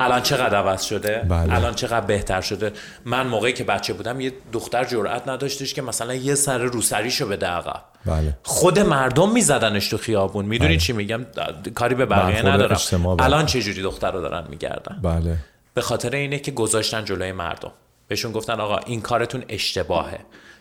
الان 0.00 0.22
چقدر 0.22 0.56
عوض 0.56 0.82
شده 0.82 1.26
بله. 1.28 1.54
الان 1.54 1.74
چقدر 1.74 2.06
بهتر 2.06 2.40
شده 2.40 2.72
من 3.04 3.26
موقعی 3.26 3.52
که 3.52 3.64
بچه 3.64 3.92
بودم 3.92 4.20
یه 4.20 4.32
دختر 4.52 4.84
جرئت 4.84 5.28
نداشتش 5.28 5.74
که 5.74 5.82
مثلا 5.82 6.14
یه 6.14 6.34
سر 6.34 6.58
روسریشو 6.58 7.28
بده 7.28 7.46
عقب 7.46 7.82
بله. 8.06 8.36
خود 8.42 8.78
مردم 8.78 9.32
میزدنش 9.32 9.88
تو 9.88 9.96
خیابون 9.96 10.44
میدونی 10.44 10.70
بله. 10.70 10.78
چی 10.78 10.92
میگم 10.92 11.26
کاری 11.74 11.94
به 11.94 12.06
بقیه 12.06 12.46
ندارم 12.46 13.06
الان 13.06 13.46
چه 13.46 13.62
جوری 13.62 13.82
دختر 13.82 14.10
رو 14.12 14.20
دارن 14.20 14.44
میگردن 14.48 14.98
بله 15.02 15.36
به 15.74 15.80
خاطر 15.80 16.10
اینه 16.10 16.38
که 16.38 16.50
گذاشتن 16.50 17.04
جلوی 17.04 17.32
مردم 17.32 17.72
بهشون 18.08 18.32
گفتن 18.32 18.60
آقا 18.60 18.78
این 18.78 19.00
کارتون 19.00 19.44
اشتباهه 19.48 20.18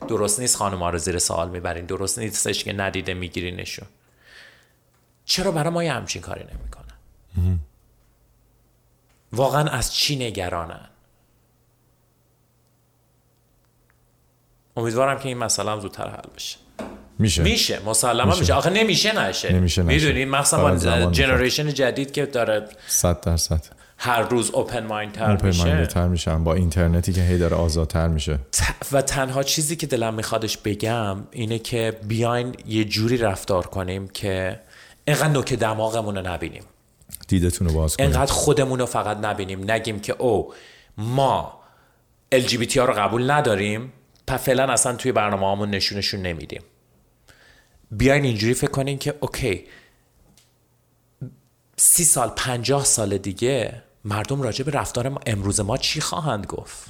درست 0.08 0.40
نیست 0.40 0.58
خانم‌ها 0.58 0.90
رو 0.90 0.98
زیر 0.98 1.20
سوال 1.20 1.50
میبرین 1.50 1.86
درست 1.86 2.20
نیستش 2.20 2.64
که 2.64 2.74
ندیده 2.74 3.14
میگیرینشون 3.14 3.88
چرا 5.26 5.52
برای 5.52 5.70
ما 5.70 5.84
یه 5.84 5.94
همچین 5.94 6.22
کاری 6.22 6.42
نمیکنن 6.42 7.60
واقعا 9.34 9.70
از 9.70 9.94
چی 9.94 10.16
نگرانن؟ 10.16 10.90
امیدوارم 14.78 15.20
که 15.20 15.28
این 15.28 15.38
مسئله 15.38 15.72
هم 15.72 15.80
زودتر 15.80 16.10
حل 16.10 16.30
بشه. 16.36 16.58
میشه. 17.20 17.44
میشه. 17.44 17.80
مسلما 17.86 18.26
میشه. 18.26 18.40
میشه. 18.40 18.54
آخه 18.54 18.70
نمیشه 18.70 19.20
نشه. 19.20 19.54
نمیشه 19.54 19.84
میدونی؟ 19.84 20.26
مخصوصا 20.26 21.12
جنریشن 21.12 21.74
جدید 21.74 22.12
که 22.12 22.26
داره 22.26 22.68
100 22.88 23.22
درصد. 23.22 23.66
هر 23.98 24.22
روز 24.22 24.52
اوپن 24.52 24.86
مایند 24.86 25.12
تر 25.12 25.32
اوپن 25.32 25.48
میشه. 25.48 25.86
تر 25.86 26.08
میشن. 26.08 26.44
با 26.44 26.54
اینترنتی 26.54 27.14
که 27.14 27.22
هی 27.22 27.38
داره 27.38 27.56
آزادتر 27.56 28.08
میشه. 28.08 28.40
و 28.92 29.02
تنها 29.02 29.44
چیزی 29.44 29.76
که 29.76 29.88
دلم 29.88 30.14
میخوادش 30.14 30.58
بگم 30.58 31.18
اینه 31.32 31.60
که 31.60 32.00
بیاین 32.08 32.56
یه 32.66 32.86
جوری 32.86 33.18
رفتار 33.18 33.68
کنیم 33.68 34.08
که 34.08 34.60
اینقدر 35.06 35.28
نوک 35.28 35.54
دماغمون 35.54 36.16
رو 36.16 36.28
نبینیم. 36.28 36.64
دیدتون 37.28 37.68
رو 37.68 37.74
باز 37.74 37.98
کنید 37.98 38.16
انقدر 38.16 38.32
خودمون 38.32 38.80
رو 38.80 38.86
فقط 38.86 39.18
نبینیم 39.18 39.72
نگیم 39.72 40.00
که 40.00 40.14
او 40.14 40.54
ما 40.98 41.60
LGBT 42.36 42.78
رو 42.78 42.94
قبول 42.94 43.32
نداریم 43.32 43.94
پس 44.28 44.44
فعلا 44.44 44.74
اصلا 44.74 44.96
توی 44.96 45.12
برنامه 45.12 45.52
همون 45.52 45.70
نشونشون 45.70 46.22
نمیدیم. 46.22 46.62
بیاین 47.92 48.24
اینجوری 48.24 48.54
فکر 48.54 48.72
کنین 48.72 48.98
که 48.98 49.14
اوکی 49.20 49.66
سی 51.78 52.04
سال 52.04 52.30
پنجاه 52.30 52.86
سال 52.86 53.18
دیگه 53.18 53.84
مردم 54.06 54.42
راجع 54.42 54.66
به 54.66 54.72
رفتار 54.72 55.20
امروز 55.26 55.60
ما 55.60 55.78
چی 55.78 56.02
خواهند 56.02 56.46
گفت؟ 56.46 56.88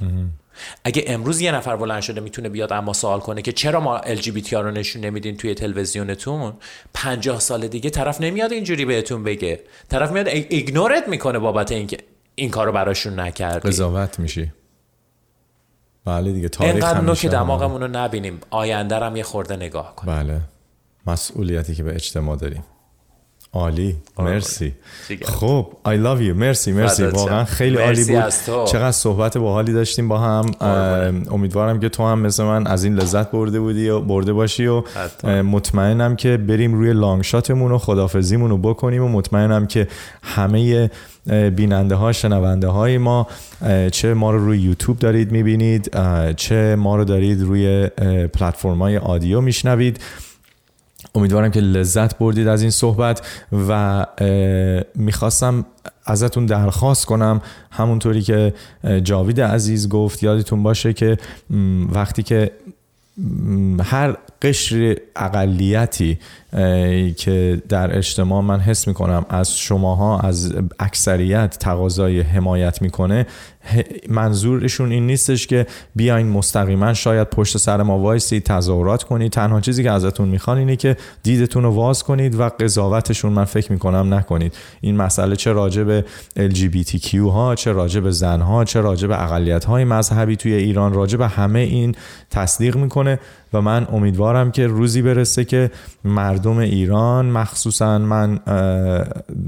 اگه 0.84 1.04
امروز 1.08 1.42
یه 1.42 1.52
نفر 1.52 1.76
بلند 1.76 2.02
شده 2.02 2.22
میتونه 2.22 2.50
بیاد 2.50 2.74
اما 2.74 2.94
سوال 2.94 3.20
کنه 3.20 3.42
که 3.42 3.52
چرا 3.52 3.80
ما 3.80 3.98
ال 3.98 4.22
رو 4.52 4.72
نشون 4.72 5.06
نمیدین 5.06 5.38
توی 5.38 5.54
تلویزیونتون 5.54 6.54
50 6.94 7.40
سال 7.40 7.68
دیگه 7.68 7.90
طرف 7.90 8.22
نمیاد 8.22 8.52
اینجوری 8.52 8.86
بهتون 8.86 9.24
بگه. 9.24 9.60
طرف 9.90 10.12
میاد 10.12 10.28
ایگنورت 10.28 11.08
میکنه 11.08 11.40
بابت 11.40 11.72
اینکه 11.72 11.98
این 12.36 12.50
کارو 12.50 12.72
براشون 12.72 13.20
نکردی. 13.20 13.70
قضاوت 13.70 14.20
میشی. 14.20 14.52
بله 16.06 16.32
دیگه 16.32 16.50
تاریخ 16.50 16.74
اینقدر 16.74 17.02
نوک 17.02 17.26
دماغمون 17.26 17.82
رو 17.82 17.88
نبینیم. 17.88 18.40
آینده 18.50 19.00
هم 19.00 19.16
یه 19.16 19.24
خورده 19.24 19.56
نگاه 19.56 19.96
کنیم. 19.96 20.16
بله. 20.16 20.42
مسئولیتی 21.08 21.76
که 21.76 21.84
به 21.84 21.96
اجتماع 21.96 22.38
داریم. 22.38 22.64
عالی 23.54 23.96
مرسی 24.20 24.74
خب 25.24 25.68
I 25.86 25.90
love 25.90 26.22
you. 26.22 26.36
مرسی 26.36 26.72
مرسی 26.72 27.04
واقعا 27.04 27.46
خیلی 27.46 27.78
عالی 27.78 28.04
بود 28.04 28.24
چقدر 28.66 28.92
صحبت 28.92 29.38
با 29.38 29.54
حالی 29.54 29.74
داشتیم 29.74 30.08
با 30.08 30.18
هم 30.18 30.46
امیدوارم 31.32 31.80
که 31.80 31.90
تو 31.90 32.04
هم 32.04 32.20
مثل 32.20 32.44
من 32.44 32.68
از 32.68 32.84
این 32.84 32.96
لذت 32.96 33.32
برده 33.32 33.60
بودی 33.60 33.90
و 33.90 34.00
برده 34.00 34.34
باشی 34.34 34.66
و 34.66 34.84
مطمئنم 35.24 36.16
که 36.16 36.38
بریم 36.38 36.74
روی 36.74 36.94
لانگ 36.94 37.24
شاتمون 37.24 37.72
و 37.72 37.78
خدافزیمون 37.78 38.50
رو 38.50 38.58
بکنیم 38.58 39.04
و 39.04 39.08
مطمئنم 39.08 39.68
که 39.68 39.88
همه 40.24 40.90
بیننده 41.56 41.96
ها 41.96 42.12
شنونده 42.12 42.68
های 42.68 42.98
ما 42.98 43.28
چه 43.92 44.14
ما 44.14 44.32
رو 44.32 44.46
روی 44.46 44.60
یوتیوب 44.60 45.00
دارید 45.00 45.32
میبینید 45.32 45.98
چه 46.38 46.76
ما 46.76 46.96
رو 46.96 47.04
دارید 47.04 47.42
روی 47.42 47.88
پلتفرم 48.34 48.82
های 48.82 48.98
آدیو 48.98 49.42
میشنوید 49.42 50.00
امیدوارم 51.16 51.52
که 51.52 51.60
لذت 51.60 52.18
بردید 52.18 52.48
از 52.48 52.62
این 52.62 52.72
صحبت 52.72 53.28
و 53.68 54.06
میخواستم 54.96 55.66
ازتون 56.06 56.46
درخواست 56.46 57.06
کنم. 57.06 57.42
همونطوری 57.72 58.22
که 58.22 58.54
جاوید 59.04 59.42
عزیز 59.42 59.90
گفت 59.90 60.24
یادتون 60.24 60.64
باشه 60.64 60.94
که 60.94 61.18
وقتی 61.94 62.24
که 62.24 62.52
هر 63.84 64.18
قشر 64.42 64.98
اقلیتی 65.16 66.20
که 67.18 67.62
در 67.70 67.98
اجتماع 67.98 68.42
من 68.42 68.60
حس 68.60 68.88
میکنم 68.88 69.26
از 69.30 69.58
شماها 69.58 70.20
از 70.20 70.54
اکثریت 70.80 71.58
تقاضای 71.60 72.22
حمایت 72.22 72.82
میکنه 72.82 73.26
منظورشون 74.10 74.92
این 74.92 75.08
نیستش 75.08 75.48
که 75.48 75.66
بیاین 75.96 76.28
مستقیما 76.28 76.94
شاید 76.94 77.30
پشت 77.30 77.58
سر 77.58 77.82
ما 77.82 78.00
وایسی 78.00 78.40
تظاهرات 78.40 79.04
کنید 79.04 79.32
تنها 79.32 79.62
چیزی 79.62 79.84
که 79.84 79.92
ازتون 79.92 80.28
میخوان 80.28 80.58
اینه 80.58 80.76
که 80.76 80.98
دیدتون 81.24 81.64
رو 81.64 81.70
واز 81.70 82.04
کنید 82.04 82.40
و 82.40 82.50
قضاوتشون 82.50 83.34
من 83.34 83.46
فکر 83.46 83.72
میکنم 83.72 84.14
نکنید 84.14 84.54
این 84.82 84.96
مسئله 84.96 85.36
چه 85.36 85.52
راجع 85.52 85.84
به 85.84 86.06
LGBTQ 86.38 87.16
ها 87.16 87.56
چه 87.56 87.72
راجع 87.72 88.00
به 88.00 88.12
زن 88.12 88.42
ها 88.42 88.64
چه 88.64 88.82
راجع 88.82 89.08
به 89.08 89.24
اقلیت 89.24 89.66
های 89.66 89.84
مذهبی 89.84 90.36
توی 90.36 90.54
ایران 90.54 90.94
راجع 90.94 91.18
به 91.18 91.28
همه 91.28 91.60
این 91.60 91.96
تصدیق 92.30 92.76
میکنه 92.78 93.20
و 93.54 93.62
من 93.62 93.88
امیدوارم 93.92 94.52
که 94.52 94.68
روزی 94.68 95.02
برسه 95.02 95.46
که 95.46 95.72
مردم 96.04 96.58
ایران 96.58 97.26
مخصوصا 97.26 97.98
من 97.98 98.40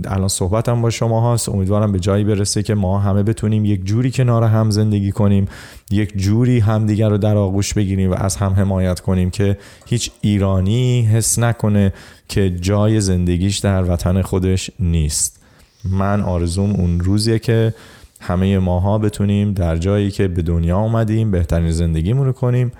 الان 0.05 0.27
صحبتم 0.27 0.81
با 0.81 0.89
شما 0.89 1.33
هست 1.33 1.49
امیدوارم 1.49 1.91
به 1.91 1.99
جایی 1.99 2.23
برسه 2.23 2.63
که 2.63 2.75
ما 2.75 2.99
همه 2.99 3.23
بتونیم 3.23 3.65
یک 3.65 3.85
جوری 3.85 4.11
کنار 4.11 4.43
هم 4.43 4.69
زندگی 4.69 5.11
کنیم 5.11 5.47
یک 5.91 6.17
جوری 6.17 6.59
همدیگر 6.59 7.09
رو 7.09 7.17
در 7.17 7.37
آغوش 7.37 7.73
بگیریم 7.73 8.11
و 8.11 8.15
از 8.17 8.35
هم 8.35 8.53
حمایت 8.53 8.99
کنیم 8.99 9.29
که 9.29 9.57
هیچ 9.85 10.11
ایرانی 10.21 11.01
حس 11.01 11.39
نکنه 11.39 11.93
که 12.27 12.49
جای 12.49 13.01
زندگیش 13.01 13.57
در 13.57 13.83
وطن 13.83 14.21
خودش 14.21 14.71
نیست. 14.79 15.41
من 15.89 16.21
آرزوم 16.21 16.71
اون 16.71 16.99
روزیه 16.99 17.39
که 17.39 17.73
همه 18.21 18.59
ماها 18.59 18.97
بتونیم 18.97 19.53
در 19.53 19.77
جایی 19.77 20.11
که 20.11 20.27
به 20.27 20.41
دنیا 20.41 20.79
اومدیم 20.79 21.31
بهترین 21.31 21.71
زندگیمون 21.71 22.25
رو 22.25 22.31
کنیم. 22.31 22.71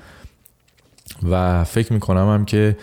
و 1.23 1.63
فکر 1.63 1.93
میکنم 1.93 2.29
هم 2.33 2.45
که 2.45 2.77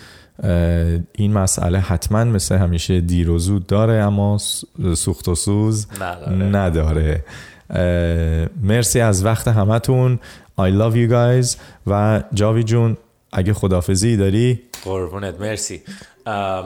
این 1.13 1.33
مسئله 1.33 1.79
حتما 1.79 2.23
مثل 2.23 2.55
همیشه 2.55 3.01
دیر 3.01 3.29
و 3.29 3.39
زود 3.39 3.67
داره 3.67 3.93
اما 3.93 4.37
سوخت 4.95 5.27
و 5.27 5.35
سوز 5.35 5.87
نداره, 6.01 6.35
نداره. 6.35 7.23
مرسی 8.63 8.99
از 8.99 9.25
وقت 9.25 9.47
همتون. 9.47 10.19
I 10.59 10.71
love 10.81 10.95
you 10.95 11.11
guys. 11.11 11.57
و 11.87 12.23
جاوی 12.33 12.63
جون 12.63 12.97
اگه 13.31 13.53
خدافزی 13.53 14.17
داری؟ 14.17 14.61
قربونت 14.85 15.39
مرسی. 15.39 15.81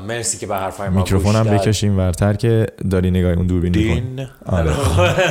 مرسی 0.07 0.37
که 0.37 0.47
به 0.47 0.55
حرفای 0.55 0.89
ما 0.89 0.99
میکروفونم 0.99 1.43
بکشیم 1.43 1.97
ورتر 1.97 2.33
که 2.33 2.67
داری 2.91 3.11
نگاه 3.11 3.31
اون 3.31 3.47
دوربین 3.47 3.71
دین. 3.71 4.27
آره. 4.45 4.71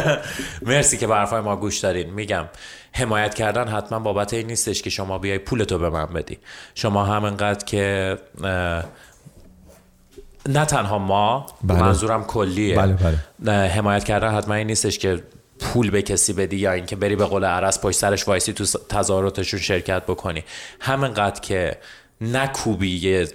مرسی 0.67 0.97
که 0.97 1.07
به 1.07 1.15
حرفای 1.15 1.41
ما 1.41 1.57
گوش 1.57 1.79
دارین 1.79 2.11
میگم 2.11 2.45
حمایت 2.97 3.35
کردن 3.35 3.69
حتما 3.69 3.99
بابت 3.99 4.35
این 4.35 4.47
نیستش 4.47 4.83
که 4.83 4.91
شما 4.91 5.19
بیای 5.19 5.39
پولتو 5.39 5.79
به 5.79 5.91
من 5.91 6.07
بدی 6.07 6.39
شما 6.75 7.05
همینقدر 7.05 7.65
که 7.65 8.17
نه 10.49 10.65
تنها 10.65 10.99
ما 10.99 11.47
بله. 11.65 11.81
منظورم 11.81 12.25
کلیه 12.25 12.77
بله 12.77 13.19
بله. 13.41 13.69
حمایت 13.69 14.05
کردن 14.05 14.35
حتما 14.35 14.55
این 14.55 14.67
نیستش 14.67 14.99
که 14.99 15.23
پول 15.61 15.91
به 15.91 16.03
کسی 16.03 16.33
بدی 16.33 16.57
یا 16.57 16.73
اینکه 16.73 16.97
بری 16.97 17.17
به 17.17 17.25
قول 17.25 17.45
عرس 17.45 17.81
پشت 17.81 17.99
سرش 17.99 18.29
وایسی 18.29 18.53
تو 18.53 18.65
تظاهراتشون 18.89 19.61
شرکت 19.61 20.03
بکنی 20.03 20.45
همینقدر 20.81 21.41
که 21.41 21.77
نکوبی 22.21 22.97
یه 22.97 23.29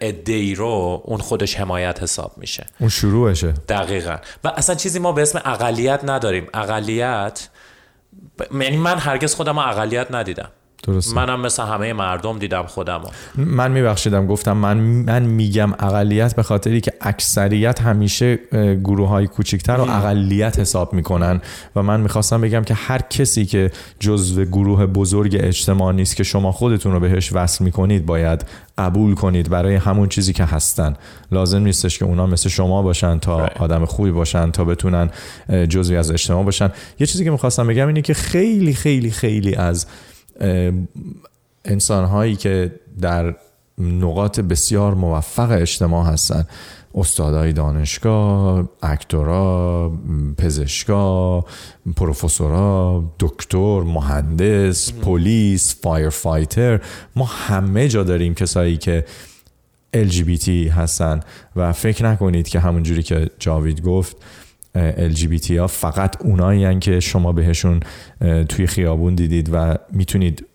ادهی 0.00 0.54
رو 0.54 1.02
اون 1.04 1.18
خودش 1.18 1.56
حمایت 1.56 2.02
حساب 2.02 2.32
میشه 2.36 2.66
اون 2.80 2.88
شروعشه 2.88 3.52
دقیقا 3.68 4.16
و 4.44 4.48
اصلا 4.48 4.74
چیزی 4.74 4.98
ما 4.98 5.12
به 5.12 5.22
اسم 5.22 5.40
اقلیت 5.44 6.00
نداریم 6.04 6.46
اقلیت 6.54 7.48
یعنی 8.60 8.76
من 8.76 8.98
هرگز 8.98 9.34
خودم 9.34 9.60
رو 9.60 9.68
اقلیت 9.68 10.10
ندیدم. 10.10 10.50
درسته. 10.86 11.16
منم 11.16 11.40
مثل 11.40 11.62
همه 11.62 11.92
مردم 11.92 12.38
دیدم 12.38 12.62
خودم. 12.62 13.00
من 13.36 13.72
میبخشیدم 13.72 14.26
گفتم 14.26 14.56
من 14.56 14.76
من 14.76 15.22
میگم 15.22 15.72
اقلیت 15.72 16.36
به 16.36 16.42
خاطری 16.42 16.80
که 16.80 16.92
اکثریت 17.00 17.82
همیشه 17.82 18.38
گروه 18.84 19.08
های 19.08 19.26
کوچیکتر 19.26 19.76
رو 19.76 19.82
اقلیت 19.82 20.58
حساب 20.58 20.92
میکنن 20.92 21.40
و 21.76 21.82
من 21.82 22.00
میخواستم 22.00 22.40
بگم 22.40 22.64
که 22.64 22.74
هر 22.74 23.02
کسی 23.10 23.46
که 23.46 23.70
جزو 24.00 24.44
گروه 24.44 24.86
بزرگ 24.86 25.36
اجتماع 25.40 25.92
نیست 25.92 26.16
که 26.16 26.22
شما 26.22 26.52
خودتون 26.52 26.92
رو 26.92 27.00
بهش 27.00 27.32
وصل 27.32 27.64
میکنید 27.64 28.06
باید 28.06 28.46
قبول 28.78 29.14
کنید 29.14 29.50
برای 29.50 29.74
همون 29.74 30.08
چیزی 30.08 30.32
که 30.32 30.44
هستن. 30.44 30.96
لازم 31.32 31.58
نیستش 31.58 31.98
که 31.98 32.04
اونا 32.04 32.26
مثل 32.26 32.48
شما 32.48 32.82
باشن 32.82 33.18
تا 33.18 33.50
آدم 33.58 33.84
خوبی 33.84 34.10
باشن 34.10 34.50
تا 34.50 34.64
بتونن 34.64 35.10
جزوی 35.68 35.96
از 35.96 36.10
اجتماع 36.10 36.44
باشن. 36.44 36.70
یه 37.00 37.06
چیزی 37.06 37.24
که 37.24 37.30
میخواستم 37.30 37.66
بگم 37.66 37.86
اینه 37.86 38.02
که 38.02 38.14
خیلی 38.14 38.74
خیلی 38.74 39.10
خیلی 39.10 39.54
از 39.54 39.86
انسان 41.64 42.04
هایی 42.04 42.36
که 42.36 42.80
در 43.00 43.34
نقاط 43.78 44.40
بسیار 44.40 44.94
موفق 44.94 45.50
اجتماع 45.50 46.06
هستن 46.06 46.46
استادای 46.94 47.52
دانشگاه، 47.52 48.68
اکتورا، 48.82 49.92
پزشکا، 50.38 51.44
پروفسورا، 51.96 53.04
دکتر، 53.20 53.80
مهندس، 53.80 54.92
پلیس، 54.92 55.80
فایرفایتر 55.82 56.80
ما 57.16 57.24
همه 57.24 57.88
جا 57.88 58.02
داریم 58.02 58.34
کسایی 58.34 58.76
که 58.76 59.04
LGBT 59.96 60.48
هستن 60.48 61.20
و 61.56 61.72
فکر 61.72 62.04
نکنید 62.04 62.48
که 62.48 62.60
همون 62.60 62.82
جوری 62.82 63.02
که 63.02 63.30
جاوید 63.38 63.82
گفت 63.82 64.16
LGBT 65.10 65.50
ها 65.50 65.66
فقط 65.66 66.16
اونایی 66.22 66.78
که 66.78 67.00
شما 67.00 67.32
بهشون 67.32 67.80
توی 68.48 68.66
خیابون 68.66 69.14
دیدید 69.14 69.50
و 69.52 69.74
میتونید 69.92 70.46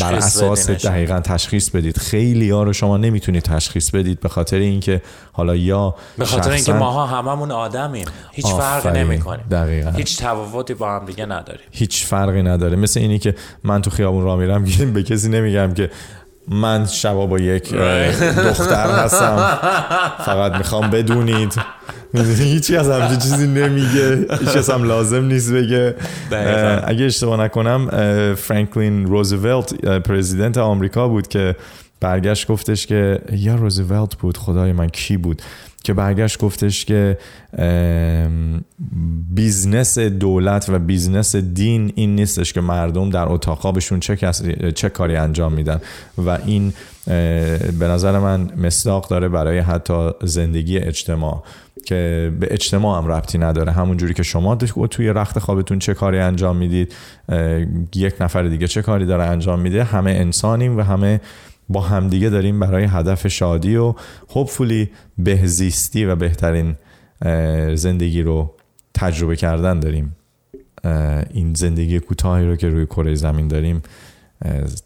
بر 0.00 0.14
اساس 0.14 0.70
دقیقا 0.70 1.20
تشخیص 1.20 1.70
بدید 1.70 1.98
خیلی 1.98 2.50
ها 2.50 2.62
رو 2.62 2.72
شما 2.72 2.96
نمیتونید 2.96 3.42
تشخیص 3.42 3.90
بدید 3.90 4.20
به 4.20 4.28
خاطر 4.28 4.56
اینکه 4.56 5.02
حالا 5.32 5.56
یا 5.56 5.94
به 6.18 6.24
خاطر 6.24 6.50
اینکه 6.50 6.72
ماها 6.72 7.06
هممون 7.06 7.50
آدمیم 7.50 8.06
هیچ 8.32 8.46
فرق 8.46 8.86
نمیکنه 8.86 9.42
دقیقا 9.50 9.90
هیچ 9.90 10.18
تفاوتی 10.18 10.74
با 10.74 10.90
هم 10.90 11.06
دیگه 11.06 11.26
نداریم 11.26 11.64
هیچ 11.70 12.04
فرقی 12.04 12.42
نداره 12.42 12.76
مثل 12.76 13.00
اینی 13.00 13.18
که 13.18 13.34
من 13.64 13.82
تو 13.82 13.90
خیابون 13.90 14.24
را 14.24 14.36
میرم 14.36 14.64
به 14.94 15.02
کسی 15.02 15.28
نمیگم 15.28 15.74
که 15.74 15.90
من 16.48 16.86
شبا 16.86 17.26
با 17.26 17.38
یک 17.38 17.74
دختر 18.48 18.90
هستم 18.90 19.58
فقط 20.26 20.52
میخوام 20.52 20.90
بدونید 20.90 21.54
هیچی 22.14 22.76
از 22.76 22.90
همچه 22.90 23.16
چیزی 23.16 23.46
نمیگه 23.46 24.26
هیچ 24.40 24.48
کس 24.48 24.70
هم 24.70 24.82
لازم 24.82 25.24
نیست 25.24 25.52
بگه 25.52 25.94
اگه 26.84 27.04
اشتباه 27.04 27.40
نکنم 27.40 27.88
فرانکلین 28.34 29.06
روزولت 29.06 29.74
پرزیدنت 29.84 30.58
آمریکا 30.58 31.08
بود 31.08 31.28
که 31.28 31.56
برگشت 32.00 32.46
گفتش 32.46 32.86
که 32.86 33.18
یا 33.32 33.54
روزولت 33.54 34.16
بود 34.16 34.36
خدای 34.36 34.72
من 34.72 34.88
کی 34.88 35.16
بود؟ 35.16 35.42
که 35.84 35.94
برگشت 35.94 36.38
گفتش 36.38 36.84
که 36.84 37.18
بیزنس 39.34 39.98
دولت 39.98 40.68
و 40.68 40.78
بیزنس 40.78 41.36
دین 41.36 41.92
این 41.94 42.14
نیستش 42.14 42.52
که 42.52 42.60
مردم 42.60 43.10
در 43.10 43.28
اتاق 43.28 43.58
خوابشون 43.58 44.00
چه, 44.00 44.16
چه 44.74 44.88
کاری 44.88 45.16
انجام 45.16 45.52
میدن. 45.52 45.80
و 46.18 46.38
این 46.46 46.72
به 47.08 47.88
نظر 47.88 48.18
من 48.18 48.50
مصداق 48.56 49.08
داره 49.08 49.28
برای 49.28 49.58
حتی 49.58 50.10
زندگی 50.22 50.78
اجتماع 50.78 51.42
که 51.86 52.32
به 52.40 52.48
اجتماع 52.50 53.02
هم 53.02 53.08
ربطی 53.08 53.38
نداره. 53.38 53.72
همون 53.72 53.96
جوری 53.96 54.14
که 54.14 54.22
شما 54.22 54.56
توی 54.90 55.08
رخت 55.08 55.38
خوابتون 55.38 55.78
چه 55.78 55.94
کاری 55.94 56.18
انجام 56.18 56.56
میدید 56.56 56.94
یک 57.94 58.14
نفر 58.20 58.42
دیگه 58.42 58.66
چه 58.66 58.82
کاری 58.82 59.06
داره 59.06 59.24
انجام 59.24 59.60
میده 59.60 59.84
همه 59.84 60.10
انسانیم 60.10 60.76
و 60.76 60.82
همه 60.82 61.20
با 61.68 61.80
همدیگه 61.80 62.28
داریم 62.28 62.60
برای 62.60 62.84
هدف 62.84 63.28
شادی 63.28 63.76
و 63.76 63.94
هوپفولی 64.30 64.90
بهزیستی 65.18 66.04
و 66.04 66.16
بهترین 66.16 66.76
زندگی 67.74 68.22
رو 68.22 68.54
تجربه 68.94 69.36
کردن 69.36 69.80
داریم. 69.80 70.16
این 71.30 71.54
زندگی 71.54 72.00
کوتاهی 72.00 72.46
رو 72.46 72.56
که 72.56 72.68
روی 72.68 72.86
کره 72.86 73.14
زمین 73.14 73.48
داریم 73.48 73.82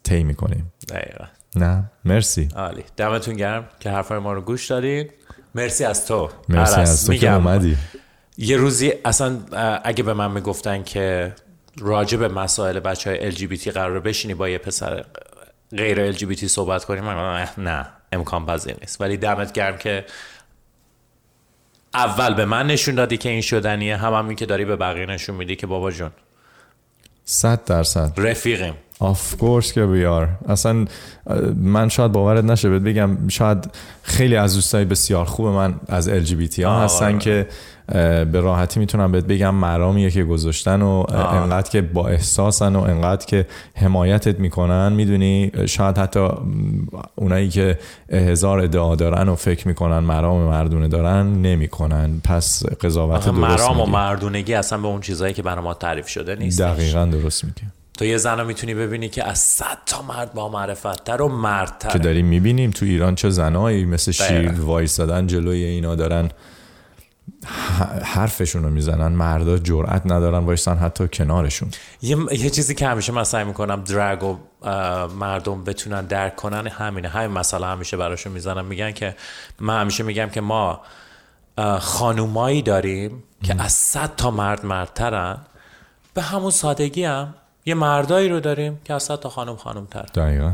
طی 0.02 0.24
میکنیم. 0.24 0.72
دقیقاً. 0.88 1.24
Na, 1.56 1.90
merci. 2.04 2.48
Ali, 2.54 2.82
دمتون 2.96 3.34
گرم 3.36 3.68
که 3.80 3.90
حرفای 3.90 4.18
ما 4.18 4.32
رو 4.32 4.40
گوش 4.40 4.66
دادین. 4.66 5.08
مرسی 5.54 5.84
از 5.84 6.06
تو. 6.06 6.30
مرسی 6.48 6.80
از 6.80 7.06
تو 7.06 7.14
که 7.14 7.32
اومدی. 7.32 7.76
یه 8.38 8.56
روزی 8.56 8.92
اصلا 9.04 9.40
اگه 9.84 10.02
به 10.02 10.14
من 10.14 10.30
میگفتن 10.30 10.82
که 10.82 11.34
راجع 11.78 12.18
به 12.18 12.28
مسائل 12.28 12.80
بچه 12.80 13.10
های 13.10 13.32
LGBT 13.32 13.68
قرار 13.68 14.00
بشینی 14.00 14.34
با 14.34 14.48
یه 14.48 14.58
پسر 14.58 15.04
غیر 15.70 16.12
LGBT 16.12 16.44
صحبت 16.44 16.84
کنیم 16.84 17.04
من 17.04 17.48
نه 17.58 17.86
امکان 18.12 18.46
پذیر 18.46 18.76
نیست 18.80 19.00
ولی 19.00 19.16
دمت 19.16 19.52
گرم 19.52 19.78
که 19.78 20.04
اول 21.94 22.34
به 22.34 22.44
من 22.44 22.66
نشون 22.66 22.94
دادی 22.94 23.16
که 23.16 23.28
این 23.28 23.40
شدنیه 23.40 23.96
هم 23.96 24.14
همین 24.14 24.36
که 24.36 24.46
داری 24.46 24.64
به 24.64 24.76
بقیه 24.76 25.06
نشون 25.06 25.36
میدی 25.36 25.56
که 25.56 25.66
بابا 25.66 25.90
جون 25.90 26.10
صد 27.24 27.64
درصد 27.64 28.12
رفیقیم 28.16 28.74
of 29.02 29.40
course 29.40 29.72
که 29.72 29.86
we 29.86 30.20
are. 30.20 30.50
اصلا 30.50 30.84
من 31.56 31.88
شاید 31.88 32.12
باورت 32.12 32.44
نشه 32.44 32.68
بهت 32.68 32.82
بگم 32.82 33.28
شاید 33.28 33.70
خیلی 34.02 34.36
از 34.36 34.54
دوستای 34.54 34.84
بسیار 34.84 35.24
خوب 35.24 35.46
من 35.46 35.74
از 35.88 36.08
ال 36.08 36.26
ها 36.64 36.80
هستن 36.80 37.18
که 37.18 37.46
به 38.32 38.40
راحتی 38.40 38.80
میتونم 38.80 39.12
بهت 39.12 39.24
بگم 39.24 39.54
مرامیه 39.54 40.10
که 40.10 40.24
گذاشتن 40.24 40.82
و 40.82 41.04
انقدر 41.10 41.70
که 41.70 41.82
با 41.82 42.08
احساسن 42.08 42.76
و 42.76 42.80
انقدر 42.80 43.26
که 43.26 43.46
حمایتت 43.74 44.40
میکنن 44.40 44.92
میدونی؟ 44.92 45.52
شاید 45.66 45.98
حتی 45.98 46.28
اونایی 47.14 47.48
که 47.48 47.78
هزار 48.12 48.60
ادعا 48.60 48.96
دارن 48.96 49.28
و 49.28 49.34
فکر 49.34 49.68
میکنن 49.68 49.98
مرام 49.98 50.40
مردونه 50.40 50.88
دارن 50.88 51.26
نمیکنن. 51.26 52.20
پس 52.24 52.66
قضاوت 52.66 53.24
درست 53.24 53.38
مرام 53.38 53.80
و 53.80 53.86
مردونگی 53.86 54.54
اصلا 54.54 54.78
به 54.78 54.86
اون 54.88 55.00
چیزایی 55.00 55.34
که 55.34 55.42
برای 55.42 55.64
ما 55.64 55.74
تعریف 55.74 56.08
شده 56.08 56.36
نیست 56.36 56.60
دقیقاً 56.60 57.04
درست 57.04 57.44
میگی. 57.44 57.62
تو 58.02 58.06
یه 58.06 58.16
زن 58.16 58.38
رو 58.38 58.46
میتونی 58.46 58.74
ببینی 58.74 59.08
که 59.08 59.28
از 59.28 59.38
صد 59.38 59.78
تا 59.86 60.02
مرد 60.02 60.34
با 60.34 60.48
معرفت 60.48 61.04
تر 61.04 61.22
و 61.22 61.28
مرد 61.28 61.78
تر 61.78 61.90
که 61.90 61.98
داریم 61.98 62.26
میبینیم 62.26 62.70
تو 62.70 62.84
ایران 62.84 63.14
چه 63.14 63.30
زنایی 63.30 63.84
مثل 63.84 64.12
شیر 64.12 64.60
وایستادن 64.60 65.26
جلوی 65.26 65.64
اینا 65.64 65.94
دارن. 65.94 66.30
حرفشون 68.04 68.62
رو 68.62 68.70
میزنن. 68.70 69.08
مردا 69.12 69.58
جرأت 69.58 70.02
ندارن 70.06 70.44
وایسن 70.44 70.76
حتی 70.76 71.08
کنارشون. 71.08 71.70
یه, 72.02 72.16
یه 72.30 72.50
چیزی 72.50 72.74
که 72.74 72.86
همیشه 72.86 73.12
من 73.12 73.24
سعی 73.24 73.44
میکنم 73.44 73.84
درگ 73.84 74.22
و 74.22 74.38
مردم 75.18 75.64
بتونن 75.64 76.04
درک 76.04 76.36
کنن 76.36 76.66
همینه. 76.66 77.08
همین 77.08 77.30
مسئله 77.30 77.66
همیشه 77.66 77.96
براشون 77.96 78.32
میزنم. 78.32 78.64
میگن 78.64 78.92
که 78.92 79.16
من 79.60 79.80
همیشه 79.80 80.04
میگم 80.04 80.28
که 80.28 80.40
ما 80.40 80.80
خانومایی 81.80 82.62
داریم 82.62 83.22
که 83.42 83.62
از 83.62 83.72
صد 83.72 84.10
تا 84.16 84.30
مرد 84.30 84.66
مردترن. 84.66 85.38
به 86.14 86.22
همون 86.22 86.50
سادگی 86.50 87.04
هم. 87.04 87.34
یه 87.66 87.74
مردایی 87.74 88.28
رو 88.28 88.40
داریم 88.40 88.80
که 88.84 88.94
از 88.94 89.08
تا 89.08 89.28
خانم 89.28 89.56
خانم 89.56 89.86
تر. 89.90 90.06
دقیقا. 90.14 90.52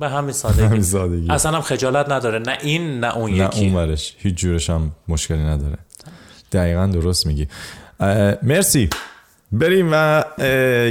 به 0.00 0.08
همین 0.08 0.32
سادگی, 0.32 0.62
همین 0.62 0.82
سادگی. 0.82 1.30
اصلا 1.30 1.52
هم 1.52 1.60
خجالت 1.60 2.12
نداره. 2.12 2.38
نه 2.38 2.58
این 2.62 3.00
نه 3.00 3.16
اون 3.16 3.30
یکی. 3.30 3.40
نه 3.40 3.50
اون 3.56 3.74
ورش. 3.74 4.14
هیچ 4.18 4.34
جورش 4.34 4.70
هم 4.70 4.92
مشکلی 5.08 5.44
نداره. 5.44 5.78
دقیقا 6.52 6.86
درست 6.86 7.26
میگی. 7.26 7.48
مرسی. 8.42 8.90
بریم 9.52 9.88
و 9.92 10.24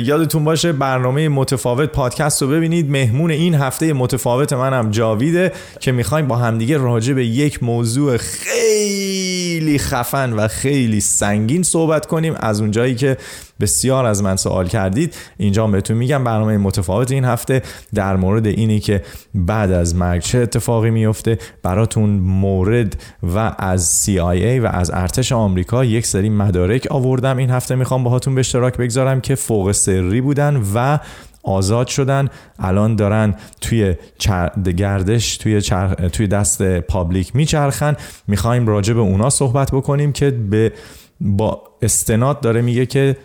یادتون 0.03 0.43
باشه 0.43 0.71
برنامه 0.73 1.29
متفاوت 1.29 1.89
پادکست 1.89 2.41
رو 2.41 2.47
ببینید. 2.47 2.89
مهمون 2.89 3.31
این 3.31 3.55
هفته 3.55 3.93
متفاوت 3.93 4.53
منم 4.53 4.91
جاویده 4.91 5.51
که 5.79 5.91
میخوایم 5.91 6.27
با 6.27 6.35
همدیگه 6.35 6.77
راجع 6.77 7.13
به 7.13 7.25
یک 7.25 7.63
موضوع 7.63 8.17
خیلی 8.17 9.79
خفن 9.79 10.33
و 10.33 10.47
خیلی 10.47 11.01
سنگین 11.01 11.63
صحبت 11.63 12.05
کنیم. 12.05 12.35
از 12.39 12.61
اونجایی 12.61 12.95
که 12.95 13.17
بسیار 13.59 14.05
از 14.05 14.23
من 14.23 14.35
سوال 14.35 14.67
کردید. 14.67 15.15
اینجا 15.37 15.67
بهتون 15.67 15.97
میگم 15.97 16.23
برنامه 16.23 16.57
متفاوت 16.57 17.11
این 17.11 17.25
هفته. 17.25 17.61
در 17.93 18.15
مورد 18.15 18.45
اینی 18.45 18.79
که 18.79 19.03
بعد 19.35 19.71
از 19.71 19.95
مرگ 19.95 20.21
چه 20.21 20.37
اتفاقی 20.37 20.89
میفته 20.89 21.37
براتون 21.63 22.09
مورد 22.09 23.01
و 23.23 23.55
از 23.57 24.05
CIA 24.05 24.63
و 24.63 24.65
از 24.65 24.91
ارتش 24.93 25.31
آمریکا 25.31 25.85
یک 25.85 26.05
سری 26.07 26.29
مدارک 26.29 26.87
آوردم 26.89 27.37
این 27.37 27.49
هفته. 27.49 27.75
میخوام 27.75 28.03
باهاتون 28.03 28.35
به 28.35 28.39
اشتراک 28.39 28.77
بگذارم 28.77 29.21
که 29.21 29.35
فوق 29.35 29.71
سری 29.71 30.21
بودن 30.21 30.61
و 30.75 30.99
آزاد 31.43 31.87
شدن. 31.87 32.29
الان 32.59 32.95
دارن 32.95 33.35
توی 33.61 33.95
چر... 34.17 34.49
گردش 34.77 35.37
توی, 35.37 35.61
چر... 35.61 35.93
توی 35.93 36.27
دست 36.27 36.79
پابلیک 36.79 37.35
میچرخن. 37.35 37.95
میخوایم 38.27 38.67
راجع 38.67 38.93
به 38.93 38.99
اونا 38.99 39.29
صحبت 39.29 39.71
بکنیم 39.71 40.11
که 40.11 40.31
به 40.31 40.73
با 41.21 41.61
استناد 41.81 42.39
داره 42.39 42.61
میگه 42.61 42.85
که 42.85 43.17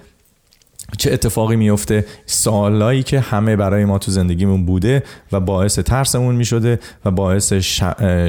چه 0.98 1.12
اتفاقی 1.12 1.56
میفته؟ 1.56 2.05
سالایی 2.27 3.02
که 3.02 3.20
همه 3.20 3.56
برای 3.56 3.85
ما 3.85 3.98
تو 3.98 4.10
زندگیمون 4.10 4.66
بوده 4.66 5.02
و 5.32 5.40
باعث 5.40 5.78
ترسمون 5.78 6.35
میشده 6.35 6.78
و 7.05 7.10
باعث 7.10 7.52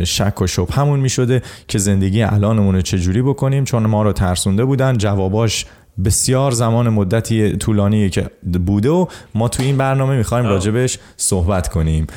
شک 0.03 0.41
و 0.41 0.48
شبهمون 0.48 0.99
میشده 0.99 1.41
که 1.68 1.77
زندگی 1.77 2.23
الانمون 2.23 2.76
رو 2.76 2.81
چجوری 2.81 3.22
بکنیم؟ 3.22 3.64
چون 3.64 3.85
ما 3.85 4.03
رو 4.03 4.14
ترسونده 4.14 4.65
بودن 4.65 4.98
جواباش 4.98 5.65
بسیار 6.06 6.52
زمان 6.52 6.90
مدتی 6.90 7.57
طولانی 7.57 8.10
که 8.10 8.30
بوده 8.65 8.90
و 8.90 9.06
ما 9.35 9.48
تو 9.48 9.64
این 9.64 9.77
برنامه 9.77 10.18
میخوایم 10.18 10.45
راجبش 10.45 10.99
صحبت 11.18 11.68
کنیم. 11.68 12.07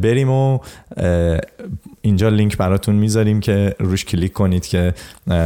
بریم 0.00 0.30
و 0.30 0.58
اینجا 2.06 2.28
لینک 2.28 2.56
براتون 2.56 2.94
میذاریم 2.94 3.40
که 3.40 3.74
روش 3.78 4.04
کلیک 4.04 4.32
کنید 4.32 4.66
که 4.66 4.94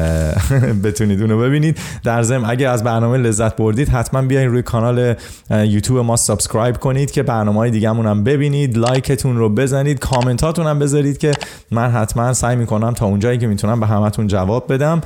بتونید 0.84 1.20
اونو 1.20 1.38
ببینید. 1.38 1.78
در 2.04 2.22
ضمن 2.22 2.50
اگه 2.50 2.68
از 2.68 2.84
برنامه 2.84 3.18
لذت 3.18 3.56
بردید 3.56 3.88
حتما 3.88 4.22
بیاین 4.22 4.48
روی 4.48 4.62
کانال 4.62 5.14
یوتیوب 5.50 5.98
ما 5.98 6.16
سابسکرایب 6.16 6.76
کنید 6.76 7.10
که 7.10 7.22
برنامه 7.22 7.58
های 7.58 7.70
دیگه‌مون 7.70 8.06
هم 8.06 8.24
ببینید 8.24 8.78
لایکتون 8.78 9.36
رو 9.36 9.48
بزنید 9.48 9.98
کامنتاتون 9.98 10.66
هم 10.66 10.78
بذارید 10.78 11.18
که 11.18 11.32
من 11.70 11.90
حتما 11.90 12.32
سعی 12.32 12.56
میکنم 12.56 12.94
تا 12.94 13.06
اونجایی 13.06 13.38
که 13.38 13.46
میتونم 13.46 13.80
به 13.80 13.86
همتون 13.86 14.26
جواب 14.26 14.72
بدم 14.72 15.00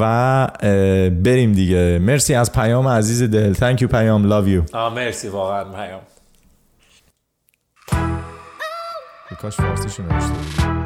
و 0.00 0.48
بریم 1.24 1.52
دیگه. 1.52 1.98
مرسی 2.02 2.34
از 2.34 2.52
پیام 2.52 2.88
عزیز 2.88 3.22
دل. 3.22 3.54
Thank 3.54 3.78
you 3.78 3.86
پیام. 3.86 4.30
Love 4.30 4.48
you. 4.48 4.74
آ 4.74 4.90
مرسی 4.90 5.28
واقعا 5.28 5.64
پیام. 5.64 6.00
کاش 9.42 9.56
فارسی 9.56 9.88
شده 9.88 10.81